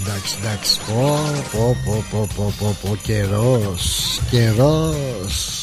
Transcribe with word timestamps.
εντάξει, 0.00 0.36
εντάξει. 0.42 0.78
Πω, 0.86 1.18
πω, 1.52 1.76
πω, 1.84 2.04
πω, 2.10 2.28
πω, 2.36 2.54
πω, 2.58 2.76
πω, 2.82 2.96
καιρός, 3.02 4.20
καιρός. 4.30 5.62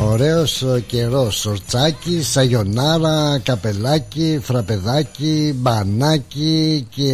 Ωραίος 0.00 0.64
καιρός. 0.86 1.36
Σορτσάκι, 1.36 2.22
σαγιονάρα, 2.22 3.38
καπελάκι, 3.38 4.40
φραπεδάκι, 4.42 5.54
μπανάκι 5.56 6.86
και 6.94 7.12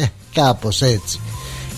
ε, 0.00 0.06
κάπως 0.32 0.82
έτσι. 0.82 1.20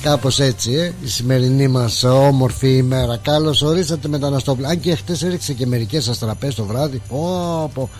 Κάπως 0.02 0.40
έτσι 0.40 0.72
ε, 0.72 0.92
η 1.04 1.08
σημερινή 1.08 1.68
μας 1.68 2.02
όμορφη 2.02 2.76
ημέρα. 2.76 3.16
Καλώς 3.16 3.62
ορίσατε 3.62 4.08
μεταναστόπλα. 4.08 4.68
Αν 4.68 4.80
και 4.80 4.94
χτες 4.94 5.22
έριξε 5.22 5.52
και 5.52 5.66
μερικές 5.66 6.08
αστραπές 6.08 6.54
το 6.54 6.64
βράδυ. 6.64 7.02
Πω, 7.08 7.70
πω, 7.74 7.90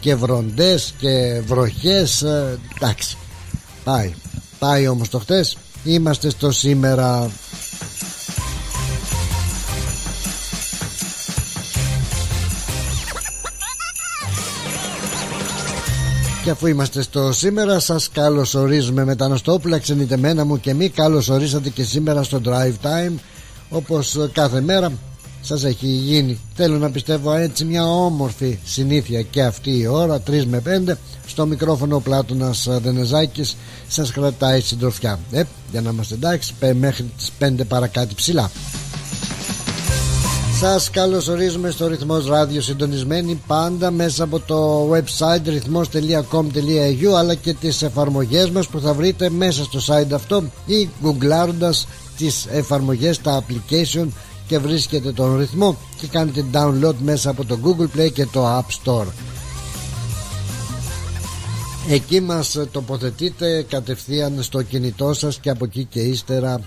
Και 0.00 0.14
βροντές 0.14 0.94
και 0.98 1.42
βροχές 1.46 2.22
ε, 2.22 2.58
Εντάξει 2.76 3.16
Πάει. 3.84 4.14
Πάει 4.58 4.86
όμως 4.88 5.08
το 5.08 5.18
χτες. 5.18 5.56
Είμαστε 5.84 6.30
στο 6.30 6.50
σήμερα. 6.50 7.30
Και 16.44 16.50
αφού 16.50 16.66
είμαστε 16.66 17.02
στο 17.02 17.32
σήμερα 17.32 17.78
σας 17.78 18.08
καλωσορίζουμε 18.12 19.04
μεταναστόπουλα 19.04 19.78
ξενιτεμένα 19.78 20.44
μου 20.44 20.60
και 20.60 20.74
μη 20.74 20.88
καλωσορίσατε 20.88 21.68
και 21.68 21.84
σήμερα 21.84 22.22
στο 22.22 22.40
Drive 22.44 22.86
Time 22.86 23.14
όπως 23.70 24.28
κάθε 24.32 24.60
μέρα 24.60 24.92
σας 25.40 25.64
έχει 25.64 25.86
γίνει. 25.86 26.40
Θέλω 26.54 26.78
να 26.78 26.90
πιστεύω 26.90 27.32
έτσι 27.34 27.64
μια 27.64 27.86
όμορφη 27.86 28.58
συνήθεια 28.64 29.22
και 29.22 29.42
αυτή 29.42 29.78
η 29.78 29.86
ώρα 29.86 30.22
3 30.30 30.44
με 30.44 30.62
5 30.88 30.92
στο 31.32 31.46
μικρόφωνο 31.46 31.96
ο 31.96 32.00
Πλάτωνας 32.00 32.68
Δενεζάκης. 32.82 33.56
Σας 33.88 34.10
κρατάει 34.12 34.60
συντροφιά. 34.60 35.18
Ε, 35.30 35.42
για 35.70 35.80
να 35.80 35.90
είμαστε 35.90 36.14
εντάξει 36.14 36.54
μέχρι 36.74 37.10
τις 37.16 37.30
5 37.38 37.64
παρακάτω 37.68 38.14
ψηλά. 38.14 38.50
Σας 40.60 40.90
καλωσορίζουμε 40.90 41.70
στο 41.70 41.86
ρυθμός 41.86 42.26
ράδιο 42.26 42.60
συντονισμένη 42.60 43.40
πάντα 43.46 43.90
μέσα 43.90 44.24
από 44.24 44.40
το 44.40 44.90
website 44.90 45.42
ρυθμός.com.au 45.46 47.12
αλλά 47.18 47.34
και 47.34 47.54
τις 47.54 47.82
εφαρμογές 47.82 48.50
μας 48.50 48.68
που 48.68 48.80
θα 48.80 48.94
βρείτε 48.94 49.30
μέσα 49.30 49.64
στο 49.64 49.78
site 49.86 50.12
αυτό 50.12 50.42
ή 50.66 50.88
γκουγκλάροντας 51.02 51.86
τις 52.16 52.46
εφαρμογές, 52.50 53.20
τα 53.20 53.44
application 53.44 54.06
και 54.46 54.58
βρίσκετε 54.58 55.12
τον 55.12 55.38
ρυθμό 55.38 55.76
και 56.00 56.06
κάνετε 56.06 56.44
download 56.52 56.94
μέσα 57.02 57.30
από 57.30 57.44
το 57.44 57.58
Google 57.64 57.98
Play 57.98 58.12
και 58.12 58.26
το 58.26 58.58
App 58.58 58.84
Store. 58.84 59.06
Εκεί 61.88 62.20
μας 62.20 62.58
τοποθετείτε 62.70 63.66
κατευθείαν 63.68 64.42
στο 64.42 64.62
κινητό 64.62 65.12
σας 65.12 65.38
και 65.38 65.50
από 65.50 65.64
εκεί 65.64 65.84
και 65.84 66.00
ύστερα 66.00 66.60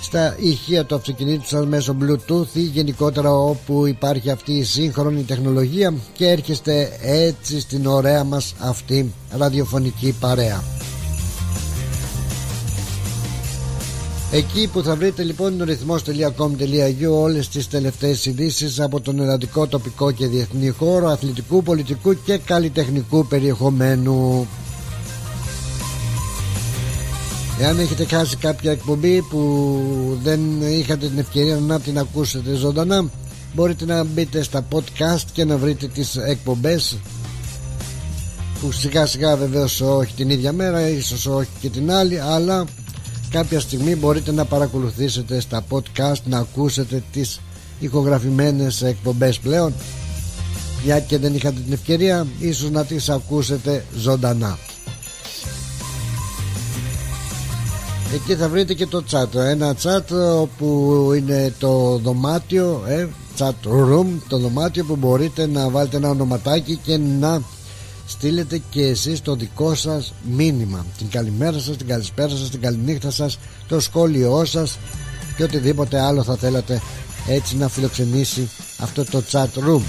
στα 0.00 0.36
ηχεία 0.38 0.84
του 0.84 0.94
αυτοκινήτου 0.94 1.46
σας 1.46 1.66
μέσω 1.66 1.96
bluetooth 2.00 2.52
ή 2.52 2.60
γενικότερα 2.60 3.32
όπου 3.32 3.86
υπάρχει 3.86 4.30
αυτή 4.30 4.52
η 4.52 4.64
σύγχρονη 4.64 5.22
τεχνολογία 5.22 5.94
και 6.12 6.28
έρχεστε 6.28 6.98
έτσι 7.00 7.60
στην 7.60 7.86
ωραία 7.86 8.24
μας 8.24 8.54
αυτή 8.58 9.12
ραδιοφωνική 9.30 10.14
παρέα 10.20 10.62
Εκεί 14.32 14.68
που 14.72 14.82
θα 14.82 14.96
βρείτε 14.96 15.22
λοιπόν 15.22 15.52
είναι 15.52 15.62
ο 15.62 15.66
ρυθμός.com.au 15.66 17.10
όλες 17.10 17.48
τις 17.48 17.68
τελευταίες 17.68 18.26
ειδήσεις 18.26 18.80
από 18.80 19.00
τον 19.00 19.20
ελλαδικό 19.20 19.66
τοπικό 19.66 20.10
και 20.10 20.26
διεθνή 20.26 20.68
χώρο 20.68 21.08
αθλητικού, 21.08 21.62
πολιτικού 21.62 22.22
και 22.24 22.38
καλλιτεχνικού 22.38 23.26
περιεχομένου. 23.26 24.46
Εάν 27.60 27.78
έχετε 27.78 28.04
χάσει 28.04 28.36
κάποια 28.36 28.70
εκπομπή 28.70 29.22
που 29.22 29.80
δεν 30.22 30.40
είχατε 30.62 31.06
την 31.08 31.18
ευκαιρία 31.18 31.56
να 31.56 31.80
την 31.80 31.98
ακούσετε 31.98 32.54
ζωντανά 32.54 33.10
μπορείτε 33.54 33.84
να 33.84 34.04
μπείτε 34.04 34.42
στα 34.42 34.66
podcast 34.72 35.24
και 35.32 35.44
να 35.44 35.56
βρείτε 35.56 35.86
τις 35.86 36.16
εκπομπές 36.16 36.98
που 38.60 38.72
σιγά 38.72 39.06
σιγά 39.06 39.36
βεβαίως 39.36 39.80
όχι 39.80 40.14
την 40.14 40.30
ίδια 40.30 40.52
μέρα 40.52 40.88
ίσως 40.88 41.26
όχι 41.26 41.48
και 41.60 41.68
την 41.68 41.90
άλλη 41.92 42.20
αλλά 42.20 42.64
κάποια 43.30 43.60
στιγμή 43.60 43.96
μπορείτε 43.96 44.32
να 44.32 44.44
παρακολουθήσετε 44.44 45.40
στα 45.40 45.64
podcast 45.70 46.22
να 46.24 46.38
ακούσετε 46.38 47.02
τις 47.12 47.40
ηχογραφημένες 47.80 48.82
εκπομπές 48.82 49.38
πλέον. 49.38 49.72
Για 50.84 51.00
και 51.00 51.18
δεν 51.18 51.34
είχατε 51.34 51.60
την 51.60 51.72
ευκαιρία 51.72 52.26
ίσως 52.38 52.70
να 52.70 52.84
τις 52.84 53.08
ακούσετε 53.08 53.84
ζωντανά. 53.96 54.58
Εκεί 58.14 58.34
θα 58.34 58.48
βρείτε 58.48 58.74
και 58.74 58.86
το 58.86 59.04
chat 59.10 59.34
Ένα 59.34 59.74
chat 59.82 60.38
όπου 60.40 61.10
είναι 61.16 61.52
το 61.58 62.00
δωμάτιο 62.02 62.82
ε, 62.86 63.06
Chat 63.38 63.52
room 63.64 64.06
Το 64.28 64.38
δωμάτιο 64.38 64.84
που 64.84 64.96
μπορείτε 64.96 65.46
να 65.46 65.68
βάλετε 65.68 65.96
ένα 65.96 66.08
ονοματάκι 66.08 66.80
Και 66.82 66.96
να 66.96 67.42
στείλετε 68.08 68.62
και 68.70 68.82
εσείς 68.82 69.22
το 69.22 69.34
δικό 69.34 69.74
σας 69.74 70.14
μήνυμα. 70.22 70.86
Την 70.98 71.08
καλημέρα 71.08 71.58
σας, 71.58 71.76
την 71.76 71.86
καλησπέρα 71.86 72.28
σας, 72.28 72.50
την 72.50 72.60
καληνύχτα 72.60 73.10
σας 73.10 73.38
Το 73.68 73.80
σχόλιο 73.80 74.44
σας 74.44 74.78
Και 75.36 75.42
οτιδήποτε 75.42 76.00
άλλο 76.00 76.22
θα 76.22 76.36
θέλατε 76.36 76.80
έτσι 77.28 77.56
να 77.56 77.68
φιλοξενήσει 77.68 78.50
αυτό 78.78 79.04
το 79.04 79.22
chat 79.30 79.46
room. 79.68 79.82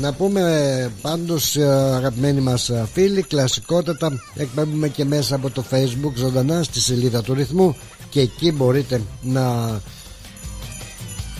Να 0.00 0.12
πούμε 0.12 0.92
πάντως 1.00 1.56
ε, 1.56 1.64
αγαπημένοι 1.68 2.40
μας 2.40 2.68
ε, 2.68 2.86
φίλοι 2.92 3.22
Κλασικότατα 3.22 4.12
εκπέμπουμε 4.34 4.88
και 4.88 5.04
μέσα 5.04 5.34
από 5.34 5.50
το 5.50 5.64
facebook 5.70 6.12
ζωντανά 6.14 6.62
στη 6.62 6.80
σελίδα 6.80 7.22
του 7.22 7.34
ρυθμού 7.34 7.76
Και 8.08 8.20
εκεί 8.20 8.52
μπορείτε 8.52 9.02
να 9.22 9.80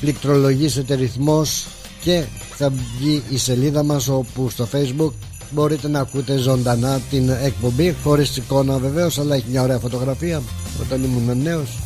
πληκτρολογήσετε 0.00 0.94
ρυθμός 0.94 1.66
Και 2.00 2.24
θα 2.56 2.70
βγει 2.70 3.22
η 3.28 3.38
σελίδα 3.38 3.82
μας 3.82 4.08
όπου 4.08 4.50
στο 4.50 4.68
facebook 4.72 5.12
Μπορείτε 5.50 5.88
να 5.88 6.00
ακούτε 6.00 6.36
ζωντανά 6.36 7.00
την 7.10 7.28
εκπομπή 7.28 7.96
Χωρίς 8.02 8.36
εικόνα 8.36 8.78
βεβαίως 8.78 9.18
αλλά 9.18 9.34
έχει 9.34 9.44
μια 9.50 9.62
ωραία 9.62 9.78
φωτογραφία 9.78 10.42
Όταν 10.80 11.04
ήμουν 11.04 11.42
νέος. 11.42 11.78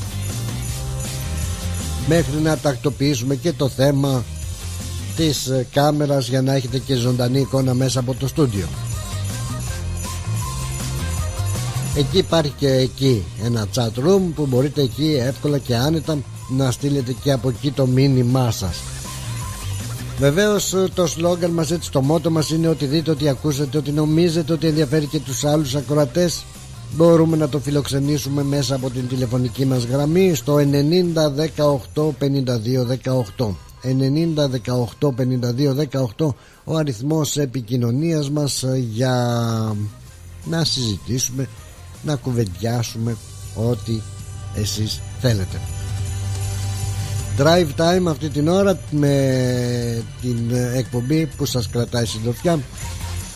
Μέχρι 2.09 2.41
να 2.43 2.57
τακτοποιήσουμε 2.57 3.35
και 3.35 3.53
το 3.53 3.69
θέμα 3.69 4.25
της 5.17 5.47
ε, 5.47 5.67
κάμερας 5.73 6.29
για 6.29 6.43
να 6.43 6.55
έχετε 6.55 6.79
και 6.79 6.95
ζωντανή 6.95 7.41
εικόνα 7.41 7.75
μέσα 7.75 8.01
από 8.01 8.15
το 8.15 8.27
στούντιο. 8.29 8.67
Εκεί 11.97 12.19
υπάρχει 12.19 12.53
και 12.59 12.69
εκεί 12.69 13.25
ένα 13.45 13.67
chat 13.75 14.05
room 14.07 14.21
που 14.35 14.47
μπορείτε 14.47 14.83
εκεί 14.83 15.17
εύκολα 15.21 15.59
και 15.59 15.77
άνετα 15.77 16.19
να 16.49 16.71
στείλετε 16.71 17.15
και 17.23 17.33
από 17.33 17.49
εκεί 17.49 17.71
το 17.71 17.87
μήνυμά 17.87 18.51
σας 18.51 18.77
Βεβαίως 20.23 20.73
ε, 20.73 20.89
το 20.95 21.07
σλόγκαν 21.07 21.51
μας 21.51 21.71
έτσι 21.71 21.91
το 21.91 22.03
μότο 22.03 22.31
μας 22.31 22.51
είναι 22.51 22.69
ότι 22.69 22.87
δείτε 22.87 23.11
ότι 23.11 23.29
ακούσατε 23.29 23.79
ότι 23.79 23.91
νομίζετε 23.91 24.53
ότι 24.53 24.67
ενδιαφέρει 24.67 25.07
και 25.07 25.21
τους 25.21 25.45
άλλους 25.45 25.75
ακροατές. 25.75 26.45
Μπορούμε 26.97 27.37
να 27.37 27.49
το 27.49 27.59
φιλοξενήσουμε 27.59 28.43
μέσα 28.43 28.75
από 28.75 28.91
την 28.91 29.09
τηλεφωνική 29.09 29.65
μας 29.65 29.85
γραμμή 29.85 30.35
στο 30.35 30.57
90 30.57 30.63
18 31.95 32.03
52 32.19 32.87
18 33.37 33.55
90 33.83 34.49
18 35.01 35.09
52 35.09 35.75
18 36.19 36.35
ο 36.65 36.77
αριθμός 36.77 37.37
επικοινωνίας 37.37 38.31
μας 38.31 38.63
ε, 38.63 38.87
για 38.91 39.77
να 40.45 40.65
συζητήσουμε 40.65 41.49
να 42.03 42.17
κουβεντιάσουμε 42.17 43.17
ό,τι 43.55 44.01
εσείς 44.55 45.01
θέλετε 45.21 45.61
Drive 47.39 47.69
time 47.77 48.07
αυτή 48.09 48.29
την 48.29 48.49
ώρα 48.49 48.79
με 48.91 50.05
την 50.21 50.55
εκπομπή 50.75 51.29
που 51.37 51.45
σας 51.45 51.69
κρατάει 51.69 52.05
συντροφιά 52.05 52.59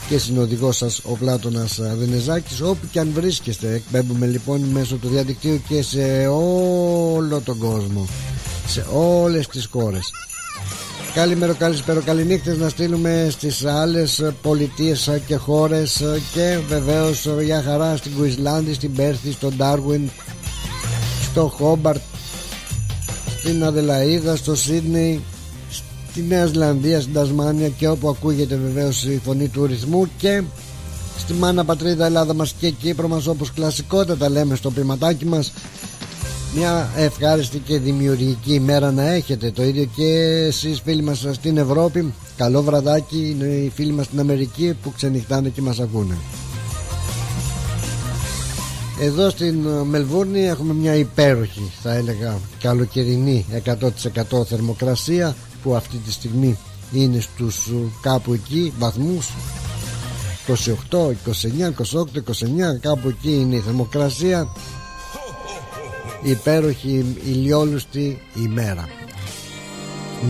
και 0.08 0.18
συνοδηγός 0.18 0.76
σας 0.76 1.00
ο 1.04 1.16
Πλάτωνας 1.16 1.80
Δενεζάκης 1.98 2.60
όπου 2.60 2.86
και 2.90 3.00
αν 3.00 3.10
βρίσκεστε 3.14 3.74
εκπέμπουμε 3.74 4.26
λοιπόν 4.26 4.60
μέσω 4.60 4.96
του 4.96 5.08
διαδικτύου 5.08 5.62
και 5.68 5.82
σε 5.82 6.26
όλο 6.26 7.40
τον 7.44 7.58
κόσμο 7.58 8.06
σε 8.66 8.86
όλες 8.92 9.48
τις 9.48 9.68
χώρες. 9.72 10.10
Καλημέρα, 11.14 11.52
καλησπέρα, 11.52 12.00
καληνύχτες 12.00 12.58
να 12.58 12.68
στείλουμε 12.68 13.28
στις 13.30 13.64
άλλες 13.64 14.30
πολιτείες 14.42 15.20
και 15.26 15.36
χώρες 15.36 16.02
και 16.32 16.58
βεβαίως 16.68 17.28
για 17.44 17.62
χαρά 17.62 17.96
στην 17.96 18.12
Κουισλάνδη, 18.16 18.74
στην 18.74 18.92
Πέρθη, 18.92 19.32
στον 19.32 19.54
Ντάρουιν, 19.56 20.10
στο 21.30 21.52
Χόμπαρτ, 21.58 22.00
στην 23.46 23.64
Αδελαίδα, 23.64 24.36
στο 24.36 24.56
Σίδνεϊ, 24.56 25.22
στη 26.10 26.24
Νέα 26.28 26.46
Ζηλανδία, 26.46 27.00
στην 27.00 27.12
Τασμάνια 27.12 27.68
και 27.68 27.88
όπου 27.88 28.08
ακούγεται 28.08 28.56
βεβαίως 28.56 29.04
η 29.04 29.20
φωνή 29.24 29.48
του 29.48 29.66
ρυθμού 29.66 30.08
και 30.18 30.42
στη 31.18 31.32
μάνα 31.32 31.64
πατρίδα 31.64 32.06
Ελλάδα 32.06 32.34
μας 32.34 32.54
και 32.58 32.70
Κύπρο 32.70 33.08
μας 33.08 33.26
όπως 33.26 33.52
κλασικότατα 33.52 34.28
λέμε 34.28 34.54
στο 34.54 34.70
ποιηματάκι 34.70 35.26
μας. 35.26 35.52
Μια 36.54 36.88
ευχάριστη 36.96 37.58
και 37.58 37.78
δημιουργική 37.78 38.54
ημέρα 38.54 38.92
να 38.92 39.10
έχετε 39.10 39.50
το 39.50 39.64
ίδιο 39.64 39.88
και 39.96 40.04
εσείς 40.46 40.80
φίλοι 40.84 41.02
μας 41.02 41.26
στην 41.32 41.56
Ευρώπη. 41.56 42.12
Καλό 42.36 42.62
βραδάκι 42.62 43.30
είναι 43.30 43.46
οι 43.46 43.72
φίλοι 43.74 43.92
μας 43.92 44.06
στην 44.06 44.20
Αμερική 44.20 44.76
που 44.82 44.92
ξενυχτάνε 44.92 45.48
και 45.48 45.62
μας 45.62 45.80
ακούνε 45.80 46.16
εδώ 49.00 49.30
στην 49.30 49.54
Μελβούρνη 49.66 50.46
έχουμε 50.46 50.74
μια 50.74 50.94
υπέροχη 50.94 51.72
θα 51.82 51.94
έλεγα 51.94 52.38
καλοκαιρινή 52.60 53.46
100% 54.32 54.44
θερμοκρασία 54.46 55.36
που 55.62 55.74
αυτή 55.74 55.96
τη 55.96 56.12
στιγμή 56.12 56.58
είναι 56.92 57.20
στους 57.20 57.70
κάπου 58.00 58.32
εκεί 58.32 58.72
βαθμούς 58.78 59.28
28, 60.46 60.52
29, 60.52 61.72
28, 61.92 62.04
29 62.76 62.80
κάπου 62.80 63.08
εκεί 63.08 63.30
είναι 63.30 63.56
η 63.56 63.60
θερμοκρασία. 63.60 64.48
Υπέροχη 66.22 67.16
ηλιόλουστη 67.24 68.20
ημέρα. 68.34 68.88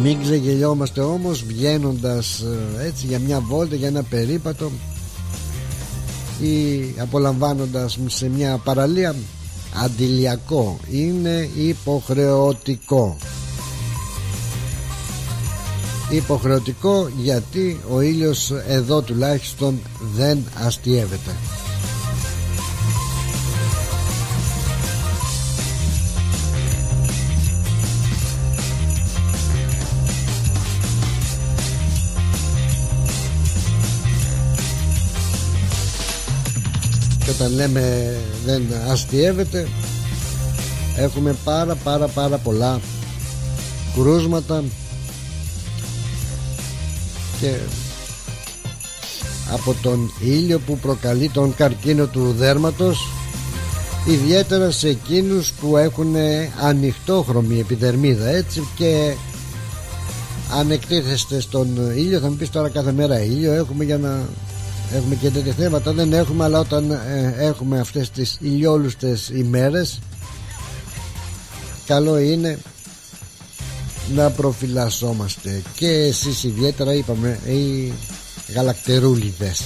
Μην 0.03 0.23
ξεγελιόμαστε 0.23 1.01
όμως 1.01 1.43
βγαίνοντας 1.43 2.41
ε, 2.41 2.85
έτσι 2.87 3.07
για 3.07 3.19
μια 3.19 3.41
βόλτα 3.41 3.75
για 3.75 3.89
ένα 3.89 4.03
περίπατο 4.03 4.71
ή 6.41 6.95
απολαμβάνοντας 6.99 7.99
σε 8.07 8.29
μια 8.29 8.61
παραλία 8.65 9.15
αντιλιακό 9.85 10.79
είναι 10.91 11.49
υποχρεωτικό. 11.57 13.17
Υποχρεωτικό 16.11 17.09
γιατί 17.23 17.81
ο 17.91 18.01
ήλιος 18.01 18.51
εδώ 18.69 19.01
τουλάχιστον 19.03 19.79
δεν 20.15 20.45
αστιεύεται 20.65 21.31
και 37.27 37.33
όταν 37.33 37.53
λέμε 37.53 38.15
δεν 38.45 38.63
αστιεύεται 38.91 39.69
έχουμε 40.97 41.37
πάρα 41.45 41.75
πάρα 41.75 42.07
πάρα 42.07 42.37
πολλά 42.39 42.81
κρούσματα 43.95 44.65
και 47.41 47.55
από 49.53 49.75
τον 49.83 50.11
ήλιο 50.25 50.59
που 50.59 50.79
προκαλεί 50.79 51.29
τον 51.29 51.55
καρκίνο 51.55 52.07
του 52.07 52.33
δέρματος 52.37 53.09
ιδιαίτερα 54.07 54.71
σε 54.71 54.89
εκείνους 54.89 55.53
που 55.53 55.77
έχουν 55.77 56.15
ανοιχτόχρωμη 56.61 57.61
επιδερμίδα 57.61 58.29
έτσι 58.29 58.69
και 58.77 59.15
αν 60.59 60.71
εκτίθεστε 60.71 61.41
στον 61.41 61.91
ήλιο 61.97 62.21
θα 62.21 62.29
μου 62.29 62.37
πεις 62.37 62.51
τώρα 62.51 62.69
κάθε 62.69 62.93
μέρα 62.93 63.23
ήλιο 63.23 63.53
έχουμε 63.53 63.85
για 63.85 63.99
να 63.99 64.29
έχουμε 64.95 65.15
και 65.15 65.31
τέτοια 65.31 65.53
θέματα 65.53 65.93
δεν 65.93 66.13
έχουμε 66.13 66.45
αλλά 66.45 66.59
όταν 66.59 66.91
ε, 66.91 67.35
έχουμε 67.39 67.81
αυτές 67.81 68.11
τις 68.11 68.39
ηλιόλουστες 68.41 69.29
ημέρες 69.29 69.99
καλό 71.87 72.19
είναι 72.19 72.59
να 74.15 74.31
προφυλασσόμαστε. 74.31 75.63
Και 75.77 75.89
εσείς 75.89 76.45
ιδιαίτερα 76.45 76.95
είπαμε 76.95 77.39
οι 77.47 77.93
γαλακτερούλιδες. 78.55 79.63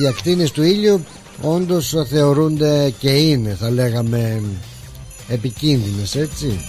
Οι 0.00 0.06
ακτίνες 0.06 0.50
του 0.50 0.62
ήλιου 0.62 1.04
όντως 1.42 1.94
θεωρούνται 2.08 2.94
και 2.98 3.10
είναι 3.10 3.54
θα 3.54 3.70
λέγαμε 3.70 4.42
επικίνδυνες 5.28 6.14
έτσι 6.14 6.60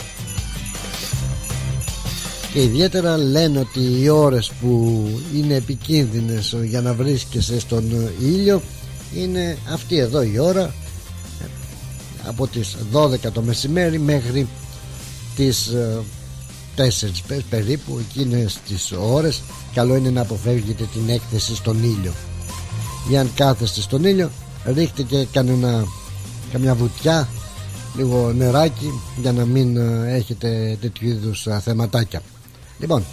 και 2.53 2.63
ιδιαίτερα 2.63 3.17
λένε 3.17 3.59
ότι 3.59 3.79
οι 4.01 4.09
ώρες 4.09 4.51
που 4.61 5.03
είναι 5.35 5.53
επικίνδυνες 5.53 6.55
για 6.63 6.81
να 6.81 6.93
βρίσκεσαι 6.93 7.59
στον 7.59 8.11
ήλιο 8.21 8.61
είναι 9.15 9.57
αυτή 9.73 9.97
εδώ 9.97 10.21
η 10.21 10.39
ώρα 10.39 10.73
από 12.27 12.47
τις 12.47 12.77
12 12.93 13.31
το 13.33 13.41
μεσημέρι 13.41 13.99
μέχρι 13.99 14.47
τις 15.35 15.71
4 16.77 16.79
ε, 17.27 17.37
περίπου 17.49 17.99
εκείνες 18.09 18.57
τις 18.67 18.91
ώρες. 18.91 19.41
Καλό 19.73 19.95
είναι 19.95 20.09
να 20.09 20.21
αποφεύγετε 20.21 20.87
την 20.93 21.09
έκθεση 21.09 21.55
στον 21.55 21.83
ήλιο. 21.83 22.13
Ή 23.11 23.17
αν 23.17 23.31
κάθεστε 23.35 23.81
στον 23.81 24.03
ήλιο 24.03 24.29
ρίχτε 24.65 25.03
και 25.03 25.25
κανένα, 25.31 25.85
καμιά 26.51 26.75
βουτιά 26.75 27.27
λίγο 27.97 28.33
νεράκι 28.33 29.01
για 29.21 29.31
να 29.31 29.45
μην 29.45 29.77
ε, 29.77 30.13
έχετε 30.15 30.77
τέτοιου 30.81 31.07
είδους 31.07 31.47
ε, 31.47 31.59
θεματάκια 31.63 32.21
λοιπόν 32.79 33.03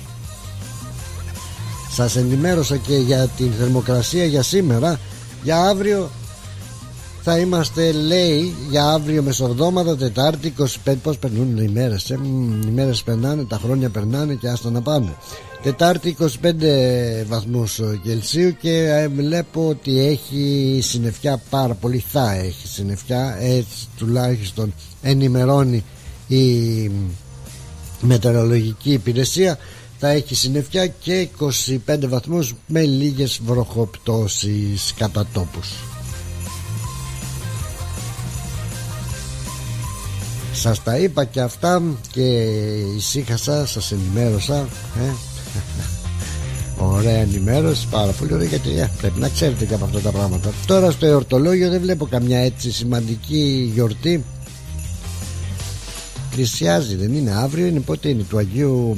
σας 1.94 2.16
ενημέρωσα 2.16 2.76
και 2.76 2.96
για 2.96 3.28
την 3.36 3.52
θερμοκρασία 3.58 4.24
για 4.24 4.42
σήμερα. 4.42 5.00
Για 5.42 5.60
αύριο 5.60 6.10
θα 7.22 7.38
είμαστε 7.38 7.92
λέει 7.92 8.54
για 8.70 8.84
αύριο 8.86 9.22
μεσοβδόματα 9.22 9.96
Τετάρτη 9.96 10.54
25 10.86 10.94
πως 11.02 11.18
περνούν 11.18 11.56
οι 11.56 11.68
μέρες 11.68 12.10
ε; 12.10 12.18
οι 12.66 12.70
μέρες 12.70 13.02
περνάνε 13.02 13.44
τα 13.44 13.60
χρόνια 13.62 13.88
περνάνε 13.88 14.34
και 14.34 14.48
άστα 14.48 14.70
να 14.70 14.82
πάμε. 14.82 15.16
Τετάρτη 15.62 16.16
25 16.20 16.26
βαθμούς 17.28 17.80
Κελσίου 18.02 18.56
και 18.60 18.88
ε, 18.88 19.08
βλέπω 19.08 19.68
ότι 19.68 20.00
έχει 20.00 20.78
συννεφιά 20.82 21.40
πάρα 21.50 21.74
πολύ 21.74 22.04
θα 22.08 22.32
έχει 22.32 22.66
συννεφιά. 22.66 23.36
Έτσι 23.40 23.88
τουλάχιστον 23.96 24.74
ενημερώνει 25.02 25.84
η 26.28 26.90
μετεωρολογική 28.04 28.92
υπηρεσία 28.92 29.58
θα 29.98 30.08
έχει 30.08 30.34
συννεφιά 30.34 30.86
και 30.86 31.28
25 31.86 31.98
βαθμούς 32.08 32.54
με 32.66 32.82
λίγες 32.82 33.40
βροχοπτώσεις 33.44 34.94
κατά 34.96 35.26
τόπους. 35.32 35.68
Σας 40.52 40.82
τα 40.82 40.98
είπα 40.98 41.24
και 41.24 41.40
αυτά 41.40 41.82
και 42.10 42.22
ησύχασα, 42.96 43.66
σας 43.66 43.92
ενημέρωσα 43.92 44.68
ε; 44.96 45.12
Ωραία 46.94 47.16
ενημέρωση, 47.20 47.86
πάρα 47.90 48.12
πολύ 48.12 48.34
ωραία 48.34 48.48
γιατί 48.48 48.78
ε, 48.78 48.90
πρέπει 48.98 49.20
να 49.20 49.28
ξέρετε 49.28 49.64
και 49.64 49.74
από 49.74 49.84
αυτά 49.84 50.00
τα 50.00 50.10
πράγματα. 50.10 50.52
Τώρα 50.66 50.90
στο 50.90 51.06
εορτολόγιο 51.06 51.70
δεν 51.70 51.80
βλέπω 51.80 52.06
καμιά 52.06 52.38
έτσι 52.38 52.72
σημαντική 52.72 53.70
γιορτή 53.74 54.24
Πλησιάζει 56.34 56.94
δεν 56.94 57.14
είναι 57.14 57.30
αύριο 57.30 57.66
είναι 57.66 57.80
πότε 57.80 58.08
είναι 58.08 58.22
του 58.22 58.38
Αγίου 58.38 58.96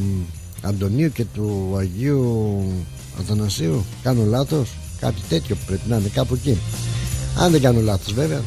Αντωνίου 0.63 1.13
και 1.13 1.25
του 1.35 1.75
Αγίου 1.79 2.63
Αθανασίου. 3.21 3.85
Κάνω 4.03 4.25
λάθος; 4.25 4.75
Κάτι 5.01 5.21
τέτοιο 5.29 5.57
πρέπει 5.67 5.89
να 5.89 5.97
είναι 5.97 6.09
κάπου 6.09 6.35
εκεί. 6.35 6.59
Αν 7.39 7.51
δεν 7.53 7.61
κάνω 7.61 7.81
λάθος 7.81 8.13
βέβαια. 8.13 8.43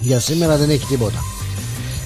Για 0.00 0.20
σήμερα 0.20 0.56
δεν 0.56 0.70
έχει 0.70 0.86
τίποτα. 0.86 1.18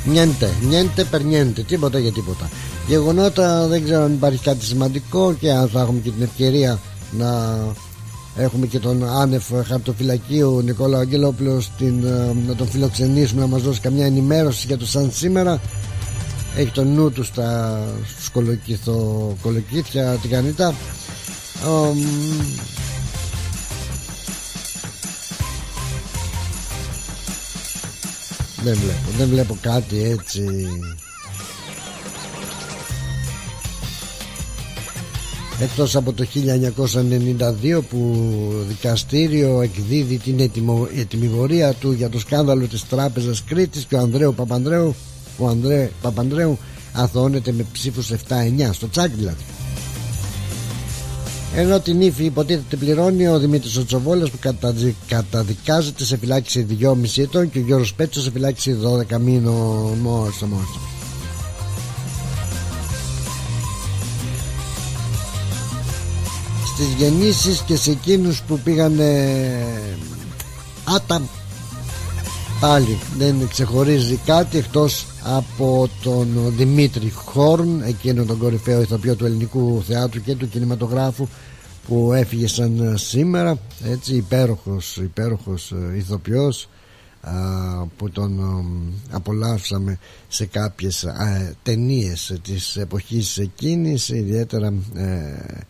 Νιέντε, 0.05 0.51
νιέντε, 0.69 1.05
περνιέντε, 1.05 1.63
τίποτα 1.63 1.99
για 1.99 2.13
τίποτα. 2.13 2.51
Γεγονότα 2.87 3.67
δεν 3.67 3.85
ξέρω 3.85 4.03
αν 4.03 4.13
υπάρχει 4.13 4.39
κάτι 4.39 4.65
σημαντικό 4.65 5.35
και 5.35 5.53
αν 5.53 5.69
θα 5.69 5.81
έχουμε 5.81 6.01
και 6.01 6.11
την 6.11 6.23
ευκαιρία 6.23 6.81
να 7.19 7.59
έχουμε 8.37 8.67
και 8.67 8.79
τον 8.79 9.09
άνευ 9.09 9.45
χαρτοφυλακίου 9.67 10.61
Νικόλα 10.61 10.99
Αγγελόπουλος 10.99 11.65
στην, 11.65 12.05
ε, 12.05 12.37
να 12.47 12.55
τον 12.55 12.69
φιλοξενήσουμε 12.69 13.41
να 13.41 13.47
μας 13.47 13.63
δώσει 13.63 13.81
καμιά 13.81 14.07
ενημέρωση 14.07 14.67
για 14.67 14.79
το 14.79 14.87
σαν 14.87 15.11
σήμερα. 15.13 15.61
Έχει 16.57 16.71
τον 16.71 16.95
νου 16.95 17.11
του 17.11 17.25
στα 17.25 17.81
κολοκύθια 19.43 20.19
τηγανίτα 20.23 20.75
Δεν 28.63 28.77
βλέπω, 28.77 29.09
δεν 29.19 29.29
βλέπω 29.29 29.59
κάτι 29.61 30.03
έτσι 30.03 30.69
Εκτός 35.61 35.97
από 35.97 36.13
το 36.13 36.27
1992 36.35 37.81
που 37.91 38.27
δικαστήριο 38.69 39.61
εκδίδει 39.61 40.19
την 40.19 40.51
ετοιμιγορία 40.97 41.73
του 41.73 41.93
για 41.93 42.09
το 42.09 42.19
σκάνδαλο 42.19 42.67
της 42.67 42.89
τράπεζας 42.89 43.43
Κρήτης 43.45 43.85
και 43.85 43.95
ο 43.95 43.99
Ανδρέου 43.99 44.35
Παπανδρέου 44.35 44.95
ο 45.39 45.49
Ανδρέ 45.49 45.91
Παπανδρέου 46.03 46.59
αθώνεται 46.93 47.53
με 47.53 47.67
ψήφους 47.73 48.11
7-9 48.11 48.15
στο 48.73 48.89
τσάκ 48.89 49.11
δηλαδή. 49.17 49.43
Ενώ 51.57 51.81
την 51.81 52.01
ύφη 52.01 52.25
υποτίθεται 52.25 52.77
πληρώνει 52.77 53.27
ο 53.29 53.39
Δημήτρης 53.39 53.77
Οτσοβόλας 53.77 54.31
που 54.31 54.39
καταδικάζεται 55.09 56.05
σε 56.05 56.17
φυλάκιση 56.17 56.67
2,5 56.81 57.23
ετών 57.23 57.51
και 57.51 57.59
ο 57.59 57.63
Γιώργος 57.63 57.95
Πέτσο 57.95 58.21
σε 58.21 58.31
φυλάκιση 58.31 58.77
12 59.13 59.19
μήνων 59.19 59.99
μόλις 60.03 60.43
στις 66.75 66.93
γεννήσεις 66.99 67.61
και 67.61 67.77
σε 67.77 67.91
εκείνους 67.91 68.43
που 68.43 68.59
πήγαν 68.59 69.01
άτα 70.85 71.23
πάλι 72.61 72.99
δεν 73.17 73.49
ξεχωρίζει 73.49 74.17
κάτι 74.17 74.59
εκτός 74.59 75.07
από 75.23 75.89
τον 76.03 76.53
Δημήτρη 76.57 77.11
Χόρν 77.11 77.83
εκείνον 77.83 78.27
τον 78.27 78.39
κορυφαίο 78.39 78.81
ηθοποιό 78.81 79.15
του 79.15 79.25
ελληνικού 79.25 79.83
θεάτρου 79.87 80.23
και 80.23 80.35
του 80.35 80.49
κινηματογράφου 80.49 81.29
που 81.89 82.13
έφυγε 82.13 82.47
σαν 82.47 82.95
σήμερα. 82.99 83.59
Έτσι 83.85 84.15
υπέροχος, 84.15 84.97
υπέροχος 84.97 85.73
ε, 85.73 85.97
ηθοποιός 85.97 86.69
που 87.97 88.11
τον 88.11 88.41
απολαύσαμε 89.11 89.99
σε 90.29 90.47
κάποιες 90.47 91.07
ταινίες 91.63 92.39
της 92.43 92.77
εποχής 92.77 93.39
εκείνης 93.39 94.09
ιδιαίτερα 94.09 94.73
ε, 94.95 95.61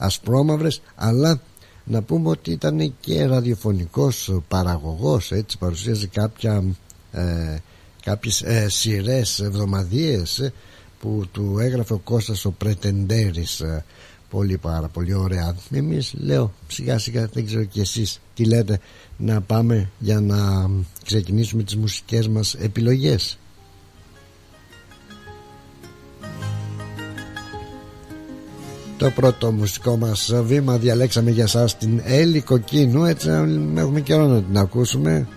ασπρόμαυρες 0.00 0.80
αλλά 0.94 1.40
να 1.84 2.02
πούμε 2.02 2.28
ότι 2.28 2.50
ήταν 2.50 2.94
και 3.00 3.26
ραδιοφωνικός 3.26 4.40
παραγωγός 4.48 5.32
έτσι 5.32 5.58
παρουσίαζε 5.58 6.06
κάποια 6.06 6.64
ε, 7.12 7.56
κάποιες 8.02 8.42
ε, 8.42 8.68
σειρές 8.68 9.40
εβδομαδίες 9.40 10.38
ε, 10.38 10.52
που 11.00 11.24
του 11.32 11.58
έγραφε 11.60 11.92
ο 11.92 11.98
Κώστας 11.98 12.44
ο 12.44 12.50
Πρετεντέρης 12.50 13.60
ε, 13.60 13.84
πολύ 14.30 14.58
πάρα 14.58 14.88
πολύ 14.88 15.14
ωραία. 15.14 15.56
Εμείς 15.70 16.14
λέω 16.16 16.52
σιγά 16.68 16.98
σιγά 16.98 17.26
δεν 17.32 17.46
ξέρω 17.46 17.64
και 17.64 17.80
εσείς 17.80 18.20
τι 18.34 18.44
λέτε 18.44 18.80
να 19.16 19.40
πάμε 19.40 19.90
για 19.98 20.20
να 20.20 20.70
ξεκινήσουμε 21.04 21.62
τις 21.62 21.76
μουσικές 21.76 22.28
μας 22.28 22.54
επιλογές 22.54 23.38
Το 29.00 29.10
πρώτο 29.10 29.52
μουσικό 29.52 29.96
μας 29.96 30.32
βήμα 30.34 30.76
διαλέξαμε 30.76 31.30
για 31.30 31.46
σας 31.46 31.76
την 31.76 32.00
Έλλη 32.04 32.40
Κοκκίνου. 32.40 33.04
Έτσι 33.04 33.28
έχουμε 33.76 34.00
καιρό 34.00 34.26
να 34.26 34.42
την 34.42 34.58
ακούσουμε. 34.58 35.28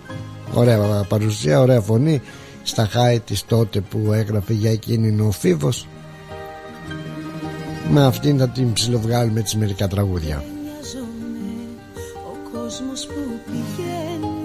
Ωραία 0.53 1.05
παρουσία, 1.07 1.59
ωραία 1.59 1.81
φωνή. 1.81 2.21
Στα 2.63 2.85
χάη 2.85 3.19
της 3.19 3.45
τότε 3.45 3.79
που 3.79 4.13
έγραφε 4.13 4.53
για 4.53 4.71
εκείνη 4.71 5.21
ο 5.21 5.31
Φίβος. 5.31 5.87
Με 7.91 8.05
αυτήν 8.05 8.37
θα 8.37 8.49
την 8.49 8.73
ψιλοβγάλουμε 8.73 9.39
έτσι 9.39 9.57
μερικά 9.57 9.87
τραγούδια. 9.87 10.43
Ο 12.25 12.57
κόσμος 12.57 13.05
που 13.05 13.39
πηγαίνει. 13.45 14.41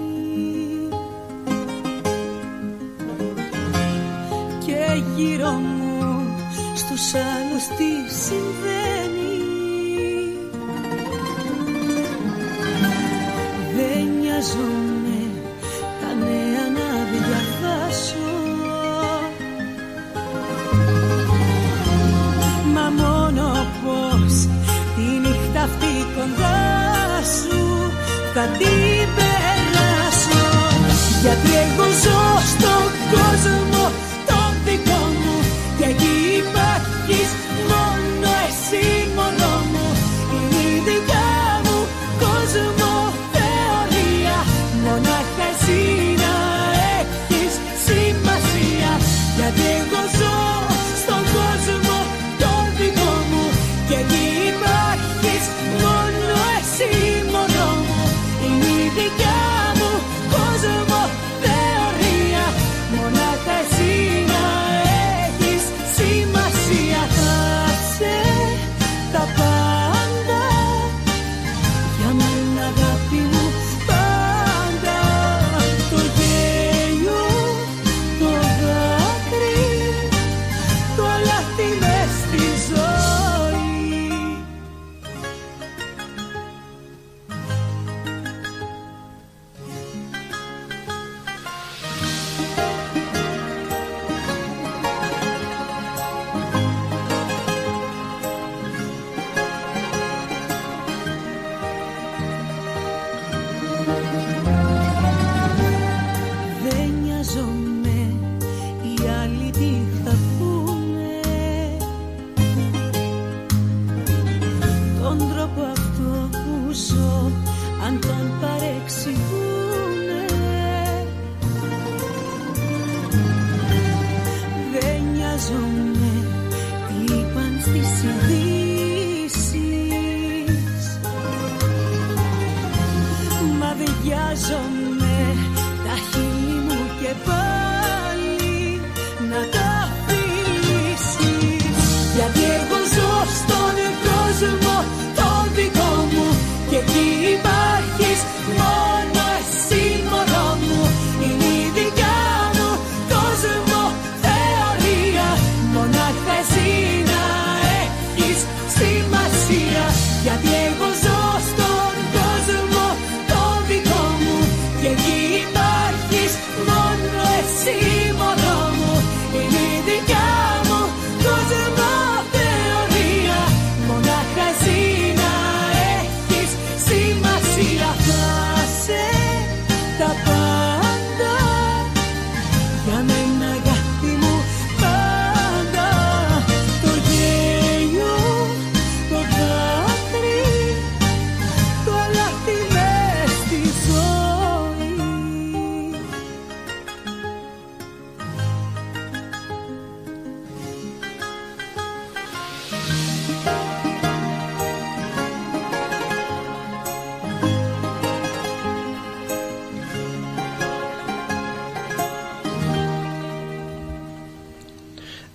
Και 4.65 5.03
γύρω 5.15 5.51
μου 5.51 6.23
στους 6.75 7.13
άλλους 7.13 7.63
τι 7.77 8.13
συμβαίνει 8.23 8.78
δεν 14.39 14.47
νοιάζομαι 14.47 15.19
τα 16.01 16.13
νέα 16.19 16.63
να 16.77 16.87
διαβάσω. 17.11 18.29
Μα 22.73 22.89
μόνο 23.03 23.51
πως 23.83 24.33
τη 24.95 25.01
νύχτα 25.01 25.61
αυτή 25.61 25.93
κοντά 26.15 26.59
σου 27.35 27.91
θα 28.33 28.41
την 28.41 29.07
περάσω. 29.15 30.47
Γιατί 31.21 31.49
εγώ 31.63 31.87
ζω 32.03 32.21
στον 32.51 32.89
κόσμο 33.11 33.68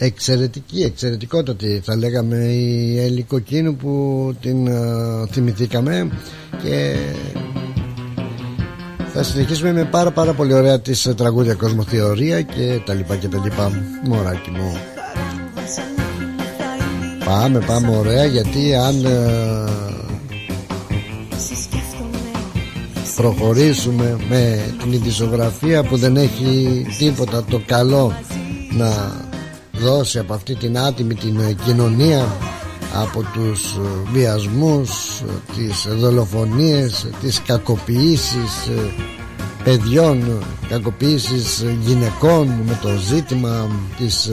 Εξαιρετική, 0.04 0.82
εξαιρετικότατη 0.82 1.80
θα 1.84 1.96
λέγαμε 1.96 2.36
η 2.36 2.98
Έλλη 3.00 3.22
Κοκκίνου 3.22 3.74
που 3.76 4.34
την 4.40 4.66
ε, 4.66 5.26
θυμηθήκαμε 5.30 6.10
και 6.62 6.96
Θα 9.12 9.22
συνεχίσουμε 9.22 9.72
με 9.72 9.84
πάρα 9.84 10.10
πάρα 10.10 10.32
πολύ 10.32 10.54
ωραία 10.54 10.80
της 10.80 11.06
ε, 11.06 11.14
τραγούδια 11.14 11.54
κοσμοθεωρία 11.54 12.42
και 12.42 12.80
τα 12.86 12.94
λοιπά 12.94 13.16
και 13.16 13.28
τα 13.28 13.40
λοιπά. 13.44 13.70
Μωράκι 14.04 14.50
μου. 14.50 14.76
Πάμε 17.24 17.58
πάμε 17.66 17.96
ωραία 17.96 18.24
γιατί 18.24 18.74
αν 18.74 19.04
ε, 19.04 19.70
προχωρήσουμε 23.16 24.16
με 24.28 24.74
την 24.82 24.92
ειδησογραφία 24.92 25.82
που 25.84 25.96
δεν 25.96 26.16
έχει 26.16 26.86
τίποτα 26.98 27.44
το 27.44 27.60
καλό 27.66 28.12
να 28.70 29.22
δώσει 29.78 30.18
από 30.18 30.34
αυτή 30.34 30.54
την 30.54 30.78
άτιμη 30.78 31.14
την 31.14 31.56
κοινωνία 31.64 32.36
από 33.02 33.22
τους 33.32 33.78
βιασμούς 34.12 35.22
τις 35.56 35.86
δολοφονίες 35.98 37.06
τις 37.20 37.42
κακοποιήσεις 37.46 38.70
παιδιών 39.64 40.42
κακοποιήσεις 40.68 41.64
γυναικών 41.80 42.46
με 42.66 42.78
το 42.82 42.88
ζήτημα 42.88 43.68
της 43.98 44.30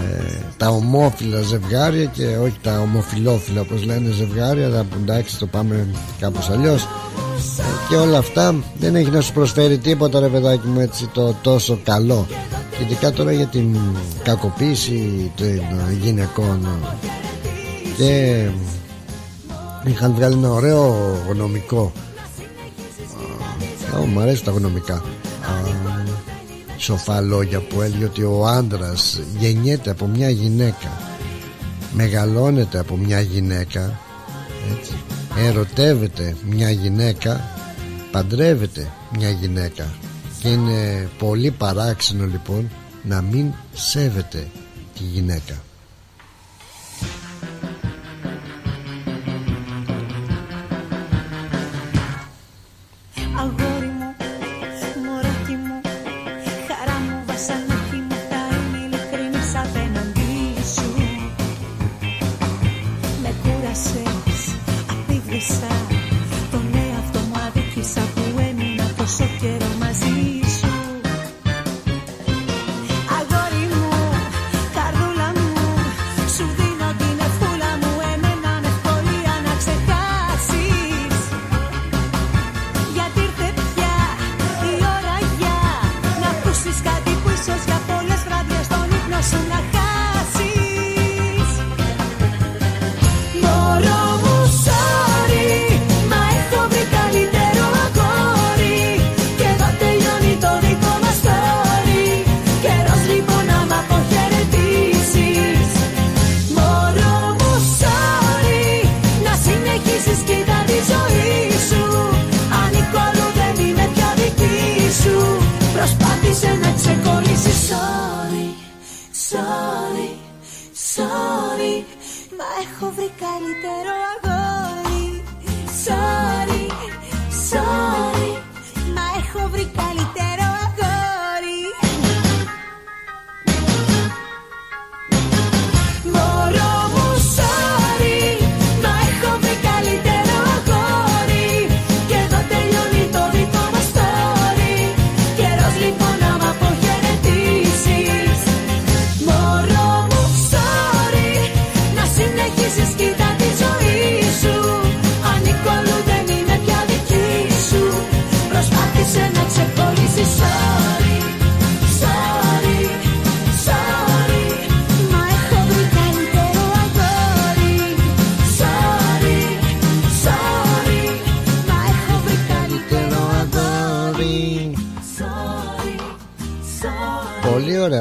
ε, 0.00 0.42
τα 0.56 0.68
ομόφυλα 0.68 1.40
ζευγάρια 1.40 2.04
και 2.04 2.26
όχι 2.42 2.56
τα 2.62 2.80
ομοφιλόφιλα 2.80 3.60
όπως 3.60 3.84
λένε 3.84 4.10
ζευγάρια 4.10 4.66
αλλά 4.66 4.86
εντάξει 5.00 5.38
το 5.38 5.46
πάμε 5.46 5.86
κάπως 6.20 6.50
αλλιώς. 6.50 6.82
Ε, 6.82 7.62
και 7.88 7.96
όλα 7.96 8.18
αυτά 8.18 8.54
δεν 8.78 8.94
έχει 8.94 9.10
να 9.10 9.20
σου 9.20 9.32
προσφέρει 9.32 9.78
τίποτα 9.78 10.20
ρε 10.20 10.28
παιδάκι 10.28 10.66
μου 10.66 10.80
έτσι 10.80 11.08
το 11.12 11.34
τόσο 11.42 11.80
καλό 11.84 12.26
ειδικά 12.80 13.12
τώρα 13.12 13.32
για 13.32 13.46
την 13.46 13.76
κακοποίηση 14.22 15.32
των 15.36 15.46
γυναικών. 16.02 16.68
Και 17.96 18.44
είχαν 19.84 20.14
βγάλει 20.14 20.34
ένα 20.34 20.50
ωραίο 20.50 20.96
γνωμικό. 21.28 21.92
Α, 23.94 23.98
μου 23.98 24.20
αρέσει 24.20 24.44
τα 24.44 24.50
γνωμικά. 24.50 25.02
Σοφά 26.76 27.20
λόγια 27.20 27.60
που 27.60 27.80
έλεγε 27.80 28.04
ότι 28.04 28.22
ο 28.22 28.46
άντρας 28.46 29.20
γεννιέται 29.38 29.90
από 29.90 30.06
μια 30.06 30.30
γυναίκα. 30.30 31.00
Μεγαλώνεται 31.92 32.78
από 32.78 32.96
μια 32.96 33.20
γυναίκα. 33.20 33.98
Έτσι, 34.78 34.92
ερωτεύεται 35.46 36.36
μια 36.48 36.70
γυναίκα. 36.70 37.50
Παντρεύεται 38.10 38.88
μια 39.18 39.30
γυναίκα 39.30 39.92
και 40.40 40.48
είναι 40.48 41.08
πολύ 41.18 41.50
παράξενο 41.50 42.26
λοιπόν 42.26 42.70
να 43.02 43.20
μην 43.22 43.52
σέβεται 43.72 44.46
τη 44.98 45.04
γυναίκα 45.04 45.62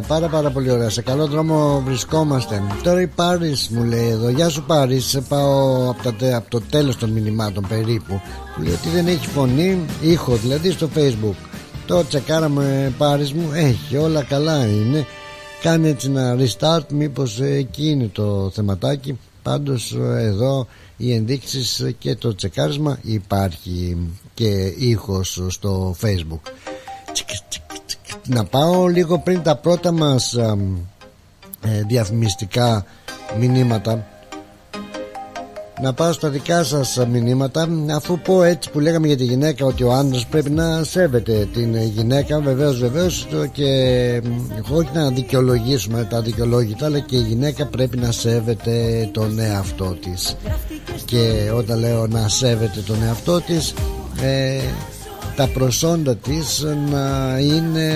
πάρα 0.07 0.27
πάρα 0.27 0.49
πολύ 0.49 0.71
ωραία. 0.71 0.89
Σε 0.89 1.01
καλό 1.01 1.27
δρόμο 1.27 1.81
βρισκόμαστε. 1.85 2.63
Τώρα 2.83 3.01
η 3.01 3.07
Πάρης 3.07 3.69
μου 3.69 3.83
λέει 3.83 4.09
εδώ 4.09 4.29
Γεια 4.29 4.49
σου 4.49 4.63
Πάρης 4.63 5.05
Σε 5.05 5.21
πάω 5.21 5.89
από, 5.89 6.11
τα, 6.11 6.35
από 6.35 6.49
το 6.49 6.61
τέλος 6.61 6.97
των 6.97 7.09
μηνυμάτων 7.09 7.65
περίπου 7.69 8.21
Που 8.55 8.61
λέει 8.61 8.73
ότι 8.73 8.89
δεν 8.89 9.07
έχει 9.07 9.27
φωνή 9.27 9.85
Ήχο 10.01 10.35
δηλαδή 10.35 10.71
στο 10.71 10.89
facebook. 10.95 11.35
Το 11.85 12.07
τσεκάραμε 12.07 12.93
Πάρης 12.97 13.33
μου. 13.33 13.51
Έχει 13.53 13.97
όλα 13.97 14.23
καλά 14.23 14.65
είναι. 14.65 15.05
Κάνει 15.61 15.89
έτσι 15.89 16.07
ένα 16.07 16.37
restart 16.39 16.85
Μήπως 16.89 17.41
εκεί 17.41 17.89
είναι 17.89 18.09
το 18.11 18.51
θεματάκι. 18.53 19.19
Πάντως 19.43 19.97
εδώ 20.17 20.67
οι 20.97 21.13
ενδείξεις 21.13 21.85
και 21.97 22.15
το 22.15 22.35
τσεκάρισμα 22.35 22.99
υπάρχει 23.01 23.97
και 24.33 24.73
ήχος 24.77 25.43
στο 25.47 25.95
facebook 26.01 26.51
να 28.27 28.43
πάω 28.43 28.87
λίγο 28.87 29.19
πριν 29.19 29.41
τα 29.43 29.55
πρώτα 29.55 29.91
μας 29.91 30.33
ε, 31.61 31.83
διαφημιστικά 31.87 32.85
μηνύματα. 33.39 34.05
Να 35.81 35.93
πάω 35.93 36.11
στα 36.11 36.29
δικά 36.29 36.63
σας 36.63 37.05
μηνύματα 37.11 37.67
αφού 37.95 38.19
πω 38.19 38.43
έτσι 38.43 38.69
που 38.69 38.79
λέγαμε 38.79 39.07
για 39.07 39.17
τη 39.17 39.23
γυναίκα 39.23 39.65
ότι 39.65 39.83
ο 39.83 39.93
άντρας 39.93 40.25
πρέπει 40.25 40.49
να 40.49 40.83
σέβεται 40.83 41.47
την 41.53 41.75
γυναίκα 41.83 42.39
βεβαίως 42.39 42.79
βεβαίως 42.79 43.27
και 43.51 43.71
όχι 44.69 44.89
να 44.93 45.09
δικαιολογήσουμε 45.09 46.03
τα 46.09 46.21
δικαιολόγητα 46.21 46.85
αλλά 46.85 46.99
και 46.99 47.15
η 47.15 47.21
γυναίκα 47.21 47.65
πρέπει 47.65 47.97
να 47.97 48.11
σέβεται 48.11 49.09
τον 49.11 49.39
εαυτό 49.39 49.97
της. 50.01 50.37
Και 51.05 51.51
όταν 51.55 51.79
λέω 51.79 52.07
να 52.07 52.27
σέβεται 52.29 52.79
τον 52.79 53.03
εαυτό 53.03 53.41
της 53.41 53.73
ε, 54.21 54.59
τα 55.37 55.47
προσόντα 55.47 56.15
της 56.15 56.65
να 56.91 57.37
είναι 57.39 57.91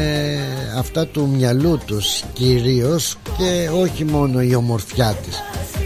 αυτά 0.77 1.07
του 1.07 1.27
μυαλού 1.27 1.79
τους 1.85 2.23
κυρίως 2.33 3.17
και 3.37 3.69
όχι 3.81 4.05
μόνο 4.05 4.41
η 4.41 4.55
ομορφιά 4.55 5.17
της. 5.25 5.35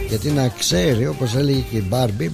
Γιατί 0.10 0.30
να 0.30 0.48
ξέρει 0.48 1.08
όπως 1.08 1.36
έλεγε 1.36 1.64
και 1.72 1.78
η 1.78 1.86
Μπάρμπι 1.88 2.32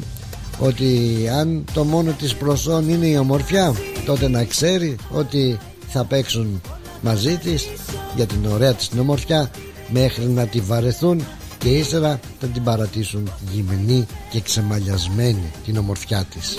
ότι 0.59 1.15
αν 1.39 1.63
το 1.73 1.83
μόνο 1.83 2.11
της 2.11 2.35
προσόν 2.35 2.89
είναι 2.89 3.05
η 3.05 3.17
ομορφιά 3.17 3.75
τότε 4.05 4.29
να 4.29 4.43
ξέρει 4.43 4.95
ότι 5.09 5.57
θα 5.87 6.03
παίξουν 6.03 6.61
μαζί 7.01 7.37
της 7.37 7.67
για 8.15 8.25
την 8.25 8.45
ωραία 8.45 8.73
της 8.73 8.89
την 8.89 8.99
ομορφιά 8.99 9.51
μέχρι 9.89 10.25
να 10.25 10.45
τη 10.45 10.59
βαρεθούν 10.59 11.25
και 11.57 11.69
ύστερα 11.69 12.19
θα 12.39 12.47
την 12.47 12.63
παρατήσουν 12.63 13.31
γυμνή 13.51 14.05
και 14.31 14.41
ξεμαλιασμένη 14.41 15.51
την 15.65 15.77
ομορφιά 15.77 16.25
της 16.33 16.57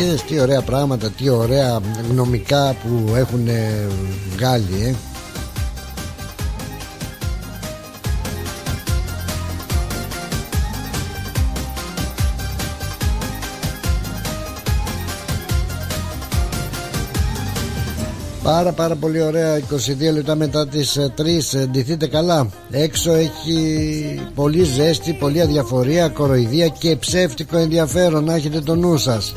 Είδες 0.00 0.22
τι 0.22 0.40
ωραία 0.40 0.62
πράγματα, 0.62 1.10
τι 1.10 1.28
ωραία 1.28 1.80
γνωμικά 2.10 2.76
που 2.82 3.14
έχουν 3.14 3.48
βγάλει 4.36 4.84
ε. 4.84 4.94
Πάρα 18.42 18.72
πάρα 18.72 18.94
πολύ 18.94 19.22
ωραία 19.22 19.58
22 19.58 19.62
λεπτά 20.12 20.34
μετά 20.34 20.68
τις 20.68 20.98
3 20.98 21.24
ε, 21.52 21.66
Ντυθείτε 21.66 22.06
καλά. 22.06 22.48
Έξω 22.70 23.12
έχει 23.12 24.20
πολύ 24.34 24.64
ζέστη 24.64 25.12
Πολύ 25.12 25.40
αδιαφορία, 25.40 26.08
κοροϊδία 26.08 26.68
και 26.68 26.96
ψεύτικο 26.96 27.56
ενδιαφέρον. 27.56 28.24
Να 28.24 28.34
έχετε 28.34 28.60
το 28.60 28.74
νου 28.74 28.96
σας 28.96 29.34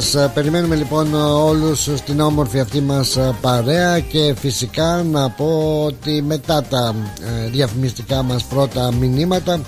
Σας 0.00 0.14
ε, 0.14 0.30
περιμένουμε 0.34 0.74
λοιπόν 0.74 1.14
όλους 1.14 1.88
στην 1.96 2.20
όμορφη 2.20 2.60
αυτή 2.60 2.80
μας 2.80 3.16
ε, 3.16 3.34
παρέα 3.40 4.00
και 4.00 4.34
φυσικά 4.38 5.02
να 5.10 5.30
πω 5.30 5.82
ότι 5.86 6.22
μετά 6.22 6.62
τα 6.62 6.94
ε, 7.44 7.48
διαφημιστικά 7.48 8.22
μας 8.22 8.44
πρώτα 8.44 8.92
μηνύματα 8.94 9.60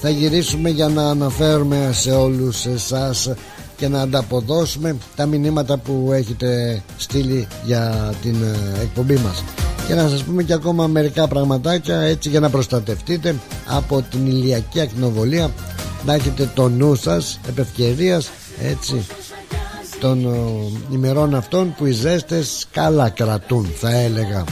θα 0.00 0.10
γυρίσουμε 0.10 0.68
για 0.70 0.88
να 0.88 1.08
αναφέρουμε 1.08 1.90
σε 1.92 2.10
όλους 2.10 2.66
εσάς 2.66 3.30
και 3.76 3.88
να 3.88 4.00
ανταποδώσουμε 4.00 4.96
τα 5.16 5.26
μηνύματα 5.26 5.76
που 5.76 6.10
έχετε 6.12 6.82
στείλει 6.96 7.46
για 7.64 8.12
την 8.22 8.36
εκπομπή 8.82 9.16
μας. 9.16 9.44
Και 9.86 9.94
να 9.94 10.08
σας 10.08 10.22
πούμε 10.22 10.42
και 10.42 10.52
ακόμα 10.52 10.86
μερικά 10.86 11.28
πραγματάκια 11.28 12.00
έτσι 12.00 12.28
για 12.28 12.40
να 12.40 12.50
προστατευτείτε 12.50 13.34
από 13.66 14.04
την 14.10 14.26
ηλιακή 14.26 14.80
ακτινοβολία 14.80 15.50
να 16.06 16.14
έχετε 16.14 16.50
το 16.54 16.68
νου 16.68 16.94
σας 16.94 17.40
επευκαιρίας 17.48 18.30
έτσι 18.62 19.04
των 20.00 20.24
ε, 20.24 20.94
ημερών 20.94 21.34
αυτών 21.34 21.74
που 21.76 21.86
οι 21.86 21.90
ζέστες 21.90 22.66
καλά 22.72 23.08
κρατούν 23.08 23.66
θα 23.76 23.90
έλεγα 23.90 24.44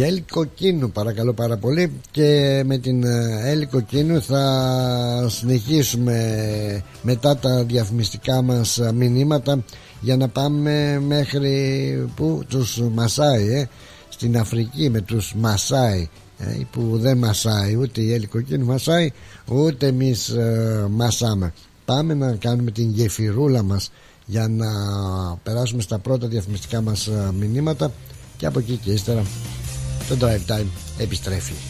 η 0.00 0.02
Έλλη 0.02 0.24
Κοκκίνου 0.32 0.90
παρακαλώ 0.90 1.32
πάρα 1.32 1.56
πολύ. 1.56 1.92
Και 2.10 2.62
με 2.66 2.78
την 2.78 3.04
ε, 3.04 3.40
Έλλη 3.50 3.66
Κοκκίνου 3.66 4.22
θα 4.22 5.26
συνεχίσουμε 5.28 6.16
μετά 7.02 7.36
τα 7.36 7.64
διαφημιστικά 7.64 8.42
μας 8.42 8.80
μηνύματα 8.94 9.64
για 10.00 10.16
να 10.16 10.28
πάμε 10.28 11.00
μέχρι 11.06 11.52
που 12.16 12.42
τους 12.48 12.82
Μασάι 12.92 13.52
ε, 13.52 13.68
στην 14.08 14.38
Αφρική 14.38 14.90
με 14.90 15.00
τους 15.00 15.34
Μασάι. 15.36 16.08
Ε, 16.38 16.60
που 16.70 16.98
δεν 16.98 17.18
μασάει 17.18 17.76
ούτε 17.76 18.00
η 18.00 18.12
Έλλη 18.12 18.26
Κοκκίνου 18.26 18.64
μασάει 18.64 19.12
ούτε 19.48 19.86
εμείς 19.86 20.28
ε, 20.28 20.86
μασάμε. 20.90 21.52
Πάμε 21.84 22.14
να 22.14 22.32
κάνουμε 22.32 22.70
την 22.70 22.90
γεφυρούλα 22.90 23.62
μας 23.62 23.90
για 24.26 24.48
να 24.48 24.66
περάσουμε 25.42 25.82
στα 25.82 25.98
πρώτα 25.98 26.26
διαφημιστικά 26.26 26.80
μας 26.80 27.10
μηνύματα 27.38 27.92
και 28.36 28.46
από 28.46 28.58
εκεί 28.58 28.76
και 28.76 28.90
ύστερα 28.92 29.22
το 30.10 30.16
Drive 30.20 30.52
Time 30.52 30.66
επιστρέφει. 30.98 31.69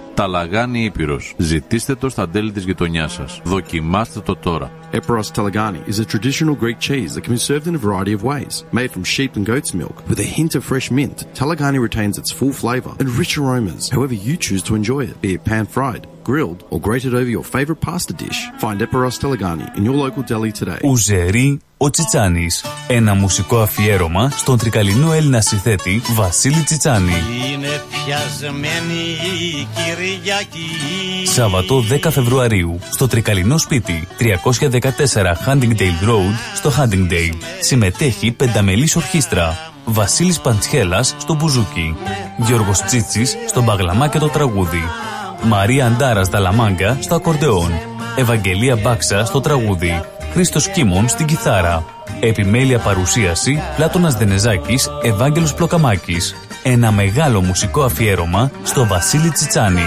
Ταλαγάνι 0.13 0.83
Ήπειρος. 0.83 1.33
Ζητήστε 1.37 1.95
το 1.95 2.09
στα 2.09 2.29
τέλη 2.29 2.51
της 2.51 2.63
γειτονιάς 2.63 3.13
σας. 3.13 3.41
Δοκιμάστε 3.43 4.19
το 4.19 4.35
τώρα. 4.35 4.71
Eperos 4.93 5.31
Talagani 5.33 5.81
is 5.87 5.99
a 5.99 6.05
traditional 6.05 6.55
Greek 6.63 6.79
cheese 6.87 7.15
that 7.15 7.23
can 7.23 7.33
be 7.33 7.43
served 7.49 7.67
in 7.67 7.75
a 7.75 7.85
variety 7.87 8.13
of 8.17 8.23
ways. 8.31 8.53
Made 8.79 8.91
from 8.91 9.05
sheep 9.13 9.31
and 9.37 9.45
goat's 9.45 9.73
milk 9.73 9.97
with 10.09 10.19
a 10.19 10.31
hint 10.37 10.53
of 10.57 10.65
fresh 10.71 10.87
mint, 10.97 11.17
Talagani 11.39 11.79
retains 11.89 12.17
its 12.21 12.31
full 12.37 12.53
flavor 12.63 12.93
and 12.99 13.09
rich 13.21 13.33
aromas 13.37 13.83
however 13.95 14.15
you 14.27 14.35
choose 14.45 14.63
to 14.65 14.75
enjoy 14.79 15.01
it, 15.09 15.15
be 15.25 15.31
it 15.37 15.43
pan-fried, 15.49 16.03
grilled 16.29 16.63
or 16.71 16.79
grated 16.87 17.13
over 17.13 17.31
your 17.37 17.45
favorite 17.55 17.81
pasta 17.87 18.13
dish; 18.13 18.39
Find 18.63 18.79
Eperos 18.85 19.17
Talagani 19.21 19.67
in 19.77 19.83
your 19.85 19.95
local 19.95 20.23
deli 20.23 20.51
today. 20.51 20.79
Ουζερί 20.83 21.59
ο 21.83 21.89
Τσιτσάνης. 21.89 22.65
Ένα 22.87 23.13
μουσικό 23.13 23.59
αφιέρωμα 23.59 24.29
στον 24.29 24.57
τρικαλινό 24.57 25.11
Έλληνα 25.11 25.41
συνθέτη 25.41 26.01
Βασίλη 26.13 26.63
Τσιτσάνη. 26.63 27.13
Είναι 27.53 27.81
πιασμένη 27.89 29.01
η 29.53 29.67
Κυριακή. 29.75 31.25
Σάββατο 31.25 31.83
10 32.03 32.11
Φεβρουαρίου 32.11 32.79
στο 32.91 33.07
τρικαλινό 33.07 33.57
σπίτι 33.57 34.07
314 34.19 34.29
Huntingdale 35.45 36.07
Road 36.07 36.35
στο 36.55 36.71
Huntingdale. 36.77 37.37
Συμμετέχει 37.59 38.31
πενταμελής 38.31 38.95
ορχήστρα. 38.95 39.57
Βασίλης 39.85 40.39
Παντσχέλας 40.39 41.15
στο 41.17 41.33
μπουζούκι. 41.33 41.95
Γιώργος 42.37 42.81
Τσίτσης 42.81 43.37
στο 43.47 43.61
μπαγλαμά 43.61 44.07
και 44.07 44.19
το 44.19 44.27
τραγούδι. 44.27 44.83
Μαρία 45.43 45.85
Αντάρας 45.85 46.27
Δαλαμάγκα 46.27 46.97
στο 46.99 47.15
ακορντεόν. 47.15 47.71
Ευαγγελία 48.15 48.75
Μπάξα 48.75 49.25
στο 49.25 49.41
τραγούδι. 49.41 50.01
Χρήστος 50.33 50.67
Κίμων 50.67 51.07
στην 51.07 51.25
κιθάρα. 51.25 51.83
Επιμέλεια 52.19 52.79
παρουσίαση 52.79 53.61
Πλάτωνας 53.75 54.15
Δενεζάκης, 54.15 54.89
Ευάγγελος 55.03 55.53
Πλοκαμάκης. 55.53 56.35
Ένα 56.63 56.91
μεγάλο 56.91 57.41
μουσικό 57.41 57.83
αφιέρωμα 57.83 58.51
στο 58.63 58.85
Βασίλη 58.85 59.29
Τσιτσάνη. 59.29 59.85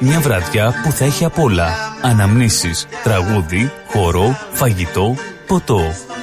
Μια 0.00 0.20
βραδιά 0.20 0.74
που 0.82 0.90
θα 0.90 1.04
έχει 1.04 1.24
απ' 1.24 1.38
όλα. 1.38 1.68
Αναμνήσεις, 2.02 2.86
τραγούδι, 3.02 3.72
χορό, 3.88 4.38
φαγητό, 4.52 5.14
ποτό. 5.46 5.80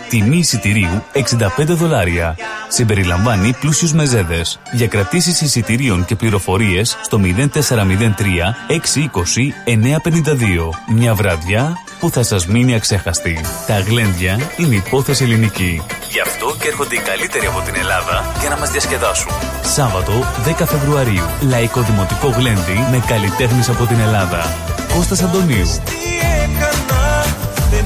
Τιμή 0.10 0.38
εισιτηρίου 0.38 1.04
65 1.14 1.66
δολάρια. 1.66 2.36
Συμπεριλαμβάνει 2.68 3.54
πλούσιους 3.60 3.94
μεζέδες. 3.94 4.60
Για 4.72 4.88
κρατήσεις 4.88 5.42
εισιτηρίων 5.42 6.06
και 6.06 6.16
πληροφορίες 6.16 6.98
στο 7.02 7.20
0403 7.20 8.56
620 8.68 9.54
952. 9.66 10.70
Μια 10.96 11.14
βραδιά 11.14 11.78
που 12.00 12.10
θα 12.10 12.24
σας 12.24 12.48
μείνει 12.48 12.76
αξέχαστη. 12.76 13.40
Τα 13.68 13.80
γλέντια 13.80 14.40
είναι 14.58 14.76
υπόθεση 14.76 15.24
ελληνική. 15.24 15.82
Γι' 16.12 16.20
αυτό 16.20 16.56
και 16.60 16.68
έρχονται 16.68 16.96
οι 16.96 17.00
καλύτεροι 17.00 17.46
από 17.46 17.62
την 17.62 17.76
Ελλάδα 17.76 18.32
για 18.40 18.50
να 18.50 18.58
μας 18.58 18.72
διασκεδάσουν. 18.72 19.32
Σάββατο 19.64 20.12
10 20.46 20.66
Φεβρουαρίου. 20.66 21.26
Λαϊκό 21.42 21.82
Δημοτικό 21.82 22.28
Γλέντι 22.28 22.88
με 22.92 23.04
καλλιτέχνες 23.08 23.70
από 23.70 23.86
την 23.86 24.00
Ελλάδα. 24.00 24.56
Κώστας 24.96 25.22
Αντωνίου. 25.24 25.68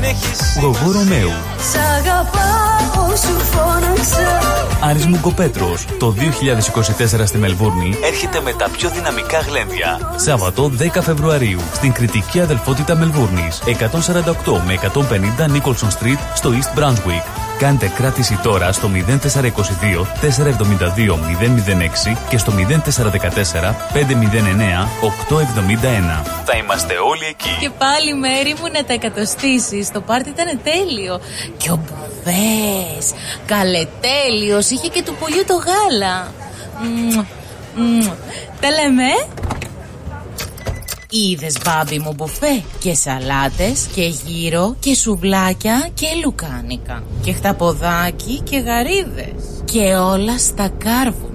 Τι 0.05 0.11
έκανα 0.11 0.61
Γογό 0.61 0.91
Ρωμαίου. 0.91 1.29
Σ' 1.71 1.75
αγαπάω 1.75 2.55
σου 2.75 2.75
φώναξα 2.75 2.94
Άρης 4.81 5.05
Μουγκοπέτρος. 5.05 5.85
Το 5.99 6.11
2024 6.11 7.25
στη 7.25 7.37
Μελβούρνη 7.37 7.97
έρχεται 8.03 8.41
με 8.41 8.53
τα 8.53 8.69
πιο 8.69 8.89
δυναμικά 8.89 9.39
γλένδια. 9.39 10.13
Σάββατο 10.15 10.71
10 10.79 11.01
Φεβρουαρίου 11.01 11.59
στην 11.73 11.91
κριτική 11.91 12.39
αδελφότητα 12.39 12.95
Μελβούρνης. 12.95 13.61
148 13.65 14.61
με 14.65 14.73
150 14.73 15.45
Nicholson 15.45 15.89
Street 15.99 16.19
στο 16.35 16.49
East 16.49 16.79
Brunswick. 16.79 17.45
Κάντε 17.57 17.87
κράτηση 17.95 18.39
τώρα 18.43 18.71
στο 18.71 18.89
0422 18.93 20.05
472 20.21 21.19
006 22.05 22.17
και 22.29 22.37
στο 22.37 22.51
0414 22.51 23.75
509 23.93 24.07
871. 25.01 26.23
Θα 26.45 26.57
είμαστε 26.57 26.93
όλοι 27.11 27.25
εκεί. 27.29 27.57
Και 27.59 27.69
πάλι 27.77 28.13
μέρη 28.15 28.55
μου 28.59 28.67
να 28.73 28.83
τα 28.83 28.93
εκατοστήσεις. 28.93 29.91
Το 29.91 30.01
πάρτι 30.01 30.29
ήταν 30.29 30.59
τέλειο. 30.63 31.19
Και 31.57 31.71
ο 31.71 31.79
Μπουδές, 32.25 33.11
καλετέλειος, 33.45 34.69
είχε 34.69 34.87
και 34.87 35.03
του 35.03 35.15
πουλιού 35.19 35.43
το 35.47 35.53
γάλα. 35.53 36.33
Μμμ, 36.81 37.25
μμμ. 37.75 38.09
Τα 38.59 38.69
λέμε. 38.69 39.03
Είδες 41.09 41.57
μπάμπι 41.63 41.99
μου 41.99 42.13
μπουφέ 42.15 42.63
και 42.79 42.93
σαλάτες 42.93 43.87
και 43.95 44.13
γύρο 44.25 44.75
και 44.79 44.95
σουβλάκια 44.95 45.89
και 45.93 46.07
λουκάνικα 46.23 47.03
και 47.23 47.33
χταποδάκι 47.33 48.41
και 48.43 48.57
γαρίδες 48.57 49.63
και 49.65 49.95
όλα 49.95 50.37
στα 50.37 50.69
κάρβουνα. 50.77 51.34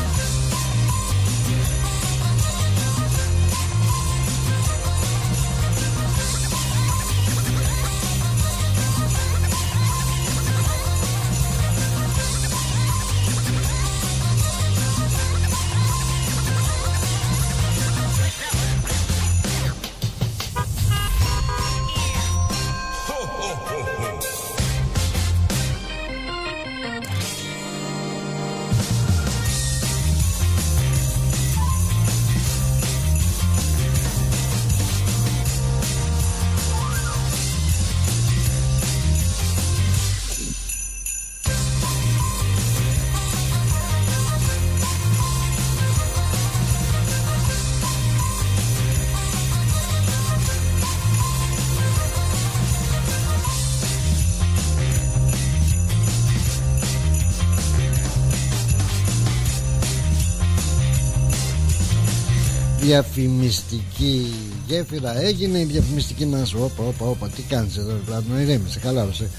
Διαφημιστική 62.91 64.33
γέφυρα 64.67 65.21
έγινε 65.21 65.59
η 65.59 65.63
διαφημιστική 65.63 66.25
μας 66.25 66.53
όπα 66.53 66.83
όπα 66.83 67.05
όπα 67.05 67.29
τι 67.29 67.41
κάνεις 67.41 67.77
εδώ 67.77 67.93
Πλάτωνο 68.05 68.39
ηρέμησε 68.39 68.79
χαλάρωσε. 68.79 69.29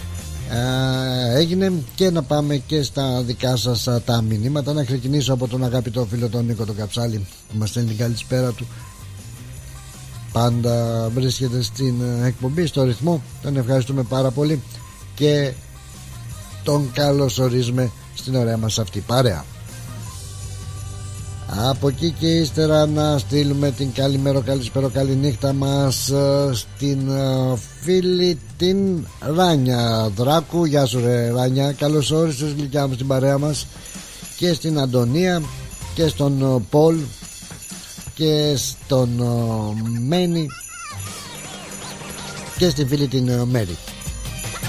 Α, 0.55 1.37
έγινε 1.37 1.73
και 1.95 2.11
να 2.11 2.23
πάμε 2.23 2.57
και 2.57 2.83
στα 2.83 3.23
δικά 3.23 3.57
σας 3.57 3.88
α, 3.88 4.01
τα 4.03 4.23
μηνύματα. 4.23 4.73
Να 4.73 4.85
ξεκινήσω 4.85 5.33
από 5.33 5.49
τον 5.49 5.65
αγαπητό 5.65 6.05
φίλο 6.05 6.29
τον 6.29 6.45
Νίκο 6.45 6.65
τον 6.65 6.77
Καψάλη 6.77 7.27
που 7.49 7.59
μας 7.59 7.69
στέλνει 7.69 7.88
την 7.88 7.99
καλησπέρα 7.99 8.53
του. 8.53 8.67
Πάντα 10.33 11.09
βρίσκεται 11.15 11.62
στην 11.62 11.95
ε, 12.23 12.27
εκπομπή 12.27 12.67
στο 12.67 12.83
ρυθμό. 12.83 13.23
Τον 13.43 13.57
ευχαριστούμε 13.57 14.03
πάρα 14.03 14.31
πολύ 14.31 14.62
και 15.15 15.53
τον 16.62 16.91
καλωσορίζουμε 16.93 17.91
στην 18.15 18.35
ωραία 18.35 18.57
μας 18.57 18.79
αυτή 18.79 19.01
παρέα 19.01 19.45
από 21.57 21.88
εκεί 21.88 22.15
και 22.19 22.27
ύστερα 22.27 22.87
να 22.87 23.19
στείλουμε 23.19 23.71
την 23.71 23.93
καλημέρα, 23.93 24.41
καλησπέρα, 24.41 24.88
καλή 24.88 25.15
νύχτα 25.15 25.53
μας 25.53 26.09
ε, 26.09 26.51
στην 26.53 27.11
ε, 27.11 27.57
φίλη 27.81 28.38
την 28.57 29.07
Ράνια 29.21 30.12
Δράκου. 30.17 30.65
Γεια 30.65 30.87
σου 30.87 31.01
ρε 31.01 31.31
Ράνια, 31.31 31.73
καλώς 31.73 32.11
όρισες 32.11 32.53
γλυκιά 32.53 32.87
μου 32.87 32.95
στην 32.95 33.07
παρέα 33.07 33.38
μας 33.38 33.67
και 34.37 34.53
στην 34.53 34.79
Αντωνία 34.79 35.43
και 35.95 36.09
στον 36.09 36.43
ε, 36.43 36.62
Πολ 36.71 36.97
και 38.15 38.57
στον 38.57 39.09
Μένη 40.09 40.47
και 42.59 42.69
στην 42.69 42.88
φίλη 42.88 43.07
την 43.07 43.31
Μέρη. 43.33 43.77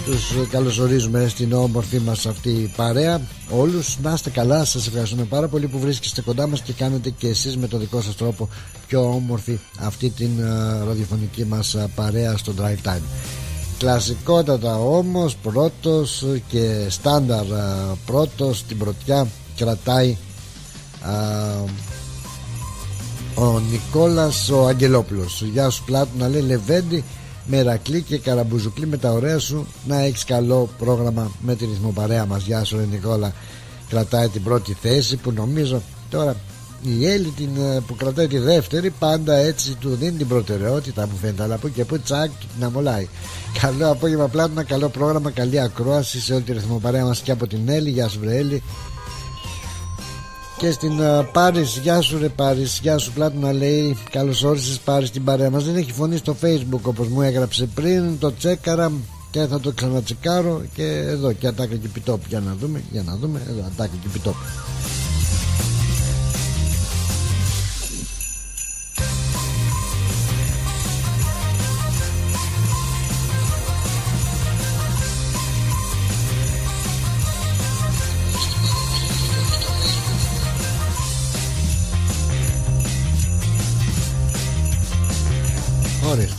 Τους 0.05 0.33
καλωσορίζουμε 0.49 1.27
στην 1.27 1.53
όμορφη 1.53 1.99
μας 1.99 2.25
αυτή 2.25 2.71
παρέα. 2.75 3.21
Όλους 3.49 3.97
να 4.01 4.11
είστε 4.13 4.29
καλά. 4.29 4.65
Σας 4.65 4.87
ευχαριστούμε 4.87 5.23
πάρα 5.23 5.47
πολύ 5.47 5.67
που 5.67 5.79
βρίσκεστε 5.79 6.21
κοντά 6.21 6.47
μας 6.47 6.61
Και 6.61 6.73
κάνετε 6.73 7.09
και 7.09 7.27
εσείς 7.27 7.57
με 7.57 7.67
το 7.67 7.77
δικό 7.77 8.01
σας 8.01 8.15
τρόπο 8.15 8.49
Πιο 8.87 9.01
όμορφη 9.01 9.59
αυτή 9.79 10.09
την 10.09 10.29
uh, 10.39 10.85
ραδιοφωνική 10.87 11.45
μας 11.45 11.75
uh, 11.77 11.85
παρέα 11.95 12.37
στο 12.37 12.53
Drive 12.59 12.87
Time. 12.87 13.01
Κλασικότατα 13.77 14.77
όμως 14.79 15.35
Πρώτος 15.35 16.25
και 16.47 16.85
στάνταρ 16.89 17.43
uh, 17.45 17.95
Πρώτος 18.05 18.63
την 18.63 18.77
πρωτιά 18.77 19.27
Κρατάει 19.55 20.17
ο 23.35 23.59
Νικόλας 23.59 24.49
ο 24.49 24.67
Αγγελόπουλος. 24.67 25.41
Γεια 25.51 25.69
σου 25.69 25.83
πλάτου 25.83 26.17
να 26.17 26.27
λέει 26.27 26.41
Λεβέντη 26.41 27.03
Μερακλή 27.45 28.01
και 28.01 28.17
Καραμπουζουκλή 28.17 28.87
με 28.87 28.97
τα 28.97 29.11
ωραία 29.11 29.39
σου 29.39 29.67
να 29.87 29.99
έχεις 29.99 30.23
καλό 30.23 30.69
πρόγραμμα 30.77 31.31
με 31.41 31.55
τη 31.55 31.65
ρυθμοπαρέα 31.65 32.25
μας. 32.25 32.43
Γεια 32.43 32.63
σου 32.63 32.77
ρε 32.77 32.85
Νικόλα. 32.91 33.33
Κρατάει 33.89 34.27
την 34.27 34.43
πρώτη 34.43 34.77
θέση 34.81 35.15
που 35.17 35.31
νομίζω 35.31 35.81
τώρα 36.09 36.35
η 36.83 37.07
Έλλη 37.07 37.33
την, 37.37 37.49
ε, 37.57 37.79
που 37.87 37.95
κρατάει 37.95 38.27
τη 38.27 38.37
δεύτερη 38.37 38.89
πάντα 38.89 39.35
έτσι 39.35 39.75
του 39.75 39.95
δίνει 39.95 40.17
την 40.17 40.27
προτεραιότητα 40.27 41.07
μου 41.07 41.17
φαίνεται. 41.21 41.43
Αλλά 41.43 41.55
από 41.55 41.67
και 41.67 41.81
από 41.81 41.99
τσακ 41.99 42.29
την 42.55 42.65
αμολάει 42.65 43.07
καλό 43.61 43.91
απόγευμα 43.91 44.27
πλάτωνα 44.27 44.63
καλό 44.63 44.89
πρόγραμμα 44.89 45.31
καλή 45.31 45.59
ακρόαση 45.59 46.21
σε 46.21 46.33
όλη 46.33 46.43
τη 46.43 46.53
ρυθμοπαρέα 46.53 47.05
μας 47.05 47.19
και 47.19 47.31
από 47.31 47.47
την 47.47 47.69
Έλλη. 47.69 47.89
Γεια 47.89 48.07
σου 48.07 48.19
βρε 48.19 48.37
Έλλη 48.37 48.63
και 50.57 50.71
στην 50.71 50.99
uh, 51.01 51.25
Πάρης 51.31 51.77
Γεια 51.77 52.01
σου 52.01 52.17
ρε 52.17 52.29
Πάρης 52.29 52.79
Γεια 52.81 52.97
σου 52.97 53.11
να 53.39 53.53
λέει 53.53 53.97
Καλώς 54.09 54.43
όρισες 54.43 54.79
Πάρης 54.79 55.11
την 55.11 55.23
παρέα 55.23 55.49
μας. 55.49 55.63
Δεν 55.63 55.75
έχει 55.75 55.91
φωνή 55.91 56.17
στο 56.17 56.35
facebook 56.41 56.81
όπως 56.81 57.07
μου 57.07 57.21
έγραψε 57.21 57.65
πριν 57.65 58.19
Το 58.19 58.33
τσέκαρα 58.33 58.91
και 59.31 59.45
θα 59.45 59.59
το 59.59 59.71
ξανατσεκάρω 59.71 60.61
Και 60.73 60.85
εδώ. 60.85 61.31
Και 61.31 61.47
ατάκα 61.47 61.75
και 61.75 61.85
επιτόπου 61.85 62.25
Για 62.27 62.39
να 62.39 62.55
δούμε, 62.59 62.83
για 62.91 63.03
να 63.05 63.15
δούμε 63.15 63.41
Εδώ 63.49 63.63
ατάκα 63.65 63.95
και 64.01 64.07
επιτόπου 64.07 64.37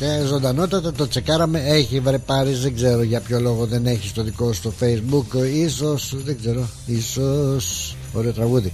Ορίστε, 0.04 0.26
ζωντανότατα 0.26 0.92
το 0.92 1.08
τσεκάραμε. 1.08 1.62
Έχει 1.66 2.00
βρε 2.00 2.18
πάρεις, 2.18 2.60
δεν 2.60 2.74
ξέρω 2.74 3.02
για 3.02 3.20
ποιο 3.20 3.40
λόγο 3.40 3.66
δεν 3.66 3.86
έχει 3.86 4.12
το 4.12 4.22
δικό 4.22 4.52
σου 4.52 4.54
στο 4.54 4.72
facebook. 4.80 5.52
Ίσως, 5.54 6.14
δεν 6.24 6.38
ξέρω, 6.40 6.68
ίσως. 6.86 7.96
Ωραίο 8.12 8.32
τραγούδι. 8.32 8.72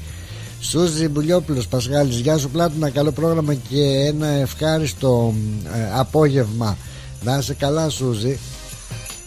Σούζη 0.60 1.08
Μπουλιόπουλος 1.08 1.68
Πασχάλης 1.68 2.18
Γεια 2.18 2.38
σου 2.38 2.50
Πλάτωνα 2.50 2.90
καλό 2.90 3.12
πρόγραμμα 3.12 3.54
και 3.54 3.82
ένα 3.82 4.26
ευχάριστο 4.26 5.34
ε, 5.74 5.98
απόγευμα 5.98 6.76
Να 7.22 7.38
είσαι 7.38 7.54
καλά 7.54 7.88
Σούζη 7.88 8.38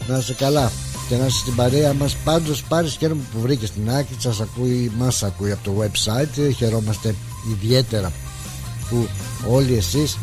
Να 0.08 0.18
είσαι 0.18 0.34
καλά 0.34 0.72
και 1.10 1.16
να 1.16 1.26
είσαι 1.26 1.38
στην 1.38 1.56
παρέα 1.56 1.94
μας 1.94 2.16
Πάντως 2.24 2.64
πάρεις 2.64 2.96
χαίρομαι 2.96 3.22
που 3.34 3.40
βρήκες 3.40 3.72
την 3.72 3.90
άκρη 3.90 4.16
Σας 4.18 4.42
ακούει, 4.42 4.92
μας 4.98 5.24
ακούει 5.24 5.52
από 5.52 5.64
το 5.64 5.74
website 5.82 6.54
Χαιρόμαστε 6.56 7.16
ιδιαίτερα 7.52 8.12
Που 8.90 9.08
όλοι 9.50 9.76
εσείς 9.76 10.18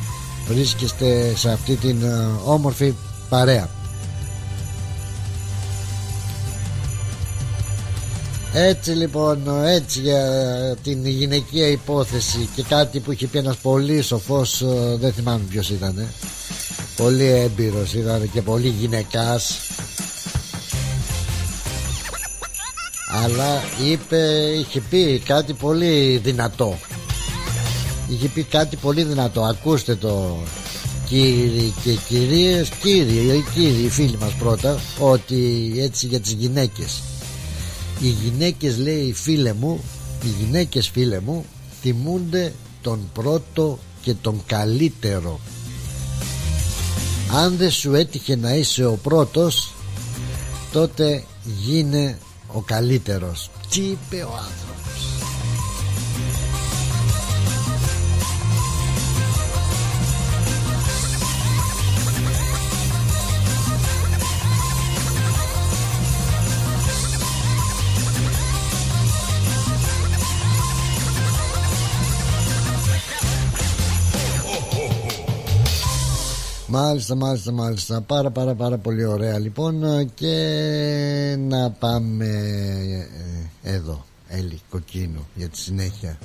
βρίσκεστε 0.52 1.32
σε 1.36 1.50
αυτή 1.50 1.74
την 1.76 2.02
ε, 2.02 2.26
όμορφη 2.44 2.94
παρέα. 3.28 3.68
Έτσι 8.52 8.90
λοιπόν, 8.90 9.64
έτσι 9.64 10.00
για 10.00 10.22
την 10.82 11.06
γυναικεία 11.06 11.66
υπόθεση 11.66 12.48
και 12.54 12.62
κάτι 12.62 13.00
που 13.00 13.12
είχε 13.12 13.26
πει 13.26 13.38
ένας 13.38 13.56
πολύ 13.56 14.02
σοφός, 14.02 14.60
ε, 14.60 14.96
δεν 15.00 15.12
θυμάμαι 15.12 15.44
ποιος 15.50 15.70
ήταν, 15.70 16.08
πολύ 16.96 17.26
έμπειρος 17.26 17.94
ήταν 17.94 18.30
και 18.32 18.42
πολύ 18.42 18.68
γυναικάς 18.68 19.58
αλλά 23.12 23.62
είπε, 23.84 24.16
είχε 24.58 24.80
πει 24.80 25.22
κάτι 25.24 25.52
πολύ 25.52 26.20
δυνατό 26.22 26.78
είχε 28.10 28.28
πει 28.28 28.42
κάτι 28.42 28.76
πολύ 28.76 29.02
δυνατό. 29.02 29.42
Ακούστε 29.42 29.94
το 29.94 30.36
κύριοι 31.06 31.74
και 31.82 31.92
κυρίες 32.08 32.68
κύριοι, 32.68 33.44
κύριοι 33.54 33.88
φίλοι 33.88 34.18
μας 34.20 34.32
πρώτα 34.32 34.80
ότι 34.98 35.72
έτσι 35.78 36.06
για 36.06 36.20
τις 36.20 36.32
γυναίκες. 36.32 37.02
Οι 38.00 38.08
γυναίκες 38.08 38.78
λέει 38.78 39.12
φίλε 39.12 39.52
μου 39.52 39.80
οι 40.24 40.28
γυναίκες 40.44 40.88
φίλε 40.88 41.20
μου 41.20 41.44
θυμούνται 41.80 42.52
τον 42.82 43.10
πρώτο 43.12 43.78
και 44.02 44.14
τον 44.14 44.42
καλύτερο. 44.46 45.40
Αν 47.32 47.56
δεν 47.56 47.70
σου 47.70 47.94
έτυχε 47.94 48.36
να 48.36 48.54
είσαι 48.54 48.84
ο 48.84 48.98
πρώτος 49.02 49.74
τότε 50.72 51.24
γίνε 51.44 52.18
ο 52.46 52.60
καλύτερος. 52.60 53.50
Τι 53.70 53.80
είπε 53.80 54.16
ο 54.16 54.32
άνθρωπος 54.34 54.69
Μάλιστα, 76.72 77.14
μάλιστα, 77.14 77.52
μάλιστα. 77.52 78.00
Πάρα, 78.00 78.30
πάρα, 78.30 78.54
πάρα 78.54 78.78
πολύ 78.78 79.04
ωραία. 79.04 79.38
Λοιπόν, 79.38 79.82
και 80.14 81.36
να 81.38 81.70
πάμε 81.70 82.24
ε, 83.62 83.74
εδώ. 83.74 84.04
Έλλη, 84.28 84.60
κοκκίνο, 84.70 85.26
για 85.34 85.48
τη 85.48 85.58
συνέχεια. 85.58 86.18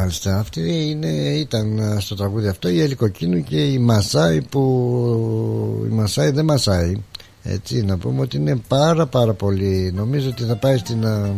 Μάλιστα, 0.00 0.30
μάλιστα. 0.30 0.38
Αυτή 0.38 0.90
είναι, 0.90 1.08
ήταν 1.38 1.96
στο 2.00 2.14
τραγούδι 2.14 2.48
αυτό 2.48 2.68
η 2.68 2.80
Έλλη 2.80 2.94
Κοκκίνου 2.94 3.42
και 3.42 3.60
η 3.60 3.78
Μασάη 3.78 4.42
που 4.42 5.86
η 5.90 5.94
Μασάη 5.94 6.30
δεν 6.30 6.44
μασάει. 6.44 6.94
Έτσι, 7.42 7.82
να 7.82 7.96
πούμε 7.96 8.20
ότι 8.20 8.36
είναι 8.36 8.56
πάρα 8.68 9.06
πάρα 9.06 9.32
πολύ. 9.32 9.92
Νομίζω 9.94 10.28
ότι 10.28 10.44
θα 10.44 10.56
πάει 10.56 10.76
στην 10.76 11.04
ε, 11.04 11.32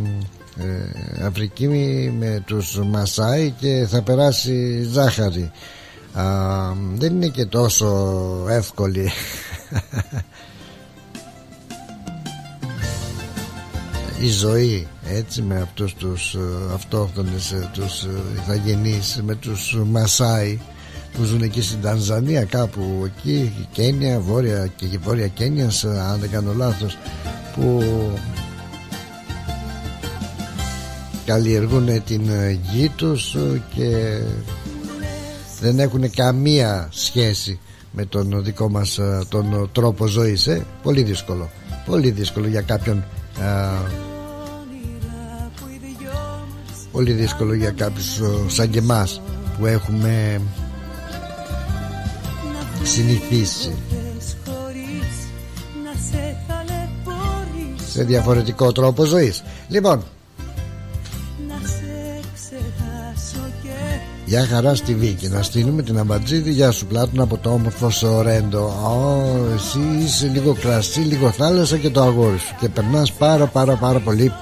Αφρική 1.27 1.69
με 2.19 2.43
τους 2.47 2.81
Μασάη 2.85 3.51
και 3.51 3.87
θα 3.89 4.03
περάσει 4.03 4.83
ζάχαρη. 4.83 5.51
Α, 6.13 6.25
δεν 6.95 7.15
είναι 7.15 7.29
και 7.29 7.47
τόσο 7.47 8.17
εύκολη 8.49 9.11
η 14.23 14.29
ζωή 14.29 14.87
έτσι 15.05 15.43
με 15.43 15.61
αυτούς 15.61 15.95
τους 15.95 16.35
ε, 16.35 16.39
αυτόχθονες 16.75 17.53
ε, 17.53 17.70
τους 17.73 18.03
ε, 18.03 18.09
ηθαγενείς 18.35 19.23
με 19.25 19.35
τους 19.35 19.79
Μασάι 19.87 20.59
που 21.16 21.25
ζουν 21.25 21.43
εκεί 21.43 21.62
στην 21.62 21.81
Τανζανία 21.81 22.45
κάπου 22.45 22.83
εκεί 23.05 23.66
Κένια, 23.73 24.20
Βόρεια 24.20 24.66
και 24.77 24.99
Βόρεια 25.03 25.27
Κένια 25.27 25.70
αν 26.11 26.20
δεν 26.20 26.31
κάνω 26.31 26.53
λάθος 26.53 26.99
που 27.55 27.83
καλλιεργούν 31.25 32.05
την 32.05 32.31
γη 32.73 32.89
τους 32.97 33.37
και 33.75 34.18
δεν 35.61 35.79
έχουν 35.79 36.11
καμία 36.11 36.89
σχέση 36.93 37.61
με 37.93 38.05
τον 38.05 38.45
δικό 38.45 38.70
μας 38.70 38.99
τον 39.29 39.70
τρόπο 39.73 40.07
ζωής 40.07 40.47
ε; 40.47 40.66
πολύ 40.83 41.03
δύσκολο. 41.03 41.51
Πολύ 41.87 42.11
δύσκολο 42.11 42.47
για 42.47 42.61
κάποιον 42.61 43.05
πολύ 46.93 47.12
δύσκολο 47.12 47.55
για 47.55 47.70
κάποιους 47.70 48.20
σαν 48.47 48.70
και 48.70 48.78
εμάς 48.78 49.20
που 49.59 49.66
έχουμε 49.66 50.40
συνηθίσει. 52.82 53.74
Σε 57.90 58.05
διαφορετικό 58.05 58.72
τρόπο 58.72 59.05
ζωής. 59.05 59.43
Λοιπόν 59.68 60.03
Γεια 64.24 64.47
χαρά 64.47 64.74
στη 64.74 64.95
Βίκη. 64.95 65.28
Να 65.28 65.43
στείλουμε 65.43 65.82
την 65.82 65.99
αμπατζίδη. 65.99 66.51
Γεια 66.51 66.70
σου 66.70 66.86
πλάτων 66.86 67.20
από 67.20 67.36
το 67.36 67.51
όμορφο 67.51 67.90
Σορέντο. 67.90 68.64
Ω, 68.64 69.55
Εσύ 69.55 69.78
είσαι 70.05 70.26
λίγο 70.26 70.57
κρασί 70.61 71.01
Λίγο 71.01 71.30
θάλασσα 71.30 71.76
και 71.76 71.90
το 71.90 72.03
αγόρι 72.03 72.38
σου. 72.38 72.55
Και 72.61 72.68
περνάς 72.68 73.12
πάρα 73.12 73.47
πάρα 73.47 73.76
πάρα 73.76 73.99
πολύ 73.99 74.32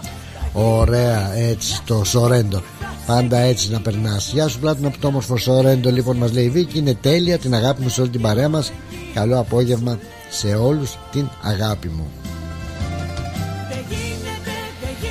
Ωραία 0.53 1.35
έτσι 1.35 1.83
το 1.85 2.05
Σορέντο 2.05 2.63
Πάντα 3.07 3.39
έτσι 3.39 3.71
να 3.71 3.81
περνάς. 3.81 4.31
Γεια 4.33 4.49
σου 4.49 4.59
πλάτων 4.59 4.87
από 4.87 4.99
το 4.99 5.07
όμορφο 5.07 5.37
Σορέντο 5.37 5.91
Λοιπόν 5.91 6.17
μας 6.17 6.33
λέει 6.33 6.45
η 6.45 6.51
Βίκη 6.51 6.79
είναι 6.79 6.95
τέλεια 6.95 7.39
Την 7.39 7.55
αγάπη 7.55 7.83
μου 7.83 7.89
σε 7.89 8.01
όλη 8.01 8.11
την 8.11 8.21
παρέα 8.21 8.49
μας. 8.49 8.73
Καλό 9.15 9.39
απόγευμα 9.39 9.99
σε 10.31 10.55
όλους 10.55 10.99
την 11.13 11.29
αγάπη 11.43 11.89
μου. 11.89 12.09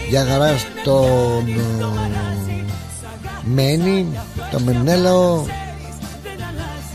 Γεια 0.09 0.25
χαρά 0.25 0.57
στον 0.57 1.45
Μένει 3.43 4.07
το 4.51 4.59
Μενέλαο. 4.59 5.43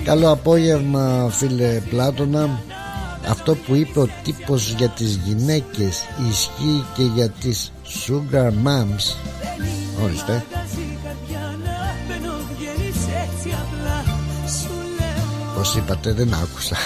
Καλό 0.05 0.31
απόγευμα 0.31 1.29
φίλε 1.31 1.81
Πλάτωνα 1.91 2.63
Αυτό 3.29 3.55
που 3.55 3.75
είπε 3.75 4.01
ο 4.01 4.09
τύπος 4.23 4.71
για 4.71 4.89
τις 4.89 5.15
γυναίκες 5.25 6.03
Ισχύει 6.31 6.85
και 6.95 7.03
για 7.03 7.29
τις 7.29 7.73
sugar 7.85 8.49
moms. 8.49 9.17
Ορίστε. 10.03 10.45
Πως 15.57 15.77
είπατε 15.77 16.13
δεν 16.13 16.35
άκουσα. 16.35 16.77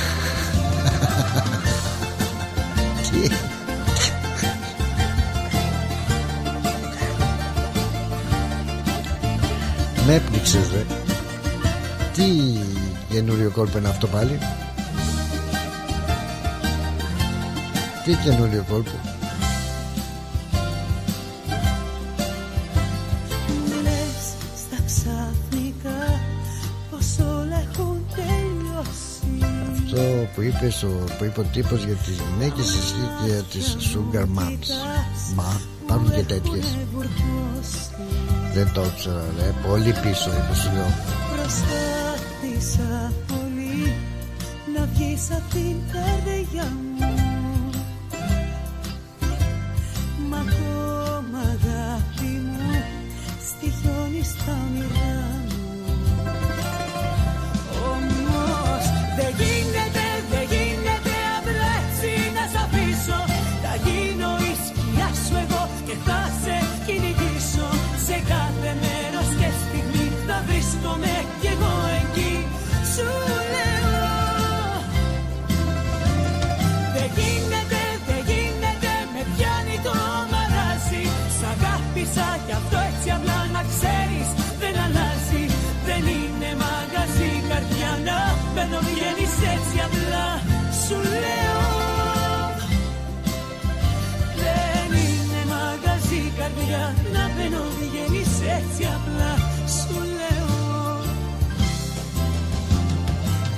Τι; 3.11 3.29
Με 10.07 10.15
έπνιξες 10.15 10.69
δε. 10.69 10.81
Τι 12.15 12.25
καινούριο 13.11 13.51
κόλπο 13.51 13.79
είναι 13.79 13.89
αυτό 13.89 14.07
πάλι; 14.07 14.39
Τι 18.09 18.15
καινούριο 18.15 18.65
κόλπο 18.71 18.91
Αυτό 29.75 30.03
που 30.35 30.43
είπες 30.43 30.87
που 31.19 31.25
είπε 31.25 31.41
ο 31.41 31.45
τύπος 31.53 31.85
για 31.85 31.95
τις 31.95 32.17
γυναίκες 32.17 32.65
ισχύει 32.65 33.11
και 33.23 33.31
για 33.31 33.43
τις 33.43 33.77
sugar 33.81 34.23
moms. 34.23 34.69
Μα 35.35 35.61
υπάρχουν 35.83 36.11
και 36.11 36.23
τέτοιες. 36.23 36.77
δεν 38.55 38.73
το 38.75 38.85
ήξερα 38.85 39.25
ρε. 39.39 39.69
Πολύ 39.69 39.95
πίσω 40.03 40.31
είναι 40.31 40.55
σου 40.55 40.71
λέω 40.73 40.93
Προσπάθησα 41.37 43.13
πολύ 43.27 43.95
Να 44.77 44.89
βγεις 44.93 45.31
απ' 45.31 45.53
την 45.53 45.77
καρδιά 45.93 46.73
μου 46.99 47.18
στα 54.29 54.53
όνειρά 54.67 55.28
να 88.71 88.77
μπαίνω 88.77 88.81
βγαίνεις 88.89 89.35
έτσι 89.55 89.77
απλά. 89.87 90.27
Σου 90.85 90.97
λέω 91.23 91.61
Δεν 94.43 94.91
είναι 95.05 95.41
μαγαζί 95.53 96.33
καρδιά 96.39 96.95
να 97.13 97.23
μπαίνω 97.33 97.63
βγαίνεις 97.79 98.33
έτσι 98.57 98.83
απλά. 98.97 99.33
Σου 99.77 99.99
λέω 100.19 100.57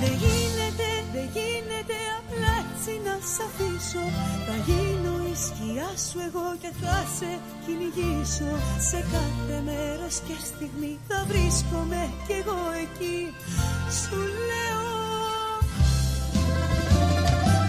Δεν 0.01 0.13
γίνεται, 0.23 0.87
δεν 1.13 1.27
γίνεται 1.35 1.97
απλά 2.19 2.53
έτσι 2.63 2.93
να 3.05 3.15
σ' 3.31 3.39
αφήσω. 3.47 4.05
Θα 4.45 4.55
γίνω 4.65 5.13
η 5.33 5.35
σκιά 5.45 5.89
σου 6.05 6.17
εγώ 6.27 6.47
και 6.61 6.71
θα 6.81 6.97
σε 7.17 7.31
κυνηγήσω. 7.63 8.51
Σε 8.89 8.99
κάθε 9.13 9.57
μέρος 9.67 10.15
και 10.27 10.35
στιγμή 10.49 10.93
θα 11.07 11.19
βρίσκομαι 11.29 12.01
κι 12.25 12.35
εγώ 12.41 12.61
εκεί. 12.85 13.19
Σου 13.99 14.19
λέω. 14.49 14.89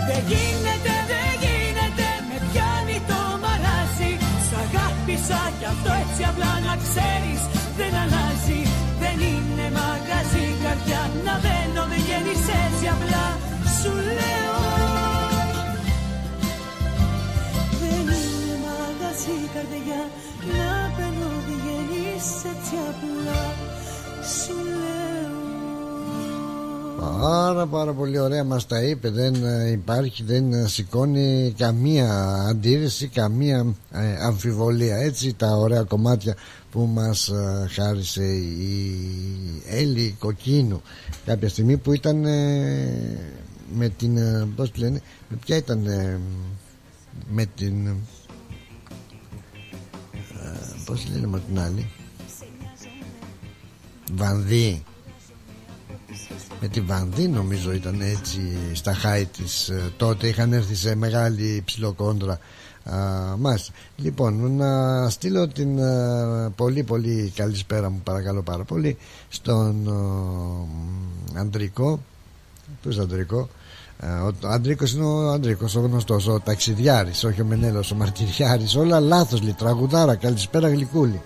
Δεν 0.08 0.22
γίνεται, 0.30 0.94
δεν 1.10 1.30
γίνεται 1.44 2.08
Με 2.28 2.36
πιάνει 2.48 2.98
το 3.10 3.20
μαράζι 3.42 4.12
Σ' 4.46 4.54
αγάπησα 4.64 5.40
κι 5.58 5.66
αυτό 5.74 5.90
έτσι 6.02 6.22
απλά 6.30 6.52
να 6.66 6.74
ξέρεις 6.84 7.42
καρδιά 19.54 20.00
Να 20.56 20.70
μπαίνω 20.94 21.30
βγαίνεις 21.46 22.26
έτσι 22.52 22.74
απλά 22.90 23.42
Σου 24.34 24.54
λέω. 24.54 25.40
Πάρα 27.20 27.66
πάρα 27.66 27.92
πολύ 27.92 28.18
ωραία 28.18 28.44
μας 28.44 28.66
τα 28.66 28.82
είπε 28.82 29.10
Δεν 29.10 29.44
ε, 29.44 29.70
υπάρχει, 29.70 30.22
δεν 30.22 30.52
ε, 30.52 30.66
σηκώνει 30.66 31.54
καμία 31.56 32.34
αντίρρηση 32.48 33.08
Καμία 33.08 33.74
ε, 33.90 34.24
αμφιβολία. 34.24 34.96
Έτσι 34.96 35.34
τα 35.34 35.48
ωραία 35.56 35.82
κομμάτια 35.82 36.36
που 36.70 36.88
μας 36.92 37.28
ε, 37.28 37.66
χάρισε 37.70 38.24
η 38.24 38.96
Έλλη 39.68 40.16
Κοκκίνου. 40.18 40.82
Κάποια 41.24 41.48
στιγμή 41.48 41.76
που 41.76 41.92
ήταν 41.92 42.24
ε, 42.24 43.18
με 43.74 43.88
την, 43.88 44.16
ε, 44.16 44.48
πώς 44.56 44.70
τη 44.70 44.78
λένε 44.80 45.00
Με 45.28 45.36
ποια 45.44 45.56
ήταν 45.56 45.86
ε, 45.86 46.20
με 47.30 47.46
την 47.56 47.86
ε, 47.86 47.94
Πώς 50.92 51.04
τη 51.04 51.12
λένε 51.12 51.26
με 51.26 51.40
την 51.48 51.60
άλλη. 51.60 51.90
Βανδύ. 54.12 54.84
Με 56.60 56.68
τη 56.68 56.80
Βανδύ 56.80 57.28
νομίζω 57.28 57.72
ήταν 57.72 58.00
έτσι 58.00 58.40
στα 58.72 58.94
χάη 58.94 59.26
της. 59.26 59.68
Ε, 59.68 59.92
τότε 59.96 60.26
είχαν 60.26 60.52
έρθει 60.52 60.74
σε 60.74 60.94
μεγάλη 60.94 61.62
ψηλοκόντρα. 61.64 62.38
Μας. 63.38 63.70
Λοιπόν, 63.96 64.56
να 64.56 65.10
στείλω 65.10 65.48
την 65.48 65.78
ε, 65.78 66.52
πολύ 66.56 66.82
πολύ 66.82 67.32
καλησπέρα 67.34 67.90
μου 67.90 68.00
παρακαλώ 68.04 68.42
πάρα 68.42 68.64
πολύ 68.64 68.96
στον 69.28 69.88
Αντρικό 71.34 72.00
Ποιος 72.82 72.98
Αντρικό 72.98 73.40
ε, 73.40 73.61
ο 74.02 74.48
Αντρίκος 74.48 74.92
είναι 74.92 75.04
ο 75.04 75.30
Αντρίκος 75.30 75.76
ο 75.76 75.80
γνωστός 75.80 76.26
Ο 76.26 76.40
ταξιδιάρης 76.44 77.24
όχι 77.24 77.40
ο 77.40 77.44
Μενέλος 77.44 77.90
ο 77.90 77.94
Μαρτυριάρης. 77.94 78.76
Όλα 78.76 79.00
λάθος 79.00 79.42
λέει 79.42 79.54
τραγουδάρα 79.58 80.14
Καλησπέρα 80.14 80.68
γλυκούλη. 80.68 81.20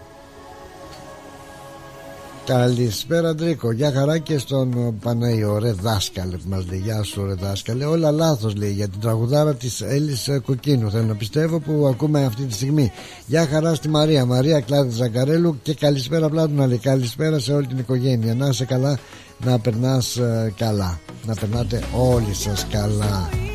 Καλησπέρα 2.47 3.29
Αντρίκο 3.29 3.73
Γεια 3.73 3.93
χαρά 3.93 4.19
και 4.19 4.39
στον 4.39 4.99
Παναγιώ 5.03 5.59
Ρε 5.59 5.73
δάσκαλε 5.73 6.37
που 6.37 6.49
μας 6.49 6.67
λέει 6.69 6.79
Γεια 6.79 7.03
σου 7.03 7.27
ρε 7.27 7.35
δάσκαλε. 7.35 7.85
Όλα 7.85 8.11
λάθος 8.11 8.55
λέει 8.55 8.73
για 8.73 8.89
την 8.89 9.01
τραγουδάρα 9.01 9.55
της 9.55 9.81
Έλλης 9.81 10.29
Κοκκίνου 10.45 10.91
Θέλω 10.91 11.05
να 11.05 11.15
πιστεύω 11.15 11.59
που 11.59 11.87
ακούμε 11.87 12.25
αυτή 12.25 12.45
τη 12.45 12.53
στιγμή. 12.53 12.93
Γεια 13.27 13.47
χαρά 13.47 13.75
στη 13.75 13.89
Μαρία 13.89 14.25
Μαρία 14.25 14.61
Κλάδη 14.61 14.91
Ζαγκαρέλου 14.91 15.59
Και 15.63 15.75
καλησπέρα 15.75 16.29
πλάτου 16.29 16.67
λέει 16.67 16.79
Καλησπέρα 16.79 17.39
σε 17.39 17.53
όλη 17.53 17.67
την 17.67 17.79
οικογένεια. 17.79 18.35
Να 18.35 18.47
είσαι 18.47 18.65
καλά 18.65 18.99
να 19.45 19.59
περνάς 19.59 20.17
ε, 20.17 20.53
καλά. 20.57 21.01
Να 21.27 21.35
περνάτε 21.35 21.83
όλοι 21.93 22.35
σας 22.35 22.67
καλά 22.71 23.46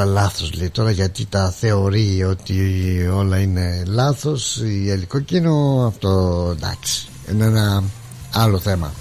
όλα 0.00 0.12
λάθος 0.12 0.52
λέει 0.54 0.70
τώρα 0.70 0.90
γιατί 0.90 1.26
τα 1.26 1.50
θεωρεί 1.50 2.24
ότι 2.24 3.10
όλα 3.14 3.38
είναι 3.38 3.82
λάθος 3.86 4.56
η 4.56 4.90
ελικοκίνο 4.90 5.84
αυτό 5.86 6.48
εντάξει 6.56 7.08
είναι 7.30 7.44
ένα 7.44 7.82
άλλο 8.32 8.58
θέμα 8.58 8.92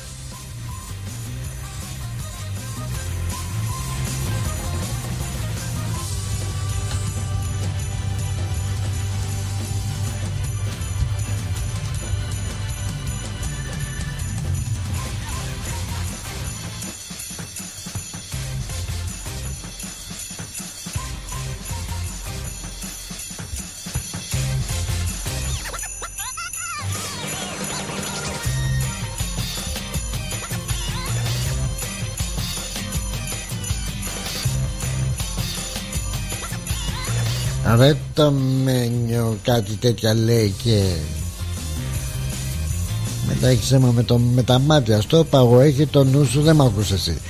Ρε 38.19 38.25
το 38.25 38.31
μένιο 38.63 39.37
κάτι 39.43 39.75
τέτοια 39.75 40.13
λέει 40.13 40.53
και 40.63 40.83
μετά 43.27 43.47
έχεις 43.47 43.71
αίμα 43.71 43.91
με, 43.91 44.03
το, 44.03 44.17
με 44.17 44.43
τα 44.43 44.59
μάτια 44.59 45.01
στο 45.01 45.25
παγω 45.29 45.59
έχει 45.59 45.85
το 45.85 46.03
νου 46.03 46.25
σου 46.25 46.41
δεν 46.41 46.55
μ' 46.55 46.61
ακούς 46.61 46.91
εσύ. 46.91 47.17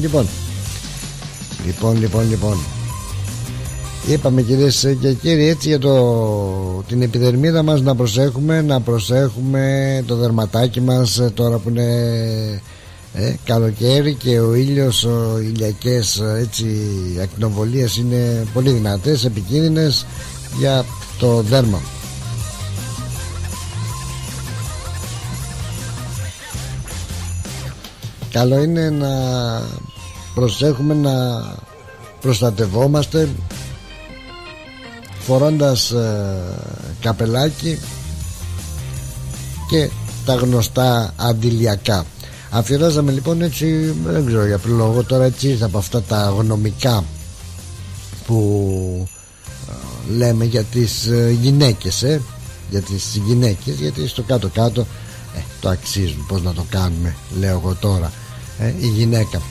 Λοιπόν. 0.00 0.26
Λοιπόν 1.66 2.00
λοιπόν 2.00 2.28
λοιπόν. 2.28 2.58
Είπαμε 4.06 4.42
κυρίες 4.42 4.96
και 5.00 5.12
κύριοι 5.12 5.48
έτσι 5.48 5.68
για 5.68 5.78
το, 5.78 6.84
την 6.88 7.02
επιδερμίδα 7.02 7.62
μας 7.62 7.80
να 7.80 7.94
προσέχουμε 7.94 8.62
Να 8.62 8.80
προσέχουμε 8.80 10.02
το 10.06 10.16
δερματάκι 10.16 10.80
μας 10.80 11.20
τώρα 11.34 11.58
που 11.58 11.68
είναι 11.68 11.88
ε, 13.14 13.34
καλοκαίρι 13.44 14.14
και 14.14 14.40
ο 14.40 14.54
ήλιος 14.54 15.04
ο 15.04 15.38
ηλιακές 15.38 16.16
ε, 16.16 16.38
έτσι 16.40 16.66
ακτινοβολίες 17.22 17.96
είναι 17.96 18.46
πολύ 18.52 18.70
δυνατές 18.70 19.24
επικίνδυνες 19.24 20.06
για 20.58 20.84
το 21.18 21.42
δέρμα. 21.42 21.80
Καλό 28.30 28.62
είναι 28.62 28.90
να 28.90 29.08
προσέχουμε 30.34 30.94
να 30.94 31.12
προστατευόμαστε 32.20 33.28
φορώντας 35.18 35.90
ε, 35.90 36.36
καπελάκι 37.00 37.78
και 39.68 39.90
τα 40.24 40.34
γνωστά 40.34 41.14
αντιλιακά 41.16 42.04
αφιεράζαμε 42.50 43.12
λοιπόν 43.12 43.42
έτσι 43.42 43.94
δεν 44.04 44.26
ξέρω 44.26 44.46
για 44.46 44.58
ποιο 44.58 44.74
λόγο 44.74 45.02
τώρα 45.04 45.24
έτσι 45.24 45.48
ήρθα 45.48 45.66
από 45.66 45.78
αυτά 45.78 46.02
τα 46.02 46.34
γνωμικά 46.38 47.04
που 48.26 49.08
ε, 49.68 50.12
λέμε 50.16 50.44
για 50.44 50.62
τις 50.62 51.06
ε, 51.06 51.36
γυναίκες 51.40 52.02
ε, 52.02 52.20
για 52.70 52.80
τις 52.80 53.20
γυναίκες 53.26 53.74
γιατί 53.74 54.08
στο 54.08 54.22
κάτω 54.22 54.48
κάτω 54.48 54.80
ε, 55.36 55.40
το 55.60 55.68
αξίζουν 55.68 56.26
πως 56.28 56.42
να 56.42 56.52
το 56.52 56.64
κάνουμε 56.70 57.16
λέω 57.40 57.50
εγώ 57.58 57.74
τώρα 57.80 58.12
ε, 58.58 58.74
η 58.80 58.86
γυναίκα 58.86 59.42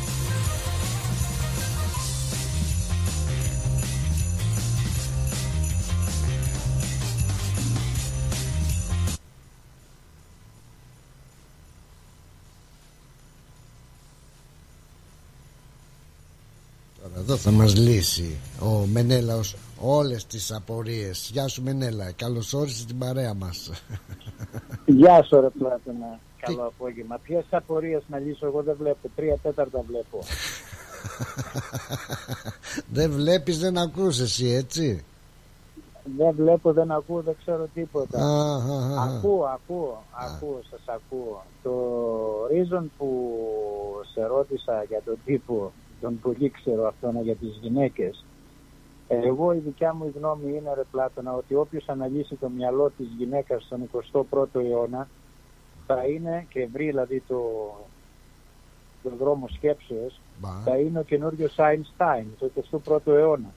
Τώρα 17.29 17.41
εδώ 17.41 17.49
θα 17.49 17.63
μας 17.63 17.75
λύσει 17.75 18.37
ο 18.59 18.85
Μενέλαος 18.85 19.55
όλες 19.79 20.25
τις 20.25 20.51
απορίες 20.51 21.29
Γεια 21.33 21.47
σου 21.47 21.63
Μενέλα, 21.63 22.11
καλώς 22.11 22.53
όρισες 22.53 22.85
την 22.85 22.97
παρέα 22.97 23.33
μας 23.33 23.71
Γεια 24.85 25.23
σου 25.23 25.41
ρε 25.41 25.49
Πλάτωνα. 25.49 26.19
Καλό 26.39 26.65
απόγευμα. 26.65 27.19
Ποιες 27.23 27.45
απορίες 27.49 28.01
να 28.07 28.19
λύσω 28.19 28.45
εγώ 28.45 28.61
δεν 28.61 28.75
βλέπω. 28.79 29.09
Τρία 29.15 29.37
τέταρτα 29.37 29.83
βλέπω. 29.87 30.19
Δεν 32.95 33.11
βλέπεις 33.11 33.59
δεν 33.59 33.77
ακούς 33.77 34.19
εσύ 34.19 34.47
έτσι; 34.47 35.03
Δεν 36.17 36.35
βλέπω, 36.35 36.73
δεν 36.73 36.91
ακούω, 36.91 37.21
δεν 37.21 37.35
ξέρω 37.41 37.67
τίποτα. 37.73 38.19
Α, 38.19 38.25
α, 38.25 38.55
α, 38.55 39.01
α. 39.01 39.03
Ακούω, 39.03 39.43
ακούω, 39.43 40.03
ακούω, 40.11 40.61
σας 40.69 40.81
ακούω. 40.85 41.43
Το 41.63 41.71
reason 42.51 42.83
που 42.97 43.33
σε 44.13 44.25
ρώτησα 44.25 44.83
για 44.89 45.01
τον 45.05 45.17
τύπο, 45.25 45.71
τον 46.01 46.19
πολύ 46.19 46.49
ξέρω 46.49 46.87
αυτόν 46.87 47.21
για 47.21 47.35
τις 47.35 47.59
γυναίκες, 47.61 48.25
εγώ 49.07 49.53
η 49.53 49.57
δικιά 49.57 49.93
μου 49.93 50.13
γνώμη 50.15 50.57
είναι 50.57 50.73
ρε 50.75 50.83
Πλάτωνα 50.91 51.33
ότι 51.33 51.55
όποιος 51.55 51.89
αναλύσει 51.89 52.35
το 52.35 52.49
μυαλό 52.49 52.91
της 52.97 53.07
γυναίκας 53.17 53.63
στον 53.63 53.89
21ο 54.21 54.45
αιώνα 54.53 55.07
θα 55.85 56.05
είναι 56.05 56.45
και 56.49 56.67
βρει 56.73 56.85
δηλαδή 56.85 57.23
το, 57.27 57.41
το 59.03 59.11
δρόμο 59.19 59.47
σκέψεως 59.47 60.19
θα 60.63 60.77
είναι 60.77 60.99
ο 60.99 61.03
καινούριος 61.03 61.55
Einstein 61.57 62.25
το 62.39 62.81
21ο 62.85 63.13
αιώνα. 63.13 63.53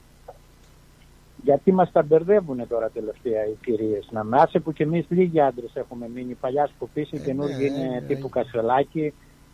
Γιατί 1.43 1.71
μας 1.71 1.91
τα 1.91 2.03
μπερδεύουν 2.03 2.67
τώρα 2.67 2.89
τελευταία 2.89 3.45
οι 3.45 3.57
κυρίες. 3.63 4.07
Να 4.11 4.23
με 4.23 4.37
άσε 4.41 4.59
που 4.59 4.73
και 4.73 4.83
εμείς 4.83 5.05
λίγοι 5.09 5.39
άντρες 5.39 5.75
έχουμε 5.75 6.09
μείνει. 6.13 6.33
Παλιά 6.33 6.67
σκοπής, 6.67 7.11
οι 7.11 7.19
καινούργοι 7.19 7.69
ναι, 7.69 7.77
είναι 7.77 7.87
ναι, 7.87 8.01
τύπου 8.01 8.29
Κασελάκη, 8.29 9.13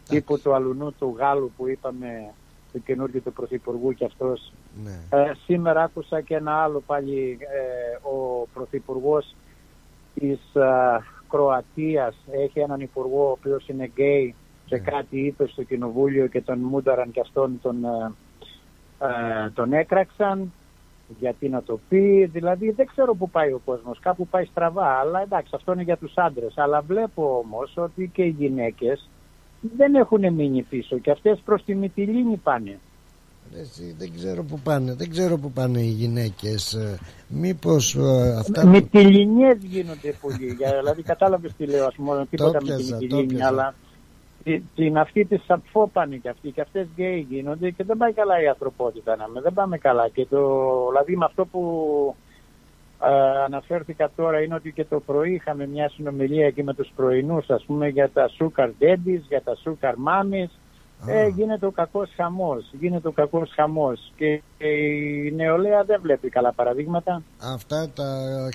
τύπου 0.10 0.40
του 0.40 0.54
αλουνού 0.54 0.94
του 1.00 1.16
Γάλλου 1.18 1.52
που 1.58 1.68
είπαμε 1.68 2.34
του 2.72 2.84
καινούργιου 2.84 3.22
του 3.24 3.34
Πρωθυπουργού 3.34 3.94
και 3.94 4.06
αυτός. 4.06 4.54
Ναι. 4.84 5.20
ε, 5.20 5.32
σήμερα 5.46 5.84
άκουσα 5.84 6.22
και 6.22 6.36
ένα 6.36 6.52
άλλο 6.64 6.84
πάλι 6.86 7.38
ε, 7.42 8.08
ο 8.08 8.48
Πρωθυπουργός 8.54 9.36
της 10.14 10.40
ε, 10.54 11.00
Κροατίας. 11.30 12.16
Έχει 12.32 12.60
έναν 12.60 12.80
υπουργό 12.80 13.28
ο 13.28 13.32
οποίος 13.32 13.68
είναι 13.68 13.86
γκέι 13.86 14.36
και 14.66 14.78
κάτι 14.78 15.20
είπε 15.20 15.48
στο 15.48 15.64
κοινοβούλιο 15.64 16.28
και 16.28 16.42
τον 16.42 16.60
μούνταραν 16.60 17.12
και 17.12 17.20
αυτόν 17.20 17.60
τον, 17.62 17.86
ε, 17.86 18.12
ε, 19.00 19.50
τον 19.50 19.74
έκραξαν. 19.74 20.52
Γιατί 21.20 21.50
να 21.50 21.64
το 21.64 21.80
πει, 21.90 22.26
δηλαδή 22.26 22.72
δεν 22.72 22.86
ξέρω 22.86 23.16
που 23.16 23.30
πάει 23.30 23.52
ο 23.52 23.62
κόσμος, 23.66 24.00
κάπου 24.00 24.28
πάει 24.28 24.46
στραβά, 24.46 24.86
αλλά 24.86 25.22
εντάξει 25.22 25.52
αυτό 25.56 25.74
είναι 25.74 25.82
για 25.82 25.98
τους 25.98 26.14
άντρες, 26.16 26.58
αλλά 26.58 26.82
βλέπω 26.82 27.38
όμως 27.46 27.74
ότι 27.78 28.10
και 28.14 28.24
οι 28.24 28.36
γυναίκες 28.38 29.10
δεν 29.78 29.95
έχουν 29.95 30.34
μείνει 30.34 30.62
πίσω 30.62 30.97
και 30.97 31.12
αυτές 31.12 31.39
προς 31.45 31.64
τη 31.64 31.76
Μυτιλίνη 31.76 32.36
πάνε. 32.38 32.80
Ρε, 33.53 33.60
εσύ, 33.60 33.95
δεν 33.97 34.12
ξέρω 34.16 34.43
που 34.43 34.60
πάνε 34.60 34.93
δεν 34.93 35.10
ξέρω 35.10 35.38
που 35.38 35.51
πάνε 35.51 35.80
οι 35.80 35.89
γυναίκες 35.89 36.74
ε, 36.74 36.97
μήπως 37.28 37.95
ε, 37.95 38.36
αυτά 38.39 38.66
Με 38.66 38.82
που... 38.82 38.88
τυλινιές 38.91 39.57
γίνονται 39.64 40.14
πολύ. 40.22 40.55
Για- 40.57 40.78
δηλαδή 40.80 41.01
κατάλαβες 41.01 41.53
τι 41.57 41.66
λέω, 41.66 41.86
ας 41.86 41.95
πούμε, 41.95 42.26
τίποτα 42.30 42.51
με 42.51 42.76
πιάσα, 42.76 42.97
την 42.97 43.10
το 43.10 43.16
τυλίνη, 43.16 43.26
πιάσα. 43.34 43.47
αλλά 43.47 43.76
τη- 44.43 44.62
την 44.76 44.97
αυτή 44.97 45.26
τη 45.26 45.38
Σαπφό 45.38 45.89
πάνε 45.93 46.16
και 46.16 46.30
αυτοί 46.30 46.51
και 46.51 46.62
αυτές 46.62 46.88
γκέι 46.95 47.28
γίνονται 47.30 47.70
και 47.70 47.84
δεν 47.84 47.97
πάει 47.97 48.14
καλά 48.14 48.41
η 48.41 48.47
ανθρωπότητα 48.47 49.16
να 49.16 49.28
με, 49.28 49.41
δεν 49.41 49.53
πάμε 49.53 49.78
καλά. 49.78 50.10
Και 50.10 50.26
το, 50.26 50.39
δηλαδή 50.89 51.18
με 51.18 51.26
αυτό 51.26 51.45
που 51.45 51.62
ε, 52.28 52.29
αναφέρθηκα 53.45 54.12
τώρα 54.16 54.41
είναι 54.41 54.56
ότι 54.56 54.72
και 54.72 54.86
το 54.86 55.00
πρωί 55.00 55.34
είχαμε 55.34 55.68
μια 55.68 55.89
συνομιλία 55.89 56.45
εκεί 56.45 56.64
με 56.64 56.74
τους 56.74 56.91
πρωινούς 56.95 57.50
ας 57.50 57.64
πούμε 57.66 57.88
για 57.88 58.10
τα 58.10 58.30
sugar 58.39 58.70
daddies, 58.80 59.22
για 59.28 59.41
τα 59.41 59.58
sugar 59.66 59.93
mommies 59.93 60.50
ε, 61.08 61.28
γίνεται 61.28 61.66
ο 61.66 61.72
κακός 61.72 62.10
χαμός, 62.16 62.70
γίνεται 62.80 63.08
ο 63.08 63.12
κακός 63.12 63.52
χαμός. 63.56 64.14
Και 64.16 64.41
η 64.66 65.32
νεολαία 65.36 65.84
δεν 65.84 66.00
βλέπει 66.02 66.30
καλά 66.30 66.54
παραδείγματα. 66.54 67.22
Αυτά 67.54 67.89
τα 67.95 68.06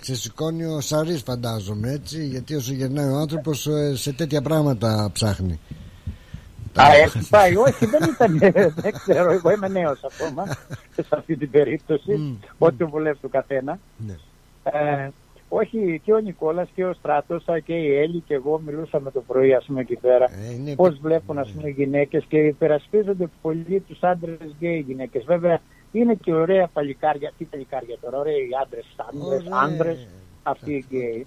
ξεσηκώνει 0.00 0.64
ο 0.64 0.80
Σαρής 0.80 1.22
φαντάζομαι 1.22 1.90
έτσι 1.90 2.26
γιατί 2.26 2.54
όσο 2.54 2.72
γερνάει 2.72 3.08
ο 3.08 3.16
άνθρωπος 3.16 3.66
ε, 3.66 3.96
σε 3.96 4.12
τέτοια 4.12 4.42
πράγματα 4.42 5.10
ψάχνει. 5.12 5.60
Α, 6.80 6.92
έχει 6.92 7.28
πάει, 7.28 7.56
όχι 7.56 7.86
δεν 7.86 8.02
ήταν, 8.02 8.38
δεν 8.74 8.92
ξέρω, 8.92 9.30
εγώ 9.30 9.50
είμαι 9.50 9.68
νέος 9.68 10.00
ακόμα 10.04 10.44
σε 10.94 11.06
αυτή 11.08 11.36
την 11.36 11.50
περίπτωση, 11.50 12.38
ό,τι 12.58 12.76
το 12.76 12.88
βουλεύει 12.88 13.18
του 13.18 13.28
καθένα. 13.28 13.78
Ναι. 14.72 15.02
Ε, 15.02 15.10
όχι 15.48 16.00
και 16.04 16.12
ο 16.12 16.18
Νικόλας 16.18 16.68
και 16.74 16.84
ο 16.84 16.92
Στράτος 16.92 17.48
α, 17.48 17.58
και 17.58 17.74
η 17.74 17.96
Έλλη 17.98 18.20
και 18.20 18.34
εγώ 18.34 18.60
μιλούσαμε 18.66 19.10
το 19.10 19.20
πρωί 19.20 19.54
ας 19.54 19.64
πούμε 19.64 19.80
εκεί 19.80 19.96
πέρα 19.96 20.28
είναι 20.58 20.74
πώς 20.74 20.98
βλέπουν 20.98 21.38
ας 21.38 21.50
πούμε 21.50 21.68
οι 21.68 21.72
γυναίκες 21.72 22.24
και 22.28 22.38
υπερασπίζονται 22.38 23.28
πολύ 23.42 23.80
τους 23.80 24.02
άντρες 24.02 24.54
γκέι 24.58 24.78
γυναίκες 24.78 25.24
βέβαια 25.24 25.60
είναι 25.92 26.14
και 26.14 26.34
ωραία 26.34 26.66
παλικάρια 26.72 27.32
τι 27.38 27.44
παλικάρια 27.44 27.98
τώρα 28.00 28.18
ωραίοι 28.18 28.48
άντρες 28.62 28.84
άντρες, 28.96 29.46
Ωραία. 29.46 29.58
άντρες 29.62 30.08
αυτοί 30.42 30.72
οι 30.72 30.84
γκέι 30.88 31.26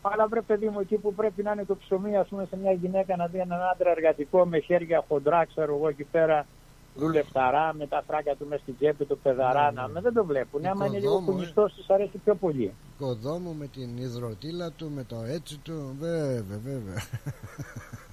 αλλά 0.00 0.26
βρε 0.26 0.40
παιδί 0.40 0.68
μου 0.68 0.80
εκεί 0.80 0.96
που 0.96 1.14
πρέπει 1.14 1.42
να 1.42 1.52
είναι 1.52 1.64
το 1.64 1.76
ψωμί 1.76 2.16
ας 2.16 2.28
πούμε 2.28 2.46
σε 2.50 2.56
μια 2.56 2.72
γυναίκα 2.72 3.16
να 3.16 3.26
δει 3.26 3.38
έναν 3.38 3.60
άντρα 3.72 3.90
εργατικό 3.90 4.46
με 4.46 4.58
χέρια 4.58 5.04
χοντρά 5.08 5.44
ξέρω 5.44 5.74
εγώ 5.74 5.88
εκεί 5.88 6.04
πέρα 6.04 6.46
δουλευταρά 6.94 7.74
με 7.74 7.86
τα 7.86 8.02
φράγκα 8.06 8.34
του 8.34 8.46
μέσα 8.48 8.62
στην 8.62 8.76
τσέπη 8.76 9.04
του 9.04 9.18
παιδαρά 9.22 9.72
να 9.72 9.88
με 9.88 10.00
δεν 10.00 10.12
το 10.12 10.24
βλέπουν 10.24 10.66
άμα 10.66 10.86
είναι 10.86 10.98
λίγο 10.98 11.12
Οικοδόμο, 11.12 11.26
ε. 11.30 11.32
κουνιστός 11.32 11.72
τους 11.74 11.88
αρέσει 11.88 12.18
πιο 12.24 12.34
πολύ 12.34 12.72
Οικοδόμου 12.98 13.54
με 13.54 13.66
την 13.66 13.96
ιδρωτίλα 13.96 14.70
του 14.70 14.90
με 14.90 15.04
το 15.04 15.16
έτσι 15.28 15.58
του 15.58 15.96
βέβαια 16.00 16.60
βέβαια 16.62 17.02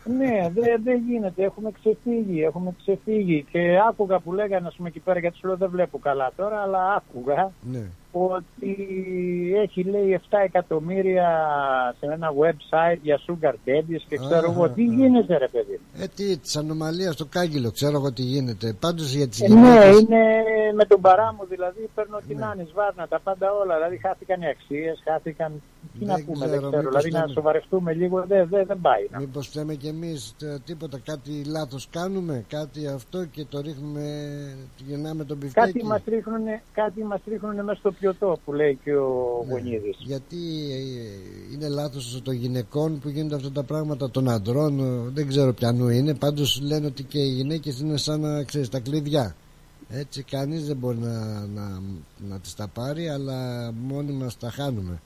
Ναι, 0.04 0.50
δεν 0.54 0.84
δεν 0.84 1.02
γίνεται. 1.08 1.44
Έχουμε 1.44 1.72
ξεφύγει, 1.72 2.44
έχουμε 2.44 2.76
ξεφύγει. 2.78 3.46
Και 3.52 3.80
άκουγα 3.90 4.20
που 4.20 4.34
λέγανε, 4.34 4.68
ας 4.68 4.76
πούμε, 4.76 4.88
εκεί 4.88 5.00
πέρα, 5.00 5.20
γιατί 5.20 5.38
σου 5.38 5.48
λέω 5.48 5.58
δεν 5.58 5.70
βλέπω 5.70 6.00
καλά 6.00 6.32
τώρα, 6.36 6.62
αλλά 6.62 6.94
άκουγα 6.94 7.52
ναι. 7.62 7.90
Ότι 8.12 8.78
έχει, 9.64 9.84
λέει, 9.84 10.20
7 10.30 10.38
εκατομμύρια 10.44 11.30
σε 12.00 12.06
ένα 12.14 12.30
website 12.42 12.98
για 13.02 13.20
sugar 13.28 13.52
daddies 13.66 14.02
και 14.08 14.18
ξέρω 14.18 14.52
εγώ. 14.52 14.64
Αχα, 14.64 14.74
Τι 14.74 14.84
γίνεται, 14.84 15.38
ρε 15.38 15.48
παιδί. 15.48 15.80
Ε, 16.00 16.06
τι, 16.16 16.38
της 16.38 16.56
ανομαλίας 16.58 17.14
στο 17.14 17.26
κάγκελο, 17.26 17.72
ξέρω 17.72 17.98
εγώ 17.98 18.12
τι 18.12 18.22
γίνεται. 18.22 18.74
Πάντως 18.80 19.14
για 19.14 19.28
τις 19.28 19.42
Ε, 19.42 19.48
ναι, 19.48 19.54
γυναίκες... 19.56 20.00
είναι 20.00 20.24
με 20.76 20.86
τον 20.86 21.02
παρά 21.02 21.34
μου, 21.34 21.46
δηλαδή 21.50 21.90
παίρνω 21.96 22.20
την 22.28 22.44
Άννης, 22.44 22.72
Βάρνα, 22.74 23.08
τα 23.08 23.20
πάντα 23.20 23.52
όλα. 23.54 23.76
Δηλαδή 23.76 23.98
χάθηκαν 23.98 24.42
οι 24.42 24.48
αξίες, 24.48 25.02
χάθηκαν. 25.04 25.62
Τι 26.00 26.06
να 26.06 26.16
Δεν 26.16 26.26
πούμε, 26.26 26.46
ξέρω, 26.46 26.52
δεν 26.52 26.70
ξέρω. 26.70 26.78
μήπως 26.78 26.90
Δηλαδή 27.02 27.12
να 27.12 27.20
δεν- 27.26 27.30
σοβαρευτούμε 27.34 27.94
λίγο, 27.94 28.24
δεν, 28.28 28.48
δεν, 28.50 28.66
δεν 28.66 28.80
πάει. 28.82 29.08
να. 29.12 29.20
Μήπως 29.20 29.48
φταίμε 29.48 29.74
κι 29.76 29.88
εμείς 29.88 30.34
τε- 30.38 30.62
τίποτα, 30.66 31.00
κάτι 31.06 31.44
λάθος 31.46 31.88
κάνουμε, 31.92 32.46
κάτι 32.48 32.88
αυτό 32.88 33.26
και 33.26 33.46
το 33.50 33.60
ρίχνουμε, 33.62 34.02
γεννάμε 34.88 35.24
τον 35.24 35.40
πιφτέκι. 35.40 35.72
Κάτι 35.72 35.86
μας 35.86 36.02
ρίχνουνε, 36.08 36.62
κάτι 36.74 37.04
μας 37.04 37.20
ρίχνουνε 37.28 37.64
μέσα 37.64 37.80
στο 37.80 37.92
πιωτό 38.02 38.38
που 38.46 38.54
λέει 38.54 38.80
και 38.84 38.96
ο 38.96 39.44
Ναι. 39.48 39.52
Γονίδης. 39.54 39.98
Γιατί 40.00 40.38
ε, 40.72 41.54
είναι 41.54 41.68
λάθος 41.68 42.22
των 42.24 42.34
γυναικών 42.34 43.00
που 43.00 43.10
γίνονται 43.10 43.36
αυτά 43.36 43.52
τα 43.52 43.64
πράγματα 43.64 44.10
των 44.12 44.30
αντρών, 44.30 44.80
ε, 44.80 45.10
δεν 45.14 45.28
ξέρω 45.28 45.54
ποιανού 45.54 45.90
είναι. 45.90 46.14
Πάντως 46.16 46.62
λένε 46.64 46.86
ότι 46.86 47.04
και 47.04 47.20
οι 47.20 47.30
γυναίκες 47.30 47.80
είναι 47.80 47.98
σαν 47.98 48.20
να 48.20 48.44
ξέρεις 48.44 48.70
τα 48.70 48.80
κλειδιά. 48.80 49.36
Έτσι 49.90 50.24
κανείς 50.24 50.68
δεν 50.68 50.78
μπορεί 50.78 50.98
να, 50.98 51.46
να, 51.46 51.82
να 52.30 52.40
τις 52.40 52.56
τα 52.56 52.68
πάρει 52.68 53.10
αλλά 53.10 53.72
μόνοι 53.72 54.12
μας 54.12 54.38
τα 54.38 54.50
χάνουμε. 54.50 55.02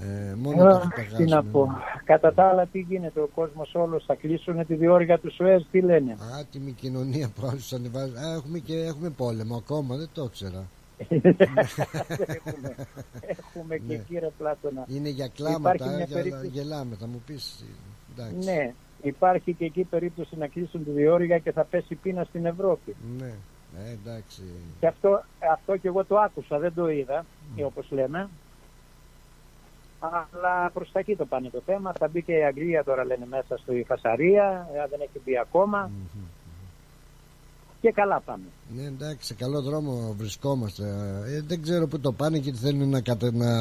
Ε, 0.00 0.34
μόνο 0.34 0.62
τα 0.62 0.68
Α, 0.76 0.80
Τι 0.80 0.86
χταγάζουμε. 0.86 1.28
να 1.34 1.42
πω. 1.44 1.68
Κατά 2.04 2.34
τα 2.34 2.44
άλλα, 2.48 2.66
τι 2.66 2.78
γίνεται, 2.78 3.20
ο 3.20 3.28
κόσμος 3.34 3.74
όλος 3.74 4.04
θα 4.06 4.14
κλείσουν 4.14 4.66
τη 4.66 4.74
διόρυγα 4.74 5.18
του 5.18 5.32
Σουέζ, 5.32 5.62
τι 5.70 5.80
λένε; 5.80 6.16
Άτιμη 6.40 6.72
κοινωνία 6.72 7.28
πρόβληση 7.40 7.74
ανεβάζει. 7.74 8.12
Α, 8.16 8.32
έχουμε 8.34 8.58
και 8.58 8.74
έχουμε 8.74 9.10
πόλεμο 9.10 9.56
ακόμα, 9.56 9.96
δεν 9.96 10.08
το 10.14 10.24
ήξερα. 10.24 10.64
Έχουμε, 10.98 12.74
έχουμε 13.28 13.76
και 13.76 13.96
Ναι. 13.96 14.02
κύριε 14.08 14.30
Πλάτωνα. 14.38 14.84
Είναι 14.88 15.08
για 15.08 15.24
Υπάρχει 15.24 15.42
κλάματα, 15.42 15.86
μια 15.86 15.96
για, 16.04 16.16
περίπτωση- 16.16 16.48
γελάμε, 16.48 16.96
θα 17.00 17.06
μου 17.06 17.22
πεις. 17.26 17.64
Εντάξει. 18.18 18.46
Ναι, 18.50 18.72
υπάρχει 19.02 19.52
και 19.52 19.64
εκεί 19.64 19.82
περίπτωση 19.84 20.36
να 20.36 20.46
κλείσουν 20.46 20.84
τη 20.84 20.90
διόρυγα 20.90 21.38
και 21.38 21.52
θα 21.52 21.64
πέσει 21.64 21.94
πείνα 21.94 22.24
στην 22.24 22.46
Ευρώπη. 22.46 22.96
Ναι, 23.18 23.32
ε, 23.86 23.90
εντάξει. 23.90 24.42
Και 24.80 24.86
αυτό, 24.86 25.22
αυτό 25.52 25.76
και 25.76 25.88
εγώ 25.88 26.04
το 26.04 26.18
άκουσα, 26.18 26.58
δεν 26.58 26.74
το 26.74 26.88
είδα, 26.90 27.24
mm. 27.56 27.62
όπως 27.64 27.86
λέμε. 27.90 28.28
Αλλά 30.00 30.70
προς 30.70 30.92
τα 30.92 30.98
εκεί 30.98 31.16
το 31.16 31.26
πάνε 31.26 31.48
το 31.50 31.62
θέμα. 31.66 31.92
Θα 31.98 32.08
μπει 32.08 32.22
και 32.22 32.32
η 32.32 32.44
Αγγλία 32.44 32.84
τώρα 32.84 33.04
λένε 33.04 33.26
μέσα 33.26 33.56
στη 33.56 33.84
φασαρία, 33.88 34.68
ε, 34.74 34.86
δεν 34.90 35.00
έχει 35.00 35.20
μπει 35.24 35.38
ακόμα. 35.38 35.90
Και 37.86 37.92
καλά 37.92 38.20
πάμε. 38.20 38.44
Ναι, 38.76 38.82
εντάξει, 38.82 39.26
σε 39.26 39.34
καλό 39.34 39.62
δρόμο 39.62 40.14
βρισκόμαστε. 40.18 40.82
Ε, 41.26 41.40
δεν 41.46 41.62
ξέρω 41.62 41.86
πού 41.86 42.00
το 42.00 42.12
πάνε 42.12 42.38
και 42.38 42.50
τι 42.50 42.56
θέλουν 42.58 42.88
να, 42.88 43.00
κατε, 43.00 43.30
να, 43.32 43.52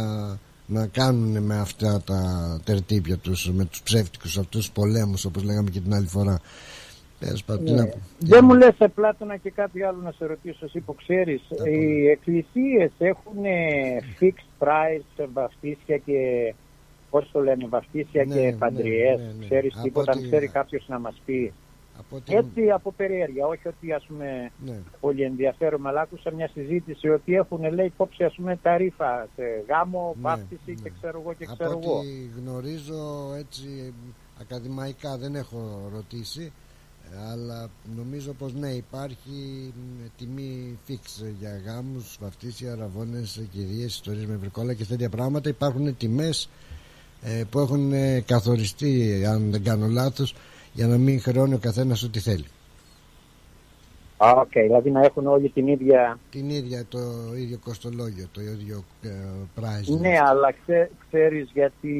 να 0.65 0.87
κάνουν 0.87 1.43
με 1.43 1.57
αυτά 1.59 2.01
τα 2.05 2.19
τερτύπια 2.65 3.17
τους, 3.17 3.51
με 3.53 3.65
τους 3.65 3.81
ψεύτικους 3.81 4.37
αυτούς 4.37 4.59
τους 4.65 4.71
πολέμους, 4.71 5.25
όπως 5.25 5.43
λέγαμε 5.43 5.69
και 5.69 5.79
την 5.79 5.93
άλλη 5.93 6.07
φορά. 6.07 6.39
Τέλος 7.19 7.43
πάντων, 7.43 7.65
τι 7.65 7.71
Ναι. 7.71 7.77
να 7.77 7.85
πω. 7.87 7.97
Δεν 8.19 8.45
μου 8.45 8.53
λες 8.53 8.75
σε 8.75 8.87
Πλάτωνα 8.87 9.37
και 9.37 9.49
κάτι 9.51 9.83
άλλο 9.83 9.97
να 10.03 10.11
σε 10.11 10.25
ρωτήσω 10.25 10.65
εσύ 10.65 10.79
που 10.79 10.95
ξέρεις. 10.95 11.41
Οι 11.65 12.07
εκκλησίες 12.09 12.91
έχουν 12.97 13.45
ε, 13.45 13.99
fixed 14.19 14.63
price 14.67 15.27
βαφτίσια 15.33 15.97
και 15.97 16.53
πώς 17.09 17.29
το 17.31 17.39
λένε 17.39 17.67
βαφτίσια 17.69 18.25
Ναι, 18.25 18.35
και 18.35 18.41
ναι, 18.41 18.53
παντριές. 18.53 19.17
ναι, 19.19 19.23
ναι. 19.39 19.45
Ξέρεις 19.45 19.73
Από 19.73 19.83
τίποτα, 19.83 20.11
αν 20.11 20.17
ό,τι- 20.17 20.27
ξέρει 20.27 20.47
κάποιος 20.47 20.85
να 20.87 20.99
μας 20.99 21.21
πει. 21.25 21.53
Από 21.99 22.15
ό,τι- 22.15 22.35
Έτσι 22.35 22.69
από 22.71 22.91
περιέργεια, 22.91 23.45
όχι 23.47 23.67
ότι 23.67 23.91
ας 23.93 24.05
πούμε 24.07 24.51
Ναι. 24.65 24.77
πολύ 24.99 25.21
ενδιαφέρομαι, 25.23 25.89
αλλά 25.89 26.01
άκουσα 26.01 26.31
μια 26.31 26.49
συζήτηση 26.53 27.09
ότι 27.09 27.35
έχουν 27.35 27.73
λέει 27.73 27.85
υπόψη 27.85 28.23
ας 28.23 28.33
πούμε 28.35 28.59
τα 28.61 28.77
ρήφα 28.77 29.27
σε 29.35 29.43
γάμο, 29.67 30.13
Ναι, 30.15 30.21
βάφτιση 30.21 30.75
και 30.83 30.91
ξέρω 30.99 31.19
εγώ 31.21 31.33
και 31.33 31.45
Από 31.45 31.55
ξέρω 31.55 31.79
εγώ. 31.83 31.97
ό,τι 31.97 32.07
γνωρίζω 32.41 33.33
έτσι 33.37 33.93
ακαδημαϊκά 34.41 35.17
δεν 35.17 35.35
έχω 35.35 35.89
ρωτήσει 35.93 36.51
ε, 37.13 37.29
αλλά 37.31 37.69
νομίζω 37.95 38.33
πως 38.33 38.53
ναι 38.53 38.69
υπάρχει 38.69 39.73
μ, 39.75 40.05
τιμή 40.17 40.79
fix 40.85 41.23
για 41.39 41.61
γάμους, 41.65 42.17
βαφτίσια, 42.21 42.75
αρραβώνες, 42.75 43.41
κηδείες, 43.51 43.85
ιστορίες 43.95 44.25
με 44.25 44.35
βρικόλα 44.35 44.73
και 44.73 44.85
τέτοια 44.85 45.09
πράγματα 45.09 45.49
υπάρχουν 45.49 45.97
τιμές 45.97 46.49
ε, 47.23 47.43
που 47.49 47.59
έχουν 47.59 47.93
ε, 47.93 48.19
καθοριστεί 48.21 49.23
αν 49.25 49.51
δεν 49.51 49.63
κάνω 49.63 49.87
λάθος 49.87 50.35
για 50.75 50.87
να 50.87 50.97
μην 50.97 51.21
χρεώνει 51.21 51.53
ο 51.53 51.57
καθένας 51.57 52.03
ό,τι 52.03 52.19
θέλει 52.19 52.45
Α, 54.17 54.31
οκ, 54.35 54.51
δηλαδή 54.51 54.91
να 54.91 55.01
έχουν 55.01 55.27
όλοι 55.27 55.49
την 55.49 55.67
ίδια... 55.67 56.19
την 56.31 56.49
ίδια 56.49 56.85
το 56.89 56.99
ίδιο 57.37 57.59
κοστολόγιο 57.63 58.27
το 58.31 58.41
ίδιο 58.41 58.83
ε, 59.03 59.09
price 59.55 59.97
Ναι, 59.99 60.19
αλλά 60.19 60.51
ξέ, 60.51 60.89
ξέρεις 61.07 61.49
γιατί 61.53 61.95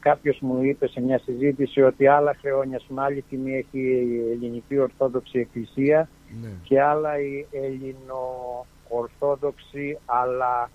κάποιος 0.00 0.38
μου 0.40 0.64
είπε 0.64 0.88
σε 0.88 1.00
μια 1.00 1.18
συζήτηση 1.18 1.82
ότι 1.82 2.06
άλλα 2.06 2.36
χρόνια, 2.40 2.76
ας 2.76 2.84
πούμε, 2.84 3.02
άλλη 3.02 3.24
τιμή 3.28 3.52
έχει 3.52 3.78
η 3.78 4.30
ελληνική 4.30 4.78
Ορθόδοξη 4.78 5.38
Εκκλησία 5.38 6.08
ναι. 6.42 6.48
και 6.62 6.80
άλλα 6.80 7.20
η 7.20 7.46
Ελληνοορθόδοξη, 7.50 9.98
αλλά 10.04 10.70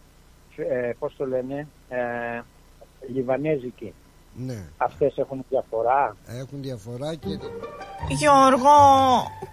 ε, 0.55 0.91
πώς 0.99 1.15
το 1.17 1.25
λένε, 1.25 1.67
ε, 1.89 2.41
Λιβανέζικη. 3.13 3.93
Ναι. 4.33 4.63
Αυτές 4.77 5.17
έχουν 5.17 5.45
διαφορά. 5.49 6.15
έχουν 6.25 6.61
διαφορά 6.61 7.15
και 7.15 7.39
Γιώργο, 8.07 8.77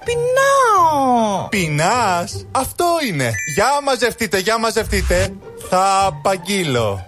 πεινάω. 0.04 1.48
Πεινάς, 1.48 2.46
αυτό 2.50 2.84
είναι. 3.08 3.30
Για 3.54 3.80
μαζευτείτε, 3.84 4.38
για 4.38 4.58
μαζευτείτε. 4.58 5.34
Θα 5.68 6.04
απαγγείλω. 6.06 7.00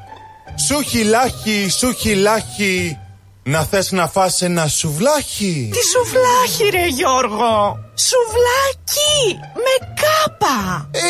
Σου 0.67 0.81
χιλάχι, 0.83 1.69
σου 1.69 1.93
χιλάχι. 1.93 2.99
Να 3.43 3.65
θες 3.65 3.93
να 3.93 4.09
φας 4.09 4.43
ένα 4.43 4.67
σουβλάχι. 4.67 5.71
Τι 5.73 5.79
σουβλάκι 5.85 6.71
ρε 6.71 6.87
Γιώργο. 6.87 7.79
Σουβλάκι 7.95 9.39
με 9.55 9.95
κάπα. 9.95 10.89
Ε, 10.91 11.01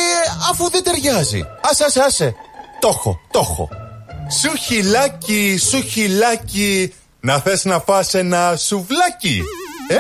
αφού 0.50 0.70
δεν 0.70 0.82
ταιριάζει. 0.82 1.44
Άσε, 1.70 1.84
άσε, 1.84 2.00
άσε. 2.00 2.34
Το 2.80 2.88
έχω, 2.88 3.20
το 3.30 3.38
έχω. 3.38 3.68
Σου 4.38 4.56
χιλάκι, 4.56 5.58
σου 5.70 5.80
χιλάκι. 5.82 6.94
Να 7.20 7.38
θες 7.38 7.64
να 7.64 7.78
φας 7.80 8.14
ένα 8.14 8.56
σουβλάκι. 8.56 9.42
Ε, 9.88 9.96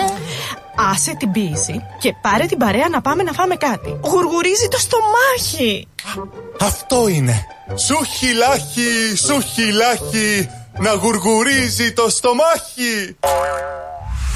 Άσε 0.92 1.14
την 1.18 1.30
πίεση 1.32 1.80
και 2.00 2.14
πάρε 2.22 2.46
την 2.46 2.58
παρέα 2.58 2.88
να 2.88 3.00
πάμε 3.00 3.22
να 3.22 3.32
φάμε 3.32 3.54
κάτι. 3.54 3.98
Γουργουρίζει 4.04 4.68
το 4.68 4.78
στομάχι. 4.78 5.88
αυτό 6.60 7.08
είναι. 7.08 7.46
Σου 7.74 8.04
χιλάχι, 8.18 9.16
σου 9.16 9.40
χιλάχι. 9.40 10.48
Να 10.78 10.92
γουργουρίζει 10.92 11.92
το 11.92 12.08
στομάχι. 12.10 13.16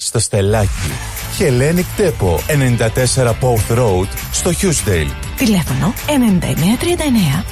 στο 0.00 0.18
στελάκι. 0.18 0.90
Hellenic 1.38 2.00
Depot, 2.00 2.38
94 3.16 3.32
Pouth 3.40 3.78
Road, 3.78 4.08
στο 4.32 4.50
Hughesdale. 4.50 5.12
Τηλέφωνο 5.36 5.92
9939 6.06 7.44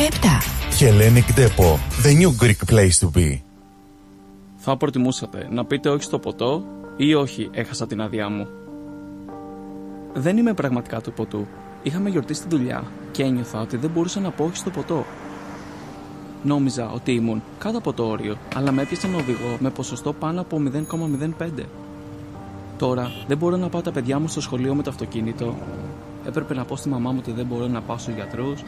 1917. 0.00 0.80
Hellenic 0.80 1.38
Depot, 1.38 1.78
the 2.04 2.12
new 2.20 2.30
Greek 2.42 2.74
place 2.74 2.98
to 3.00 3.18
be. 3.18 3.38
Θα 4.56 4.76
προτιμούσατε 4.76 5.48
να 5.50 5.64
πείτε 5.64 5.88
όχι 5.88 6.02
στο 6.02 6.18
ποτό 6.18 6.64
ή 6.96 7.14
όχι 7.14 7.50
έχασα 7.52 7.86
την 7.86 8.00
άδειά 8.00 8.28
μου. 8.28 8.46
Δεν 10.14 10.36
είμαι 10.36 10.54
πραγματικά 10.54 11.00
του 11.00 11.12
ποτού. 11.12 11.46
Είχαμε 11.82 12.08
γιορτή 12.08 12.34
στη 12.34 12.48
δουλειά 12.48 12.84
και 13.10 13.22
ένιωθα 13.22 13.60
ότι 13.60 13.76
δεν 13.76 13.90
μπορούσα 13.90 14.20
να 14.20 14.30
πω 14.30 14.44
όχι 14.44 14.56
στο 14.56 14.70
ποτό. 14.70 15.06
Νόμιζα 16.44 16.90
ότι 16.90 17.12
ήμουν 17.12 17.42
κάτω 17.58 17.78
από 17.78 17.92
το 17.92 18.04
όριο, 18.04 18.36
αλλά 18.54 18.72
με 18.72 18.82
έπιασε 18.82 19.06
ένα 19.06 19.16
οδηγό 19.16 19.56
με 19.58 19.70
ποσοστό 19.70 20.12
πάνω 20.12 20.40
από 20.40 20.62
0,05. 21.38 21.64
Τώρα 22.78 23.10
δεν 23.26 23.38
μπορώ 23.38 23.56
να 23.56 23.68
πάω 23.68 23.80
τα 23.80 23.92
παιδιά 23.92 24.18
μου 24.18 24.28
στο 24.28 24.40
σχολείο 24.40 24.74
με 24.74 24.82
το 24.82 24.90
αυτοκίνητο. 24.90 25.54
Έπρεπε 26.26 26.54
να 26.54 26.64
πω 26.64 26.76
στη 26.76 26.88
μαμά 26.88 27.10
μου 27.10 27.18
ότι 27.20 27.32
δεν 27.32 27.46
μπορώ 27.46 27.66
να 27.66 27.80
πάω 27.80 27.98
στους 27.98 28.14
γιατρούς. 28.14 28.62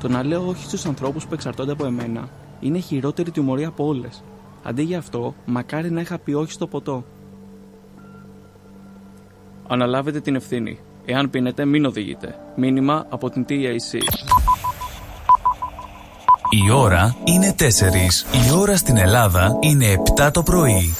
Το 0.00 0.08
να 0.08 0.24
λέω 0.24 0.48
όχι 0.48 0.64
στους 0.64 0.86
ανθρώπους 0.86 1.26
που 1.26 1.34
εξαρτώνται 1.34 1.72
από 1.72 1.86
εμένα 1.86 2.28
είναι 2.60 2.78
η 2.78 2.80
χειρότερη 2.80 3.30
τιμωρία 3.30 3.68
από 3.68 3.86
όλες. 3.86 4.22
Αντί 4.62 4.82
για 4.82 4.98
αυτό, 4.98 5.34
μακάρι 5.46 5.90
να 5.90 6.00
είχα 6.00 6.18
πει 6.18 6.32
όχι 6.32 6.52
στο 6.52 6.66
ποτό. 6.66 7.04
Αναλάβετε 9.68 10.20
την 10.20 10.34
ευθύνη. 10.34 10.78
Εάν 11.04 11.30
πίνετε, 11.30 11.64
μην 11.64 11.84
οδηγείτε. 11.84 12.38
Μήνυμα 12.56 13.06
από 13.08 13.30
την 13.30 13.44
TAC. 13.48 14.00
Η 16.52 16.70
ώρα 16.70 17.16
είναι 17.24 17.54
4. 17.58 17.62
Η 18.46 18.50
ώρα 18.58 18.76
στην 18.76 18.96
Ελλάδα 18.96 19.56
είναι 19.60 19.86
7 20.18 20.30
το 20.32 20.42
πρωί. 20.42 20.94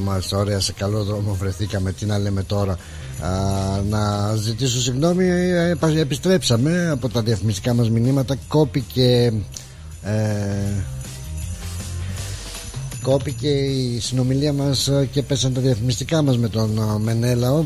μάλιστα. 0.00 0.38
Ωραία, 0.38 0.60
σε 0.60 0.72
καλό 0.72 1.04
δρόμο 1.04 1.34
βρεθήκαμε. 1.34 1.92
Τι 1.92 2.06
να 2.06 2.18
λέμε 2.18 2.42
τώρα. 2.42 2.72
Α, 3.20 3.28
να 3.88 4.34
ζητήσω 4.36 4.80
συγγνώμη, 4.80 5.24
ε, 5.28 5.68
επα- 5.70 5.96
επιστρέψαμε 5.98 6.88
από 6.90 7.08
τα 7.08 7.22
διαφημιστικά 7.22 7.74
μας 7.74 7.90
μηνύματα. 7.90 8.36
Κόπηκε. 8.48 9.32
Ε, 10.02 10.84
κόπηκε 13.02 13.48
η 13.48 13.98
συνομιλία 14.00 14.52
μας 14.52 14.88
ε, 14.88 15.08
και 15.12 15.22
πέσαν 15.22 15.52
τα 15.54 15.60
διαφημιστικά 15.60 16.22
μας 16.22 16.38
με 16.38 16.48
τον 16.48 16.78
ε, 16.78 16.98
Μενέλαο. 16.98 17.64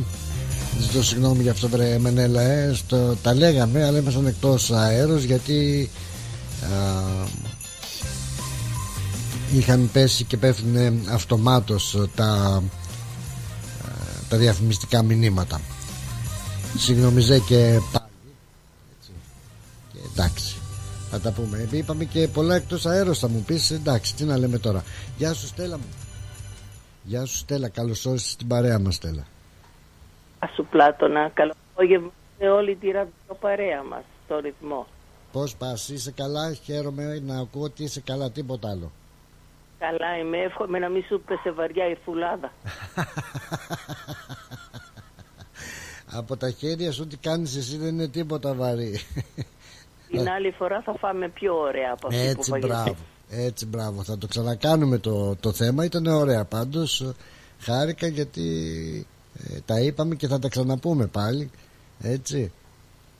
Ζητώ 0.81 1.03
συγγνώμη 1.03 1.43
για 1.43 1.53
αυτό, 1.53 1.69
βρε 1.69 1.99
Μενέλα. 1.99 2.43
Ε, 2.43 2.73
στο, 2.75 3.17
τα 3.23 3.35
λέγαμε, 3.35 3.85
αλλά 3.85 3.99
ήμασταν 3.99 4.27
εκτός 4.27 4.71
αέρος 4.71 5.23
γιατί. 5.23 5.91
Α, 6.63 6.67
είχαν 9.53 9.91
πέσει 9.93 10.25
και 10.25 10.37
πέφτουν 10.37 10.77
αυτομάτως 11.13 12.09
τα, 12.15 12.63
ε, 13.85 14.27
τα 14.29 14.37
διαφημιστικά 14.37 15.03
μηνύματα. 15.03 15.61
Συγγνωμιζέ 16.77 17.39
και 17.39 17.81
πάλι. 17.93 18.35
Έτσι. 18.99 19.11
και 19.93 19.99
εντάξει. 20.13 20.57
Θα 21.11 21.21
τα 21.21 21.33
πούμε. 21.33 21.69
Είπαμε 21.71 22.05
και 22.05 22.29
πολλά 22.29 22.55
εκτός 22.55 22.87
αέρος 22.87 23.19
θα 23.19 23.29
μου 23.29 23.43
πεις. 23.47 23.71
Εντάξει 23.71 24.15
τι 24.15 24.25
να 24.25 24.39
λέμε 24.39 24.59
τώρα. 24.59 24.85
Γεια 25.17 25.35
σου 25.35 25.47
Στέλλα 25.47 25.77
μου. 25.77 25.89
Γεια 27.03 27.25
σου 27.25 27.37
Στέλλα. 27.37 27.69
Καλώς 27.69 28.07
όρισες 28.07 28.31
στην 28.31 28.47
παρέα 28.47 28.79
μας 28.79 28.95
Στέλλα. 28.95 29.27
Γεια 30.39 30.51
σου 30.55 30.67
Πλάτωνα, 30.71 31.31
καλό 31.35 31.53
απόγευμα 31.73 32.11
σε 32.39 32.49
όλη 32.49 32.77
τη 32.77 32.91
ραδιοπαρέα 32.91 33.83
μας 33.83 34.03
στο 34.25 34.39
ρυθμό. 34.39 34.87
πως 35.33 35.57
πας 35.57 35.89
είσαι 35.89 36.11
καλά; 36.11 36.53
Χαίρομαι 36.53 37.23
να 37.27 37.39
ακούω 37.39 37.63
ότι 37.63 37.83
είσαι 37.83 38.01
καλά. 38.01 38.31
Τίποτα 38.31 38.71
άλλο 38.71 38.93
Καλά 39.79 40.19
είμαι, 40.19 40.39
εύχομαι 40.39 40.79
να 40.79 40.89
μην 40.89 41.05
σου 41.09 41.23
πέσε 41.27 41.51
βαριά 41.51 41.91
η 41.91 41.97
φουλάδα. 42.05 42.53
από 46.19 46.37
τα 46.37 46.51
χέρια 46.51 46.93
σου 46.93 47.07
τι 47.07 47.17
κάνεις 47.17 47.57
εσύ 47.57 47.77
δεν 47.77 47.89
είναι 47.89 48.09
τίποτα 48.09 48.55
βαρύ. 48.55 49.01
Την 50.11 50.29
άλλη 50.29 50.51
φορά 50.51 50.83
θα 50.83 50.95
φάμε 50.99 51.29
πιο 51.29 51.55
ωραία 51.55 51.93
από 51.93 52.07
αυτή 52.07 52.19
που 52.21 52.29
Έτσι 52.31 52.51
φαγες. 52.51 52.69
μπράβο 52.69 52.97
Έτσι 53.31 53.67
μπράβο. 53.67 54.03
Θα 54.03 54.19
το 54.19 54.27
ξανακάνουμε 54.27 54.99
το, 54.99 55.37
το 55.37 55.53
θέμα. 55.53 55.85
Ήταν 55.85 56.07
ωραία 56.07 56.45
πάντως. 56.45 57.13
Χάρηκα 57.61 58.07
γιατί 58.07 58.47
ε, 59.51 59.59
Τα 59.65 59.81
είπαμε 59.81 60.15
και 60.15 60.27
θα 60.27 60.39
τα 60.39 60.49
ξαναπούμε 60.49 61.07
πάλι. 61.07 61.51
Έτσι. 62.01 62.53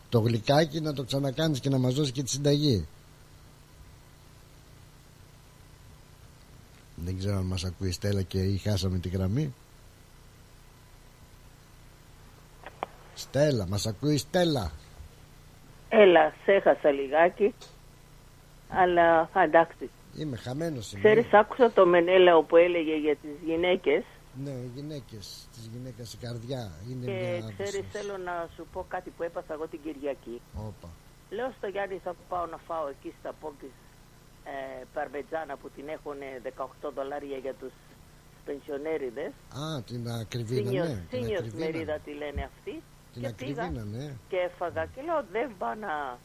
Το 0.09 0.19
γλυκάκι 0.19 0.81
να 0.81 0.93
το 0.93 1.05
ξανακάνεις 1.05 1.61
και 1.61 1.69
να 1.69 1.79
μας 1.79 1.95
δώσεις 1.95 2.13
και 2.13 2.23
τη 2.23 2.31
συνταγή 2.31 2.87
Δεν 7.05 7.19
ξέρω 7.19 7.37
αν 7.37 7.45
μας 7.45 7.65
ακούει 7.65 7.89
η 7.89 7.93
Στέλλα 7.93 8.23
και 8.23 8.39
ή 8.39 8.57
χάσαμε 8.57 8.99
τη 8.99 9.09
γραμμή 9.09 9.55
Στέλλα, 13.15 13.67
μας 13.69 13.87
ακούει 13.87 14.15
η 14.15 14.19
Στέλλα 14.19 14.71
Έλα, 15.89 16.35
σε 16.45 16.53
έχασα 16.53 16.91
λιγάκι, 16.91 17.55
αλλά 18.69 19.31
α, 19.33 19.43
εντάξει. 19.43 19.91
Είμαι 20.19 20.37
χαμένος 20.37 20.93
είμαι. 20.93 21.03
Ξέρεις, 21.03 21.33
άκουσα 21.33 21.71
το 21.73 21.87
Μενέλαο 21.87 22.43
που 22.43 22.57
έλεγε 22.57 22.97
για 22.97 23.17
τις 23.17 23.31
γυναίκες 23.45 24.03
Ναι, 24.45 24.51
οι 24.51 24.71
γυναίκες, 24.75 25.49
της 25.53 25.71
γυναίκας 25.73 26.13
η 26.13 26.17
καρδιά 26.17 26.71
είναι 26.91 27.05
και 27.05 27.41
μια 27.43 27.53
ξέρεις 27.59 27.87
θέλω 27.93 28.17
να 28.17 28.49
σου 28.55 28.67
πω 28.73 28.87
κάτι 28.89 29.11
που 29.17 29.23
έπαθα 29.23 29.53
εγώ 29.55 29.67
την 29.67 29.81
Κυριακή. 29.83 30.41
Όπα. 30.55 30.89
Λέω 31.31 31.53
στο 31.57 31.67
Γιάννη 31.67 32.01
θα 32.05 32.15
πάω 32.29 32.47
να 32.47 32.57
φάω 32.57 32.89
εκεί 32.89 33.15
στα 33.21 33.33
πόμπης 33.41 33.71
ε, 34.45 34.85
παρβετζάνα 34.95 35.57
που 35.57 35.71
την 35.71 35.89
έχουν 35.89 36.19
18 36.87 36.91
δολάρια 36.95 37.37
για 37.37 37.55
τους 37.61 37.73
πενσιονέριδες. 38.45 39.33
Α, 39.63 39.83
την 39.83 40.09
ακριβίνα, 40.23 40.71
Senior, 40.71 40.89
ναι. 40.89 41.05
Την 41.11 41.25
senior 41.25 41.39
ακριβίνα. 41.39 41.65
μερίδα 41.65 41.97
τη 42.05 42.13
λένε 42.13 42.43
αυτή. 42.51 42.83
Την 43.13 43.23
και 43.23 43.33
πήγα 43.37 43.63
ακριβίνα, 43.63 43.85
ναι. 43.85 44.07
και 44.29 44.37
έφαγα 44.37 44.85
και 44.95 45.01
λέω 45.07 45.25
δεν 45.33 45.51
πάω 45.59 45.75
να 45.75 46.19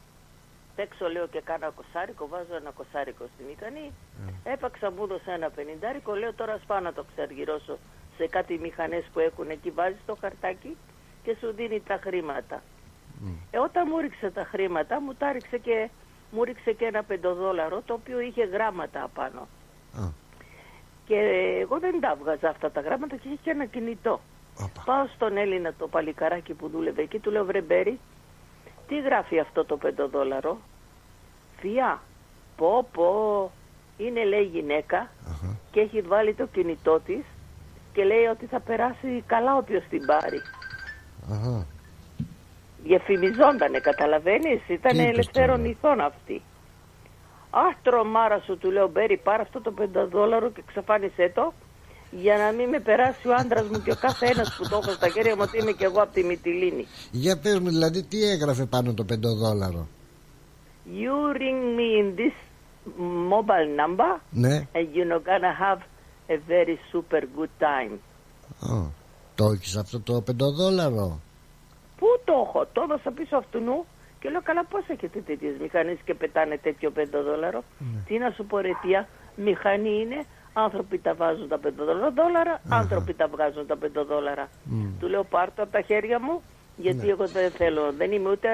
παίξω 0.76 1.08
λέω 1.08 1.26
και 1.26 1.40
κάνα 1.40 1.68
κοσάρικο, 1.78 2.28
βάζω 2.28 2.54
ένα 2.62 2.70
κοσάρικο 2.70 3.24
στην 3.34 3.46
ικανή. 3.54 3.86
Ε. 4.44 4.52
Έπαξα 4.52 4.90
μου 4.90 5.02
έδωσε 5.04 5.30
ένα 5.38 5.50
πενιντάρικο, 5.50 6.14
λέω 6.14 6.32
τώρα 6.34 6.58
σπάω 6.62 6.80
να 6.80 6.92
το 6.92 7.04
ξαργυρώσω 7.10 7.78
σε 8.16 8.26
κάτι 8.26 8.58
μηχανές 8.58 9.04
που 9.12 9.18
έχουν 9.18 9.50
εκεί, 9.50 9.70
βάζεις 9.70 10.02
το 10.06 10.14
χαρτάκι 10.20 10.76
και 11.24 11.36
σου 11.40 11.52
δίνει 11.52 11.80
τα 11.80 11.98
χρήματα. 12.04 12.62
Ε, 13.50 13.58
όταν 13.58 13.86
μου 13.90 13.98
ρίξε 13.98 14.30
τα 14.30 14.44
χρήματα, 14.44 15.00
μου 15.00 15.14
τα 15.14 15.32
ρίξε 15.32 15.58
και 15.58 15.90
μου 16.34 16.44
ρίξε 16.44 16.72
και 16.72 16.84
ένα 16.84 17.02
πεντοδόλαρο 17.02 17.82
το 17.86 17.94
οποίο 17.94 18.20
είχε 18.20 18.44
γράμματα 18.44 19.02
απάνω. 19.02 19.40
Α. 20.00 20.08
Και 21.06 21.16
εγώ 21.60 21.78
δεν 21.78 22.00
τα 22.00 22.16
βγάζα 22.20 22.48
αυτά 22.48 22.70
τα 22.70 22.80
γράμματα 22.80 23.16
και 23.16 23.28
είχε 23.28 23.38
και 23.42 23.50
ένα 23.50 23.64
κινητό. 23.64 24.20
Πάω 24.84 25.06
στον 25.14 25.36
Έλληνα 25.36 25.72
το 25.78 25.88
παλικαράκι 25.88 26.54
που 26.54 26.68
δούλευε 26.68 27.02
εκεί, 27.02 27.18
του 27.18 27.30
λέω 27.30 27.44
βρε 27.44 27.60
Μπέρι, 27.60 27.98
τι 28.88 29.00
γράφει 29.00 29.38
αυτό 29.38 29.64
το 29.64 29.76
πεντοδόλαρο; 29.76 30.58
Φιά, 31.60 32.02
πω 32.56 32.88
πω, 32.92 33.50
είναι 33.96 34.24
λέει 34.24 34.42
γυναίκα 34.42 35.10
και 35.70 35.80
έχει 35.80 36.00
βάλει 36.00 36.34
το 36.34 36.46
κινητό 36.46 37.00
της 37.00 37.24
και 37.92 38.04
λέει 38.04 38.24
ότι 38.24 38.46
θα 38.46 38.60
περάσει 38.60 39.24
καλά 39.26 39.56
όποιος 39.56 39.84
την 39.90 40.06
πάρει. 40.06 40.40
Αχα. 41.30 41.73
Διαφημιζόντανε, 42.88 43.78
καταλαβαίνεις, 43.88 44.60
ήταν 44.68 44.92
Τι 44.96 45.02
είπες 45.02 45.12
ελευθέρων 45.12 45.56
τώρα; 45.56 45.68
ηθών 45.68 46.00
αυτή. 46.00 46.42
Αχ, 47.50 47.74
τρομάρα 47.82 48.38
σου, 48.44 48.58
του 48.58 48.70
λέω 48.70 48.88
Μπέρι, 48.88 49.16
πάρε 49.16 49.42
αυτό 49.42 49.60
το 49.60 49.70
πενταδόλαρο 49.70 50.50
και 50.50 50.62
ξαφάνισέ 50.66 51.32
το 51.34 51.52
για 52.10 52.36
να 52.36 52.52
μην 52.52 52.68
με 52.68 52.80
περάσει 52.80 53.28
ο 53.28 53.34
άντρας 53.34 53.66
μου 53.68 53.82
και 53.82 53.90
ο 53.90 53.96
κάθε 54.00 54.26
ένας 54.26 54.56
που 54.56 54.68
το 54.68 54.80
έχω 54.82 54.90
στα 54.90 55.08
χέρια 55.08 55.34
μου 55.36 55.42
ότι 55.44 55.58
είμαι 55.58 55.72
και 55.72 55.84
εγώ 55.84 56.00
από 56.02 56.12
τη 56.12 56.24
Μυτιλίνη. 56.24 56.86
Για 57.10 57.38
πες 57.38 57.58
μου 57.58 57.68
δηλαδή 57.68 58.02
τι 58.02 58.22
έγραφε 58.30 58.64
πάνω 58.64 58.94
το 58.94 59.04
πεντοδόλαρο 59.04 59.88
You 60.86 61.36
ring 61.40 61.60
me 61.78 61.88
in 62.00 62.08
this 62.20 62.36
mobile 63.32 63.70
number 63.80 64.20
Ναι 64.30 64.66
and 64.72 64.86
you're 64.94 65.24
gonna 65.30 65.54
have 65.64 65.80
a 66.28 66.38
very 66.48 66.76
super 66.92 67.22
good 67.36 67.52
time. 67.60 67.98
Α, 68.72 68.86
Το 69.34 69.44
έχεις 69.44 69.76
αυτό 69.76 70.00
το 70.00 70.20
πεντοδόλαρο 70.20 71.20
Πού 72.04 72.10
το 72.24 72.34
έχω, 72.46 72.66
το 72.72 72.80
έδωσα 72.84 73.10
πίσω 73.10 73.36
αυτού 73.36 73.58
νου 73.60 73.84
και 74.20 74.28
λέω 74.30 74.42
καλά 74.42 74.64
πώς 74.64 74.84
έχετε 74.94 75.18
τέτοιες 75.20 75.54
μηχανές 75.60 75.98
και 76.04 76.14
πετάνε 76.14 76.56
τέτοιο 76.66 76.90
πεντοδόλαρο; 76.90 77.60
Τι 78.06 78.18
να 78.18 78.30
σου 78.30 78.44
πω 78.44 78.58
ρε 78.58 78.74
τία, 78.82 79.08
μηχανή 79.36 79.94
είναι, 80.02 80.18
άνθρωποι 80.52 80.98
τα 80.98 81.14
βάζουν 81.14 81.48
τα 81.48 81.58
πεντοδόλαρα, 81.58 82.60
άνθρωποι 82.68 83.14
τα 83.14 83.26
βγάζουν 83.32 83.66
τα 83.66 83.76
πεντοδόλαρα. 83.76 84.48
Του 85.00 85.08
λέω 85.08 85.24
πάρ' 85.24 85.52
το 85.54 85.62
από 85.62 85.72
τα 85.72 85.80
χέρια 85.80 86.20
μου, 86.20 86.42
γιατί 86.76 87.08
εγώ 87.08 87.26
δεν 87.26 87.50
θέλω, 87.50 87.92
δεν 87.92 88.12
είμαι 88.12 88.30
ούτε 88.30 88.48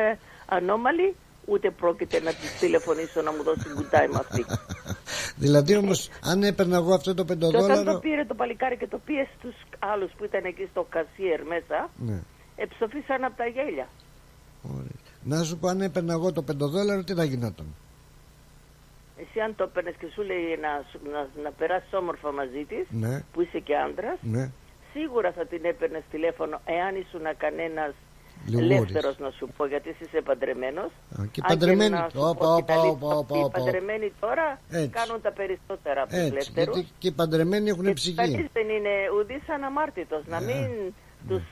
ανώμαλη, 0.46 1.14
ούτε 1.44 1.70
πρόκειται 1.70 2.20
να 2.20 2.30
της 2.30 2.58
τηλεφωνήσω 2.58 3.22
να 3.22 3.32
μου 3.32 3.42
δώσει 3.42 3.66
good 3.76 3.94
time 3.96 4.14
αυτή. 4.22 4.44
Δηλαδή 5.44 5.76
όμως 5.76 6.08
αν 6.22 6.42
έπαιρνα 6.42 6.76
εγώ 6.76 6.94
αυτό 6.94 7.14
το 7.14 7.24
και 7.24 7.32
όταν 7.32 7.48
το 7.48 7.50
πεντοδόλαρο 7.50 7.98
πήρε 7.98 8.24
το 8.24 8.34
παλικάρι 8.34 8.76
και 8.76 8.86
το 8.86 8.98
πίεσε 9.04 9.30
στους 9.38 9.54
άλλους 9.78 10.10
που 10.16 10.24
ήταν 10.24 10.44
εκεί 10.44 10.68
στο 10.70 10.86
κασίερ 10.90 11.44
μέσα, 11.46 11.90
ναι. 11.96 12.20
Εψοφίσαν 12.64 13.24
από 13.24 13.36
τα 13.36 13.46
γέλια. 13.46 13.88
Να 15.24 15.42
σου 15.44 15.58
πω 15.58 15.68
αν 15.68 15.80
έπαιρνα 15.80 16.12
εγώ 16.12 16.32
το 16.32 16.42
πεντοδόλαρο 16.42 17.04
τι 17.04 17.14
θα 17.14 17.24
γινόταν; 17.24 17.66
Εσύ 19.22 19.40
αν 19.40 19.54
το 19.56 19.64
έπαιρνες 19.64 19.94
και 19.98 20.06
σου 20.14 20.22
λέει 20.22 20.44
να, 20.60 20.72
σου- 20.90 21.00
να, 21.12 21.42
να 21.42 21.50
περάσεις 21.50 21.92
όμορφα 21.92 22.32
μαζί 22.32 22.64
της, 22.68 22.86
Ναι 22.90 23.22
που 23.32 23.40
είσαι 23.40 23.58
και 23.58 23.76
άντρας, 23.76 24.18
Ναι 24.22 24.50
σίγουρα 24.92 25.32
θα 25.32 25.46
την 25.46 25.64
έπαιρνες 25.64 26.02
τηλέφωνο 26.10 26.60
εάν 26.64 26.96
ήσουν 26.96 27.22
κανένας 27.36 27.92
Λιγούρης. 28.46 28.70
ελεύθερος, 28.70 29.18
να 29.18 29.30
σου 29.30 29.48
πω, 29.56 29.66
γιατί 29.66 29.88
εσύ 29.88 30.04
είσαι 30.04 30.20
παντρεμένος. 30.22 30.90
Α, 31.20 31.26
και 31.32 31.40
παντρεμένοι. 31.48 31.96
Όπα, 32.14 32.54
όπα, 32.54 32.80
όπα, 32.80 33.06
όπα, 33.16 33.36
Οι 33.38 33.42
όπα. 33.42 33.58
παντρεμένοι 33.58 34.12
τώρα 34.20 34.60
Έτσι. 34.70 34.88
κάνουν 34.88 35.20
τα 35.20 35.32
περισσότερα 35.32 36.00
από 36.02 36.10
τους 36.10 36.18
Έτσι 36.18 36.30
ελεύθερους. 36.32 36.74
γιατί 36.76 36.88
και 36.98 37.08
οι 37.08 37.12
παντρεμένοι 37.12 37.68
έχουν 37.70 37.92
ψυχή 37.92 38.16
Κανείς 38.16 38.46
δεν 38.52 38.68
είναι 38.68 38.90
ουδής 39.18 39.48
αναμάρτητος. 39.48 40.22
Να 40.26 40.40
μην 40.40 40.66
τους 41.28 41.42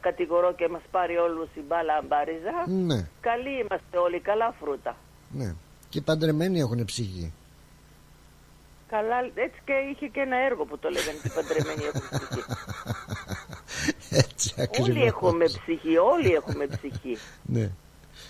κατηγορώ 0.00 0.54
και 0.54 0.68
μας 0.68 0.82
πάρει 0.90 1.16
όλους 1.16 1.48
η 1.54 1.60
μπάλα 1.68 1.94
αμπάριζα. 1.96 2.64
Ναι 2.66 3.08
Καλοί 3.20 3.60
είμαστε 3.60 3.98
όλοι, 3.98 4.20
καλά 4.20 4.54
φρούτα. 4.60 4.96
Ναι 5.30 5.54
Και 5.88 5.98
οι 5.98 6.02
παντρεμένοι 6.02 6.58
έχουν 6.58 6.84
ψυχή 6.84 7.32
Καλά, 8.88 9.18
έτσι 9.34 9.60
και 9.64 9.72
είχε 9.72 10.06
και 10.06 10.20
ένα 10.20 10.36
έργο 10.36 10.64
που 10.64 10.78
το 10.78 10.88
λέγανε 10.88 11.18
ότι 11.18 11.28
οι 11.28 11.30
παντρεμένοι 11.34 11.82
έχουν 11.84 12.02
ψυχή. 12.10 12.42
Έτσι 14.22 14.54
ακριβώς 14.58 14.88
όλοι 14.88 15.04
έχουμε 15.04 15.44
ψυχή, 15.44 15.96
όλοι 15.96 16.32
έχουμε 16.32 16.66
ψυχή. 16.66 17.16
Ναι 17.56 17.70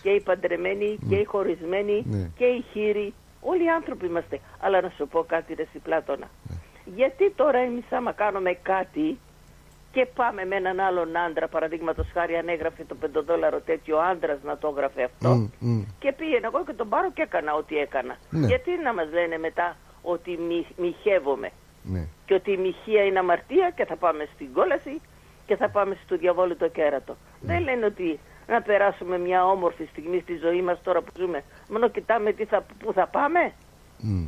Και 0.02 0.10
οι 0.10 0.20
παντρεμένοι 0.20 0.98
και 1.08 1.16
οι 1.16 1.24
χωρισμένοι 1.24 2.04
Ναι. 2.06 2.30
και 2.36 2.44
οι 2.44 2.64
χείροι. 2.72 3.14
Όλοι 3.40 3.64
οι 3.64 3.68
άνθρωποι 3.70 4.06
είμαστε. 4.06 4.40
Αλλά 4.60 4.80
να 4.80 4.88
σου 4.96 5.08
πω 5.08 5.24
κάτι 5.28 5.54
ρε 5.54 5.62
εσύ 5.62 5.78
Πλάτωνα. 5.78 6.28
Ναι. 6.48 6.56
Γιατί 6.96 7.30
τώρα 7.30 7.58
εμείς 7.58 7.84
άμα 7.90 8.12
κάνουμε 8.12 8.52
κάτι 8.52 9.18
και 9.96 10.06
πάμε 10.20 10.44
με 10.44 10.56
έναν 10.56 10.80
άλλον 10.80 11.16
άντρα, 11.26 11.48
παραδείγματος 11.48 12.06
χάρη 12.14 12.34
αν 12.36 12.48
έγραφε 12.48 12.84
το 12.84 12.94
πεντοδόλαρο 12.94 13.60
τέτοιο 13.60 13.96
άντρας 13.98 14.38
να 14.42 14.58
το 14.58 14.66
έγραφε 14.72 15.02
αυτό, 15.10 15.28
Μμ, 15.34 15.48
μμ. 15.58 15.82
και 15.98 16.10
πήγαινα 16.18 16.46
εγώ 16.50 16.64
και 16.66 16.72
τον 16.80 16.88
πάρω 16.88 17.08
και 17.16 17.22
έκανα 17.22 17.52
ό,τι 17.60 17.74
έκανα. 17.76 18.14
Ναι. 18.30 18.46
Γιατί 18.46 18.70
να 18.86 18.94
μας 18.94 19.08
λένε 19.12 19.36
μετά 19.46 19.76
ότι 20.02 20.30
μη, 20.48 20.66
μοιχεύομαι; 20.84 21.50
Ναι. 21.82 22.02
Και 22.26 22.34
ότι 22.34 22.50
η 22.52 22.56
μοιχεία 22.56 23.02
είναι 23.04 23.18
αμαρτία 23.18 23.66
και 23.76 23.84
θα 23.90 23.96
πάμε 23.96 24.22
στην 24.34 24.48
κόλαση 24.52 24.94
και 25.46 25.56
θα 25.56 25.68
πάμε 25.70 25.96
στο 26.04 26.16
διαβόλου 26.16 26.56
το 26.56 26.68
κέρατο. 26.68 27.16
Δεν 27.40 27.60
λένε 27.62 27.84
ότι 27.84 28.18
να 28.52 28.62
περάσουμε 28.62 29.18
μια 29.18 29.40
όμορφη 29.54 29.84
στιγμή 29.92 30.18
στη 30.20 30.34
ζωή 30.44 30.62
μας 30.62 30.78
τώρα 30.82 31.00
που 31.02 31.12
ζούμε. 31.18 31.40
Μόνο 31.72 31.88
κοιτάμε 31.88 32.32
τι 32.32 32.44
θα, 32.44 32.58
πού 32.78 32.92
θα 32.92 33.06
πάμε. 33.06 33.42
Μμ. 33.98 34.26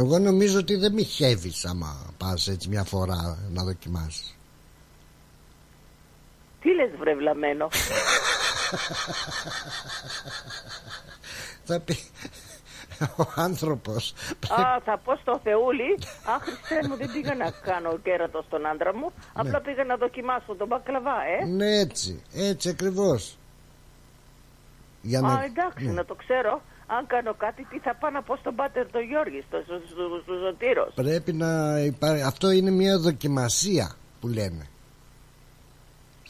Εγώ 0.00 0.18
νομίζω 0.18 0.58
ότι 0.58 0.74
δεν 0.76 0.92
μοιχεύεις 0.92 1.64
άμα 1.64 1.90
πας 2.18 2.48
έτσι 2.48 2.68
μια 2.68 2.84
φορά 2.84 3.20
να 3.50 3.62
δοκιμάσεις. 3.64 4.36
Τι 6.62 6.74
λες 6.74 6.90
βρε 6.98 7.14
βλαμμένο; 7.14 7.68
Θα 11.64 11.80
πει 11.80 11.96
ο 13.16 13.24
άνθρωπος 13.34 14.14
Α, 14.48 14.80
θα 14.84 14.98
πω 15.04 15.16
στο 15.16 15.40
Θεούλη, 15.42 15.90
Α, 16.24 16.32
Χριστέ 16.40 16.88
μου, 16.88 16.96
δεν 16.96 17.10
πήγα 17.12 17.34
να 17.34 17.50
κάνω 17.50 17.98
κέρατο 18.02 18.42
στον 18.46 18.66
άντρα 18.66 18.94
μου. 18.94 19.12
Απλά 19.32 19.60
πήγα 19.60 19.84
να 19.84 19.96
δοκιμάσω 19.96 20.54
τον 20.54 20.66
μπακλαβά, 20.66 21.16
ε. 21.40 21.44
Ναι 21.44 21.78
έτσι, 21.78 22.22
έτσι 22.34 22.68
ακριβώς 22.68 23.38
Για 25.02 25.18
Α, 25.18 25.22
να... 25.22 25.44
εντάξει, 25.44 25.86
ναι. 25.86 25.92
να 25.92 26.04
το 26.04 26.14
ξέρω. 26.14 26.62
Αν 26.86 27.06
κάνω 27.06 27.34
κάτι, 27.34 27.66
τι 27.70 27.78
θα 27.78 27.94
πάω 28.00 28.10
να 28.10 28.22
πω 28.22 28.36
στον 28.36 28.54
πάτερ 28.54 28.90
τον 28.90 29.02
Γιώργη, 29.02 29.44
στο, 29.48 29.62
στο, 29.64 29.74
στο, 29.86 30.20
στο 30.22 30.34
Ζωτήρος. 30.34 30.92
Πρέπει 30.94 31.32
να 31.32 31.78
υπάρχει 31.78 32.22
Αυτό 32.22 32.50
είναι 32.50 32.70
μια 32.70 32.98
δοκιμασία 32.98 33.94
που 34.20 34.28
λένε 34.28 34.66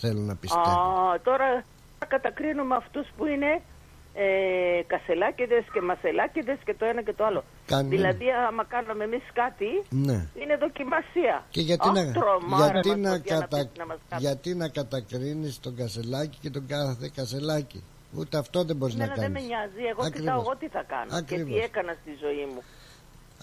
Θέλω 0.02 0.20
να 0.20 0.34
πιστεύω 0.36 0.70
Α, 0.70 1.20
τώρα 1.28 1.64
θα 1.98 2.06
κατακρίνουμε 2.06 2.74
αυτούς 2.82 3.06
που 3.16 3.26
είναι 3.26 3.50
ε, 4.14 4.82
κασελάκιδες 4.92 5.64
και 5.72 5.80
μασελάκιδες 5.80 6.58
και 6.64 6.74
το 6.78 6.84
ένα 6.84 7.02
και 7.02 7.12
το 7.12 7.24
άλλο. 7.24 7.44
Κανένα. 7.66 7.88
Δηλαδή, 7.88 8.26
άμα 8.48 8.64
κάναμε 8.64 9.04
εμείς 9.04 9.24
κάτι, 9.32 9.70
Ναι 9.90 10.18
είναι 10.40 10.56
δοκιμασία. 10.56 11.44
Και 11.50 11.60
γιατί, 11.60 11.88
Αχ, 11.88 11.94
να, 11.94 12.12
τρομάρα 12.12 12.72
γιατί, 12.72 12.88
μας, 12.88 12.98
να, 12.98 13.10
παιδιά, 13.10 13.34
να 13.36 13.40
κατα... 13.40 13.56
πεις 13.56 13.78
να 13.78 13.86
μας 13.86 13.98
κάνουν. 14.08 14.24
γιατί 14.26 14.54
να 14.54 14.68
κατακρίνεις 14.68 15.60
τον 15.60 15.76
κασελάκι 15.76 16.38
και 16.40 16.50
τον 16.50 16.66
κάθε 16.66 17.10
κασελάκι 17.16 17.82
Ούτε 18.18 18.38
αυτό 18.38 18.64
δεν 18.64 18.76
μπορείς 18.76 18.94
να 18.94 19.04
Εμένα 19.04 19.20
δεν 19.20 19.32
κάνεις 19.32 19.42
με 19.42 19.54
νοιάζει. 19.54 19.82
Εγώ 19.90 20.00
Ακριβώς. 20.00 20.20
κοιτάω 20.20 20.40
εγώ 20.40 20.56
τι 20.56 20.68
θα 20.68 20.82
κάνω 20.82 21.10
και 21.10 21.16
Ακριβώς. 21.16 21.52
τι 21.52 21.58
έκανα 21.64 21.92
στη 22.00 22.10
ζωή 22.20 22.44
μου. 22.54 22.62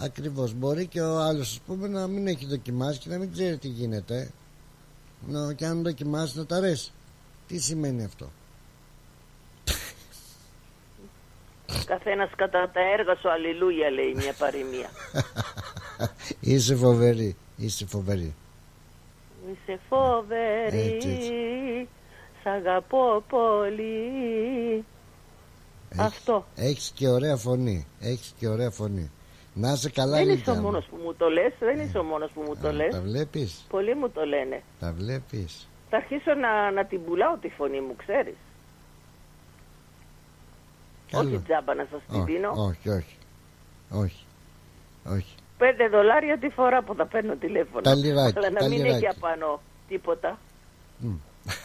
Ακριβώς 0.08 0.54
Μπορεί 0.54 0.88
και 0.88 1.02
ο 1.02 1.18
άλλος 1.20 1.50
ας 1.52 1.60
πούμε 1.66 1.88
να 1.88 2.08
μην 2.08 2.28
έχει 2.28 2.46
δοκιμάσει 2.46 3.00
και 3.00 3.10
να 3.10 3.18
μην 3.18 3.32
ξέρει 3.32 3.58
τι 3.58 3.68
γίνεται 3.68 4.32
να, 5.28 5.54
Και 5.54 5.66
αν 5.66 5.84
δοκιμάσει 5.84 6.38
να 6.38 6.46
τα 6.46 6.56
αρέσει 6.56 6.92
Τι 7.48 7.60
σημαίνει 7.60 8.04
αυτό; 8.04 8.30
Καθένας 11.86 12.30
κατά 12.36 12.70
τα 12.74 12.80
έργα 13.00 13.16
σου, 13.16 13.30
αλληλούια 13.30 13.90
λέει 13.90 14.14
μια 14.16 14.34
παροιμία. 14.34 14.90
Είσαι 16.40 16.76
φοβερή 16.76 17.36
Είσαι 17.58 17.86
φοβερή 17.86 18.36
Είσαι 19.52 19.80
φοβερή, 19.90 20.78
Έτσι, 20.96 21.10
έτσι. 21.10 21.88
σ' 22.44 22.46
αγαπώ 22.46 23.24
πολύ. 23.30 24.86
Αυτό. 25.98 26.46
Έχεις 26.56 26.92
και 26.96 27.08
ωραία 27.08 27.36
φωνή 27.36 27.88
Έχεις 28.00 28.34
και 28.40 28.48
ωραία 28.48 28.70
φωνή 28.70 29.12
Να 29.62 29.72
είσαι 29.72 29.90
καλά 29.90 30.18
δεν 30.18 30.22
είσαι 30.28 30.36
Λίτια 30.36 30.54
ο 30.54 30.56
μου. 30.56 30.62
μόνος 30.62 30.86
που 30.90 30.98
μου 31.04 31.14
το 31.14 31.28
λες, 31.30 31.54
δεν 31.60 31.80
είσαι 31.80 31.98
ο 31.98 32.04
μόνος 32.04 32.30
που 32.34 32.42
μου 32.48 32.56
το 32.62 32.72
λες. 32.72 32.94
Τα 32.96 33.02
βλέπεις; 33.02 33.66
Πολλοί 33.70 33.96
μου 33.96 34.10
το 34.10 34.26
λένε. 34.26 34.64
Τα 34.80 34.92
βλέπεις; 34.94 35.68
Θα 35.90 35.98
αρχίσω 35.98 36.34
να, 36.34 36.72
να 36.72 36.86
την 36.86 37.04
πουλάω 37.06 37.36
τη 37.38 37.50
φωνή 37.50 37.82
μου, 37.82 37.96
ξέρεις. 37.96 38.36
Καλό. 41.12 41.30
Όχι 41.30 41.40
τζάμπα 41.48 41.74
να 41.76 41.86
σας 41.92 42.02
την 42.10 42.20
όχι, 42.22 42.32
δίνω. 42.32 42.50
όχι, 42.56 42.90
όχι, 42.90 43.16
όχι, 43.90 44.24
όχι. 45.16 45.36
Πέντε 45.58 45.88
δολάρια 45.90 46.38
τη 46.40 46.50
φορά 46.50 46.84
που 46.84 46.94
θα 46.96 47.06
παίρνω 47.06 47.36
τηλέφωνο. 47.36 47.82
Τα 47.82 47.96
λιράκι, 47.96 48.38
Αλλά 48.38 48.50
να 48.50 48.60
τα 48.60 48.68
μην 48.68 48.78
λιράκι. 48.78 48.96
έχει 48.96 49.08
απάνω 49.08 49.62
τίποτα. 49.88 50.40
Μμ. 50.98 51.16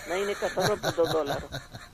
να 0.09 0.15
είναι 0.17 0.33
καθαρό 0.41 0.77
πεντοδόλαρο. 0.83 1.49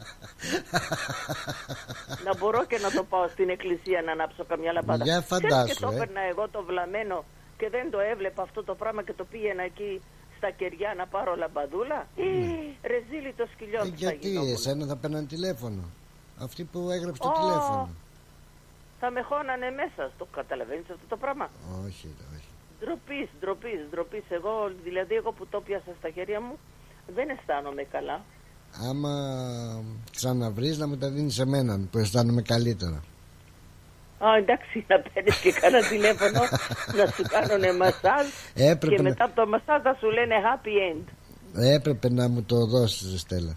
να 2.24 2.36
μπορώ 2.38 2.64
και 2.64 2.78
να 2.78 2.91
το 2.91 3.05
πάω 3.05 3.28
στην 3.28 3.49
εκκλησία 3.51 4.03
να 4.03 4.12
ανάψω 4.12 4.45
καμιά 4.45 4.72
λαμπάδα. 4.72 5.05
Για 5.05 5.20
Ξέρεις 5.20 5.28
φαντάσου, 5.49 5.74
και 5.74 5.80
το 5.80 5.91
ε. 5.91 5.95
έπαιρνα 5.95 6.20
εγώ 6.20 6.49
το 6.49 6.62
βλαμμένο 6.64 7.24
και 7.59 7.68
δεν 7.70 7.91
το 7.91 7.99
έβλεπα 8.12 8.43
αυτό 8.43 8.64
το 8.64 8.74
πράγμα 8.74 9.03
και 9.03 9.12
το 9.12 9.24
πήγαινα 9.24 9.62
εκεί 9.62 10.03
στα 10.36 10.51
κεριά 10.51 10.95
να 10.97 11.07
πάρω 11.07 11.34
λαμπαδούλα. 11.36 12.07
Ή 12.14 12.28
ρεζίλι 12.93 13.32
το 13.36 13.47
σκυλιό 13.53 13.80
Ναι. 13.82 13.88
Ε, 13.88 13.91
του 13.91 13.99
θα 13.99 14.05
γιατί 14.11 14.28
γινόμουν. 14.28 14.53
εσένα 14.53 14.86
θα 14.86 14.97
παίρναν 14.97 15.26
τηλέφωνο. 15.26 15.82
Αυτή 16.47 16.64
που 16.64 16.91
έγραψε 16.91 17.20
το 17.22 17.28
Ω. 17.28 17.32
τηλέφωνο. 17.41 17.88
Θα 19.01 19.11
με 19.11 19.20
χώνανε 19.22 19.70
μέσα. 19.70 20.11
Το 20.18 20.26
καταλαβαίνεις 20.38 20.91
αυτό 20.91 21.07
το 21.09 21.16
πράγμα; 21.16 21.51
Όχι, 21.86 22.09
όχι. 22.34 22.49
Ντροπής, 22.80 23.28
ντροπής, 23.41 23.80
ντροπής. 23.91 24.22
Εγώ, 24.28 24.72
δηλαδή, 24.84 25.14
εγώ 25.14 25.32
που 25.32 25.47
το 25.47 25.61
πιάσα 25.61 25.93
στα 25.99 26.11
χέρια 26.11 26.41
μου, 26.41 26.59
δεν 27.14 27.28
αισθάνομαι 27.28 27.82
καλά. 27.82 28.20
Άμα 28.90 29.10
ξαναβρεις 30.10 30.78
να 30.78 30.86
μου 30.86 30.96
τα 30.96 31.08
δίνεις 31.10 31.34
σε 31.34 31.46
μένα 31.46 31.80
που 31.90 31.98
αισθάνομαι 31.98 32.42
καλύτερα. 32.42 33.02
Α, 34.18 34.36
εντάξει, 34.38 34.84
να 34.88 35.00
παίρνεις 35.00 35.36
και 35.36 35.52
κάνα 35.52 35.80
τηλέφωνο 35.88 36.40
να 36.98 37.06
σου 37.12 37.22
κάνουνε 37.28 37.72
μασάζ 37.72 38.26
Έπρεπε 38.54 38.94
και 38.96 39.02
να- 39.02 39.08
μετά 39.08 39.24
από 39.24 39.34
το 39.34 39.46
μασάζ 39.46 39.82
θα 39.82 39.96
σου 40.00 40.10
λένε 40.10 40.34
happy 40.46 40.94
end. 40.96 41.04
Έπρεπε 41.54 42.10
να 42.10 42.28
μου 42.28 42.42
το 42.42 42.66
δώσεις 42.66 43.20
Στέλλα. 43.20 43.56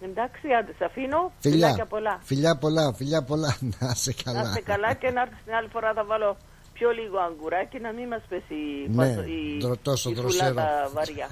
Εντάξει, 0.00 0.46
άντε, 0.58 0.72
σε 0.78 0.84
αφήνω. 0.84 1.32
Φιλιά, 1.40 1.56
Φιλάκια 1.66 1.84
πολλά. 1.86 2.18
φιλιά 2.22 2.56
πολλά, 2.56 2.92
φιλιά 2.94 3.22
πολλά. 3.22 3.56
Να 3.80 3.90
είσαι 3.94 4.14
καλά. 4.24 4.42
Να 4.42 4.48
είστε 4.48 4.60
καλά 4.60 4.94
και 4.94 5.10
να 5.10 5.20
έρθεις 5.20 5.38
την 5.44 5.54
άλλη 5.54 5.68
φορά 5.68 5.92
θα 5.92 6.04
βάλω 6.04 6.36
πιο 6.78 6.90
λίγο 6.90 7.18
αγκουράκι 7.28 7.78
να 7.80 7.92
μην 7.92 8.06
μας 8.08 8.22
πέσει 8.28 8.54
η, 8.54 8.88
Ναι, 8.88 8.96
πασο- 8.96 9.26
η, 9.28 9.58
δρο- 9.62 9.78
τόσο 9.82 10.10
η 10.10 10.14
δροσερό. 10.14 10.48
φουλάδα 10.48 10.90
βαριά. 10.94 11.28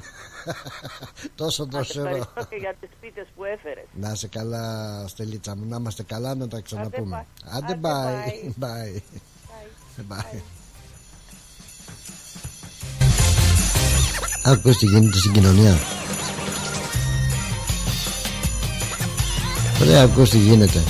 Τόσο 1.40 1.64
Να 1.64 1.70
σε 1.70 1.76
δροσερό. 1.76 2.06
ευχαριστώ 2.06 2.44
και 2.50 2.56
για 2.56 2.74
τις 2.80 2.90
πίτες 3.00 3.26
που 3.36 3.44
έφερες. 3.44 3.84
Να 3.92 4.10
είσαι 4.12 4.28
καλά, 4.28 4.62
Στελίτσα 5.08 5.56
μου. 5.56 5.64
Να 5.68 5.76
είμαστε 5.76 6.02
καλά, 6.02 6.34
να 6.34 6.48
τα 6.48 6.60
ξαναπούμε. 6.60 7.26
bye. 7.26 7.48
Άντε, 7.56 7.72
Άντε, 7.72 7.80
bye. 7.82 8.64
Bye. 8.64 9.00
Bye. 10.08 10.40
Άκουσες 14.44 14.76
τι 14.76 14.86
γίνεται 14.86 15.18
στην 15.18 15.32
κοινωνία. 15.32 15.78
Ρε, 19.84 19.98
ακούς 20.00 20.30
τι 20.30 20.38
γίνεται. 20.38 20.82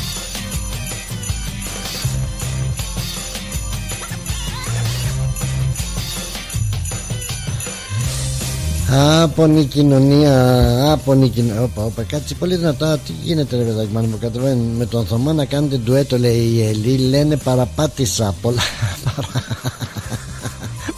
Άπονη 8.91 9.65
κοινωνία, 9.65 10.93
άπονη 10.93 11.29
κοινωνία. 11.29 11.63
Όπα, 11.63 11.83
όπα, 11.85 12.03
κάτσε 12.03 12.35
πολύ 12.35 12.57
δυνατά. 12.57 12.99
Τι 12.99 13.13
γίνεται, 13.23 13.57
ρε 13.57 13.63
παιδάκι, 13.63 13.91
μου 13.93 14.01
μου 14.01 14.19
κατεβαίνει 14.21 14.61
με 14.77 14.87
τον 14.87 15.07
Θωμά 15.07 15.33
να 15.33 15.45
κάνετε 15.45 15.77
ντουέτο, 15.77 16.19
λέει 16.19 16.39
η 16.39 16.63
Ελή. 16.67 16.97
Λένε 16.99 17.37
παραπάτησα. 17.37 18.35
Πολλά. 18.41 18.61
παρα- 19.05 19.29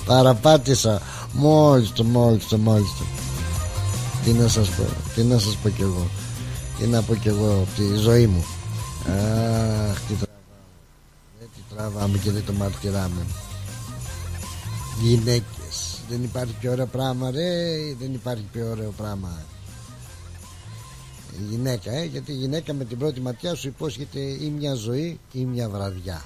παραπάτησα. 0.07 1.03
Μόλις 1.33 1.93
το, 1.93 2.05
μόλις 2.05 2.47
το, 2.49 2.57
μόλις 2.59 2.89
το. 2.99 3.05
Τι 4.25 4.31
να 4.33 4.49
σας 4.49 4.69
πω, 4.69 4.83
τι 5.15 5.23
να 5.23 5.39
σας 5.39 5.57
πω 5.63 5.69
κι 5.69 5.83
εγώ. 5.83 6.07
Τι 6.79 6.87
να 6.87 7.03
πω 7.03 7.15
κι 7.15 7.29
εγώ 7.29 7.47
από 7.47 7.69
τη 7.77 7.97
ζωή 7.97 8.27
μου. 8.27 8.45
Αχ, 9.07 9.99
τι 10.09 10.15
τραβάμε. 10.15 10.29
Δεν 11.39 11.49
τι 11.55 11.75
τραβάμε 11.75 12.19
και 12.19 12.31
δεν 12.31 12.43
το 12.47 12.53
μαρτυράμε. 12.53 13.27
Γυναίκες 15.03 15.43
Δεν 16.09 16.23
υπάρχει 16.23 16.55
πιο 16.61 16.71
ωραίο 16.71 16.87
πράγμα 16.87 17.31
ρε 17.31 17.95
Δεν 17.99 18.15
υπάρχει 18.15 18.45
πιο 18.53 18.71
ωραίο 18.71 18.91
πράγμα. 18.97 19.43
Η 21.39 21.43
γυναίκα 21.51 21.93
ε, 21.93 22.05
Γιατί 22.05 22.33
η 22.33 22.35
γυναίκα 22.35 22.73
με 22.73 22.85
την 22.85 22.99
πρώτη 22.99 23.21
ματιά 23.21 23.55
σου 23.55 23.69
υπόσχεται 23.69 24.21
Ή 24.21 24.53
μια 24.59 24.75
ζωή 24.75 25.21
ή 25.33 25.45
μια 25.45 25.69
βραδιά. 25.69 26.23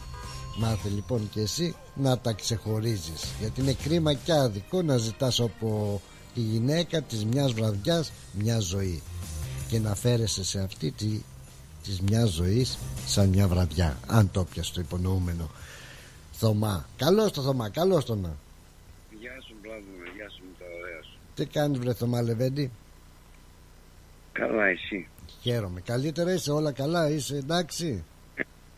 Μάθε 0.59 0.89
λοιπόν 0.89 1.29
και 1.33 1.41
εσύ 1.41 1.75
να 1.95 2.19
τα 2.19 2.33
ξεχωρίζεις 2.33 3.25
Γιατί 3.41 3.61
είναι 3.61 3.73
κρίμα 3.73 4.13
και 4.13 4.33
άδικο 4.33 4.83
να 4.83 4.97
ζητάς 4.97 5.41
από 5.41 6.01
τη 6.35 6.41
γυναίκα 6.41 7.03
της 7.03 7.25
μιας 7.25 7.53
βραδιάς 7.53 8.13
μια 8.33 8.59
ζωή 8.59 9.03
Και 9.69 9.79
να 9.79 9.95
φέρεσαι 9.95 10.45
σε 10.45 10.61
αυτή 10.61 10.91
τη, 10.91 11.23
της 11.83 12.01
μιας 12.01 12.31
ζωής 12.31 12.79
σαν 13.07 13.29
μια 13.29 13.49
βραδιά 13.49 13.99
Αν 14.07 14.31
το 14.31 14.45
πιας 14.45 14.71
το 14.71 14.81
υπονοούμενο. 14.81 15.51
Θωμά. 16.33 16.87
Καλώς 16.97 17.33
το 17.33 17.43
Θωμά, 17.43 17.69
καλώς 17.69 18.05
το 18.05 18.15
να 18.15 18.37
Γεια 19.21 19.37
σου 19.47 19.55
Βλάδο, 19.63 19.93
γεια 20.17 20.29
σου 20.31 20.43
με 20.49 20.55
τα 20.59 20.65
ωραία 20.79 21.03
σου. 21.03 21.17
Τι 21.45 21.49
κάνεις 21.49 21.79
βρε 21.79 21.93
Θωμά 21.93 22.23
Λεβέντη 22.23 22.71
Καλά 24.33 24.65
εσύ. 24.67 25.09
Χαίρομαι 25.41 25.81
Καλύτερα 25.81 26.33
είσαι 26.33 26.51
όλα 26.51 26.73
καλά 26.73 27.09
είσαι 27.11 27.37
εντάξει 27.37 28.05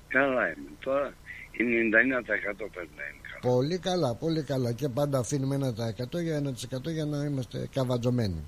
Καλά 0.09 0.47
είμαι. 0.49 0.69
Τώρα 0.81 1.15
η 1.51 1.62
99% 1.62 2.69
περνάει. 2.75 3.12
Πολύ 3.41 3.79
καλά 3.79 4.15
πολύ 4.15 4.43
καλά 4.43 4.73
Και 4.73 4.89
πάντα 4.89 5.19
αφήνουμε 5.19 5.75
1% 6.12 6.21
για 6.23 6.43
1% 6.85 6.91
για 6.93 7.05
να 7.05 7.25
είμαστε 7.25 7.69
καβατζωμένοι 7.73 8.43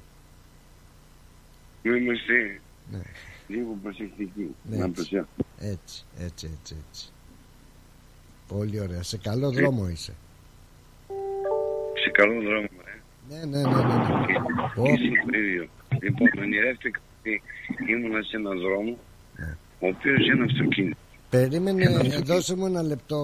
Μην 1.82 1.94
είμαστε 1.94 2.60
Ναι. 2.90 3.02
λίγο 3.46 3.78
προσεκτικοί. 3.82 4.54
Ναι, 4.62 4.76
να 4.76 4.84
έτσι. 4.84 4.92
προσέχουμε. 4.94 5.44
Έτσι 5.58 6.04
έτσι 6.18 6.50
έτσι 6.60 6.76
έτσι 6.88 7.12
Πολύ 8.48 8.80
ωραία 8.80 9.02
Σε 9.02 9.16
καλό 9.18 9.50
δρόμο 9.50 9.88
είσαι 9.88 10.12
καλό 12.16 12.40
δρόμο, 12.42 12.68
ε. 12.84 12.85
Ναι, 13.28 13.36
ναι, 13.36 13.44
ναι. 13.44 13.60
ναι, 13.60 13.62
ναι. 13.62 14.90
Είσαι 14.92 15.24
το 15.30 15.38
ίδιο. 15.38 15.66
Λοιπόν, 16.02 16.28
ονειρεύτηκα 16.42 17.00
ότι 17.20 17.42
ήμουνα 17.92 18.22
σε 18.22 18.36
έναν 18.36 18.58
δρόμο, 18.60 18.98
ο 19.80 19.86
οποίος 19.86 20.26
είναι 20.26 20.44
αυτοκίνητο. 20.44 20.96
Περίμενε, 21.30 21.82
Και 21.82 21.88
να 21.88 22.00
ε, 22.04 22.10
σου- 22.10 22.24
δώσε 22.24 22.56
μου 22.56 22.66
ένα 22.66 22.82
λεπτό, 22.82 23.16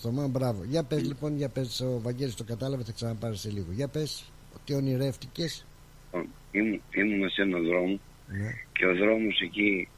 Θωμά, 0.00 0.26
μπράβο. 0.28 0.64
Για 0.64 0.82
πες 0.84 1.02
λοιπόν, 1.02 1.36
για 1.36 1.48
πες, 1.48 1.80
ο 1.80 2.00
Βαγγέλης 2.00 2.34
το 2.34 2.44
κατάλαβε, 2.44 2.82
θα 2.84 2.92
ξαναπάρει 2.92 3.36
σε 3.36 3.50
λίγο. 3.50 3.66
Για 3.70 3.88
πες, 3.88 4.32
ότι 4.56 4.74
ονειρεύτηκες; 4.74 5.66
Λοιπόν, 6.04 6.28
ήμουν, 6.50 6.80
ήμουνα 6.94 7.28
σε 7.28 7.42
έναν 7.42 7.64
δρόμο 7.66 7.98
Ναι. 8.28 8.50
και 8.72 8.86
ο 8.86 8.94
δρόμος 8.94 9.40
εκεί 9.40 9.88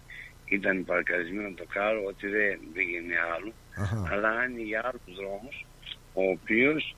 ήταν 0.45 0.85
παρκαρισμένο 0.85 1.51
το 1.57 1.65
κάρο 1.69 2.01
ότι 2.09 2.27
δεν 2.29 2.59
πήγαινε 2.75 3.15
άλλο 3.37 3.53
Αχα. 3.77 4.09
αλλά 4.13 4.29
άνοιγε 4.29 4.77
άλλους 4.85 5.15
δρόμους 5.21 5.67
ο 6.15 6.23
οποίος 6.37 6.97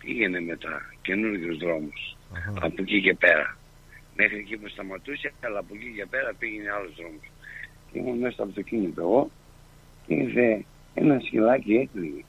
πήγαινε 0.00 0.40
μετά 0.40 0.74
καινούργιους 1.10 1.58
δρόμους. 1.58 2.16
Από 2.66 2.82
εκεί 2.82 3.00
και 3.00 3.14
πέρα. 3.14 3.56
Μέχρι 4.16 4.36
εκεί 4.38 4.56
που 4.56 4.68
σταματούσε 4.68 5.32
αλλά 5.44 5.58
από 5.58 5.74
εκεί 5.74 5.90
και 5.96 6.06
πέρα 6.06 6.30
πήγαινε 6.38 6.70
άλλους 6.70 6.94
δρόμους 6.94 7.26
ήμουν 7.92 8.18
μέσα 8.18 8.32
στο 8.32 8.42
αυτοκίνητο 8.42 9.00
εγώ 9.00 9.30
και 10.06 10.14
ήρθε 10.14 10.64
ένα 10.94 11.20
σκυλάκι 11.20 11.74
έκλειγε. 11.74 12.24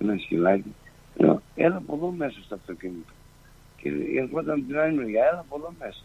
Ένα 0.00 0.16
σκυλάκι. 0.18 0.74
Λέω 1.16 1.42
έλα 1.54 1.76
από 1.76 1.94
εδώ 1.94 2.10
μέσα 2.10 2.40
στο 2.44 2.54
αυτοκίνητο. 2.54 3.12
Και 3.76 3.90
ερχόταν 4.18 4.66
την 4.66 4.78
άλλη 4.78 4.96
μεριά 4.96 5.24
έλα 5.30 5.38
από 5.38 5.56
εδώ 5.56 5.74
μέσα. 5.78 6.04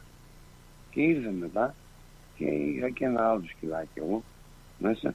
Και 0.92 1.02
ήρθε 1.02 1.32
μετά 1.40 1.76
και 2.36 2.46
είχα 2.46 2.90
και 2.90 3.06
ένα 3.06 3.30
άλλο 3.30 3.44
σκυλάκι 3.48 4.00
εγώ 4.00 4.24
μέσα 4.80 5.14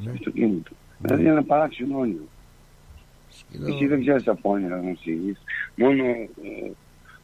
στο 0.00 0.10
αυτοκίνητο. 0.10 0.70
Δηλαδή 0.98 1.26
ένα 1.26 1.42
παράξενο 1.42 1.98
όνειρο. 1.98 2.28
Εσύ 3.66 3.86
δεν 3.86 4.00
ξέρεις 4.00 4.28
από 4.28 4.50
όνειρα 4.50 4.76
να 4.76 4.82
σου 4.82 4.88
εξηγείς. 4.88 5.38
Μόνο 5.74 6.04
ε, 6.04 6.70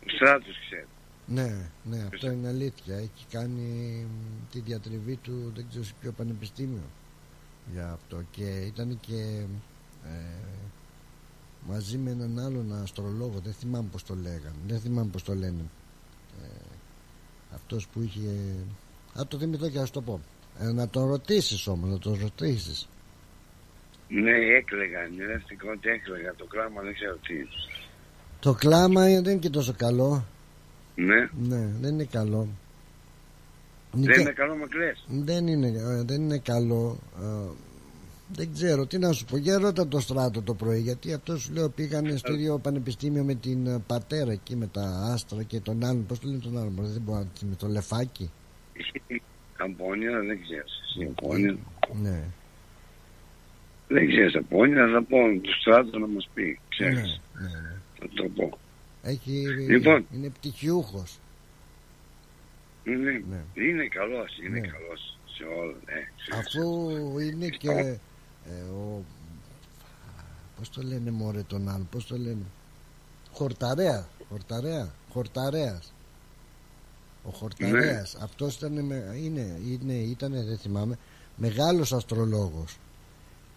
ο 0.05 0.09
στράτος 0.17 0.59
ξέρει. 0.67 0.87
Ναι, 1.27 1.71
ναι, 1.85 2.09
αυτό 2.13 2.31
είναι 2.31 2.49
αλήθεια. 2.49 2.97
Έχει 2.97 3.27
κάνει 3.31 3.63
μ, 4.07 4.53
τη 4.53 4.61
διατριβή 4.61 5.17
του, 5.17 5.53
δεν 5.55 5.67
ξέρω 5.69 5.85
σε 5.85 5.95
ποιο 6.01 6.13
πανεπιστήμιο 6.13 6.89
για 7.73 7.91
αυτό. 7.91 8.23
Και 8.31 8.45
ήταν 8.45 8.99
και 9.01 9.45
ε, 10.05 10.45
μαζί 11.69 11.99
με 11.99 12.11
έναν 12.11 12.39
άλλον 12.39 12.83
αστρολόγο, 12.83 13.41
δεν 13.45 13.53
θυμάμαι 13.53 13.89
πώς 13.93 14.05
το 14.05 14.15
λέγανε, 14.15 14.59
δεν 14.67 14.81
θυμάμαι 14.81 15.11
πώς 15.11 15.23
το 15.23 15.35
λένε. 15.35 15.65
Ε, 16.43 16.47
αυτός 17.55 17.89
που 17.89 18.03
είχε... 18.03 18.55
Α, 19.19 19.27
το 19.29 19.39
θυμηθώ 19.39 19.69
και 19.69 19.79
ας 19.79 19.91
το 19.91 20.03
πω. 20.03 20.21
Ε, 20.59 20.73
να 20.73 20.89
τον 20.89 21.09
ρωτήσεις 21.09 21.67
όμως, 21.67 21.91
να 21.91 21.99
τον 21.99 22.19
ρωτήσεις. 22.21 22.89
Ναι, 24.09 24.31
έκλαιγα. 24.31 25.01
Νιώθηκα 25.17 25.71
ότι 25.71 25.89
έκλαιγα. 25.89 26.35
Το 26.35 26.45
κράμα 26.45 26.83
δεν 26.83 26.95
ξέρω 26.95 27.17
τι. 27.27 27.35
είναι. 27.35 27.49
Το 28.41 28.53
κλάμα 28.53 29.03
δεν 29.03 29.25
είναι 29.25 29.37
και 29.37 29.51
τόσο 29.51 29.75
καλό. 29.77 30.25
Ναι. 30.95 31.29
Ναι, 31.49 31.69
δεν 31.81 31.93
είναι 31.93 32.05
καλό. 32.05 32.49
Δεν 33.93 34.21
είναι 34.21 34.31
καλό 34.33 34.55
με 34.55 34.67
κλαις. 34.67 35.05
Δεν 35.09 35.47
είναι, 35.47 35.67
ε, 35.67 36.03
δεν 36.03 36.23
είναι 36.23 36.39
καλό. 36.39 36.99
ε, 37.21 37.51
δεν 38.29 38.53
ξέρω 38.55 38.87
τι 38.87 38.99
να 38.99 39.13
σου 39.13 39.25
πω. 39.25 39.37
Για 39.37 39.59
ρώτα 39.59 39.89
το 39.89 40.01
στράτο 40.01 40.43
το 40.43 40.55
πρωί. 40.55 40.81
Γιατί 40.81 41.13
αυτό 41.13 41.39
σου 41.39 41.53
λέω 41.53 41.69
πήγανε 41.69 42.17
στο 42.17 42.33
ίδιο 42.33 42.59
πανεπιστήμιο 42.59 43.25
με 43.25 43.35
την 43.35 43.67
ε, 43.67 43.83
πατέρα 43.87 44.33
εκεί 44.33 44.57
με 44.57 44.67
τα 44.67 44.83
άστρα 45.13 45.43
και 45.43 45.61
τον 45.61 45.85
άλλον. 45.85 46.07
Πώς 46.07 46.19
το 46.19 46.27
λένε 46.29 46.39
τον 46.41 46.59
άλλον, 46.59 46.73
μωρέ, 46.73 46.89
δεν 46.89 47.03
μπορώ 47.03 47.19
να 47.19 47.27
θυμηθώ. 47.39 47.67
Το 47.67 47.73
λεφάκι. 47.73 48.31
Από 49.57 49.87
όνειρα 49.89 50.21
δεν 50.21 50.43
ξέρεις. 50.43 50.73
Εσύ 50.85 51.11
από 51.17 51.29
όνειρα. 51.29 51.57
Ναι. 52.03 52.23
Δεν 53.89 54.09
ξέρεις 54.09 54.35
από 54.35 54.59
όνειρα. 54.59 54.91
Θα 54.93 55.03
πω 55.03 55.17
τους 55.43 55.61
στράτου 55.61 55.99
να 55.99 56.07
μας 56.07 56.29
πει. 56.35 56.43
Ναι, 56.45 56.57
Ξέρεις. 56.69 57.21
Θα 57.99 58.09
το 58.15 58.29
πω. 58.37 58.59
Έχει, 59.03 59.47
Λοιπόν. 59.69 60.07
Είναι 60.15 60.29
πτυχιούχος. 60.29 61.19
Ναι, 62.85 62.93
Είναι 63.65 63.87
καλός. 63.89 64.39
Είναι 64.47 64.61
καλός 64.61 65.19
σε 65.37 65.45
όλα. 65.45 65.77
Ναι. 65.87 66.09
Αφού 66.39 67.19
είναι 67.19 67.49
και 67.49 67.71
ε, 67.71 68.61
ο. 68.73 69.05
Πώς 70.59 70.71
το 70.71 70.83
λένε 70.83 71.11
μωρέ 71.11 71.43
τον 71.43 71.69
άλλο, 71.69 71.87
πώς 71.91 72.07
το 72.07 72.17
λένε. 72.17 72.45
Χορταρέα. 73.33 74.07
Χορταρέα. 74.29 74.95
Χορταρέας. 75.11 75.95
Ο 77.25 77.31
Χορταρέας. 77.31 78.15
Αυτός 78.23 78.57
ήταν, 78.57 78.85
με- 78.85 79.13
είναι, 79.23 79.59
είναι, 79.71 79.93
ήταν, 79.93 80.33
δεν 80.33 80.59
θυμάμαι, 80.59 80.99
μεγάλος 81.37 81.93
αστρολόγος. 81.93 82.77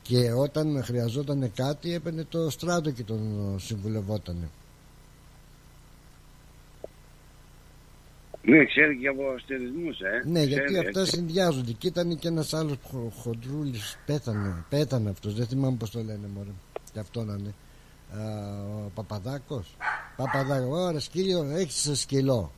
Και 0.07 0.31
όταν 0.31 0.83
χρειαζόταν 0.83 1.51
κάτι 1.55 1.93
έπαιρνε 1.93 2.23
το 2.23 2.49
στράτο 2.49 2.91
και 2.91 3.03
τον 3.03 3.19
συμβουλευότανε. 3.59 4.49
Ναι, 8.41 8.65
ξέρει 8.65 8.97
και 8.97 9.07
από 9.07 9.29
αστερισμούς, 9.35 9.99
ε. 9.99 10.23
Ναι, 10.25 10.43
γιατί 10.43 10.65
Ξέρει, 10.65 10.87
αυτά 10.87 10.99
ε. 10.99 11.05
συνδυάζονται. 11.05 11.71
Και 11.71 11.87
ήταν 11.87 12.17
και 12.17 12.27
ένας 12.27 12.53
άλλος 12.53 12.77
χο, 12.83 13.11
χοντρούλης, 13.15 13.99
πέθανε, 14.05 14.65
πέθανε 14.69 15.09
αυτός, 15.09 15.35
δεν 15.35 15.47
θυμάμαι 15.47 15.77
πώς 15.77 15.89
το 15.91 15.99
λένε 15.99 16.27
μωρέ. 16.35 16.49
Και 16.93 16.99
αυτό 16.99 17.23
να 17.23 17.35
είναι. 17.39 17.53
Α, 18.11 18.23
ο 18.85 18.91
Παπαδάκος. 18.95 19.75
Παπαδάκος, 20.15 20.69
ωραία 20.69 20.99
σκύλιο, 20.99 21.43
έχεις 21.43 21.91
σκυλό. 21.93 22.51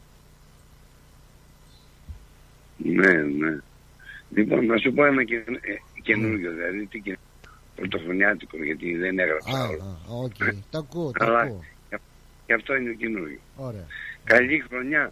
Ναι, 2.78 3.12
ναι. 3.12 3.58
Λοιπόν, 4.30 4.66
να 4.66 4.78
σου 4.78 4.94
πω 4.94 5.06
ένα 5.06 5.24
και, 5.24 5.36
ε, 5.36 6.02
καινούργιο, 6.02 6.52
δηλαδή, 6.52 6.86
τι 6.86 7.00
και 7.00 7.18
πρωτοχρονιάτικο, 7.80 8.64
γιατί 8.64 8.96
δεν 8.98 9.20
έγραψα 9.20 9.58
Α, 9.58 9.64
άλλο. 9.66 9.84
α, 9.84 10.16
οκ, 10.24 10.36
τα 10.72 10.78
ακούω, 10.80 11.12
τα 11.12 11.26
Αλλά 11.26 11.40
ακούω. 11.40 11.64
γι' 11.90 11.96
γι' 12.46 12.54
αυτό 12.54 12.76
είναι 12.76 12.94
καινούργιο. 12.94 13.40
Ωραία. 13.56 13.86
Καλή 14.24 14.60
χρονιά, 14.70 15.12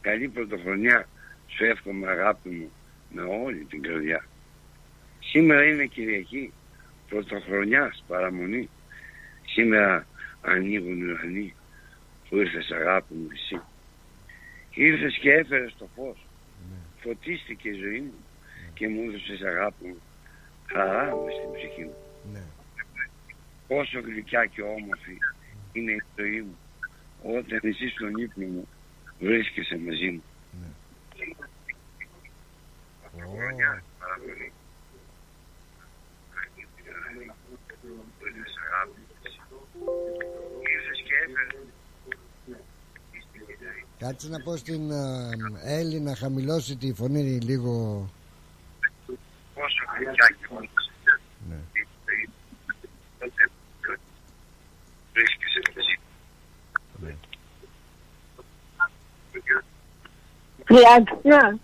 καλή 0.00 0.28
πρωτοχρονιά 0.28 1.08
σου 1.46 1.64
εύχομαι 1.64 2.08
αγάπη 2.08 2.48
μου 2.48 2.70
με 3.10 3.22
όλη 3.22 3.64
την 3.64 3.82
καρδιά. 3.82 4.24
Σήμερα 5.20 5.64
είναι 5.64 5.84
Κυριακή, 5.86 6.52
πρωτοχρονιάς 7.08 8.04
παραμονή. 8.08 8.68
Σήμερα 9.54 10.06
ανοίγουν 10.40 11.00
οι 11.00 11.04
ουρανοί 11.10 11.54
που 12.28 12.36
ήρθες 12.36 12.70
αγάπη 12.70 13.14
μου 13.14 13.28
εσύ. 13.32 13.60
Ήρθες 14.74 15.18
και 15.20 15.32
έφερες 15.32 15.74
το 15.78 15.88
φως. 15.96 16.26
Φωτίστηκε 17.02 17.68
η 17.68 17.72
ζωή 17.72 18.00
μου 18.00 18.14
και 18.74 18.88
μου 18.88 19.00
έδωσες 19.08 19.40
αγάπη 19.42 19.84
μου. 19.86 20.00
Χαρά 20.66 21.04
με 21.04 21.30
στην 21.38 21.52
ψυχή 21.56 21.82
μου. 21.84 21.96
Ναι. 22.32 22.42
Πόσο 23.68 24.00
γλυκιά 24.00 24.44
και 24.46 24.62
όμορφη 24.62 25.18
είναι 25.72 25.92
η 25.92 26.02
ζωή 26.16 26.40
μου 26.40 26.56
όταν 27.22 27.60
εσύ 27.62 27.88
στον 27.88 28.16
ύπνο 28.16 28.46
μου 28.46 28.68
βρίσκεσαι 29.20 29.76
μαζί 29.76 30.10
μου. 30.10 30.22
Χρονιά, 33.18 33.82
παραμονή. 33.98 34.52
Ήρθες 40.72 41.00
και 41.06 41.14
έφερες 41.24 41.66
Κάτσε 43.98 44.28
να 44.28 44.40
πω 44.40 44.56
στην 44.56 44.92
α, 44.92 45.30
Έλλη 45.64 46.00
να 46.00 46.14
χαμηλώσει 46.14 46.76
τη 46.76 46.92
φωνή 46.92 47.22
λίγο. 47.22 47.72
πόσο 49.54 49.82
γλυκιά 49.96 50.26
και 50.40 50.46
όμορφη 50.50 50.68
Ναι. 51.48 51.54
είναι 51.54 51.62
η 51.80 51.86
ζωή 52.06 52.28
μου 52.28 52.34
όταν 53.18 53.50
βρίσκεσαι 55.12 55.60
μαζί 55.74 55.98
μου. 56.00 57.18
Φιλάκια. 60.68 61.58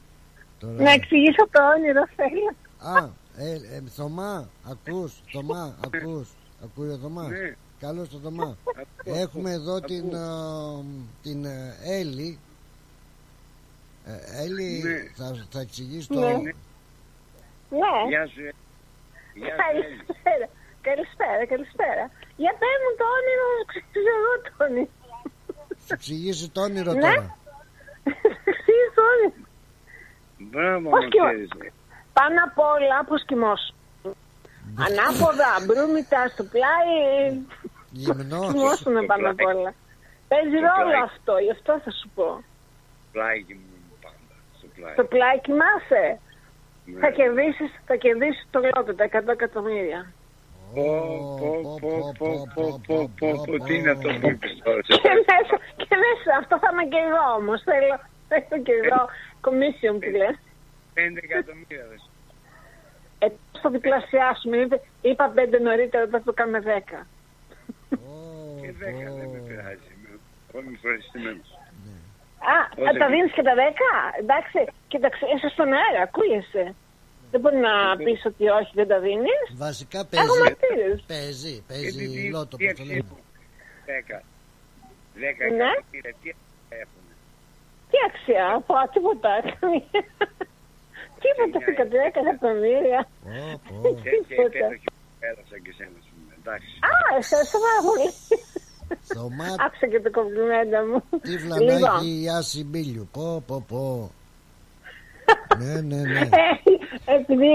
Τώρα- 0.58 0.82
Να 0.82 0.90
εξηγήσω 0.90 1.48
το 1.50 1.60
όνειρο 1.76 2.02
θέλω. 2.16 2.50
Α, 2.98 3.08
ε, 3.36 3.52
ε, 3.52 3.82
Θωμά, 3.96 4.48
ακούς, 4.70 5.12
Θωμά, 5.32 5.76
ακούς. 5.84 6.28
Ακούει 6.64 6.88
ο 6.88 6.96
Θωμάς; 7.02 7.28
Ναι. 7.28 7.54
Καλώς 7.80 8.08
το 8.08 8.18
Θωμά. 8.22 8.56
Έχουμε 9.04 9.50
εδώ 9.50 9.80
την, 9.80 10.16
α, 10.16 10.28
την 11.22 11.44
ε, 11.44 11.76
Έλλη. 11.84 12.38
Ε, 14.06 14.42
Έλλη, 14.42 14.82
Ναι. 14.82 15.24
θα, 15.24 15.46
θα 15.50 15.60
εξηγήσει 15.60 16.08
το... 16.08 16.20
Ναι. 16.20 16.26
Ναι. 16.32 17.94
Γεια 18.08 18.26
σου, 18.26 18.40
ε. 18.40 18.52
Γεια 19.34 19.54
σου, 19.54 19.62
Έλλη. 19.72 19.84
Καλησπέρα. 19.96 20.46
Καλησπέρα, 20.80 21.46
καλησπέρα. 21.52 22.04
Για 22.36 22.52
πες 22.60 22.76
μου 22.82 22.92
το 23.00 23.04
όνειρο, 23.18 23.46
ξέρω 23.92 24.12
εγώ 24.20 24.34
το 24.44 24.64
όνειρο. 24.64 24.88
Θα 25.86 25.94
εξηγήσει 25.94 26.48
το 26.50 26.60
όνειρο 26.62 26.92
Ναι. 26.92 27.00
τώρα. 27.00 27.36
Εξηγείς 29.04 29.34
το 29.36 29.38
όνειρο. 29.38 29.42
Μπράβο, 30.50 30.86
Πώς 30.94 31.02
μου 31.04 31.10
κοιμώ- 31.12 31.26
ξέρεις. 31.32 31.50
ε. 31.66 31.72
Πάνω 32.18 32.38
απ' 32.48 32.58
όλα, 32.74 32.96
πώς 33.08 33.20
κοιμώσου. 33.28 33.74
Ανάποδα, 34.86 35.50
μπρούμητα 35.66 36.20
στο 36.32 36.44
πλάι. 36.54 36.92
Γυμνός. 38.02 38.46
Κοιμώσουνε 38.52 38.98
Στο 39.02 39.06
πάνω 39.12 39.26
απ' 39.30 39.36
πλάι. 39.40 39.54
όλα. 39.54 39.70
Παίζει 40.30 40.56
Στο 40.60 40.66
ρόλο 40.68 40.90
πλάι. 40.94 41.06
αυτό, 41.10 41.34
γι' 41.44 41.54
αυτό 41.58 41.72
θα 41.84 41.90
σου 41.98 42.08
πω. 42.16 42.28
Πλάι 43.12 43.38
και 43.46 43.54
μου 43.60 43.96
πάντα. 44.04 44.34
Στο 44.58 44.66
πλάι. 44.74 44.92
Στο 44.96 45.04
πλάι 45.12 45.36
κοιμάσαι. 45.46 46.04
Ναι. 46.86 46.98
Θα 47.02 47.08
κερδίσεις, 47.18 47.70
θα 47.88 47.94
κερδίσεις 48.04 48.44
το 48.54 48.58
λότο, 48.70 48.94
τα 48.98 49.04
100 49.04 49.32
εκατομμύρια. 49.38 50.00
Πω, 50.74 50.86
πω, 51.40 51.50
πω, 51.80 51.92
πω, 52.18 52.30
πω, 52.54 52.64
πω, 52.86 52.96
πω, 53.18 53.28
πω, 53.46 53.52
τι 53.64 53.72
είναι 53.78 53.90
αυτό 53.96 54.08
που 54.20 54.28
είπες 54.32 54.52
τώρα. 54.64 54.80
σε 54.86 54.92
Και 55.04 55.12
μέσα, 55.28 55.54
και 55.80 55.94
μέσα, 56.04 56.30
αυτό 56.42 56.54
θα 56.62 56.68
είμαι 56.72 56.84
και 56.92 57.00
εγώ 57.08 57.22
όμως. 57.40 57.58
Θέλω, 57.70 57.94
θέλω 58.28 58.62
και 58.62 58.72
εγώ 58.84 59.00
commission 59.46 59.96
που 60.02 60.10
λες. 60.20 60.36
Πέντε 60.94 61.20
εκατομμύρια 61.22 61.84
δες. 61.90 62.02
Ε, 63.18 63.26
θα 63.62 63.70
διπλασιάσουμε. 63.70 64.56
Είπε, 64.56 64.80
είπα 65.02 65.28
πέντε 65.34 65.58
νωρίτερα, 65.58 66.06
θα 66.10 66.22
το 66.22 66.32
κάνουμε 66.32 66.60
δέκα. 66.60 67.06
Και 68.60 68.72
δέκα 68.72 69.06
δεν 69.18 69.28
με 69.34 69.38
πειράζει. 69.46 69.88
είμαι- 69.94 70.18
Εγώ 70.48 70.58
είμαι 70.60 70.72
ευχαριστημένος. 70.78 71.48
Α, 72.54 72.56
Όσο 72.82 72.98
τα 72.98 73.06
και- 73.06 73.12
δίνεις 73.12 73.32
και 73.36 73.42
τα 73.48 73.54
δέκα; 73.62 73.90
Εντάξει, 74.22 74.58
κοίταξε, 74.88 75.24
είσαι 75.34 75.48
στον 75.54 75.68
αέρα, 75.78 76.02
ακούγεσαι. 76.08 76.64
Δεν 77.30 77.40
μπορεί 77.40 77.56
να 77.68 77.74
πεις 78.04 78.20
ότι 78.30 78.44
όχι, 78.48 78.72
δεν 78.74 78.88
τα 78.92 78.98
δίνεις. 79.06 79.44
Βασικά 79.66 79.98
Έχω 79.98 80.08
παίζει. 80.10 80.38
μαρτύρες. 80.42 81.04
Παίζει, 81.12 81.54
Ε, 81.62 81.64
παίζει 81.68 82.06
τι- 82.08 82.30
λότο, 82.34 82.56
τι 82.56 82.64
πώς 82.64 82.74
το 82.76 82.82
αξία 82.82 82.84
λέμε. 82.84 82.98
έχουν. 83.06 83.20
Δέκα. 83.90 84.18
Δέκα 85.22 85.42
Ναι. 85.44 85.52
εκατομμύρια. 85.52 85.84
Τι 85.90 85.98
αξία 86.12 86.36
έχουν. 86.82 87.03
Τι 87.94 87.98
αξία, 88.08 88.46
πω, 88.66 88.74
τίποτα. 88.94 89.30
καμία. 89.56 90.00
Τίποτα, 91.22 91.82
δέκα 91.94 92.18
εκατομμύρια. 92.24 93.00
Τέτοια 93.84 94.10
Τίποτα. 94.28 94.56
υπέροχη 94.58 94.86
που 94.94 95.02
πέρασαν 95.22 95.58
και 95.64 95.72
σένα 95.78 95.98
σου. 96.06 96.12
Εντάξει. 96.38 96.72
Α, 96.92 96.94
ευχαριστώ 97.20 97.58
πάρα 97.66 97.80
πολύ. 97.88 98.08
Θωμά, 99.14 99.48
Άκουσα 99.64 99.86
και 99.92 100.00
το 100.06 100.10
κομπλιμέντα 100.16 100.78
μου. 100.88 100.98
τι 101.24 101.30
Λοιπόν, 101.30 101.66
βλανάκι 101.66 102.10
η 102.22 102.28
Άση 102.38 102.60
Μπίλιου. 102.70 103.06
Πω, 103.16 103.42
πω, 103.48 103.56
πω. 103.70 103.82
ναι, 105.60 105.74
ναι, 105.90 106.00
ναι. 106.12 106.22
ε, 106.42 107.14
επειδή, 107.18 107.52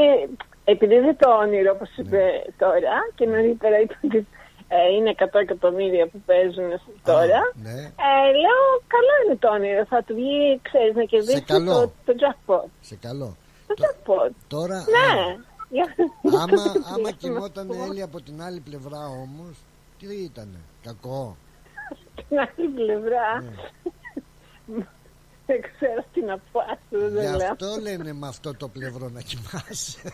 επειδή 0.73 0.93
είναι 0.95 1.15
το 1.23 1.29
όνειρο, 1.43 1.71
όπως 1.75 1.89
είπε 1.97 2.21
τώρα, 2.57 2.97
και 3.15 3.25
νωρίτερα 3.25 3.77
είπε 3.81 3.95
ότι 4.05 4.27
ε, 4.71 4.93
είναι 4.95 5.15
100 5.17 5.23
εκατομμύρια 5.41 6.07
που 6.07 6.19
παίζουν 6.25 6.69
τώρα, 7.03 7.41
Ναι. 7.63 7.79
ε, 8.07 8.31
λέω 8.43 8.61
καλό 8.93 9.13
είναι 9.25 9.35
το 9.39 9.49
όνειρο, 9.49 9.85
θα 9.85 10.03
του 10.03 10.13
βγει, 10.15 10.59
ξέρεις, 10.61 10.95
να 10.95 11.03
κερδίσει 11.03 11.41
καλό. 11.41 11.73
το, 11.73 11.91
το 12.05 12.13
jackpot. 12.21 12.69
Σε 12.81 12.95
καλό. 12.95 13.35
Το 13.67 13.73
jackpot. 13.77 14.31
Τώρα, 14.47 14.75
Ναι. 14.77 15.35
Για- 15.69 15.93
για 16.21 16.39
άμα, 16.39 16.47
το 16.63 16.69
άμα 16.93 17.11
τηλέφωνο. 17.11 17.11
κοιμόταν 17.17 17.69
Έλλη 17.89 18.01
από 18.01 18.21
την 18.21 18.41
άλλη 18.41 18.59
πλευρά 18.59 19.05
όμως, 19.07 19.55
τι 19.99 20.15
ήτανε, 20.23 20.59
κακό; 20.83 21.35
Την 22.27 22.39
άλλη 22.39 22.67
πλευρά. 22.75 23.41
Ναι. 23.41 24.85
Δεν 25.45 25.61
ξέρω 25.61 26.03
τι 26.13 26.21
να 26.21 26.37
πω, 26.51 26.59
αυτό 26.59 26.97
Γι' 26.97 27.13
δεν 27.13 27.35
λέω. 27.35 27.47
αυτό 27.51 27.67
λένε 27.81 28.13
με 28.13 28.27
αυτό 28.27 28.55
το 28.55 28.67
πλευρό 28.67 29.09
να 29.09 29.21
κοιμάσαι. 29.21 29.99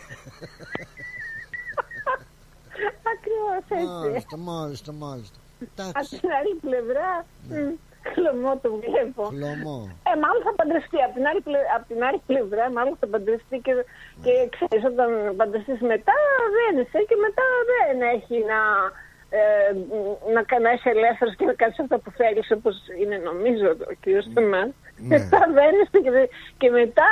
Ακριβώς 3.14 3.64
έτσι. 3.70 3.86
μάλιστα, 3.98 4.36
μάλιστα, 4.50 4.90
μάλιστα. 5.04 5.38
Από 5.60 5.70
Εντάξει, 5.90 6.14
την 6.20 6.30
άλλη 6.38 6.52
πλευρά, 6.66 7.08
μ, 7.48 7.52
χλωμό 8.12 8.52
το 8.62 8.68
βλέπω. 8.84 9.22
χλωμό. 9.34 9.78
Ε, 10.10 10.12
μάλλον 10.22 10.40
θα 10.48 10.52
παντρευτεί. 10.60 10.98
Από 11.06 11.14
την 11.18 11.24
άλλη, 11.30 11.40
πλε- 11.46 11.68
απ' 11.76 11.86
την 11.90 12.00
άλλη 12.06 12.20
πλευρά, 12.30 12.64
μάλλον 12.76 12.94
θα 13.00 13.06
παντρευτεί 13.14 13.56
και, 13.66 13.72
και 14.24 14.32
ξέρεις, 14.54 14.82
όταν 14.92 15.08
παντρευτείς 15.40 15.80
μετά, 15.92 16.14
δεν 16.56 16.72
είσαι 16.80 17.00
και 17.08 17.16
μετά 17.26 17.44
δεν 17.70 17.96
έχει 18.14 18.36
να, 18.52 18.60
ε, 19.38 19.42
να, 20.34 20.40
κα- 20.50 20.62
να 20.66 20.70
είσαι 20.74 20.88
ελεύθερος 20.96 21.34
και 21.38 21.46
να 21.50 21.54
κάνεις 21.60 21.78
αυτά 21.84 21.96
που 22.02 22.10
θέλεις, 22.20 22.46
όπως 22.58 22.74
είναι 23.00 23.16
νομίζω 23.30 23.66
ο 23.92 23.94
κύριος 24.02 24.26
Θεμάν. 24.34 24.68
Ναι. 24.68 25.06
Μετά 25.10 25.40
βαίνεις 25.56 25.86
και, 25.94 26.00
και 26.60 26.68
μετά 26.80 27.08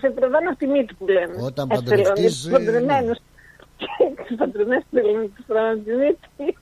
σε 0.00 0.08
τραβάνε 0.16 0.48
από 0.52 0.58
τη 0.62 0.66
μύτη 0.74 0.92
που 0.98 1.06
λέμε. 1.16 1.34
Όταν 1.50 1.64
Έτσι 1.70 1.84
Και 4.16 4.24
τους 4.26 4.36
παντρεμένους 4.36 4.84
που 4.90 4.96
λένε, 4.96 5.28
τους 5.34 5.46
τραβάνε 5.46 5.72
από 5.72 5.84
τη 5.84 5.92
μύτη. 5.92 6.56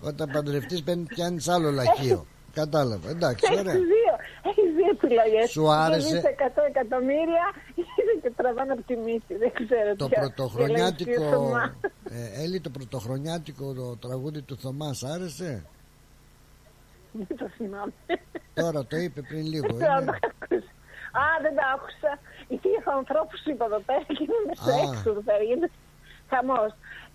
Όταν 0.00 0.30
παντρευτείς 0.32 0.82
παίρνει- 0.82 1.06
πιάνεις 1.08 1.48
άλλο 1.48 1.70
λαχείο. 1.70 2.26
Κατάλαβα, 2.52 3.08
εντάξει, 3.10 3.44
Έχεις 3.48 3.58
ωραία. 3.60 3.72
δύο, 3.74 4.14
έχεις 4.42 4.74
δύο 4.76 4.90
επιλογές. 4.90 5.50
Σου 5.50 5.70
άρεσε- 5.72 6.18
Είτε 6.18 6.28
100 6.28 6.62
εκατομμύρια 6.68 7.44
είτε 7.74 8.12
και 8.22 8.30
τραβάνε 8.36 8.72
από 8.72 8.82
τη 8.82 8.96
μύτη. 8.96 9.34
Δεν 9.36 9.52
ξέρω 9.54 9.96
Το 9.96 10.08
ποια- 10.08 10.20
πρωτοχρονιάτικο, 10.20 11.10
ποια 11.10 11.18
λέει 11.20 11.28
ο 11.28 11.32
Θωμάς. 11.32 11.70
ε, 12.10 12.42
Έλλη, 12.42 12.60
το 12.60 12.70
πρωτοχρονιάτικο 12.70 13.72
το 13.74 13.96
τραγούδι 14.08 14.42
του 14.42 14.56
Θωμά 14.58 14.92
σ' 14.92 15.04
άρεσε; 15.04 15.64
Δεν 17.12 17.36
το 17.36 17.48
θυμάμαι. 17.56 17.92
Τώρα 18.54 18.84
το 18.86 18.96
είπε 18.96 19.20
πριν 19.22 19.46
λίγο. 19.46 19.66
Δεν 19.74 19.86
το 19.88 20.02
είναι. 20.02 20.10
άκουσα. 20.10 20.56
Α, 21.22 21.24
δεν 21.42 21.54
τα 21.54 21.62
άκουσα. 21.74 22.12
Γιατί 22.48 22.68
έχω 22.78 22.90
ανθρώπους 23.00 23.40
είπα 23.50 23.64
εδώ 23.70 23.80
πέρα 23.88 24.04
και 24.16 24.22
είναι 24.26 24.40
μέσα 24.48 24.70
Α. 24.74 24.80
έξω 24.84 25.06
εδώ 25.12 25.22
πέρα. 25.28 25.42
Γίνεται 25.50 25.70
χαμός. 26.32 26.70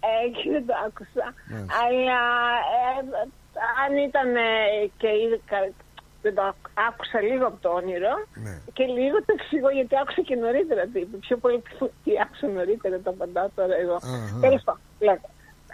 Ε, 0.07 0.11
και 0.35 0.49
δεν 0.55 0.63
το 0.69 0.73
άκουσα. 0.85 1.25
Μάλιστα. 1.51 1.73
Αλλά 1.83 2.21
ε, 2.75 2.83
αν 3.83 3.91
ήταν 4.07 4.29
ε, 4.35 4.47
και 5.01 5.09
είδα, 5.21 5.37
κα- 5.51 5.73
δεν 6.23 6.33
το 6.37 6.41
άκου- 6.49 6.71
άκουσα 6.87 7.19
λίγο 7.29 7.45
από 7.51 7.57
το 7.65 7.69
όνειρο 7.79 8.13
Ναι. 8.45 8.53
και 8.77 8.83
λίγο 8.97 9.17
το 9.25 9.31
εξηγώ 9.37 9.69
γιατί 9.79 9.93
άκουσα 10.01 10.21
και 10.27 10.35
νωρίτερα 10.35 10.83
τι 10.91 10.99
είπε. 11.03 11.15
Πιο 11.25 11.35
πολύ 11.43 11.57
τι- 11.61 11.93
τι 12.03 12.11
άκουσα 12.23 12.47
νωρίτερα 12.57 12.95
το 13.05 13.09
απαντάω 13.15 13.47
τώρα 13.55 13.75
εγώ. 13.83 13.95
Αχα. 13.95 14.37
Τέλος 14.45 14.61
πάντων, 14.67 14.81
λέω, 15.05 15.17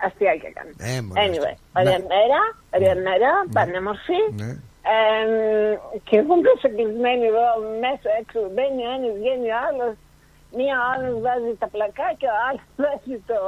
αστιάκια 0.06 0.52
κάνω. 0.58 0.72
Ε, 0.90 1.02
μωρέ, 1.06 1.22
Anyway, 1.26 1.54
αστεία. 1.54 1.58
ωραία 1.80 1.98
Ναι. 2.00 2.06
μέρα, 2.14 2.42
ωραία 2.76 2.96
μέρα, 3.08 3.30
πανέμορφη. 3.56 4.20
Ναι. 4.86 5.72
Ε, 5.72 5.80
και 6.08 6.16
εγώ 6.22 6.34
μέσα 6.48 6.68
κλεισμένη 6.76 7.26
εδώ, 7.32 7.48
μέσα 7.86 8.08
έξω, 8.22 8.40
μπαίνει 8.54 8.82
ο 8.88 8.90
ένας, 8.96 9.12
βγαίνει 9.20 9.48
ο 9.56 9.58
άλλος. 9.68 9.94
Μία 10.58 10.76
ο 10.84 10.86
άλλος 10.94 11.14
βάζει 11.26 11.52
τα 11.62 11.68
πλακάκια, 11.74 12.30
ο 12.38 12.40
άλλος 12.48 12.66
βάζει 12.84 13.16
το, 13.30 13.40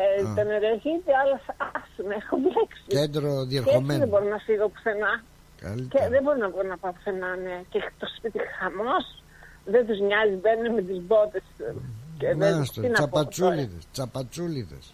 ε, 0.00 0.04
Α. 0.28 0.34
το 0.36 0.42
νεροχύτη, 0.50 1.10
ο 1.14 1.18
άλλος 1.22 1.42
άσε 1.76 2.00
με, 2.08 2.14
έχω 2.22 2.34
μπλέξει. 2.42 2.82
Κέντρο 2.96 3.30
Και 3.30 3.34
έτσι 3.34 3.44
δεν 3.44 3.48
διερχομένου. 3.52 4.06
μπορώ 4.10 4.26
να 4.34 4.40
φύγω 4.46 4.66
πουθενά. 4.74 5.12
Και 5.58 5.62
Καλύτερα. 5.66 6.08
δεν 6.14 6.20
μπορώ 6.24 6.38
να, 6.44 6.48
μπορώ 6.52 6.68
να 6.74 6.78
πάω 6.82 6.92
πουθενά, 6.96 7.30
ναι. 7.46 7.56
Και 7.72 7.78
το 8.00 8.06
σπίτι 8.16 8.38
χαμός, 8.58 9.04
δεν 9.72 9.82
τους 9.88 9.98
νοιάζει, 10.06 10.34
μπαίνουν 10.42 10.68
με 10.78 10.82
τις 10.88 10.98
μπότες. 11.06 11.46
ε, 11.66 11.72
Και 12.20 12.28
δεν, 12.42 12.52
Να 12.58 12.64
στο, 12.70 12.80
τι 12.82 12.88
να 12.88 12.92
πω 12.94 12.94
τώρα. 12.94 13.28
τσαπατσούλιδες, 13.28 13.82
τσαπατσούλιδες. 13.94 14.84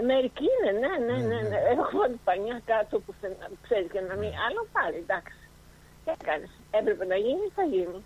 Ε, 0.00 0.04
Μερικοί 0.10 0.46
είναι, 0.56 0.70
ναι, 0.82 0.92
ναι, 1.06 1.16
ναι. 1.30 1.38
ναι. 1.50 1.58
Έχω 1.72 1.84
βάλει 2.00 2.18
πανιά 2.28 2.56
κάτω 2.72 2.94
που 3.04 3.10
ξέρεις 3.64 3.88
και 3.94 4.00
να 4.08 4.14
μην. 4.20 4.30
Άλλο 4.46 4.62
πάλι, 4.76 4.96
εντάξει. 5.06 5.38
Τι 6.04 6.10
έκανε. 6.18 6.46
Έπρεπε 6.78 7.04
να 7.12 7.16
γίνει, 7.24 7.46
θα 7.56 7.64
γίνει. 7.74 7.98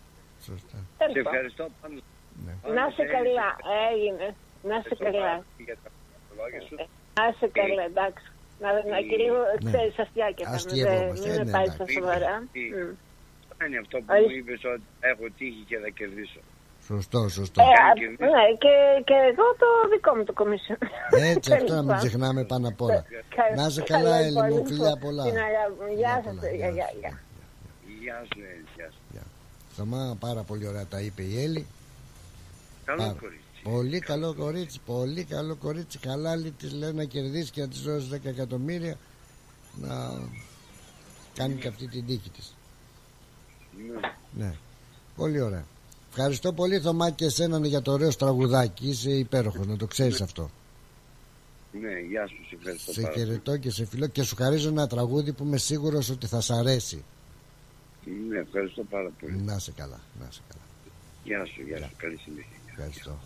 Σωστά. 0.49 0.77
Τέλος 1.01 1.15
Σε 1.17 1.23
πάντων. 1.23 1.33
ευχαριστώ 1.33 1.65
πάνω. 1.81 1.95
πάνω 2.63 2.75
Να 2.77 2.85
σε 2.91 2.95
σε 2.97 3.05
καλά. 3.17 3.49
Έγινε. 3.93 4.27
Να 4.71 4.77
σε 4.85 4.89
Ευχαριστώ 4.93 5.05
καλά. 5.05 5.21
πάρα 5.27 5.43
πολύ 5.57 5.65
για 5.69 5.77
τα 5.83 5.89
λόγια 6.39 6.61
σου. 6.67 6.75
Να 7.19 7.25
σε 7.39 7.47
καλά, 7.59 7.83
εντάξει. 7.93 8.27
Να, 8.63 8.69
να 8.93 8.99
και 9.09 9.17
λίγο, 9.23 9.39
Ναι. 9.45 9.71
ξέρεις, 9.71 9.95
αστιάκια 10.05 10.45
κάνουμε. 10.45 10.63
Δεν 10.63 10.71
Αστειευόμαστε, 10.71 11.27
μην 11.29 11.35
ε, 11.35 11.39
με 11.41 11.45
ναι, 11.49 11.55
πάει 11.57 11.67
εντάξει. 11.69 11.79
στα 11.79 11.87
σοβαρά. 11.97 12.35
Τι. 12.55 12.63
Μμ. 12.79 12.93
Είναι 13.65 13.79
αυτό 13.85 13.97
που 14.03 14.11
Ορίστε. 14.15 14.29
μου 14.31 14.37
είπες 14.41 14.61
ότι 14.75 14.87
έχω 15.11 15.25
τύχη 15.39 15.63
και 15.71 15.77
θα 15.85 15.91
κερδίσω. 15.99 16.41
Σωστό, 16.87 17.29
σωστό. 17.29 17.61
Ε, 17.63 17.65
α, 17.65 17.95
ναι, 18.19 18.45
και, 18.59 18.73
και 19.05 19.15
εγώ 19.31 19.47
το 19.63 19.67
δικό 19.93 20.15
μου 20.17 20.25
το 20.25 20.35
commission. 20.37 20.87
Έτσι, 21.11 21.53
αυτό 21.53 21.75
να 21.75 21.83
μην 21.83 21.97
ξεχνάμε 21.97 22.45
πάνω 22.45 22.69
απ' 22.69 22.81
όλα. 22.81 23.05
Κα- 23.29 23.55
Να 23.57 23.67
είσαι 23.67 23.83
καλά, 23.83 24.17
Έλλη 24.17 24.33
μου, 24.33 24.45
υπόλοιπο. 24.47 24.67
φιλιά 24.67 24.97
πολλά. 24.97 25.23
Την 25.25 25.37
αγάπη 25.37 25.73
μου. 25.81 25.97
Γεια 25.97 26.23
σας. 26.25 26.35
πολλά, 26.35 26.51
Γεια, 26.55 26.69
γεια, 26.71 26.89
γεια. 27.01 27.19
Γεια 28.03 28.25
σου, 28.25 28.41
Έλλη, 28.53 28.65
γεια 28.77 28.91
σου. 28.91 29.21
Θωμά, 29.77 30.17
πάρα 30.21 30.43
πολύ 30.43 30.67
ωραία 30.69 30.87
τα 30.87 31.01
είπε 31.01 31.23
η 31.23 31.43
Έλλη. 31.43 31.67
Καλό 32.85 32.99
Πάρα- 33.03 33.13
κορίτσι. 33.21 33.41
Πολύ 33.63 33.99
καλό 33.99 34.35
κορίτσι, 34.35 34.81
πολύ 34.87 35.25
καλό 35.25 35.57
κορίτσι. 35.57 35.99
Χαλάλι 36.07 36.51
της 36.51 36.73
λέει 36.73 36.93
να 36.93 37.05
κερδίσει 37.05 37.51
και 37.51 37.61
να 37.61 37.69
της 37.69 37.81
δώσει 37.81 38.09
10 38.13 38.29
εκατομμύρια 38.29 38.97
να 39.75 40.13
κάνει 41.35 41.55
και 41.55 41.69
αυτή 41.69 41.89
την 41.89 42.07
τύχη 42.07 42.31
της. 42.31 42.55
Ναι. 43.93 44.45
Ναι. 44.45 44.55
Πολύ 45.17 45.41
ωραία. 45.41 45.65
Ευχαριστώ 46.17 46.53
πολύ 46.53 46.81
Θωμά 46.81 47.11
και 47.11 47.25
εσέναν 47.25 47.65
για 47.65 47.83
το 47.83 47.93
ωραίο 47.93 48.15
τραγουδάκι. 48.15 48.89
Είσαι 48.89 49.11
υπέροχο, 49.11 49.65
να 49.65 49.77
το 49.77 49.87
ξέρεις 49.87 50.21
αυτό. 50.21 50.51
Ναι, 51.81 51.99
γεια 52.09 52.27
σου, 52.27 52.37
σε 52.49 52.55
ευχαριστώ 52.59 52.93
Σε 52.93 53.01
πάρα 53.01 53.13
πολύ. 53.15 53.25
χαιρετώ 53.27 53.57
και 53.57 53.71
σε 53.71 53.87
φιλώ 53.87 54.07
και 54.07 54.23
σου 54.23 54.37
χαρίζω 54.37 54.69
ένα 54.69 54.87
τραγούδι 54.87 55.33
που 55.33 55.45
είμαι 55.45 55.57
σίγουρος 55.57 56.09
ότι 56.11 56.27
θα 56.27 56.41
σ' 56.41 56.51
αρέσει. 56.51 57.05
Ναι, 58.29 58.39
ευχαριστώ 58.39 58.83
πάρα 58.91 59.11
πολύ. 59.21 59.37
Να 59.37 59.59
σε 59.59 59.73
καλά, 59.73 60.01
να 60.21 60.27
σε 60.31 60.41
καλά. 60.49 60.63
Γεια 61.25 61.45
σου, 61.45 61.63
γεια 61.67 61.77
σου, 61.79 61.91
καλή 61.97 62.17
συνέχεια. 62.25 62.57
Ευχαριστώ. 62.71 63.19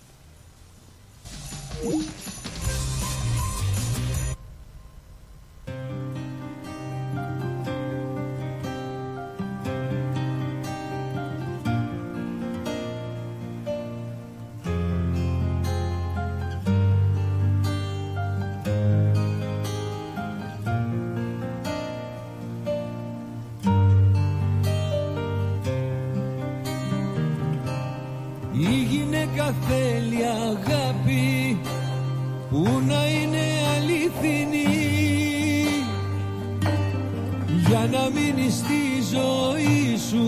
Ζωή 39.11 39.99
σου 40.09 40.27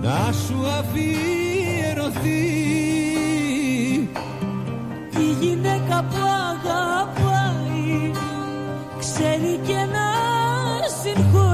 να 0.00 0.32
σου 0.32 0.66
αφιερωθεί. 0.78 2.46
Η 5.18 5.32
γυναίκα 5.40 6.04
που 6.10 6.16
αγαπάει 6.50 8.12
ξέρει 8.98 9.60
και 9.66 9.72
να 9.92 10.08
συγχωρεί 11.02 11.47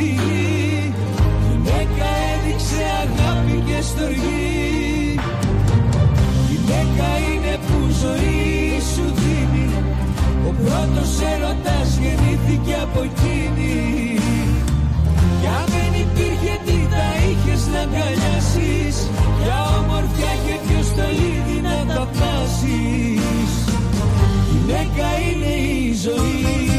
πάνω 0.00 0.04
στη 0.04 0.04
γη 0.04 0.92
Γυναίκα 1.48 2.08
έδειξε 2.32 2.82
αγάπη 3.02 3.62
και 3.66 3.82
στοργή. 3.82 5.20
Γυναίκα 6.48 7.08
είναι 7.28 7.54
που 7.66 7.78
ζωή 8.02 8.80
σου 8.92 9.04
δίνει. 9.20 9.68
Ο 10.48 10.50
πρώτος 10.62 11.12
έρωτας 11.32 11.88
γεννήθηκε 12.00 12.74
από 12.82 13.00
εκείνη. 13.02 13.74
Κι 15.40 15.46
αν 15.58 15.64
δεν 15.74 15.92
υπήρχε 16.04 16.54
τι 16.66 16.76
θα 16.92 17.06
είχες 17.26 17.62
να 17.72 17.80
αγκαλιάσεις 17.80 18.96
Για 19.42 19.58
όμορφια 19.78 20.32
και 20.44 20.54
ποιο 20.64 20.80
στολίδι 20.90 21.58
να 21.62 21.94
τα 21.94 22.08
πάσεις. 22.18 23.52
Γυναίκα 24.50 25.06
είναι 25.26 25.54
η 25.78 25.94
ζωή 26.04 26.69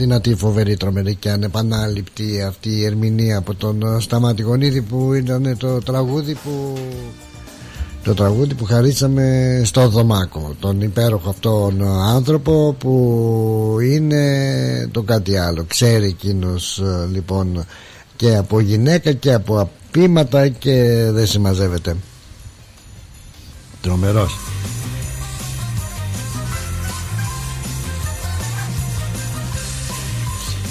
δυνατή, 0.00 0.34
φοβερή, 0.34 0.76
τρομερή 0.76 1.14
και 1.14 1.30
ανεπανάληπτη 1.30 2.42
αυτή 2.42 2.70
η 2.70 2.84
ερμηνεία 2.84 3.38
από 3.38 3.54
τον 3.54 3.82
ε, 3.82 4.00
Σταμάτη 4.00 4.42
Γονίδη 4.42 4.82
που 4.82 5.14
ήταν 5.14 5.56
το 5.58 5.78
τραγούδι 5.78 6.34
που 6.34 6.78
το 8.02 8.14
τραγούδι 8.14 8.54
που 8.54 8.64
χαρίσαμε 8.64 9.60
στο 9.64 9.88
Δωμάκο. 9.88 10.54
Τον 10.60 10.80
υπέροχο 10.80 11.28
αυτόν 11.28 11.82
άνθρωπο 12.14 12.76
που 12.78 13.76
είναι 13.82 14.88
το 14.92 15.02
κάτι 15.02 15.36
άλλο. 15.36 15.64
Ξέρει 15.68 16.06
εκείνος 16.06 16.82
λοιπόν 17.12 17.66
και 18.16 18.36
από 18.36 18.60
γυναίκα 18.60 19.12
και 19.12 19.32
από 19.32 19.70
απήματα 19.90 20.48
και 20.48 21.06
δεν 21.10 21.26
συμμαζεύεται. 21.26 21.96
Τρομερός 23.82 24.38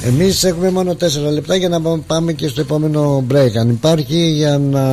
Εμείς 0.04 0.44
έχουμε 0.44 0.70
μόνο 0.70 0.92
4 0.92 0.98
λεπτά 1.34 1.56
για 1.56 1.70
να 1.70 2.00
πάμε 2.00 2.34
και 2.34 2.48
στο 2.48 2.62
επόμενο 2.62 3.24
break. 3.32 3.52
Αν 3.60 3.70
υπάρχει 3.70 4.32
για 4.32 4.58
να 4.58 4.84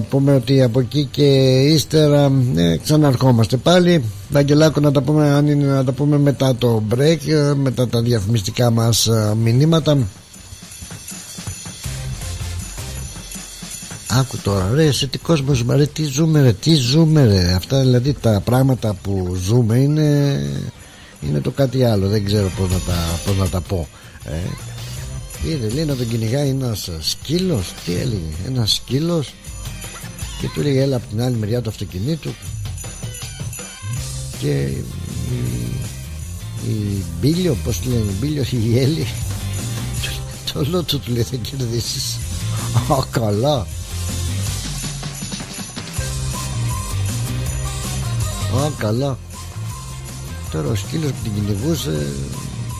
πούμε 0.00 0.34
ότι 0.34 0.62
από 0.62 0.80
εκεί 0.80 1.08
και 1.10 1.24
ύστερα 1.62 2.32
ε, 2.54 2.76
ξαναρχόμαστε 2.76 3.56
πάλι. 3.56 4.04
Αγγελάκο 4.32 4.80
να 4.80 4.92
τα 4.92 5.02
πούμε 5.02 5.28
αν 5.28 5.48
είναι 5.48 5.64
να 5.66 5.84
τα 5.84 5.92
πούμε 5.92 6.18
μετά 6.18 6.56
το 6.56 6.82
break 6.94 7.28
ε, 7.28 7.54
μετά 7.54 7.88
τα 7.88 8.02
διαφημιστικά 8.02 8.70
μας 8.70 9.06
ε, 9.06 9.34
μηνύματα. 9.42 9.98
Άκου 14.10 14.36
τώρα 14.42 14.70
ρε 14.74 14.92
σε 14.92 15.06
τι 15.06 15.18
κόσμος 15.18 15.56
ζούμε 15.56 15.76
ρε 15.76 15.86
τι 15.86 16.04
ζούμε 16.04 16.40
ρε 16.42 16.52
τι 16.52 16.74
ζούμε 16.74 17.24
ρε. 17.24 17.52
Αυτά 17.52 17.80
δηλαδή 17.80 18.12
τα 18.12 18.40
πράγματα 18.44 18.96
που 19.02 19.36
ζούμε 19.42 19.76
είναι 19.76 20.40
είναι 21.20 21.40
το 21.40 21.50
κάτι 21.50 21.84
άλλο. 21.84 22.08
Δεν 22.08 22.24
ξέρω 22.24 22.50
πώς 22.58 22.70
να 22.70 22.78
τα, 22.78 22.94
πώς 23.26 23.36
να 23.36 23.48
τα 23.48 23.60
πω 23.60 23.88
ε, 24.24 25.48
είδε 25.48 25.68
λέει 25.68 25.84
να 25.84 25.96
τον 25.96 26.08
κυνηγάει 26.08 26.48
ένας 26.48 26.90
σκύλος. 27.00 27.72
Τι 27.84 27.92
έλεγε 27.92 28.34
ένας 28.46 28.74
σκύλος. 28.74 29.34
Και 30.40 30.48
του 30.54 30.60
έλεγε 30.60 30.80
έλα 30.80 30.96
από 30.96 31.06
την 31.06 31.22
άλλη 31.22 31.36
μεριά 31.36 31.62
του 31.62 31.68
αυτοκινήτου. 31.68 32.34
Και 34.38 34.50
η, 34.50 35.40
η 36.68 37.04
Μπίλιο 37.20 37.56
πως 37.64 37.80
τη 37.80 37.88
λένε 37.88 38.10
η 38.10 38.14
Μπίλιο 38.20 38.44
η 38.50 38.78
Έλλη 38.78 39.06
το 40.52 40.64
λότσο 40.70 40.98
του 40.98 41.12
λέει 41.12 41.22
θα 41.22 41.36
κερδίσεις 41.36 42.18
Α 42.88 43.04
καλά. 43.10 43.66
Α 48.54 48.70
καλά. 48.78 49.18
Τώρα 50.50 50.68
ο 50.68 50.74
σκύλος 50.74 51.10
που 51.10 51.16
την 51.22 51.34
κυνηγούσε 51.34 52.06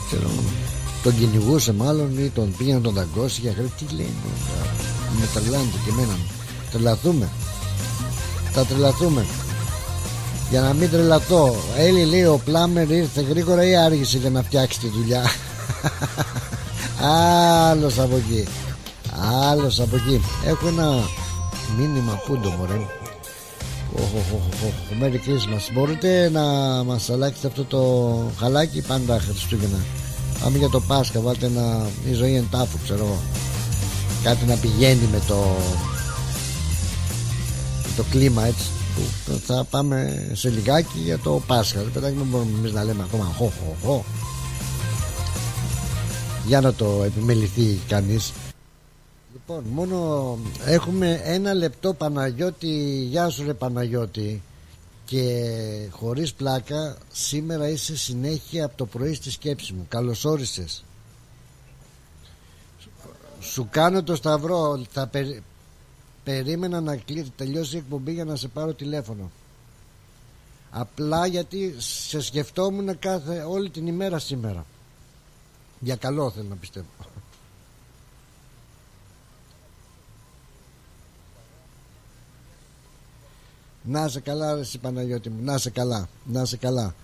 Ξέρω 0.07 0.29
Τον 1.05 1.17
κυνηγούσε 1.17 1.73
μάλλον 1.73 2.17
ή 2.17 2.29
τον 2.29 2.53
πήγε 2.57 2.73
να 2.73 2.81
τον 2.81 2.93
δαγκώσει 2.93 3.41
για 3.41 3.53
χρέη 3.53 3.71
Τι 3.77 3.95
λέει 3.95 4.13
Με 5.19 5.27
τρελάνε 5.33 5.65
και 5.85 5.89
εμένα 5.89 6.17
Τρελαθούμε. 6.71 7.29
Θα 8.51 8.65
τρελαθούμε. 8.65 9.25
Για 10.49 10.61
να 10.61 10.73
μην 10.73 10.89
τρελαθώ 10.89 11.55
Έλλη 11.77 12.05
λέει 12.05 12.23
ο 12.23 12.41
Πλάμερ 12.45 12.91
ήρθε 12.91 13.21
γρήγορα 13.21 13.65
ή 13.65 13.75
άργησε 13.75 14.17
για 14.17 14.29
να 14.29 14.43
φτιάξει 14.43 14.79
τη 14.79 14.87
δουλειά. 14.87 15.23
Άλλος 17.69 17.99
από 17.99 18.15
εκεί. 18.15 18.47
Άλλος 19.49 19.79
από 19.79 19.95
εκεί. 19.95 20.21
Έχω 20.45 20.67
ένα 20.67 21.09
μήνυμα 21.77 22.21
πούντο 22.27 22.49
μωρέ. 22.49 22.79
Merry 25.01 25.29
Christmas. 25.29 25.73
Μπορείτε 25.73 26.29
να 26.29 26.43
μας 26.83 27.09
αλλάξετε 27.09 27.47
αυτό 27.47 27.63
το 27.63 27.81
χαλάκι 28.39 28.81
πάντα 28.81 29.19
Χριστούγεννα 29.19 29.77
Πάμε 30.41 30.57
για 30.57 30.69
το 30.69 30.79
Πάσχα 30.81 31.19
Βάλτε 31.19 31.45
ένα 31.45 31.87
η 32.09 32.13
ζωή 32.13 32.35
εν 32.35 32.47
τάφου 32.51 32.77
ξέρω 32.83 33.05
εγώ 33.05 33.19
Κάτι 34.23 34.45
να 34.45 34.55
πηγαίνει 34.55 35.07
με 35.11 35.21
το 35.27 35.35
με 37.83 37.91
το 37.95 38.03
κλίμα 38.09 38.45
έτσι 38.45 38.69
που 38.95 39.39
θα 39.45 39.63
πάμε 39.69 40.29
σε 40.33 40.49
λιγάκι 40.49 40.99
για 41.03 41.19
το 41.19 41.41
Πάσχα. 41.47 41.83
Ρε 41.83 41.89
παιδάκι, 41.89 42.15
δεν 42.17 42.25
μπορούμε 42.25 42.57
εμείς 42.57 42.71
να 42.71 42.83
λέμε 42.83 43.03
ακόμα 43.03 43.23
χω, 43.23 43.45
χω, 43.45 43.75
χω. 43.83 44.03
Για 46.45 46.61
να 46.61 46.73
το 46.73 47.03
επιμεληθεί 47.05 47.79
κανείς 47.87 48.33
Λοιπόν, 49.33 49.63
μόνο 49.73 50.37
έχουμε 50.65 51.21
ένα 51.23 51.53
λεπτό 51.53 51.93
Παναγιώτη 51.93 53.05
Γεια 53.09 53.29
σου 53.29 53.43
ρε 53.45 53.53
Παναγιώτη 53.53 54.41
Και 55.05 55.87
χωρίς 55.91 56.33
πλάκα 56.33 56.97
Σήμερα 57.11 57.69
είσαι 57.69 57.97
συνέχεια 57.97 58.65
από 58.65 58.77
το 58.77 58.85
πρωί 58.85 59.13
στη 59.13 59.31
σκέψη 59.31 59.73
μου. 59.73 59.85
Καλώς 59.89 60.25
όρισες 60.25 60.83
Σου 63.39 63.67
κάνω 63.71 64.03
το 64.03 64.15
σταυρό. 64.15 64.83
Θα 64.91 65.07
περι- 65.07 65.41
περίμενα 66.23 66.81
να 66.81 66.95
κλείσει, 66.95 67.31
τελειώσει 67.35 67.75
η 67.75 67.77
εκπομπή 67.79 68.13
για 68.13 68.25
να 68.25 68.35
σε 68.35 68.47
πάρω 68.47 68.73
τηλέφωνο. 68.73 69.31
Απλά 70.71 71.25
γιατί 71.25 71.75
σε 71.77 72.21
σκεφτόμουν 72.21 72.99
κάθε, 72.99 73.43
όλη 73.43 73.69
την 73.69 73.87
ημέρα 73.87 74.19
σήμερα. 74.19 74.65
Για 75.79 75.95
καλό 75.95 76.31
θέλω 76.31 76.47
να 76.49 76.55
πιστεύω 76.55 76.85
Να 83.87 84.07
σε 84.07 84.19
καλά 84.19 84.53
ρε 84.53 84.59
εσύ 84.59 84.77
Παναγιώτη 84.77 85.29
μου. 85.29 85.43
Να 85.43 85.57
σε 85.57 85.69
καλά. 85.69 86.07
Να 86.25 86.45
σε 86.45 86.57
καλά. 86.57 86.95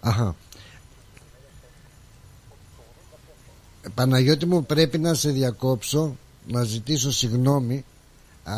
Αχα. 0.00 0.34
Ε, 3.82 3.88
Παναγιώτη 3.94 4.46
μου 4.46 4.64
πρέπει 4.64 4.98
να 4.98 5.14
σε 5.14 5.30
διακόψω 5.30 6.16
Να 6.46 6.62
ζητήσω 6.62 7.12
συγγνώμη. 7.12 7.84
Α, 8.44 8.54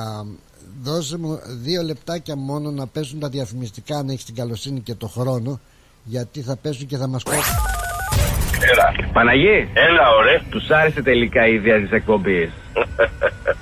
Δώσε 0.82 1.18
μου 1.18 1.40
δύο 1.47 1.82
λεπτάκια 1.82 2.36
μόνο 2.36 2.70
να 2.70 2.86
πέσουν 2.86 3.18
τα 3.18 3.28
διαφημιστικά 3.28 3.98
αν 3.98 4.09
έχεις 4.09 4.24
την 4.24 4.35
καλοσύνη 4.35 4.81
και 4.81 4.94
το 4.94 5.09
χρόνο 5.09 5.60
γιατί 6.05 6.43
θα 6.43 6.56
πέσουν 6.56 6.86
και 6.86 6.97
θα 6.97 7.06
μας 7.06 7.22
κόψουν 7.22 7.55
Έλα. 8.72 8.92
Παναγί. 9.12 9.68
Έλα, 9.72 10.10
ωραία. 10.18 10.40
Τους 10.51 10.70
άρεσε 10.70 11.02
τελικά 11.02 11.47
η 11.47 11.55
ιδέα 11.55 11.78
της 11.80 11.90
εκπομπής. 11.90 12.51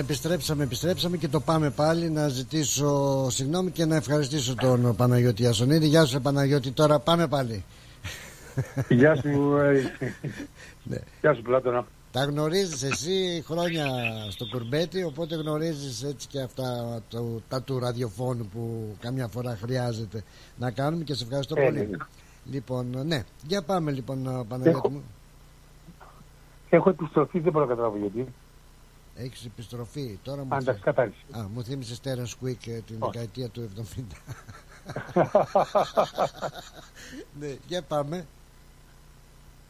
Επιστρέψαμε, 0.00 0.62
επιστρέψαμε 0.64 1.16
και 1.16 1.28
το 1.28 1.40
πάμε 1.40 1.70
πάλι 1.70 2.10
να 2.10 2.28
ζητήσω 2.28 3.26
συγγνώμη 3.30 3.70
και 3.70 3.84
να 3.84 3.96
ευχαριστήσω 3.96 4.54
τον 4.54 4.96
Παναγιώτη 4.96 5.42
Ιασονίδη. 5.42 5.86
Γεια 5.86 6.04
σου, 6.04 6.20
Παναγιώτη. 6.20 6.70
Τώρα 6.70 6.98
πάμε 6.98 7.26
πάλι. 7.28 7.64
Γεια 8.88 9.16
σου, 9.16 9.56
ε, 9.56 9.82
Ναι. 10.84 10.96
γεια 11.20 11.34
σου 11.34 11.42
Πλάτωνα. 11.42 11.86
Τα 12.12 12.24
γνωρίζεις 12.24 12.82
εσύ 12.82 13.42
χρόνια 13.46 13.86
στο 14.30 14.46
κουρμπέτι, 14.50 15.02
οπότε 15.04 15.34
γνωρίζεις 15.36 16.02
έτσι 16.02 16.28
και 16.28 16.40
αυτά 16.40 17.00
το, 17.08 17.40
τα 17.48 17.62
του 17.62 17.78
ραδιοφώνου 17.78 18.48
που 18.52 18.94
καμιά 19.00 19.28
φορά 19.28 19.58
χρειάζεται 19.62 20.22
να 20.58 20.70
κάνουμε 20.70 21.04
και 21.04 21.14
σε 21.14 21.24
ευχαριστώ 21.24 21.54
Ε, 21.58 21.64
πολύ. 21.64 21.78
ναι, 21.78 21.84
ναι. 21.84 21.96
Λοιπόν, 22.50 23.02
ναι. 23.06 23.22
Για 23.46 23.62
πάμε 23.62 23.90
λοιπόν, 23.90 24.44
Παναγιώτη 24.48 24.88
μου. 24.88 25.02
Έχω 26.70 26.90
επιστροφή, 26.90 27.38
δεν 27.40 27.52
μπορώ 27.52 27.64
να 27.64 27.70
καταλάβω 27.70 27.96
γιατί. 27.96 28.26
Έχεις 29.22 29.44
επιστροφή. 29.44 30.18
Τώρα 30.22 30.44
μου, 30.44 30.54
Αν 30.54 30.78
κατάρριση. 30.80 31.24
Α, 31.30 31.46
μου 31.54 31.62
θύμισε 31.62 31.96
Terence 32.04 32.44
Quick 32.46 32.68
ε, 32.68 32.80
την 32.80 32.96
Όχι. 32.98 33.10
δεκαετία 33.12 33.48
του 33.48 33.70
70. 33.76 33.80
ναι, 37.40 37.56
για 37.66 37.82
πάμε. 37.82 38.26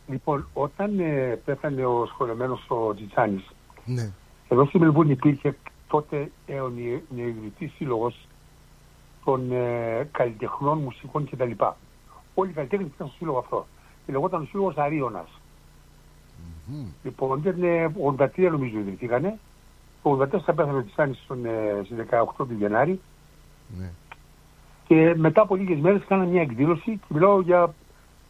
Λοιπόν, 0.08 0.48
όταν 0.52 0.98
ε, 1.00 1.40
πέθανε 1.44 1.84
ο 1.86 2.06
σχολεμένος 2.06 2.64
ο 2.68 2.94
Τζιτσάνης, 2.94 3.46
Ναι. 3.84 4.10
εδώ 4.48 4.64
στη 4.66 4.78
Μελβούρνη 4.78 5.12
υπήρχε 5.12 5.56
τότε 5.88 6.30
ε, 6.46 6.60
ο 6.60 6.68
νε- 6.68 7.02
νεοειδητής 7.16 7.72
σύλλογος 7.72 8.28
των 9.24 9.52
ε, 9.52 10.08
καλλιτεχνών, 10.12 10.78
μουσικών 10.78 11.28
κτλ. 11.30 11.50
Όλοι 12.34 12.50
οι 12.50 12.52
καλλιτέχνες 12.52 12.88
ήταν 12.94 13.06
στο 13.06 13.16
σύλλογο 13.16 13.38
αυτό. 13.38 13.66
Και 14.06 14.12
λεγόταν 14.12 14.42
ο 14.42 14.44
σύλλογος 14.44 14.76
Αρίωνας. 14.76 15.39
Λοιπόν, 17.02 17.38
ήταν 17.38 17.62
ε, 17.62 17.92
83 18.16 18.48
νομίζω 18.50 18.78
ιδρυθήκανε. 18.78 19.38
Το 20.02 20.10
84 20.10 20.28
πέθανε 20.30 20.78
ο 20.78 20.82
Τζιτσάνης 20.82 21.18
στον, 21.24 21.44
ε, 21.44 21.80
στις 21.84 21.96
18 22.10 22.24
του 22.36 22.56
Γενάρη. 22.58 23.00
Ναι. 23.78 23.90
Και 24.86 25.14
μετά 25.16 25.42
από 25.42 25.56
λίγες 25.56 25.78
μέρες 25.78 26.02
κάνανε 26.08 26.30
μια 26.30 26.40
εκδήλωση 26.40 26.90
και 26.90 27.14
μιλάω 27.14 27.40
για 27.40 27.74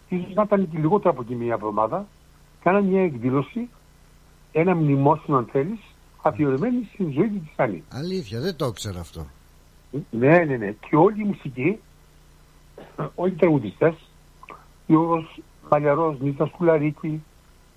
ίσως 0.09 0.35
να 0.35 0.43
ήταν 0.43 0.71
και 0.71 0.79
λιγότερο 0.79 1.11
από 1.11 1.23
εκεί 1.23 1.35
μια 1.35 1.55
εβδομάδα. 1.55 2.07
Κάνανε 2.63 2.87
μια 2.87 3.03
εκδήλωση, 3.03 3.69
ένα 4.53 4.75
μνημόσυνο 4.75 5.37
αν 5.37 5.49
θέλεις, 5.53 5.81
αφιερωμένη 6.23 6.89
στην 6.93 7.13
ζωή 7.13 7.29
του 7.29 7.41
Τζιτσάνη. 7.45 7.85
Αλήθεια, 7.89 8.41
δεν 8.41 8.57
το 8.57 8.67
ήξερα 8.67 9.01
αυτό. 9.01 9.27
Ναι, 10.11 10.39
ναι, 10.39 10.57
ναι. 10.57 10.75
Και 10.89 10.97
όλη 10.97 11.23
η 11.23 11.25
μουσική, 11.25 11.79
όλοι 13.15 13.33
οι 13.33 13.37
τραγουδιστές, 13.37 13.95
Γιώργος 14.87 15.41
Μαλιαρός, 15.71 16.21
Νίτα 16.21 16.47
Σκουλαρίκη, 16.47 17.23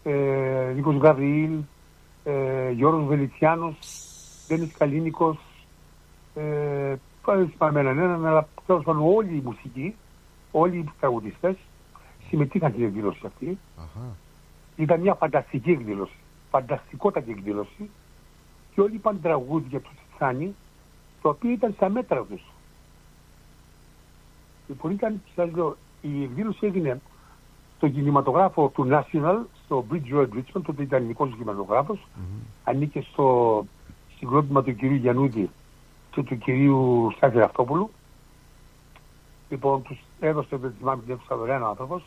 ε, 0.03 0.71
Νίκος 0.75 0.95
Γαβριήλ, 0.95 1.59
ε, 2.23 2.71
Γιώργος 2.71 3.05
Βελιτσιάνος, 3.05 3.77
Ντένις 4.47 4.71
Καλίνικος, 4.77 5.37
ε, 6.35 6.95
δεν 7.25 7.49
θυμάμαι 7.57 7.79
έναν 7.79 7.99
έναν, 7.99 8.25
αλλά 8.25 8.47
τέλος 8.65 8.83
πάντων 8.83 9.15
όλη 9.15 9.35
η 9.35 9.41
μουσική, 9.43 9.95
όλοι 10.51 10.77
οι 10.77 10.91
τραγουδιστές 10.99 11.55
συμμετείχαν 12.27 12.71
στην 12.71 12.83
εκδήλωση 12.83 13.21
αυτή. 13.25 13.57
Ήταν 14.75 14.99
μια 14.99 15.13
φανταστική 15.13 15.71
εκδήλωση, 15.71 16.15
φανταστικότατη 16.49 17.31
εκδήλωση 17.31 17.89
και 18.73 18.81
όλοι 18.81 18.95
είπαν 18.95 19.21
τραγούδια 19.21 19.79
τους 19.79 19.91
Τσιτσάνη, 19.95 20.55
το 21.21 21.29
οποίο 21.29 21.49
ήταν 21.49 21.73
στα 21.75 21.89
μέτρα 21.89 22.23
τους. 22.23 22.41
Λοιπόν, 24.67 24.91
ήταν, 24.91 25.21
σας 25.35 25.51
λέω, 25.51 25.77
η 26.01 26.23
εκδήλωση 26.23 26.65
έγινε 26.65 27.01
στο 27.77 27.89
κινηματογράφο 27.89 28.67
του 28.67 28.87
National, 28.91 29.37
στο 29.65 29.85
Bridge 29.91 30.15
Road 30.15 30.27
Richmond, 30.27 30.61
τότε 30.63 30.81
ήταν 30.81 30.97
ελληνικός 30.99 31.29
κινηματογράφος, 31.29 32.07
ανήκε 32.63 33.01
στο 33.11 33.65
συγκρότημα 34.17 34.63
του 34.63 34.75
κυρίου 34.75 34.95
Γιαννούδη 34.95 35.49
και 36.11 36.23
του 36.23 36.37
κυρίου 36.37 37.11
Στάθη 37.15 37.37
Ραυτόπουλου. 37.37 37.89
Λοιπόν, 39.49 39.81
τους 39.81 39.99
έδωσε, 40.19 40.55
δεν 40.57 40.73
θυμάμαι 40.79 41.01
την 41.01 41.13
αίθουσα 41.13 41.35
δωρεάν 41.35 41.63
ο 41.63 41.67
άνθρωπος, 41.67 42.03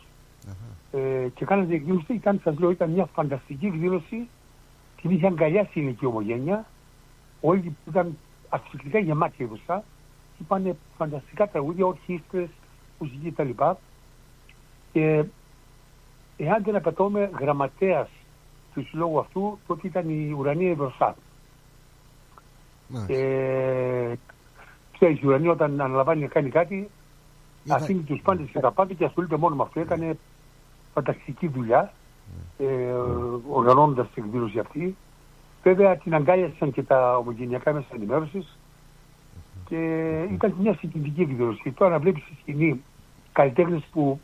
ε, 0.91 1.27
και 1.35 1.45
κάνανε 1.45 1.67
την 1.67 1.75
εκδήλωση, 1.75 2.13
ήταν, 2.13 2.39
σας 2.43 2.59
λέω, 2.59 2.69
ήταν 2.69 2.89
μια 2.89 3.05
φανταστική 3.05 3.65
εκδήλωση, 3.65 4.27
την 5.01 5.11
είχε 5.11 5.27
αγκαλιάσει 5.27 5.71
η 5.73 5.79
ελληνική 5.79 6.05
ομογένεια, 6.05 6.65
όλοι 7.41 7.75
ήταν 7.87 8.17
ασφυκτικά 8.49 8.99
γεμάτοι 8.99 9.35
η 9.37 9.43
αίθουσα, 9.43 9.83
είπαν 10.39 10.75
φανταστικά 10.97 11.47
τραγούδια, 11.47 11.85
ορχήστρες, 11.85 12.49
μουσική 12.99 13.31
κτλ. 13.31 13.49
Και 14.91 15.25
εάν 16.37 16.63
δεν 16.63 16.75
απαιτώμε 16.75 17.29
γραμματέας 17.39 18.09
του 18.73 18.85
συλλόγου 18.87 19.19
αυτού, 19.19 19.59
τότε 19.67 19.87
ήταν 19.87 20.09
η 20.09 20.35
Ουρανία 20.37 20.71
Ευρωσά. 20.71 21.15
Και 23.07 24.17
ξέρεις, 24.93 25.21
η 25.21 25.25
Ουρανία 25.25 25.51
όταν 25.51 25.81
αναλαμβάνει 25.81 26.21
να 26.21 26.27
κάνει 26.27 26.49
κάτι, 26.49 26.89
αφήνει 27.69 28.01
τους 28.01 28.21
πάντες 28.21 28.49
και 28.49 28.59
τα 28.59 28.71
πάντα 28.71 28.93
και 28.93 29.05
ασχολείται 29.05 29.37
μόνο 29.37 29.55
με 29.55 29.63
αυτό. 29.63 29.79
Έκανε 29.79 30.17
φανταστική 30.93 31.47
δουλειά, 31.47 31.93
ε, 32.57 32.65
οργανώνοντας 33.49 34.07
την 34.13 34.23
εκδήλωση 34.23 34.59
αυτή. 34.59 34.95
Βέβαια 35.63 35.97
την 35.97 36.15
αγκάλιασαν 36.15 36.71
και 36.71 36.83
τα 36.83 37.17
ομογενειακά 37.17 37.73
μέσα 37.73 37.87
ενημέρωσης 37.93 38.57
και 39.65 39.77
ήταν 40.31 40.55
μια 40.59 40.73
συγκινητική 40.73 41.21
εκδήλωση. 41.21 41.61
Και 41.61 41.71
τώρα 41.71 41.91
να 41.91 41.99
βλέπεις 41.99 42.23
στη 42.23 42.35
σκηνή 42.41 42.81
καλλιτέχνες 43.31 43.83
που 43.91 44.19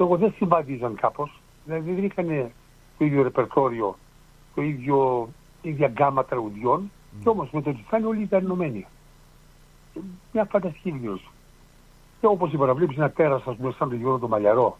ξέρω 0.00 0.14
εγώ, 0.14 0.22
δεν 0.26 0.34
συμβαδίζαν 0.36 0.94
κάπως, 0.94 1.40
δηλαδή 1.64 1.92
δεν 1.92 2.04
είχαν 2.04 2.50
το 2.98 3.04
ίδιο 3.04 3.22
ρεπερτόριο, 3.22 3.96
το 4.54 4.62
ίδιο, 4.62 5.28
η 5.62 5.68
ίδια 5.68 5.88
γκάμα 5.88 6.24
τραγουδιών, 6.24 6.90
και 7.22 7.28
όμως 7.28 7.50
με 7.50 7.62
το 7.62 7.72
Τσιτσάνι 7.72 8.04
όλοι 8.04 8.22
ήταν 8.22 8.44
ενωμένοι. 8.44 8.86
Μια 10.32 10.44
φανταστική 10.44 10.88
εκδήλωση. 10.88 11.28
Και 12.20 12.26
όπως 12.26 12.52
είπα, 12.52 12.66
να 12.66 12.74
βλέπεις 12.74 12.96
ένα 12.96 13.10
τέρας, 13.10 13.42
ας 13.46 13.56
πούμε, 13.56 13.72
σαν 13.78 13.88
το 13.88 13.94
γιγόντο 13.94 14.18
το 14.18 14.28
Μαλιαρό, 14.28 14.78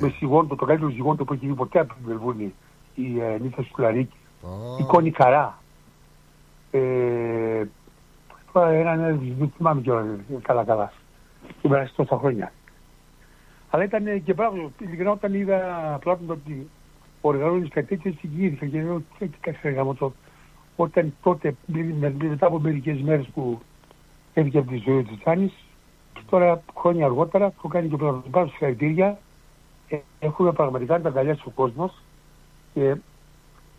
με 0.00 0.08
σιγόντο, 0.08 0.56
το 0.56 0.64
καλύτερο 0.64 0.90
γιγόντο 0.90 1.24
που 1.24 1.32
έχει 1.32 1.46
δει 1.46 1.54
ποτέ 1.54 1.78
από 1.78 1.94
την 1.94 2.04
Μελβούρνη, 2.06 2.54
η 2.94 3.20
ε, 3.20 3.38
Νίθα 3.38 3.62
Σκουλαρίκη, 3.62 4.16
η 4.80 4.82
Κόνη 4.82 5.10
Καρά, 5.10 5.58
ε, 6.70 7.64
τώρα 8.52 8.68
έναν, 8.68 9.00
ε, 9.00 9.18
δεν 9.38 9.52
θυμάμαι 9.56 9.80
κιόλας, 9.80 10.06
ε, 10.06 10.38
καλά 10.42 10.64
καλά, 10.64 10.92
που 11.62 11.68
πέρασε 11.68 11.92
τόσα 11.96 12.16
χρόνια. 12.18 12.52
Αλλά 13.74 13.84
ήταν 13.84 14.06
ε, 14.06 14.18
και 14.18 14.34
πράγμα, 14.34 14.70
ειλικρινά 14.78 15.10
όταν 15.10 15.34
είδα 15.34 15.58
πλάτων 16.00 16.30
ότι 16.30 16.68
οργανώνεις 17.20 17.68
κάτι 17.68 17.86
τέτοιο, 17.86 18.14
συγκίνηθηκα 18.20 18.66
και 18.66 18.82
λέω, 18.82 19.02
τι 19.18 19.28
τι 19.28 19.38
κάτι 19.40 19.72
γάμο 19.72 19.94
το. 19.94 20.12
Όταν 20.76 21.14
τότε, 21.22 21.54
με- 21.66 21.94
με- 21.98 22.14
μετά 22.28 22.46
από 22.46 22.58
μερικές 22.60 23.00
μέρες 23.00 23.26
που 23.34 23.60
έφυγε 24.34 24.58
από 24.58 24.70
τη 24.70 24.76
ζωή 24.76 25.02
της 25.02 25.18
Τσάνης, 25.18 25.52
και 26.14 26.20
τώρα 26.30 26.62
χρόνια 26.78 27.04
αργότερα, 27.04 27.50
που 27.50 27.68
κάνει 27.68 27.88
και 27.88 27.96
πράγμα, 27.96 28.22
πάρω 28.30 28.48
συγχαρητήρια, 28.48 29.18
ε, 29.88 29.98
έχουμε 30.18 30.52
πραγματικά 30.52 30.96
να 30.96 31.02
τα 31.02 31.08
αγκαλιάσει 31.08 31.42
ο 31.44 31.50
κόσμος 31.50 31.92
και 32.74 32.96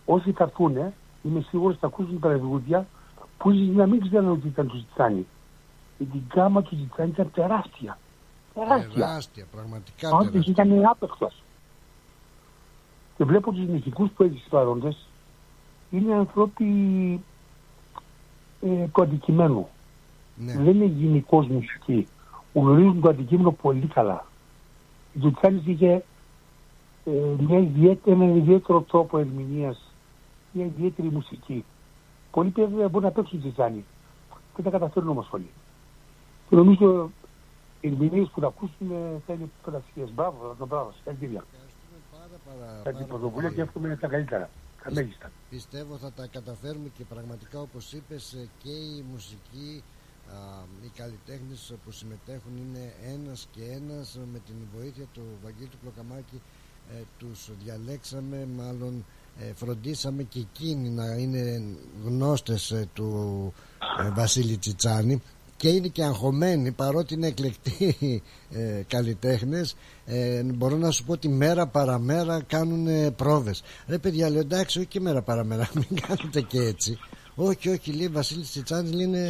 όσοι 0.06 0.32
θα 0.32 0.44
έρθουν, 0.44 0.78
είμαι 1.24 1.42
σίγουρος 1.42 1.78
θα 1.78 1.88
ακούσουν 1.88 2.20
τα 2.20 2.28
τραγούδια 2.28 2.88
που 3.38 3.52
ίσως 3.52 3.76
να 3.76 3.86
μην 3.88 4.02
ξέρουν 4.02 4.30
ότι 4.30 4.48
ήταν 4.48 4.68
του 4.68 4.76
Τζιτσάνη. 4.76 5.26
Γιατί 5.98 6.18
η 6.18 6.24
γκάμα 6.34 6.62
του 6.62 6.76
Τζιτσάνη 6.76 7.10
ήταν 7.10 7.32
τεράστια. 7.34 7.98
Τεράστια. 8.54 8.94
Τεράστια, 8.94 9.46
πραγματικά 9.52 10.10
Όντως 10.10 10.32
τεράστια. 10.32 10.64
ήταν 10.64 10.86
άπεχτος. 10.86 11.44
Και 13.18 13.24
βλέπω 13.24 13.52
τους 13.52 13.66
μυθικούς 13.66 14.10
που 14.12 14.24
έχει 14.24 14.50
παρόντες, 14.50 15.08
είναι 15.92 16.14
ανθρώποι 16.14 16.66
ε, 18.62 18.88
του 18.88 19.02
αντικειμένου. 19.02 19.68
Ναι. 20.36 20.54
Δεν 20.54 20.68
είναι 20.68 20.86
γενικώ 20.86 21.42
μουσική. 21.42 22.08
Γνωρίζουν 22.54 23.02
το 23.02 23.10
αντικείμενο 23.10 23.52
πολύ 23.52 23.88
καλά. 23.88 24.26
Ο 25.16 25.20
Τζουτσάνης 25.20 25.66
είχε 25.66 26.04
ε, 27.06 27.12
μια 27.40 27.60
ιδιαίτερη, 27.60 28.16
έναν 28.16 28.36
ιδιαίτερο 28.36 28.82
τρόπο 28.82 29.18
ερμηνείας, 29.18 29.94
μια 30.52 30.66
ιδιαίτερη 30.66 31.10
μουσική. 31.10 31.66
Πολλοί 32.32 32.50
βέβαια 32.56 32.90
μπορεί 32.90 33.06
να 33.06 33.12
παίξουν 33.12 33.40
Τζουτσάνη. 33.40 33.86
Δεν 34.56 34.66
τα 34.66 34.72
καταφέρνουν 34.72 35.12
όμως 35.12 35.28
όλοι. 35.32 35.50
Και 36.50 36.56
νομίζω 36.56 37.10
οι 37.22 37.23
ερμηνείες 37.88 38.30
που 38.30 38.40
θα 38.40 38.48
ακούσουν 38.48 38.92
ε, 38.92 39.22
θα 39.26 39.34
είναι 39.34 39.50
φανταστικές. 39.64 40.12
Μπράβο, 40.14 40.56
το 40.60 40.66
μπράβο. 40.66 40.92
Συγχαρητήρια. 40.92 41.46
Θα 42.84 42.94
την 42.94 43.08
πρωτοβουλία 43.08 43.50
και 43.50 43.62
εύχομαι 43.62 43.96
τα 43.96 44.08
καλύτερα. 44.08 44.50
Τα 44.84 44.92
μέγιστα. 44.92 45.32
Πιστεύω 45.50 45.98
θα 45.98 46.12
τα 46.12 46.28
καταφέρουμε 46.28 46.90
και 46.98 47.04
πραγματικά 47.04 47.60
όπως 47.60 47.94
είπες 47.94 48.34
ε, 48.34 48.48
και 48.64 48.70
η 48.70 49.04
μουσική 49.12 49.84
α, 50.28 50.36
οι 50.86 50.92
καλλιτέχνες 50.96 51.74
που 51.86 51.92
συμμετέχουν 51.92 52.58
είναι 52.58 52.94
ένας 53.16 53.48
και 53.52 53.64
ένας 53.64 54.20
με 54.34 54.40
την 54.48 54.56
βοήθεια 54.76 55.06
του 55.14 55.22
Βαγγέλη 55.44 55.68
του 55.70 55.78
Κλοκαμάκη 55.82 56.42
ε, 56.92 57.02
τους 57.18 57.50
διαλέξαμε 57.64 58.48
μάλλον 58.58 59.06
ε, 59.40 59.54
φροντίσαμε 59.54 60.24
και 60.24 60.40
εκείνοι 60.40 60.90
να 60.90 61.06
είναι 61.06 61.64
γνώστες 62.06 62.72
ε, 62.72 62.88
του 62.94 63.54
ε, 64.06 64.10
Βασίλη 64.10 64.58
Τσιτσάνη 64.58 65.22
και 65.64 65.70
είναι 65.70 65.88
και 65.88 66.04
αγχωμένοι 66.04 66.72
παρότι 66.72 67.14
είναι 67.14 67.28
εκλεκτοί 67.28 68.22
ε, 68.52 68.82
καλλιτέχνες 68.88 69.76
ε, 70.06 70.44
μπορώ 70.44 70.78
να 70.78 70.92
σου 70.92 71.04
πω 71.04 71.12
ότι 71.12 71.30
μέρα 71.30 71.68
παραμέρα 71.68 72.42
κάνουν 72.48 72.88
ε, 72.88 73.12
πρόβες 73.12 73.64
ρε 73.88 73.98
παιδιά 73.98 74.30
λέω 74.30 74.40
εντάξει 74.40 74.78
όχι 74.78 74.88
και 74.88 75.00
μέρα 75.00 75.22
παραμέρα 75.22 75.70
μην 75.80 76.02
κάνετε 76.08 76.42
και 76.42 76.60
έτσι 76.60 77.00
Όχι, 77.36 77.70
όχι, 77.70 77.92
λέει 77.92 78.08
Βασίλης 78.08 78.50
Τσιτσάνη 78.50 79.04
είναι 79.04 79.30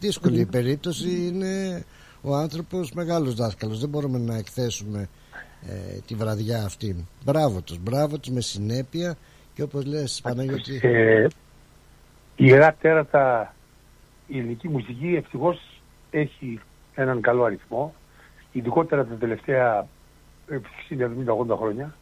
δύσκολη 0.00 0.40
η 0.40 0.46
περίπτωση. 0.46 1.26
Είναι 1.26 1.84
ο 2.22 2.34
άνθρωπος 2.34 2.92
μεγάλος 2.92 3.34
δάσκαλος. 3.34 3.80
Δεν 3.80 3.88
μπορούμε 3.88 4.18
να 4.18 4.36
εκθέσουμε 4.36 5.08
ε, 5.68 5.98
τη 6.06 6.14
βραδιά 6.14 6.62
αυτή. 6.64 7.06
Μπράβο 7.24 7.60
τους, 7.60 7.78
μπράβο 7.78 8.18
τους 8.18 8.30
με 8.30 8.40
συνέπεια 8.40 9.16
και 9.54 9.62
όπως 9.62 9.84
λες, 9.84 10.20
Παναγιώτη. 10.22 10.80
Ε, 10.82 11.22
η 11.22 12.44
Ιερά 12.46 12.76
Τέρατα, 12.80 13.54
η 14.30 14.38
ελληνική 14.38 14.68
μουσική 14.68 15.14
ευτυχώς 15.14 15.82
έχει 16.10 16.60
έναν 16.94 17.20
καλό 17.20 17.44
αριθμό, 17.44 17.94
ειδικότερα 18.52 19.06
τα 19.06 19.14
τελευταία 19.14 19.86
ε, 20.48 20.58
60-70-80 21.50 21.56
χρόνια. 21.56 21.94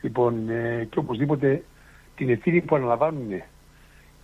Λοιπόν, 0.00 0.48
ε, 0.48 0.86
και 0.90 0.98
οπωσδήποτε 0.98 1.62
την 2.16 2.30
ευθύνη 2.30 2.60
που 2.60 2.76
αναλαμβάνουν 2.76 3.42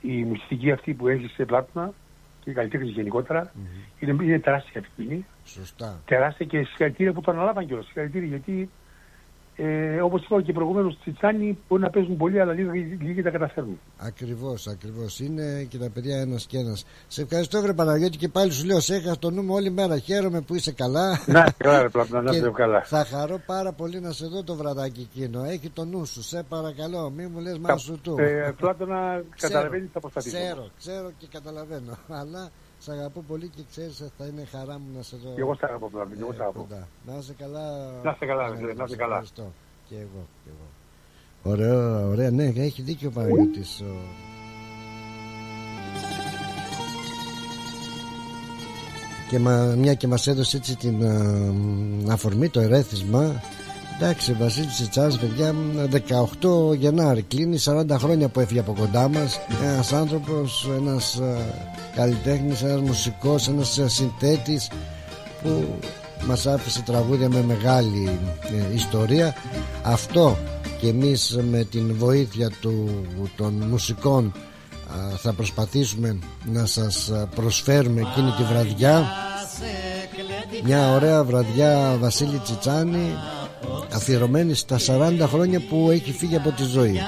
η 0.00 0.24
μουσική 0.24 0.70
αυτή 0.70 0.94
που 0.94 1.08
έχει 1.08 1.26
σε 1.26 1.44
πλάτωνα 1.44 1.92
και 2.40 2.50
οι 2.50 2.52
καλλιτέχνες 2.52 2.90
γενικότερα 2.90 3.52
είναι, 3.98 4.24
είναι 4.24 4.38
τεράστια 4.38 4.80
ευθύνη. 4.80 5.26
Σωστά. 5.44 6.00
Τεράστια 6.04 6.46
και 6.46 6.62
συγχαρητήρια 6.62 7.12
που 7.12 7.20
το 7.20 7.30
αναλάβαν 7.30 7.66
κιόλας. 7.66 7.84
Συγχαρητήρια 7.84 8.28
γιατί 8.28 8.70
ε, 9.56 10.00
όπως 10.00 10.24
είπα 10.24 10.42
και 10.42 10.52
προηγουμένως, 10.52 10.98
Τσιτσάνι 11.00 11.58
μπορεί 11.68 11.82
να 11.82 11.90
παίζουν 11.90 12.16
πολύ, 12.16 12.40
αλλά 12.40 12.52
λίγοι, 12.52 12.98
λίγοι 13.00 13.22
τα 13.22 13.30
καταφέρνουν. 13.30 13.80
Ακριβώς, 13.98 14.66
ακριβώς. 14.66 15.20
Είναι 15.20 15.66
και 15.68 15.78
τα 15.78 15.90
παιδιά 15.90 16.20
ένας 16.20 16.46
και 16.46 16.58
ένας. 16.58 16.84
Σε 17.08 17.22
ευχαριστώ, 17.22 17.60
Βρε 17.60 17.72
Παναγιώτη, 17.72 18.16
και 18.16 18.28
πάλι 18.28 18.52
σου 18.52 18.66
λέω: 18.66 18.80
Σε 18.80 18.94
έχασα 18.94 19.18
το 19.18 19.30
νου 19.30 19.42
μου 19.42 19.54
όλη 19.54 19.70
μέρα. 19.70 19.98
Χαίρομαι 19.98 20.40
που 20.40 20.54
είσαι 20.54 20.72
καλά. 20.72 21.20
Να 21.26 21.44
είστε 21.44 21.54
καλά, 21.56 21.82
ρε 21.82 21.88
Πλάτωνα, 21.88 22.22
να 22.22 22.30
Και 22.30 22.36
είστε 22.36 22.50
καλά. 22.50 22.82
Θα 22.82 23.04
χαρώ 23.04 23.40
πάρα 23.46 23.72
πολύ 23.72 24.00
να 24.00 24.12
σε 24.12 24.26
δω 24.26 24.42
το 24.42 24.54
βραδάκι 24.54 25.08
εκείνο. 25.12 25.44
Έχει 25.44 25.70
το 25.70 25.84
νου 25.84 26.04
σου, 26.04 26.22
σε 26.22 26.42
παρακαλώ. 26.48 27.10
Μην 27.10 27.30
μου 27.32 27.40
λες 27.40 27.58
μα 27.58 27.76
σου 27.76 28.00
του. 28.02 28.16
Ε, 28.18 28.54
Πλάτωνα, 28.56 29.22
καταλαβαίνεις 29.40 29.88
θα 29.92 30.00
προσπαθήσω. 30.00 30.36
Ξέρω, 30.36 30.68
ξέρω 30.78 31.10
και 31.18 31.26
καταλαβαίνω. 31.32 31.98
Αλλά 32.20 32.50
σε 32.84 32.92
αγαπώ 32.92 33.24
πολύ 33.28 33.48
και 33.48 33.62
ξέρεις 33.70 33.96
θα 34.18 34.24
είναι 34.26 34.44
χαρά 34.44 34.78
μου 34.78 34.86
να 34.96 35.02
σε 35.02 35.16
δω. 35.24 35.30
Και 35.34 35.40
εγώ 35.40 35.54
σ' 35.54 35.62
αγαπώ, 35.62 35.88
Πλάτωνα, 35.90 36.14
και 36.14 36.20
εγώ 36.22 36.32
σ' 36.32 36.40
αγαπώ. 36.40 36.60
κοντά. 36.60 36.88
Να 37.06 37.14
είσαι 37.18 37.34
καλά. 37.38 37.66
Να 38.02 38.10
είστε 38.10 38.26
καλά, 38.26 38.42
Παναγιώτη, 38.42 38.66
ρε, 38.66 38.74
να 38.78 38.84
είστε 38.84 38.94
σε 38.96 39.02
καλά. 39.02 39.12
ευχαριστώ. 39.14 39.52
Και 39.88 39.94
εγώ, 39.94 40.26
και 40.44 40.50
εγώ. 40.54 40.66
Ωραίο, 41.52 42.08
ωραία, 42.08 42.30
ναι, 42.30 42.44
έχει 42.56 42.82
δίκιο 42.82 43.08
ο 43.08 43.12
Παναγιώτης. 43.12 43.80
ο- 43.80 44.30
Και 49.30 49.38
μα, 49.38 49.74
μια 49.78 49.94
και 49.94 50.06
μας 50.06 50.26
έδωσε 50.26 50.56
έτσι 50.56 50.76
την 50.76 51.04
α, 51.04 52.12
αφορμή, 52.12 52.48
το 52.48 52.60
ερέθισμα 52.60 53.40
Εντάξει, 54.02 54.32
Βασίλης 54.32 54.74
Τσιτσάς, 54.74 55.18
παιδιά, 55.18 55.54
18 56.70 56.74
Γενάρη 56.74 57.22
κλείνει 57.22 57.58
40 57.64 57.98
χρόνια 57.98 58.28
που 58.28 58.40
έφυγε 58.40 58.60
από 58.60 58.74
κοντά 58.78 59.08
μας. 59.08 59.40
Ένας 59.62 59.92
άνθρωπος, 59.92 60.68
ένας 60.76 61.16
α, 61.16 61.36
καλλιτέχνης, 61.94 62.62
ένας 62.62 62.80
μουσικός, 62.80 63.48
ένας 63.48 63.78
α, 63.78 63.88
συνθέτης 63.88 64.70
που 65.42 65.78
μας 66.26 66.46
άφησε 66.46 66.82
τραγούδια 66.82 67.28
με 67.28 67.42
μεγάλη 67.42 68.18
ε, 68.70 68.74
ιστορία. 68.74 69.34
Αυτό 69.82 70.38
και 70.80 70.88
εμείς 70.88 71.38
με 71.50 71.64
την 71.64 71.94
βοήθεια 71.96 72.50
του, 72.60 73.04
των 73.36 73.52
μουσικών 73.52 74.32
α, 74.34 75.16
θα 75.16 75.32
προσπαθήσουμε 75.32 76.18
να 76.52 76.66
σας 76.66 77.10
α, 77.10 77.26
προσφέρουμε 77.34 78.00
εκείνη 78.00 78.30
τη 78.30 78.42
βραδιά. 78.42 79.06
Μια 80.64 80.90
ωραία 80.90 81.24
βραδιά 81.24 81.96
Βασίλη 82.00 82.38
Τσιτσάνη 82.38 83.16
αφιερωμένη 83.92 84.54
στα 84.54 84.78
40 84.86 85.18
χρόνια 85.20 85.60
που 85.68 85.88
έχει 85.90 86.12
φύγει 86.12 86.36
από 86.36 86.50
τη 86.50 86.64
ζωή. 86.64 87.00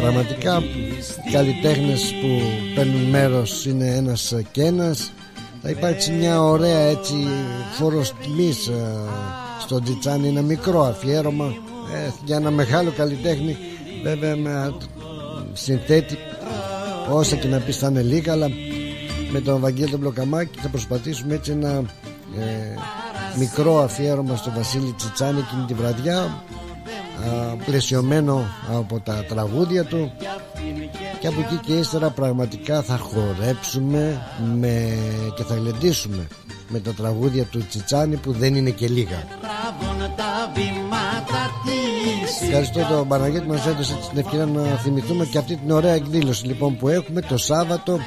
Πραγματικά 0.00 0.62
οι 1.26 1.30
καλλιτέχνες 1.32 2.14
που 2.20 2.40
παίρνουν 2.74 3.02
μέρος 3.02 3.66
είναι 3.66 3.86
ένας 3.86 4.34
και 4.52 4.62
ένας. 4.62 5.12
Θα 5.62 5.70
υπάρξει 5.70 6.10
μια 6.12 6.42
ωραία 6.42 6.80
έτσι 6.80 7.14
φόρος 7.78 8.12
τιμής 8.22 8.66
ε, 8.66 8.82
στον 9.60 9.84
Τσιτσάνι 9.84 10.28
ένα 10.28 10.42
μικρό 10.42 10.82
αφιέρωμα 10.82 11.54
ε, 11.94 12.10
για 12.24 12.36
ένα 12.36 12.50
μεγάλο 12.50 12.90
καλλιτέχνη 12.90 13.56
βέβαια 14.02 14.36
με 14.36 14.74
συνθέτη 15.52 16.18
όσα 17.10 17.36
και 17.36 17.48
να 17.48 17.58
πεις 17.58 17.76
θα 17.76 17.88
είναι 17.88 18.02
λίγα 18.02 18.32
αλλά 18.32 18.48
με 19.32 19.40
τον 19.40 19.60
Βαγγέλη 19.60 19.90
τον 19.90 20.00
Μπλοκαμάκη 20.00 20.58
θα 20.58 20.68
προσπαθήσουμε 20.68 21.34
έτσι 21.34 21.50
ένα 21.50 21.82
ε, 22.38 22.74
μικρό 23.38 23.78
αφιέρωμα 23.82 24.36
στο 24.36 24.50
Βασίλη 24.56 24.92
Τσιτσάνη 24.92 25.38
εκείνη 25.38 25.64
τη 25.66 25.74
βραδιά 25.74 26.18
α, 26.18 26.32
πλαισιωμένο 27.64 28.44
από 28.70 29.00
τα 29.00 29.24
τραγούδια 29.28 29.84
του. 29.84 30.12
Και 31.20 31.26
από 31.26 31.40
εκεί 31.40 31.56
και 31.56 31.72
ύστερα 31.72 32.10
πραγματικά 32.10 32.82
θα 32.82 32.98
χορέψουμε 32.98 34.22
με, 34.54 34.98
και 35.36 35.42
θα 35.42 35.54
γλεντήσουμε 35.54 36.26
με 36.68 36.80
τα 36.80 36.92
τραγούδια 36.92 37.44
του 37.44 37.66
Τσιτσάνη 37.66 38.16
που 38.16 38.32
δεν 38.32 38.54
είναι 38.54 38.70
και 38.70 38.88
λίγα. 38.88 39.22
Ευχαριστώ 42.42 42.86
τον 42.88 43.08
Παναγιώτη 43.08 43.46
μας 43.46 43.66
έδωσε 43.66 43.98
την 44.10 44.18
ευκαιρία 44.18 44.46
να 44.46 44.62
θυμηθούμε 44.62 45.24
και 45.24 45.38
αυτή 45.38 45.56
την 45.56 45.70
ωραία 45.70 45.92
εκδήλωση 45.92 46.46
λοιπόν 46.46 46.76
που 46.76 46.88
έχουμε 46.88 47.20
το 47.20 47.36
Σάββατο 47.36 47.98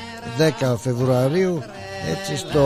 10 0.62 0.76
Φεβρουαρίου 0.78 1.62
έτσι 2.12 2.38
στο 2.38 2.64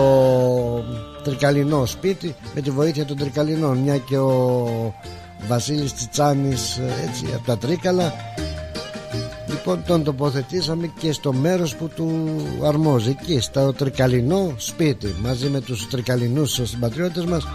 Τρικαλινό 1.23 1.85
σπίτι 1.85 2.35
με 2.55 2.61
τη 2.61 2.71
βοήθεια 2.71 3.05
των 3.05 3.17
Τρικαλινών. 3.17 3.77
Μια 3.77 3.97
και 3.97 4.17
ο 4.17 4.93
Βασίλης 5.47 5.93
Τσιτσάνης 5.93 6.79
έτσι 7.07 7.25
από 7.35 7.45
τα 7.45 7.57
Τρίκαλα. 7.57 8.13
Λοιπόν 9.47 9.83
τον 9.87 10.03
τοποθετήσαμε 10.03 10.91
και 10.99 11.11
στο 11.11 11.33
μέρος 11.33 11.75
που 11.75 11.87
του 11.95 12.39
αρμόζει. 12.63 13.09
Εκεί 13.09 13.39
στο 13.39 13.73
Τρικαλινό 13.73 14.53
σπίτι 14.57 15.15
μαζί 15.21 15.49
με 15.49 15.61
τους 15.61 15.87
Τρικαλινούς 15.87 16.59
συμπατριώτες 16.63 17.25
μας 17.25 17.47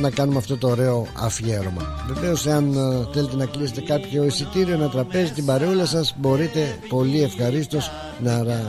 να 0.00 0.10
κάνουμε 0.10 0.38
αυτό 0.38 0.56
το 0.56 0.68
ωραίο 0.68 1.06
αφιέρωμα. 1.14 2.04
Βεβαίως, 2.06 2.46
αν 2.46 2.72
ε, 2.74 3.06
θέλετε 3.12 3.36
να 3.36 3.46
κλείσετε 3.46 3.80
κάποιο 3.80 4.24
εισιτήριο, 4.24 4.74
ένα 4.74 4.88
τραπέζι, 4.88 5.32
την 5.32 5.44
παρεούλα 5.44 5.86
σας, 5.86 6.14
μπορείτε 6.18 6.78
πολύ 6.88 7.22
ευχαρίστως 7.22 7.90
να 8.22 8.32
ε, 8.32 8.64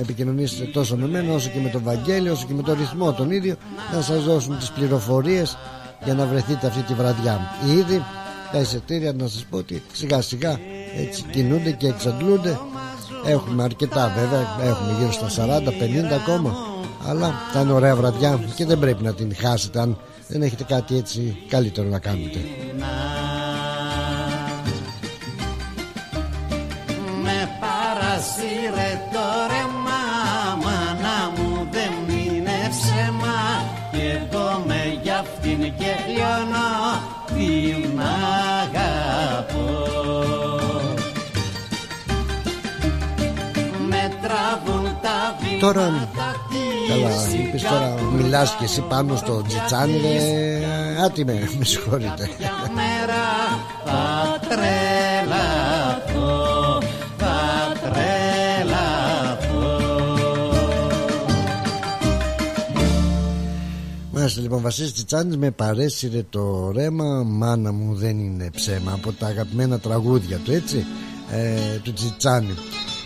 επικοινωνήσετε 0.00 0.64
τόσο 0.64 0.96
με 0.96 1.06
μένα 1.08 1.34
όσο 1.34 1.48
και 1.50 1.60
με 1.60 1.68
τον 1.68 1.82
Βαγγέλη, 1.84 2.28
όσο 2.30 2.46
και 2.46 2.54
με 2.54 2.62
τον 2.62 2.76
ρυθμό 2.78 3.12
τον 3.12 3.30
ίδιο, 3.30 3.54
να 3.94 4.00
σας 4.02 4.24
δώσουν 4.24 4.58
τις 4.58 4.70
πληροφορίες 4.70 5.56
για 6.04 6.14
να 6.14 6.26
βρεθείτε 6.26 6.66
αυτή 6.66 6.82
τη 6.82 6.94
βραδιά. 6.94 7.40
Ήδη 7.78 8.02
τα 8.52 8.58
εισιτήρια, 8.58 9.12
να 9.12 9.26
σας 9.28 9.44
πω 9.50 9.56
ότι 9.56 9.82
σιγά 9.92 10.20
σιγά 10.20 10.58
έτσι 10.96 11.24
κινούνται 11.30 11.70
και 11.70 11.86
εξαντλούνται. 11.86 12.58
Έχουμε 13.26 13.62
αρκετά 13.62 14.12
βέβαια, 14.18 14.70
έχουμε 14.70 14.96
γύρω 14.98 15.12
στα 15.12 15.28
40-50 15.28 16.12
ακόμα. 16.22 16.54
Αλλά 17.08 17.32
θα 17.52 17.60
είναι 17.60 17.72
ωραία 17.72 17.96
βραδιά 17.96 18.40
και 18.54 18.66
δεν 18.66 18.78
πρέπει 18.78 19.02
να 19.02 19.12
την 19.12 19.34
χάσετε 19.36 19.80
αν 19.80 19.96
δεν 20.32 20.42
έχετε 20.42 20.64
κάτι 20.64 20.96
έτσι 20.96 21.36
καλύτερο 21.48 21.88
να 21.88 21.98
κάνετε. 21.98 22.38
Με 27.22 27.48
παρασύρε 27.60 28.90
το 29.12 29.26
ρεμά 29.48 30.02
Μάνα 30.62 31.32
μου 31.36 31.68
δεν 31.70 32.16
είναι 32.16 32.58
ψέμα 32.70 33.40
Κι 33.92 34.00
εγώ 34.00 34.64
με 34.66 34.98
για 35.02 35.18
αυτήν 35.18 35.60
και 35.60 35.92
λιώνω 36.14 36.70
Την 37.26 38.00
αγαπώ 38.62 39.70
Με 43.88 44.12
τραβούν 44.22 44.84
τα 45.02 45.36
Τώρα, 45.60 45.84
βήματα 45.84 46.21
καλά, 47.02 47.46
είπες 47.48 47.62
τώρα 47.62 47.94
μιλάς 48.16 48.54
και 48.56 48.64
εσύ 48.64 48.80
πάνω 48.80 49.16
στο 49.16 49.42
τζιτσάνι 49.46 50.00
ρε, 50.00 50.60
άτιμε, 51.04 51.48
με 51.58 51.64
συγχωρείτε. 51.64 52.28
μέρα 52.74 53.22
θα 53.84 54.38
τρελαθώ 54.48 56.32
Θα 57.16 57.72
τρελαθώ. 57.80 59.80
Μάλιστα 64.10 64.40
λοιπόν 64.40 64.62
Βασίλης 64.62 64.92
Τσιτσάνης 64.92 65.36
με 65.36 65.50
παρέσυρε 65.50 66.22
το 66.30 66.70
ρέμα. 66.74 67.22
Μάνα 67.26 67.72
μου 67.72 67.94
δεν 67.94 68.18
είναι 68.18 68.50
ψέμα 68.54 68.92
Από 68.92 69.12
τα 69.12 69.26
αγαπημένα 69.26 69.78
τραγούδια 69.78 70.36
του 70.36 70.52
έτσι 70.52 70.86
ε, 71.30 71.78
Του 71.82 71.92
Τσιτσάνη 71.92 72.54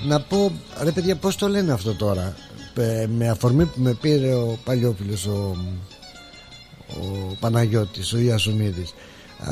Να 0.06 0.20
πω 0.20 0.52
ρε 0.82 0.90
παιδιά 0.90 1.16
πως 1.16 1.36
το 1.36 1.48
λένε 1.48 1.72
αυτό 1.72 1.94
τώρα; 1.94 2.22
ε, 2.22 2.34
Με 3.16 3.28
αφορμή 3.28 3.64
που 3.64 3.80
με 3.80 3.92
πήρε 3.92 4.34
ο 4.34 4.58
Παλιόπουλος 4.64 5.26
Ο, 5.26 5.56
ο 6.88 7.36
Παναγιώτης 7.40 8.12
Ο 8.12 8.18
Ιασονίδης 8.18 8.94
Α, 9.38 9.50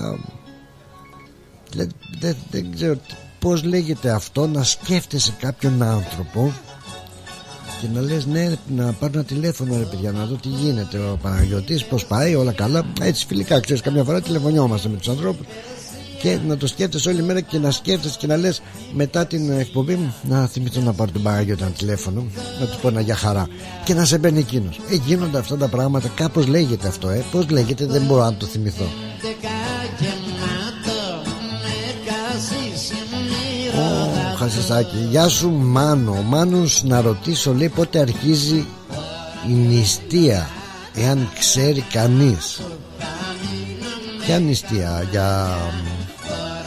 δεν, 1.75 1.93
δεν, 2.21 2.37
δεν 2.51 2.73
ξέρω 2.75 2.97
πως 3.39 3.63
λέγεται 3.63 4.11
αυτό 4.11 4.47
Να 4.47 4.63
σκέφτεσαι 4.63 5.35
κάποιον 5.39 5.83
άνθρωπο 5.83 6.53
και 7.81 7.87
να 7.95 8.01
λες 8.01 8.27
ναι 8.27 8.53
να 8.77 8.93
πάρω 8.93 9.13
ένα 9.15 9.25
τηλέφωνο 9.25 9.77
ρε 9.79 9.85
παιδιά 9.85 10.13
να 10.13 10.25
δω 10.25 10.35
τι 10.35 10.49
γίνεται 10.49 10.99
ο 10.99 11.19
Παναγιώτης 11.23 11.85
πως 11.85 12.05
πάει 12.07 12.35
όλα 12.35 12.53
καλά 12.53 12.85
έτσι 13.01 13.27
φιλικά 13.27 13.61
ξέρεις 13.61 13.83
καμιά 13.83 14.05
φορά 14.05 14.21
τηλεφωνιόμαστε 14.21 14.89
με 14.89 14.97
τους 14.97 15.09
ανθρώπους 15.09 15.47
και 16.25 16.39
να 16.47 16.57
το 16.57 16.67
σκέφτεσαι 16.67 17.09
όλη 17.09 17.23
μέρα 17.23 17.41
και 17.41 17.59
να 17.59 17.71
σκέφτεσαι 17.71 18.17
και 18.19 18.27
να 18.27 18.37
λες 18.37 18.63
μετά 18.93 19.27
την 19.27 19.51
εκπομπή 19.51 19.95
μου 19.95 20.15
να 20.23 20.47
θυμηθώ 20.47 20.81
να 20.81 20.93
πάρω 20.93 21.11
τον 21.11 21.21
μπαγάγιο 21.21 21.55
όταν 21.55 21.73
τηλέφωνο 21.79 22.27
να 22.61 22.67
του 22.67 22.79
πω 22.83 22.89
ένα 22.89 23.01
για 23.01 23.15
χαρά 23.15 23.49
και 23.85 23.95
να 23.95 24.05
σε 24.05 24.19
μπαίνει 24.19 24.39
εκείνος. 24.39 24.81
Ε, 24.91 24.95
γίνονται 24.95 25.39
αυτά 25.39 25.57
τα 25.57 25.69
πράγματα, 25.69 26.09
κάπως 26.09 26.47
λέγεται 26.47 26.89
αυτό, 26.89 27.09
ε. 27.09 27.25
Πώς 27.31 27.51
λέγεται, 27.51 27.87
δεν 27.87 28.03
μπορώ 28.03 28.25
να 28.25 28.35
το 28.35 28.47
θυμηθώ. 28.47 28.85
Ω, 33.75 34.37
Χασισάκη, 34.37 35.07
γεια 35.11 35.29
σου 35.29 35.51
Μάνο. 35.51 36.13
Ο 36.13 36.23
Μάνος 36.23 36.83
να 36.85 37.01
ρωτήσω 37.01 37.55
λέει 37.55 37.69
πότε 37.69 37.99
αρχίζει 37.99 38.67
η 39.49 39.53
νηστεία 39.53 40.49
εάν 40.95 41.29
ξέρει 41.39 41.85
κανείς. 41.93 42.61
Ποια 44.25 44.39
νηστεία 44.39 45.07
για 45.11 45.57
μ, 45.85 45.94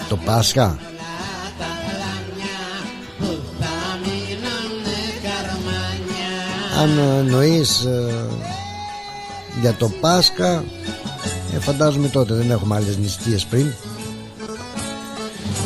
το 0.10 0.18
Πάσχα. 0.26 0.78
Αν 6.82 7.00
εννοείς 7.20 7.84
ε, 7.84 8.26
για 9.62 9.74
το 9.74 9.90
Πάσχα 10.02 10.64
ε, 11.56 11.60
φαντάζομαι 11.60 12.08
τότε 12.08 12.34
δεν 12.34 12.52
έχουμε 12.52 12.76
άλλες 12.76 12.98
νηστείες 12.98 13.46
πριν. 13.46 13.74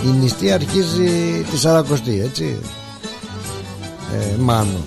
Η 0.05 0.07
νηστεία 0.07 0.53
αρχίζει 0.53 1.41
τη 1.51 1.57
Σαρακοστή 1.57 2.21
έτσι 2.21 2.59
ε, 4.13 4.35
Μάνο. 4.37 4.85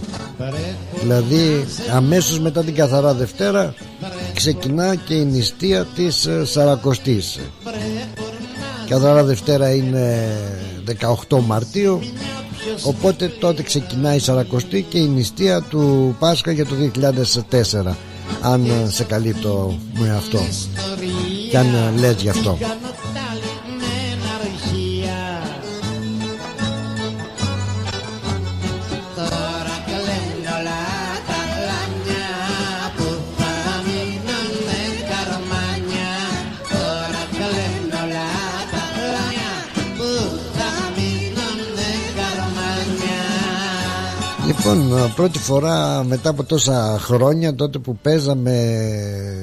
Δηλαδή 1.01 1.67
αμέσως 1.93 2.41
μετά 2.41 2.65
την 2.65 2.75
Καθαρά 2.75 3.15
Δευτέρα 3.15 3.75
ξεκινά 4.35 4.95
και 4.95 5.15
η 5.15 5.25
νηστεία 5.25 5.85
της 5.85 6.27
ε, 6.27 6.45
Σαρακοστής 6.45 7.39
Καθαρά 8.89 9.25
Δευτέρα 9.25 9.75
είναι 9.75 10.29
18 11.29 11.39
Μαρτίου 11.41 12.01
οπότε 12.83 13.29
τότε 13.29 13.63
ξεκινάει 13.63 14.17
η 14.17 14.21
Σαρακοστή 14.21 14.83
και 14.83 14.99
η 14.99 15.09
νηστεία 15.09 15.63
του 15.63 16.17
Πάσχα 16.19 16.53
για 16.53 16.67
το 16.67 16.75
2004 17.51 17.95
αν 18.41 18.65
ε, 18.65 18.91
σε 18.91 19.05
καλύπτω 19.05 19.79
με 19.93 20.11
αυτό. 20.17 20.39
Και 21.51 21.59
αν 21.59 21.67
ε, 21.67 22.01
λες 22.01 22.23
γι' 22.23 22.29
αυτό 22.29 22.59
Λοιπόν, 44.65 45.13
πρώτη 45.15 45.39
φορά 45.39 46.05
μετά 46.05 46.29
από 46.29 46.45
τόσα 46.45 46.99
χρόνια 47.01 47.55
τότε 47.55 47.79
που 47.79 47.97
παίζαμε 47.97 48.77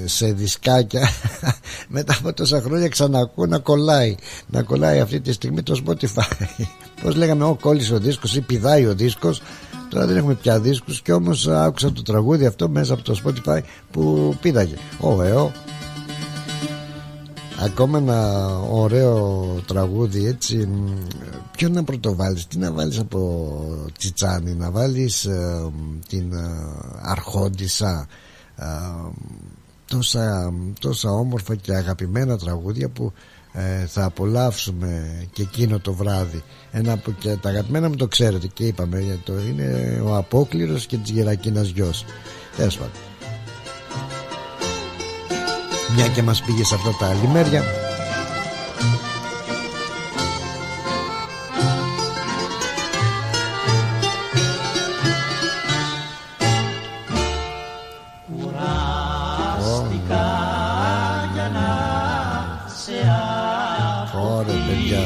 σε 0.06 0.32
δισκάκια 0.32 1.10
μετά 1.96 2.16
από 2.20 2.34
τόσα 2.34 2.62
χρόνια 2.62 2.88
ξανακούω 2.88 3.46
να 3.46 3.60
κολλάει. 3.60 4.16
Να 4.48 4.62
κολλάει 4.62 5.00
αυτή 5.00 5.22
τη 5.22 5.32
στιγμή 5.32 5.64
το 5.64 5.82
Spotify. 5.86 6.46
Πως 7.02 7.16
λέγαμε 7.16 7.44
ο 7.44 7.58
κόλλησε 7.62 7.94
ο 7.94 8.00
δίσκος 8.00 8.36
ή 8.36 8.42
πηδάει 8.42 8.86
ο 8.86 8.96
δίσκος 8.96 9.42
τώρα 9.90 10.06
δεν 10.06 10.18
έχουμε 10.18 10.34
πια 10.34 10.60
δίσκους 10.60 11.02
και 11.02 11.14
όμως 11.14 11.48
άκουσα 11.48 11.92
το 11.92 12.02
τραγούδι 12.02 12.46
αυτό 12.46 12.70
μέσα 12.70 12.94
από 12.94 13.04
το 13.04 13.22
Spotify 13.26 13.60
που 13.92 14.36
πήδαγε. 14.42 14.76
Ο 15.00 15.22
ΕΟ 15.24 15.52
Ακόμα 17.64 17.98
ένα 17.98 18.50
ωραίο 18.72 19.46
τραγούδι 19.66 20.26
έτσι 20.26 20.68
Ποιο 21.62 21.70
να 21.70 21.84
πρωτοβάλεις 21.84 22.48
Τι 22.48 22.58
να 22.58 22.72
βάλεις 22.72 23.00
από 23.00 23.90
Τσιτσάνι 23.98 24.54
Να 24.54 24.72
βάλεις 24.72 25.26
ε, 25.26 25.72
την 26.08 26.34
ε, 26.34 26.40
Αρχόντισσα 27.02 28.08
ε, 28.56 28.66
τόσα, 29.86 30.54
τόσα 30.80 31.10
όμορφα 31.10 31.56
και 31.56 31.76
αγαπημένα 31.76 32.38
τραγούδια 32.38 32.90
που 32.90 33.14
ε, 33.52 33.86
θα 33.86 34.06
απολαύσουμε 34.06 35.24
και 35.34 35.42
εκείνο 35.42 35.80
το 35.80 35.94
βράδυ. 35.94 36.44
Ένα 36.72 36.94
από 36.94 37.12
και 37.12 37.36
τα 37.36 37.50
αγαπημένα 37.50 37.90
μου 37.90 37.96
το 37.96 38.08
ξέρετε 38.08 38.48
και 38.48 38.64
είπαμε 38.68 39.00
γιατί 39.00 39.22
το 39.24 39.34
είναι 39.40 40.02
ο 40.06 40.16
Απόκληρος 40.16 40.86
και 40.86 40.98
της 40.98 41.12
Γερακίνας 41.12 41.68
γιος. 41.68 42.06
Τέλος 42.58 42.78
πάντων. 42.78 42.94
Μια 45.96 46.08
και 46.08 46.24
μας 46.24 46.42
πήγε 46.42 46.64
σε 46.64 46.76
αυτά 46.76 46.90
τα 47.00 47.14
λιμέρια 47.14 47.64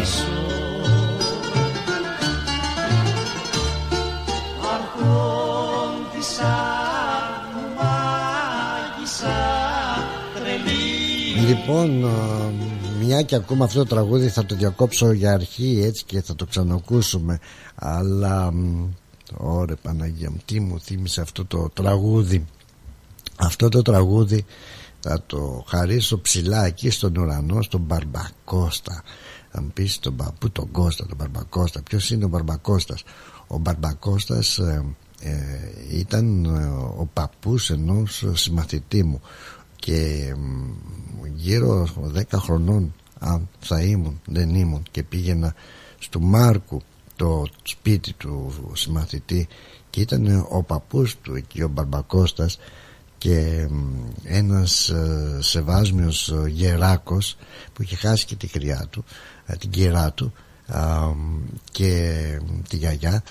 παιδιά 0.06 0.36
Λοιπόν, 11.48 12.06
α, 12.06 12.52
μια 13.00 13.22
και 13.22 13.36
ακούμε 13.36 13.64
αυτό 13.64 13.80
το 13.80 13.86
τραγούδι 13.86 14.28
θα 14.28 14.46
το 14.46 14.56
διακόψω 14.56 15.12
για 15.12 15.34
αρχή 15.34 15.82
έτσι 15.84 16.04
και 16.06 16.22
θα 16.22 16.36
το 16.36 16.46
ξανακούσουμε. 16.46 17.40
Αλλά 17.76 18.52
μ, 18.52 18.88
ωραία 19.38 19.76
Παναγία 19.82 20.32
μου 20.32 20.38
τι 20.46 20.60
μου 20.60 20.80
θύμισε 20.80 21.22
αυτό 21.22 21.46
το 21.46 21.70
τραγούδι. 21.74 22.46
Αυτό 23.36 23.70
το 23.70 23.82
τραγούδι 23.82 24.46
θα 25.00 25.24
το 25.28 25.64
χαρίσω 25.68 26.22
ψηλά 26.22 26.66
εκεί 26.66 26.90
στον 26.90 27.16
ουρανό 27.16 27.62
στον 27.62 27.82
Μπαρμπακώστα 27.82 29.04
θα 29.56 29.62
μου 29.62 29.72
πεις 29.74 30.00
τον 30.00 30.16
παππού 30.16 30.50
τον 30.52 30.72
Κώστα 30.72 31.06
τον 31.06 31.18
Μπαρμπακώστα 31.18 31.82
ποιος 31.82 32.10
είναι 32.12 32.26
ο 32.26 32.28
Μπαρμπακώστας. 32.28 33.04
Ο 33.48 33.58
Μπαρμπακώστας 33.58 34.58
ε, 34.58 34.86
ε, 35.20 35.38
ήταν 35.98 36.46
ε, 36.46 36.66
ο 36.98 37.10
παππούς 37.14 37.70
ενός 37.70 38.26
συμμαθητή 38.34 39.04
μου 39.04 39.22
και 39.76 40.34
μ, 40.38 41.26
γύρω 41.36 41.88
10 42.16 42.22
χρονών 42.36 42.94
αν 43.20 43.50
θα 43.60 43.82
ήμουν 43.82 44.22
δεν 44.26 44.56
ήμουν 44.56 44.84
και 44.92 45.04
πήγαινα 45.04 45.56
στο 46.00 46.20
Μάρκου 46.20 46.82
το 47.16 47.48
σπίτι 47.64 48.14
του 48.14 48.54
συμμαθητή 48.74 49.48
και 49.90 50.02
ήταν 50.02 50.48
ο 50.50 50.64
παππούς 50.64 51.16
του 51.22 51.36
εκεί 51.36 51.62
ο 51.62 51.68
Μπαρμπακώστας 51.68 52.58
και 53.18 53.68
μ, 53.70 53.84
ένας 54.24 54.90
ε, 54.90 55.38
σεβάσμιος 55.40 56.30
ε, 56.30 56.50
γεράκος 56.50 57.38
που 57.74 57.82
είχε 57.82 57.96
χάσει 57.96 58.26
και 58.26 58.36
τη 58.36 58.48
χρειά 58.48 58.88
του. 58.90 59.06
ε, 59.08 59.35
την 59.60 59.70
κυρά 59.70 60.12
του 60.12 60.34
α, 60.68 61.06
μ, 61.08 61.44
και 61.72 62.22
μ, 62.46 62.62
τη 62.70 62.78
γιαγιά. 62.78 63.24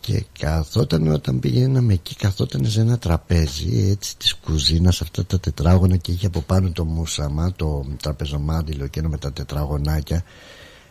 Και 0.00 0.24
καθόταν 0.38 1.06
όταν 1.06 1.40
πηγαίναμε 1.40 1.92
εκεί 1.92 2.14
καθόταν 2.14 2.66
σε 2.66 2.80
ένα 2.80 2.98
τραπέζι 2.98 3.88
έτσι 3.90 4.16
της 4.16 4.34
κουζίνας 4.34 5.00
αυτά 5.00 5.26
τα 5.26 5.40
τετράγωνα 5.40 5.96
και 5.96 6.12
είχε 6.12 6.26
από 6.26 6.40
πάνω 6.40 6.70
το 6.70 6.84
μουσαμά 6.84 7.52
το 7.52 7.86
τραπεζομάντιλο 8.02 8.84
εκείνο 8.84 9.08
με 9.08 9.18
τα 9.18 9.32
τετραγωνάκια 9.32 10.24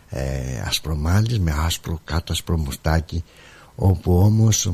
ε, 0.08 0.60
ασπρομάλις 0.66 1.38
με 1.38 1.54
άσπρο 1.56 2.00
κάτω 2.04 2.32
άσπρο 2.32 2.56
μουστάκι 2.58 3.24
όπου 3.74 4.18
όμως 4.18 4.72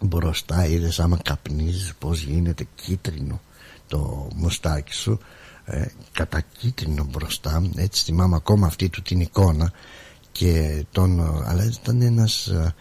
μπροστά 0.00 0.66
είδες 0.66 1.00
άμα 1.00 1.18
καπνίζεις 1.24 1.94
πως 1.98 2.22
γίνεται 2.22 2.66
κίτρινο 2.74 3.40
το 3.88 4.28
μουστάκι 4.34 4.92
σου 4.92 5.18
ε, 5.66 5.86
κατακίτρινο 6.12 7.06
μπροστά 7.10 7.70
έτσι 7.76 8.04
θυμάμαι 8.04 8.36
ακόμα 8.36 8.66
αυτή 8.66 8.88
του 8.88 9.02
την 9.02 9.20
εικόνα 9.20 9.72
και 10.32 10.84
τον, 10.92 11.20
αλλά 11.44 11.64
ήταν 11.64 12.00
ένας 12.00 12.46
ε, 12.46 12.74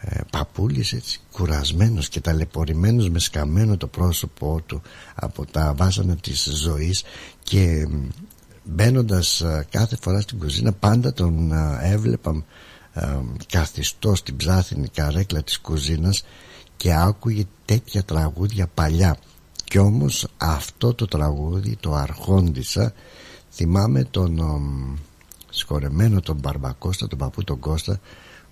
ε, 0.00 0.20
παππούλης 0.30 0.92
έτσι 0.92 1.20
κουρασμένος 1.32 2.08
και 2.08 2.20
ταλαιπωρημένος 2.20 3.10
με 3.10 3.18
σκαμμένο 3.18 3.76
το 3.76 3.86
πρόσωπό 3.86 4.60
του 4.66 4.82
από 5.14 5.46
τα 5.46 5.74
βάσανα 5.76 6.16
της 6.16 6.48
ζωής 6.54 7.02
και 7.42 7.88
μπαίνοντας 8.64 9.44
κάθε 9.70 9.96
φορά 10.02 10.20
στην 10.20 10.38
κουζίνα 10.38 10.72
πάντα 10.72 11.12
τον 11.12 11.52
ε, 11.52 11.78
έβλεπα 11.82 12.44
ε, 12.92 13.18
καθιστό 13.48 14.14
στην 14.14 14.36
ψάθινη 14.36 14.88
καρέκλα 14.88 15.42
της 15.42 15.58
κουζίνας 15.58 16.24
και 16.76 16.94
άκουγε 16.94 17.44
τέτοια 17.64 18.02
τραγούδια 18.02 18.66
παλιά 18.66 19.16
κι 19.72 19.78
όμως 19.78 20.26
αυτό 20.36 20.94
το 20.94 21.06
τραγούδι 21.06 21.76
το 21.80 21.94
αρχόντισα 21.94 22.92
θυμάμαι 23.52 24.04
τον 24.04 24.38
ε, 24.38 24.98
σκορεμένο 25.50 26.20
τον 26.20 26.36
Μπαρμπακώστα 26.36 27.08
τον 27.08 27.18
παππού 27.18 27.44
τον 27.44 27.58
Κώστα 27.58 28.00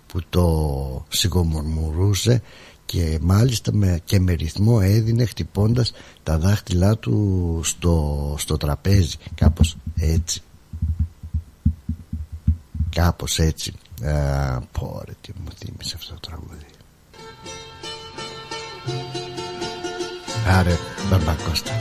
που 0.07 0.19
το 0.29 1.05
σιγομορμουρούσε 1.09 2.41
και 2.85 3.17
μάλιστα 3.21 3.73
με, 3.73 4.01
και 4.03 4.19
με 4.19 4.33
ρυθμό 4.33 4.79
έδινε 4.81 5.25
χτυπώντας 5.25 5.91
τα 6.23 6.37
δάχτυλά 6.37 6.97
του 6.97 7.59
στο, 7.63 8.35
στο 8.37 8.57
τραπέζι. 8.57 9.17
Κάπως 9.35 9.77
έτσι. 9.95 10.41
Κάπως 12.89 13.39
έτσι. 13.39 13.73
Ε, 14.01 14.57
πω 14.71 15.01
ρε 15.05 15.13
τι 15.21 15.31
μου 15.43 15.51
θύμισε 15.57 15.95
αυτό 15.95 16.13
το 16.13 16.19
τραγούδι 16.19 16.65
Άρε 20.47 20.77
Μπαρμπακώστα 21.09 21.71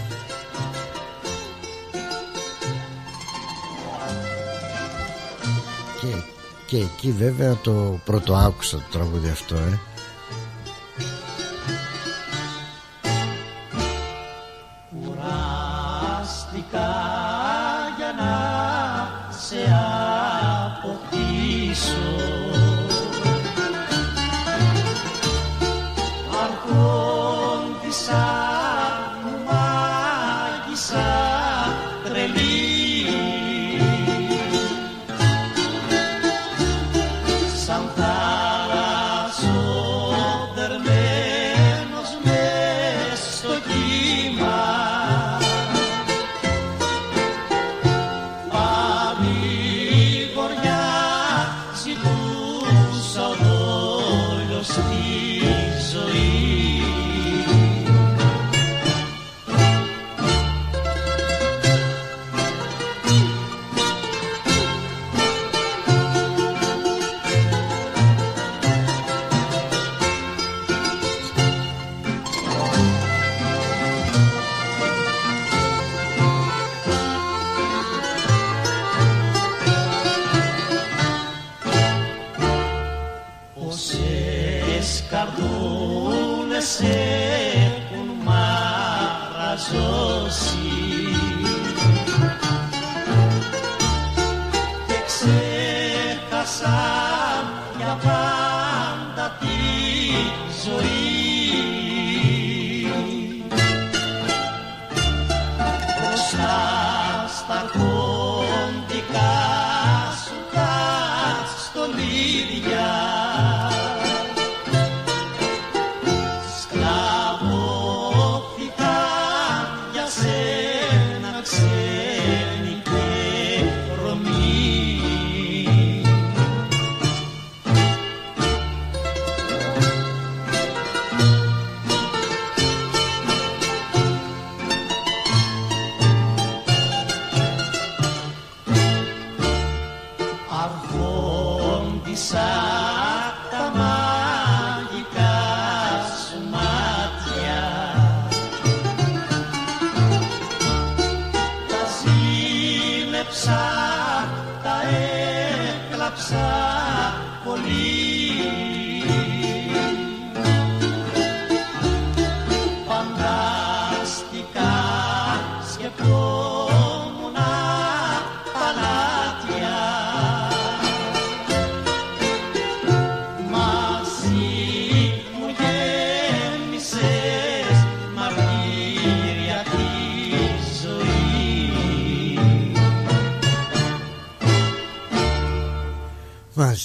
και, 6.01 6.07
και 6.67 6.77
εκεί 6.77 7.13
βέβαια 7.13 7.57
το 7.57 8.01
πρώτο 8.05 8.35
άκουσα 8.35 8.77
το 8.77 8.83
τραγούδι 8.91 9.29
αυτό 9.29 9.55
ε. 9.55 9.79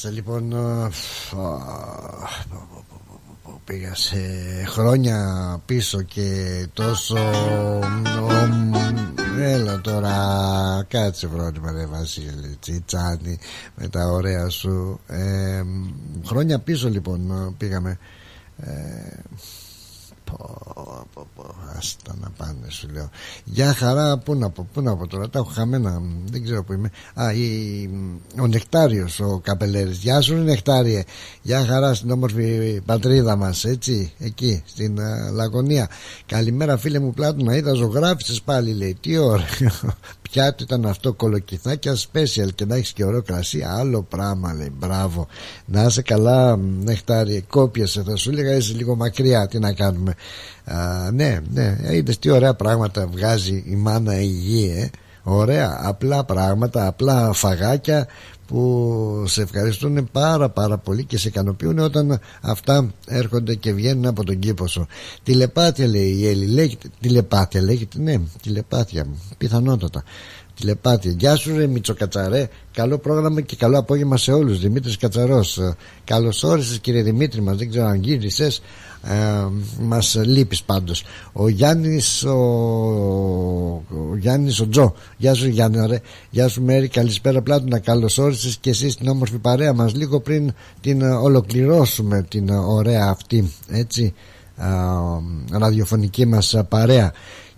Μάλιστα 0.05 0.23
λοιπόν 0.31 0.53
α, 0.53 0.85
α, 0.85 1.57
πήγα 3.63 3.95
σε 3.95 4.17
χρόνια 4.67 5.19
πίσω 5.65 6.01
και 6.01 6.67
τόσο 6.73 7.15
ομ, 8.21 8.73
έλα 9.39 9.81
τώρα 9.81 10.15
κάτσε 10.87 11.27
βρόνιμα 11.27 11.71
ρε 11.71 11.85
Βασίλη 11.85 12.57
Τσιτσάνι 12.59 13.39
με 13.75 13.87
τα 13.87 14.05
ωραία 14.05 14.49
σου. 14.49 14.99
Ε, 15.07 15.61
χρόνια 16.25 16.59
πίσω 16.59 16.89
λοιπόν 16.89 17.53
πήγαμε 17.57 17.97
ε, 18.57 18.71
πω, 20.23 20.37
πω, 21.13 21.27
πω, 21.35 21.55
άστα 21.77 22.15
να 22.21 22.29
πάνε 22.29 22.69
σου 22.85 22.93
λέω. 22.93 23.09
Για 23.43 23.73
χαρά 23.73 24.17
πού 24.17 24.35
να 24.35 24.49
πω, 24.49 24.67
πού 24.73 24.81
να 24.81 24.95
πω 24.95 25.07
τώρα 25.07 25.29
τα 25.29 25.39
έχω 25.39 25.49
χαμένα 25.53 26.01
δεν 26.25 26.43
ξέρω 26.43 26.63
που 26.63 26.73
είμαι. 26.73 26.91
Α, 27.13 27.33
η, 27.33 27.89
ο 28.41 28.47
Νεκτάριος 28.47 29.19
ο 29.19 29.39
Καπελέρης. 29.43 29.97
Γεια 29.97 30.21
σου 30.21 30.35
Νεκτάριε. 30.35 31.03
Για 31.41 31.65
χαρά 31.65 31.93
στην 31.93 32.11
όμορφη 32.11 32.81
πατρίδα 32.85 33.35
μας 33.35 33.63
έτσι 33.63 34.11
εκεί 34.19 34.63
στην 34.65 34.99
α, 34.99 35.31
Λαγωνία. 35.31 35.89
Καλημέρα 36.25 36.77
φίλε 36.77 36.99
μου 36.99 37.13
Πλάτωνα 37.13 37.55
είδα 37.55 37.73
ζωγράφισες 37.73 38.41
πάλι 38.41 38.73
λέει. 38.73 38.97
Τι 39.01 39.17
ωραίο 39.17 39.45
πιάτο 40.31 40.63
ήταν 40.63 40.85
αυτό 40.85 41.13
κολοκυθάκια 41.13 41.95
special 41.95 42.47
και 42.55 42.65
να 42.65 42.75
έχεις 42.75 42.93
και 42.93 43.05
ωραίο 43.05 43.21
κρασί. 43.21 43.63
Άλλο 43.67 44.01
πράγμα 44.01 44.53
λέει 44.53 44.71
μπράβο. 44.77 45.27
Να 45.65 45.83
είσαι 45.83 46.01
καλά 46.01 46.57
Νεκτάριε 46.57 47.41
κόπιασε 47.49 48.03
θα 48.03 48.15
σου 48.15 48.29
έλεγα 48.29 48.55
είσαι 48.55 48.73
λίγο 48.73 48.95
μακριά 48.95 49.47
τι 49.47 49.59
να 49.59 49.73
κάνουμε. 49.73 50.13
Α, 50.65 51.11
ναι 51.11 51.39
ναι 51.53 51.77
είδες 51.91 52.19
τι 52.19 52.29
ωραία 52.29 52.53
πράγματα 52.53 53.07
βγάζει 53.07 53.63
η 53.67 53.75
μάνα 53.75 54.19
η 54.19 54.25
γη 54.25 54.73
ε. 54.77 54.89
ωραία 55.23 55.79
απλά 55.83 56.23
πράγματα 56.23 56.87
απλά 56.87 57.33
φαγάκια 57.33 58.07
που 58.47 59.23
σε 59.27 59.41
ευχαριστούν 59.41 60.09
πάρα 60.11 60.49
πάρα 60.49 60.77
πολύ 60.77 61.03
και 61.03 61.17
σε 61.17 61.27
ικανοποιούν 61.27 61.79
όταν 61.79 62.19
αυτά 62.41 62.93
έρχονται 63.07 63.55
και 63.55 63.73
βγαίνουν 63.73 64.05
από 64.05 64.23
τον 64.23 64.39
κήπο 64.39 64.67
σου. 64.67 64.87
Τηλεπάθεια 65.23 65.87
λέει 65.87 66.15
η 66.17 66.27
Έλλη. 66.27 66.45
Λέγεται 66.45 66.89
τηλεπάθεια 66.99 67.61
λέγεται 67.61 67.99
ναι 67.99 68.19
τηλεπάθεια 68.41 69.07
πιθανότατα. 69.37 70.03
Τηλεπάθεια. 70.55 71.11
Γεια 71.11 71.35
σου 71.35 71.57
ρε 71.57 71.67
Μητσοκατσαρέ. 71.67 72.49
Καλό 72.71 72.97
πρόγραμμα 72.97 73.41
και 73.41 73.55
καλό 73.55 73.77
απόγευμα 73.77 74.17
σε 74.17 74.31
όλους. 74.31 74.59
Δημήτρης 74.59 74.97
Κατσαρός. 74.97 75.57
Ε, 75.57 75.75
καλώς 76.03 76.43
όρισες 76.43 76.79
κύριε 76.79 77.01
Δημήτρη 77.01 77.41
μας. 77.41 77.57
Δεν 77.57 77.69
ξέρω 77.69 77.85
αν 77.85 78.03
γύρισες 78.03 78.61
ε, 79.07 79.47
μας 79.81 80.15
λείπεις 80.25 80.63
πάντως. 80.63 81.03
Ο 81.33 81.47
Γιάννης 81.47 82.23
ο, 82.23 82.35
ο 84.11 84.15
Γιάννης 84.19 84.59
ο 84.59 84.67
Τζο. 84.67 84.93
Γεια 85.17 85.33
σου 85.33 85.47
Γιάννη 85.47 85.79
ωραία. 85.79 85.99
γεια 86.29 86.47
σου 86.47 86.63
Μέρη. 86.63 86.87
Καλησπέρα 86.87 87.41
Πλάτωνα 87.41 87.79
καλώς 87.79 88.17
όρισες 88.17 88.57
και 88.57 88.69
εσύ 88.69 88.89
στην 88.89 89.07
όμορφη 89.07 89.37
παρέα 89.37 89.73
μας. 89.73 89.93
Λίγο 89.93 90.19
πριν 90.19 90.53
την 90.81 91.01
ε, 91.01 91.09
ολοκληρώσουμε 91.09 92.25
την 92.29 92.49
ε, 92.49 92.55
ωραία 92.57 93.07
αυτή 93.09 93.51
έτσι 93.69 94.13
ε, 94.57 95.57
ραδιοφωνική 95.57 96.25
μας 96.25 96.53
ε, 96.53 96.63
παρέα 96.69 97.13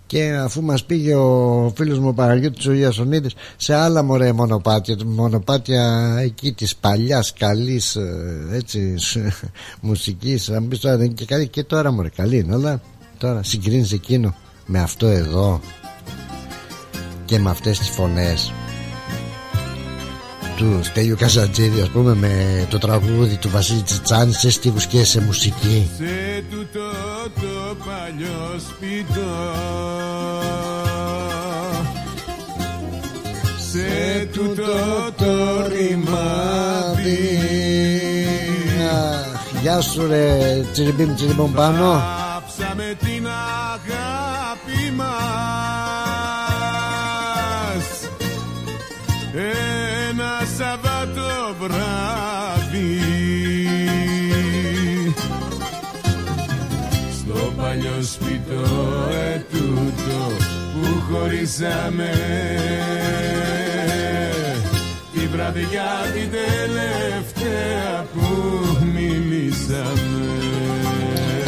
και 0.08 0.36
αφού 0.42 0.62
μας 0.62 0.84
πήγε 0.84 1.14
ο 1.14 1.72
φίλος 1.76 1.98
μου 1.98 2.08
ο 2.08 2.12
Παναγιώτης 2.12 2.66
ο 2.66 2.72
Ιασονίδης 2.72 3.34
σε 3.56 3.74
άλλα 3.74 4.02
μωρέ 4.02 4.32
μονοπάτια 4.32 4.96
μονοπάτια 5.04 6.14
εκεί 6.20 6.52
της 6.52 6.76
παλιάς 6.76 7.32
καλής 7.32 7.96
ε, 7.96 8.46
έτσι 8.52 8.94
μουσικής 9.80 10.50
αν 10.50 10.68
πεις 10.68 10.80
τώρα 10.80 10.96
δεν 10.96 11.06
είναι 11.06 11.14
και 11.14 11.24
καλή. 11.24 11.48
Και 11.48 11.64
τώρα 11.64 11.92
μωρέ 11.92 12.08
καλή 12.08 12.36
είναι 12.36 12.54
αλλά 12.54 12.80
τώρα 13.18 13.42
συγκρίνεις 13.42 13.92
εκείνο 13.92 14.34
με 14.66 14.80
αυτό 14.80 15.06
εδώ 15.06 15.60
και 17.24 17.38
με 17.38 17.50
αυτές 17.50 17.78
τις 17.78 17.88
φωνές 17.88 18.52
του 20.58 20.80
Στέλιου 20.82 21.16
Καζατζίδη 21.18 21.80
ας 21.80 21.88
πούμε 21.88 22.14
με 22.14 22.66
το 22.70 22.78
τραγούδι 22.78 23.36
του 23.36 23.48
Βασίλη 23.50 23.82
Τσιτσάνη 23.82 24.32
σε 24.32 24.50
στίχους 24.50 24.86
και 24.86 25.04
σε 25.04 25.20
μουσική. 25.20 25.90
Σε 25.96 26.44
τούτο 26.50 26.80
το 27.34 27.76
παλιό 27.86 28.58
σπιτό. 28.58 29.30
Σε 33.70 34.26
τούτο 34.32 34.62
το 35.16 35.66
ρημάδι. 35.68 37.28
Αχ, 38.90 39.60
Γεια 39.62 39.80
σου 39.80 40.06
ρε 40.06 40.38
τσιριμπίμ 40.72 41.14
τσιριμπόμ 41.14 41.52
πάνω. 41.52 42.02
Κάψαμε 42.02 42.96
την 42.98 43.26
αγάπη 43.26 44.92
μας 44.96 45.57
σπιτό 58.58 59.08
ετούτο 59.34 60.36
που 60.72 61.02
χωρίσαμε. 61.10 62.10
Τη 65.12 65.26
βραδιά 65.26 65.90
την 66.12 66.30
τελευταία 66.30 68.06
που 68.14 68.26
μιλήσαμε. 68.94 70.28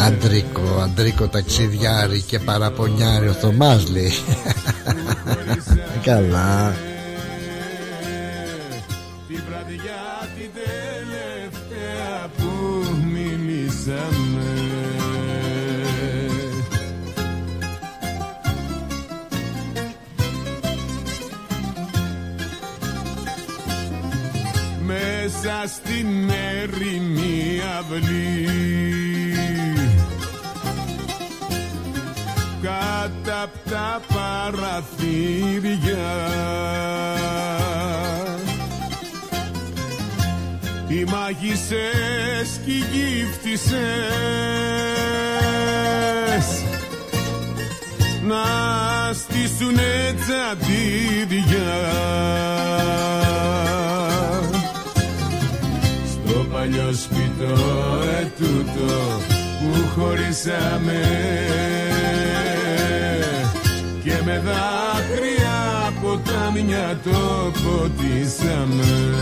Αντρίκο, 0.06 0.80
Αντρίκο 0.82 1.28
ταξιδιάρι 1.28 2.22
και 2.22 2.38
παραπονιάρι 2.38 3.28
ο 3.28 3.32
Θωμάς 3.32 3.90
λέει. 3.90 4.12
Καλά 6.02 6.74
Μέσα 25.32 25.64
στην 25.66 26.30
έρημη 26.60 27.60
αυλή. 27.78 28.48
Κάτω 32.62 33.32
απ' 33.42 33.70
τα 33.70 34.00
παραθύρια. 34.14 35.28
Οι 40.88 41.04
μάγισσες 41.04 42.60
και 42.64 42.70
οι 42.70 42.84
γύφτισες 42.92 43.70
να 48.22 48.44
στήσουνε 49.12 50.14
τσαντίδια 50.18 51.70
στο 56.30 56.46
παλιό 56.52 56.92
σπιτό 56.92 57.54
ετούτο 58.20 59.20
που 59.60 60.00
χωρίσαμε. 60.00 61.00
Και 64.04 64.12
με 64.24 64.42
δάκρυα 64.44 65.92
ποτάμια 66.02 66.98
το 67.04 67.50
ποτίσαμε. 67.62 69.14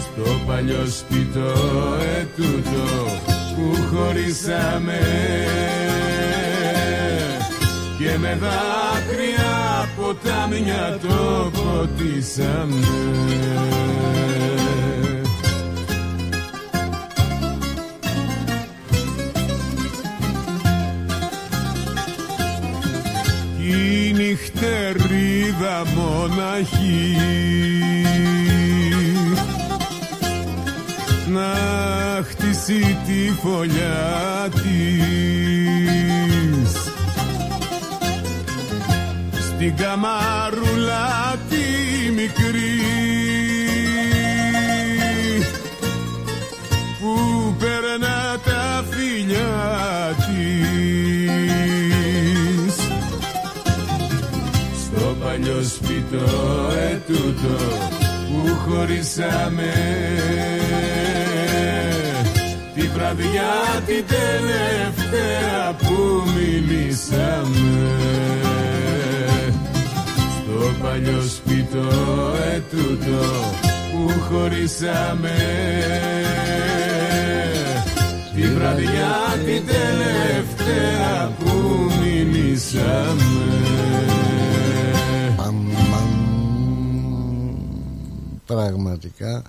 Στο 0.00 0.40
παλιό 0.46 0.86
σπιτό 0.86 1.52
ετούτο 2.18 2.86
που 3.56 3.96
χωρίσαμε 3.96 5.00
και 7.98 8.18
με 8.18 8.38
δάκρυα 8.40 9.88
ποτάμια 9.96 10.98
το 11.02 11.50
ποτίσαμε 11.50 12.74
η 23.58 24.12
νυχτερίδα 24.12 25.84
μοναχή. 25.94 27.16
Να 31.28 31.54
χτίσει 32.22 32.98
τη 33.06 33.32
φωλιά 33.42 34.48
της 34.52 35.55
στην 39.66 39.78
καμαρούλα 39.84 41.36
τη 41.48 41.66
μικρή. 42.10 42.80
Που 47.00 47.14
περνά 47.58 48.38
τα 48.44 48.84
φιλιά 48.90 50.14
της. 50.16 51.14
Στο 54.84 55.16
παλιό 55.24 55.62
σπιτό 55.62 56.70
ετούτο 56.92 57.56
που 58.28 58.56
χωρίσαμε. 58.66 59.72
Τη 62.74 62.82
βραδιά 62.82 63.82
την 63.86 64.04
τελευταία 64.06 65.74
που 65.78 66.22
μιλήσαμε 66.36 67.86
στο 70.56 70.72
παλιό 70.82 71.22
σπιτό 71.22 71.88
ετούτο 72.54 73.20
που 73.92 74.20
χωρίσαμε. 74.20 75.36
Τη 78.34 78.42
βραδιά 78.42 79.16
την 79.44 79.66
τελευταία 79.66 81.32
που 81.38 81.90
μιλήσαμε. 82.02 83.46
Πραγματικά 88.46 89.42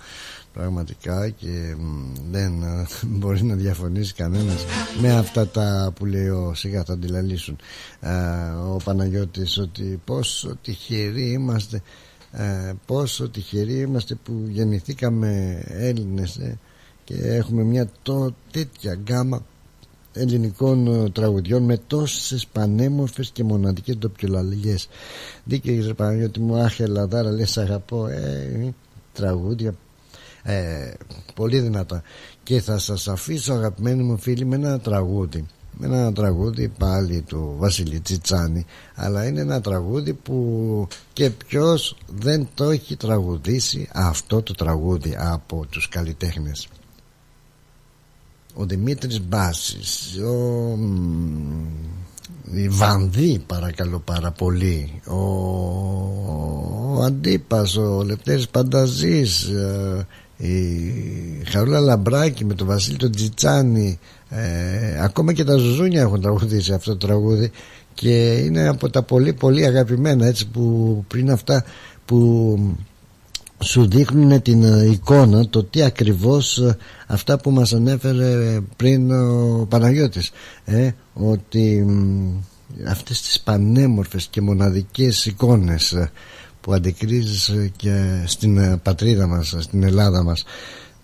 πραγματικά 0.57 1.29
και 1.29 1.75
μ, 1.79 2.13
δεν 2.31 2.63
ε, 2.63 2.85
μπορεί 3.17 3.43
να 3.43 3.55
διαφωνήσει 3.55 4.13
κανένας 4.13 4.65
με 5.01 5.11
αυτά 5.17 5.47
τα 5.47 5.91
που 5.95 6.05
λέει 6.05 6.27
ο 6.27 6.53
σιγά 6.55 6.83
θα 6.83 6.93
αντιλαλήσουν. 6.93 7.57
Ε, 7.99 8.11
ο 8.49 8.77
Παναγιώτης 8.83 9.57
ότι 9.57 10.01
πόσο 10.05 10.57
τυχεροί 10.61 11.31
είμαστε 11.31 11.81
ε, 12.31 12.73
πόσο 12.85 13.29
τυχεροί 13.29 13.79
είμαστε 13.79 14.15
που 14.15 14.45
γεννηθήκαμε 14.49 15.61
Έλληνες 15.67 16.37
ε, 16.37 16.59
και 17.03 17.15
έχουμε 17.15 17.63
μια 17.63 17.89
το, 18.01 18.33
τέτοια 18.51 18.93
γκάμα 18.93 19.45
ελληνικών 20.13 20.87
ε, 20.87 21.09
τραγουδιών 21.09 21.63
με 21.63 21.77
τόσες 21.87 22.47
πανέμορφες 22.47 23.29
και 23.29 23.43
μοναδικές 23.43 23.97
ντοπιολαλιές. 23.97 24.89
Δίκαιο 25.43 25.85
ρε 25.85 25.93
Παναγιώτη 25.93 26.39
μου 26.39 26.55
άχ 26.55 26.79
Ελλαδάρα 26.79 27.31
λες 27.31 27.57
αγαπώ 27.57 28.07
ε, 28.07 28.73
τραγούδια 29.13 29.73
ε, 30.47 30.93
πολύ 31.33 31.59
δυνατά. 31.59 32.01
Και 32.43 32.61
θα 32.61 32.77
σας 32.77 33.07
αφήσω 33.07 33.53
αγαπημένοι 33.53 34.03
μου 34.03 34.17
φίλοι 34.17 34.45
με 34.45 34.55
ένα 34.55 34.79
τραγούδι. 34.79 35.45
Με 35.79 35.85
ένα 35.85 36.13
τραγούδι 36.13 36.67
πάλι 36.67 37.21
του 37.21 37.55
Βασιλή 37.57 37.99
Τσιτσάνη. 37.99 38.65
Αλλά 38.95 39.25
είναι 39.27 39.41
ένα 39.41 39.61
τραγούδι 39.61 40.13
που 40.13 40.87
και 41.13 41.29
ποιος 41.29 41.97
δεν 42.07 42.47
το 42.53 42.69
έχει 42.69 42.95
τραγουδήσει 42.95 43.89
αυτό 43.93 44.41
το 44.41 44.53
τραγούδι 44.53 45.15
από 45.19 45.65
τους 45.69 45.89
καλλιτέχνες. 45.89 46.67
Ο 48.53 48.65
Δημήτρης 48.65 49.21
Μπάσης 49.21 50.19
ο 50.25 50.75
μ, 50.75 51.65
η 52.53 52.69
Βανδύ 52.69 53.43
παρακαλώ 53.47 53.99
πάρα 53.99 54.31
πολύ. 54.31 55.01
Ο, 55.05 55.15
ο 56.97 57.01
Αντίπας 57.03 57.75
ο 57.75 58.03
Λευτέρης 58.03 58.49
Πανταζής 58.49 59.43
ε, 59.43 60.07
η 60.37 60.53
Χαρούλα 61.45 61.79
Λαμπράκη 61.79 62.45
με 62.45 62.53
τον 62.53 62.67
Βασίλη 62.67 62.97
τον 62.97 63.11
Τζιτσάνη 63.11 63.99
ε, 64.29 65.03
ακόμα 65.03 65.33
και 65.33 65.43
τα 65.43 65.55
Ζουζούνια 65.55 66.01
έχουν 66.01 66.21
τραγουδήσει 66.21 66.73
αυτό 66.73 66.91
το 66.97 67.07
τραγούδι 67.07 67.51
και 67.93 68.33
είναι 68.33 68.67
από 68.67 68.89
τα 68.89 69.03
πολύ 69.03 69.33
πολύ 69.33 69.65
αγαπημένα 69.65 70.25
έτσι 70.25 70.47
που 70.47 71.03
πριν 71.07 71.31
αυτά 71.31 71.63
που 72.05 72.59
σου 73.63 73.87
δείχνουν 73.87 74.41
την 74.41 74.63
ε, 74.63 74.85
εικόνα 74.85 75.47
το 75.49 75.63
τι 75.63 75.81
ακριβώς 75.81 76.57
ε, 76.57 76.77
αυτά 77.07 77.39
που 77.39 77.51
μας 77.51 77.73
ανέφερε 77.73 78.59
πριν 78.75 79.11
ο 79.11 79.65
Παναγιώτης 79.69 80.31
ε, 80.65 80.89
ότι 81.13 81.83
μ, 81.87 82.29
αυτές 82.89 83.21
τις 83.21 83.39
πανέμορφες 83.39 84.27
και 84.29 84.41
μοναδικές 84.41 85.25
εικόνες 85.25 85.91
ε, 85.91 86.11
που 86.67 86.73
αντικρίζεις 86.73 87.49
ε, 87.49 87.71
και 87.75 88.23
στην 88.25 88.57
ε, 88.57 88.79
πατρίδα 88.83 89.27
μας, 89.27 89.53
ε, 89.53 89.61
στην 89.61 89.83
Ελλάδα 89.83 90.23
μας 90.23 90.43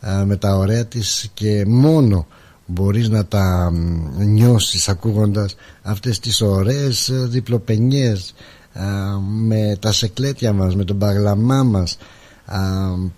ε, 0.02 0.23
με 0.26 0.35
τα 0.35 0.56
ωραία 0.56 0.85
της 0.85 1.30
και 1.34 1.65
μόνο 1.68 2.27
μπορείς 2.65 3.10
να 3.10 3.26
τα 3.26 3.72
μ, 3.73 4.23
νιώσεις 4.23 4.90
ακούγοντας 4.90 5.56
αυτές 5.81 6.19
τις 6.19 6.41
ωραίες 6.41 7.10
ε, 7.10 7.26
διπλοπενιές 7.27 8.34
ε, 8.73 8.81
με 9.30 9.77
τα 9.80 9.91
σεκλέτια 9.91 10.53
μας, 10.53 10.76
με 10.76 10.84
τον 10.84 10.98
παγλαμά 10.98 11.64
μας 11.64 11.98
α, 12.45 12.60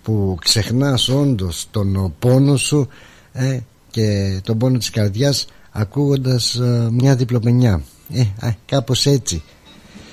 που 0.02 0.36
ξεχνάς 0.40 1.08
όντως 1.08 1.66
τον 1.70 2.14
πόνο 2.18 2.56
σου 2.56 2.88
ε, 3.32 3.58
και 3.90 4.40
τον 4.44 4.58
πόνο 4.58 4.78
της 4.78 4.90
καρδιάς 4.90 5.46
ακούγοντας 5.70 6.54
ε, 6.54 6.88
μια 6.92 7.16
διπλοπενιά. 7.16 7.82
Ε, 8.12 8.46
α, 8.46 8.54
κάπως 8.66 9.06
έτσι 9.06 9.42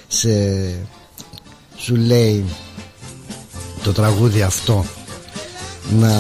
σε, 0.07 0.30
σου 1.84 1.95
λέει 1.95 2.45
το 3.84 3.91
τραγούδι 3.91 4.41
αυτό 4.41 4.85
να 5.99 6.11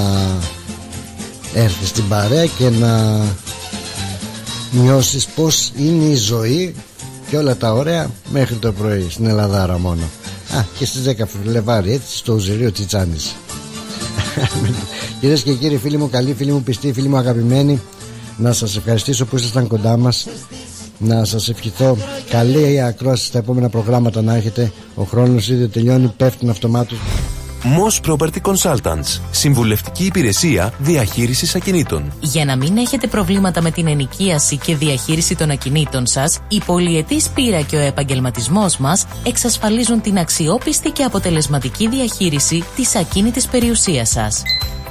έρθεις 1.53 1.89
στην 1.89 2.07
παρέα 2.07 2.45
και 2.45 2.69
να 2.69 3.21
νιώσεις 4.71 5.25
πως 5.25 5.71
είναι 5.77 6.03
η 6.03 6.15
ζωή 6.15 6.75
και 7.29 7.37
όλα 7.37 7.55
τα 7.55 7.73
ωραία 7.73 8.11
μέχρι 8.31 8.55
το 8.55 8.71
πρωί 8.71 9.07
στην 9.09 9.25
Ελλαδάρα 9.25 9.79
μόνο. 9.79 10.03
Α, 10.55 10.63
και 10.77 10.85
στις 10.85 11.01
10 11.05 11.23
Φλεβάρι 11.43 11.91
έτσι 11.91 12.17
στο 12.17 12.33
Ουζηρίο 12.33 12.71
Τσιτσάνης. 12.71 13.35
Κυρίες 15.19 15.41
και 15.41 15.53
κύριοι 15.53 15.77
φίλοι 15.77 15.97
μου 15.97 16.09
καλοί 16.09 16.33
φίλοι 16.33 16.51
μου 16.51 16.63
πιστοί 16.63 16.93
φίλοι 16.93 17.07
μου 17.07 17.17
αγαπημένοι 17.17 17.81
να 18.37 18.53
σας 18.53 18.75
ευχαριστήσω 18.75 19.25
που 19.25 19.35
ήσασταν 19.35 19.67
κοντά 19.67 19.97
μας 19.97 20.27
να 21.03 21.25
σας 21.25 21.49
ευχηθώ 21.49 21.97
καλή 22.29 22.81
ακρόαση 22.81 23.25
στα 23.25 23.37
επόμενα 23.37 23.69
προγράμματα 23.69 24.21
να 24.21 24.35
έχετε 24.35 24.71
ο 24.95 25.03
χρόνος 25.03 25.49
ήδη 25.49 25.67
τελειώνει 25.67 26.13
πέφτουν 26.17 26.49
αυτομάτως 26.49 26.97
Moss 27.63 28.11
Property 28.11 28.41
Consultants. 28.41 29.19
Συμβουλευτική 29.31 30.05
υπηρεσία 30.05 30.73
διαχείρισης 30.79 31.55
ακινήτων. 31.55 32.13
Για 32.19 32.45
να 32.45 32.55
μην 32.55 32.77
έχετε 32.77 33.07
προβλήματα 33.07 33.61
με 33.61 33.71
την 33.71 33.87
ενοικίαση 33.87 34.57
και 34.57 34.75
διαχείριση 34.75 35.35
των 35.35 35.49
ακινήτων 35.49 36.05
σας, 36.05 36.39
η 36.47 36.61
πολυετής 36.65 37.29
πείρα 37.29 37.61
και 37.61 37.75
ο 37.75 37.79
επαγγελματισμός 37.79 38.77
μας 38.77 39.05
εξασφαλίζουν 39.25 40.01
την 40.01 40.17
αξιόπιστη 40.17 40.89
και 40.89 41.03
αποτελεσματική 41.03 41.87
διαχείριση 41.87 42.63
της 42.75 42.95
ακίνητης 42.95 43.47
περιουσίας 43.47 44.09
σας. 44.09 44.41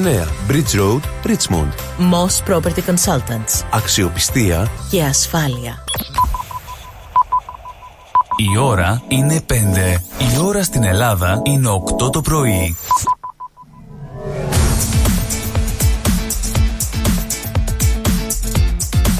Bridge 0.00 0.74
Road, 0.78 1.02
Richmond. 1.24 1.72
Moss 1.98 2.42
Property 2.48 2.82
Consultants. 2.86 3.64
Αξιοπιστία 3.70 4.70
Και 4.90 5.02
ασφάλεια. 5.02 5.84
Η 8.36 8.58
ώρα 8.58 9.02
είναι 9.08 9.40
5. 9.46 9.54
Η 10.18 10.38
ώρα 10.44 10.62
στην 10.62 10.84
Ελλάδα 10.84 11.42
είναι 11.44 11.68
8 11.98 12.12
το 12.12 12.20
πρωί. 12.20 12.76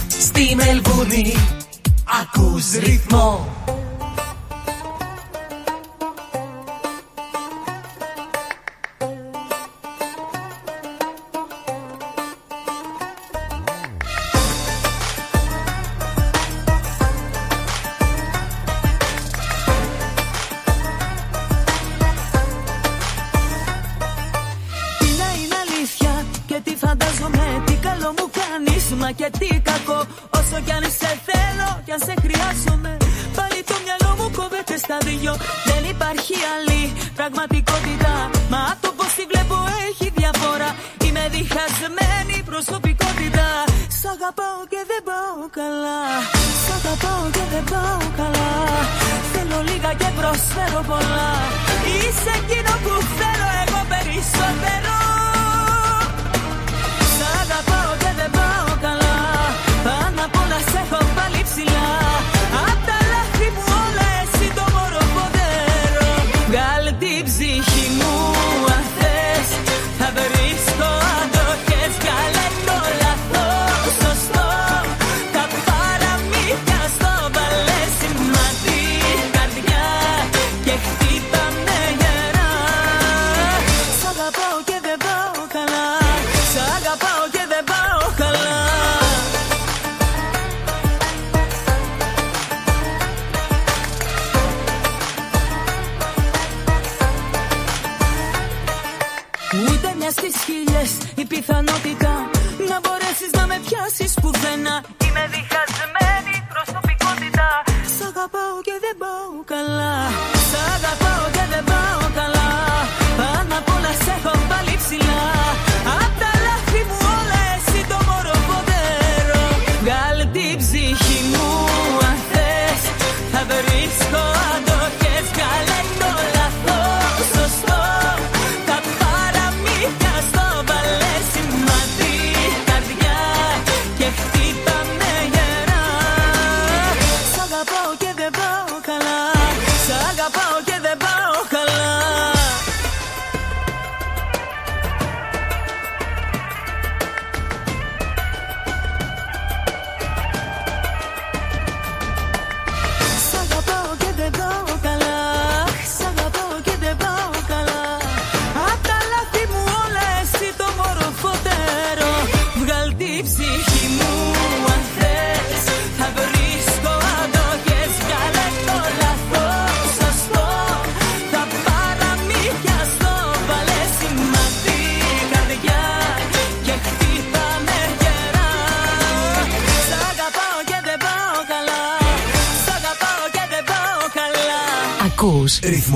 Στη 0.09 0.55
Μελβούνι 0.55 1.35
ακούς 2.23 2.73
ρυθμό 2.73 3.49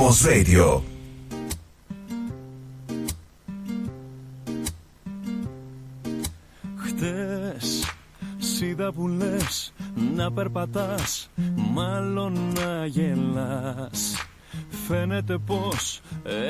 Ακούς 0.05 0.23
Ρυθμός 0.23 0.25
Radio. 0.27 0.81
Χτες 6.77 7.85
σίδα 8.39 8.93
που 8.93 9.09
λες 9.09 9.73
να 10.17 10.33
περπατάς 10.33 11.31
Μάλλον 11.73 12.39
να 12.55 12.87
γελάς. 12.87 14.27
Φαίνεται 14.87 15.39
πως 15.39 16.01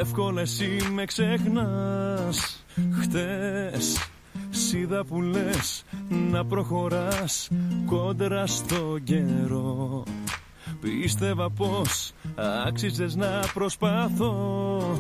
εύκολα 0.00 0.40
εσύ 0.40 0.78
με 0.92 1.04
ξεχνάς. 1.04 2.64
Χτες 3.00 4.08
σίδα 4.50 5.04
που 5.04 5.20
λες 5.20 5.84
να 6.30 6.44
προχωράς 6.44 7.48
κόντρα 7.86 8.46
στο 8.46 8.98
καιρό. 9.04 10.02
Πίστευα 10.80 11.50
πως 11.50 12.12
άξιζες 12.66 13.14
να 13.14 13.40
προσπαθώ 13.54 14.96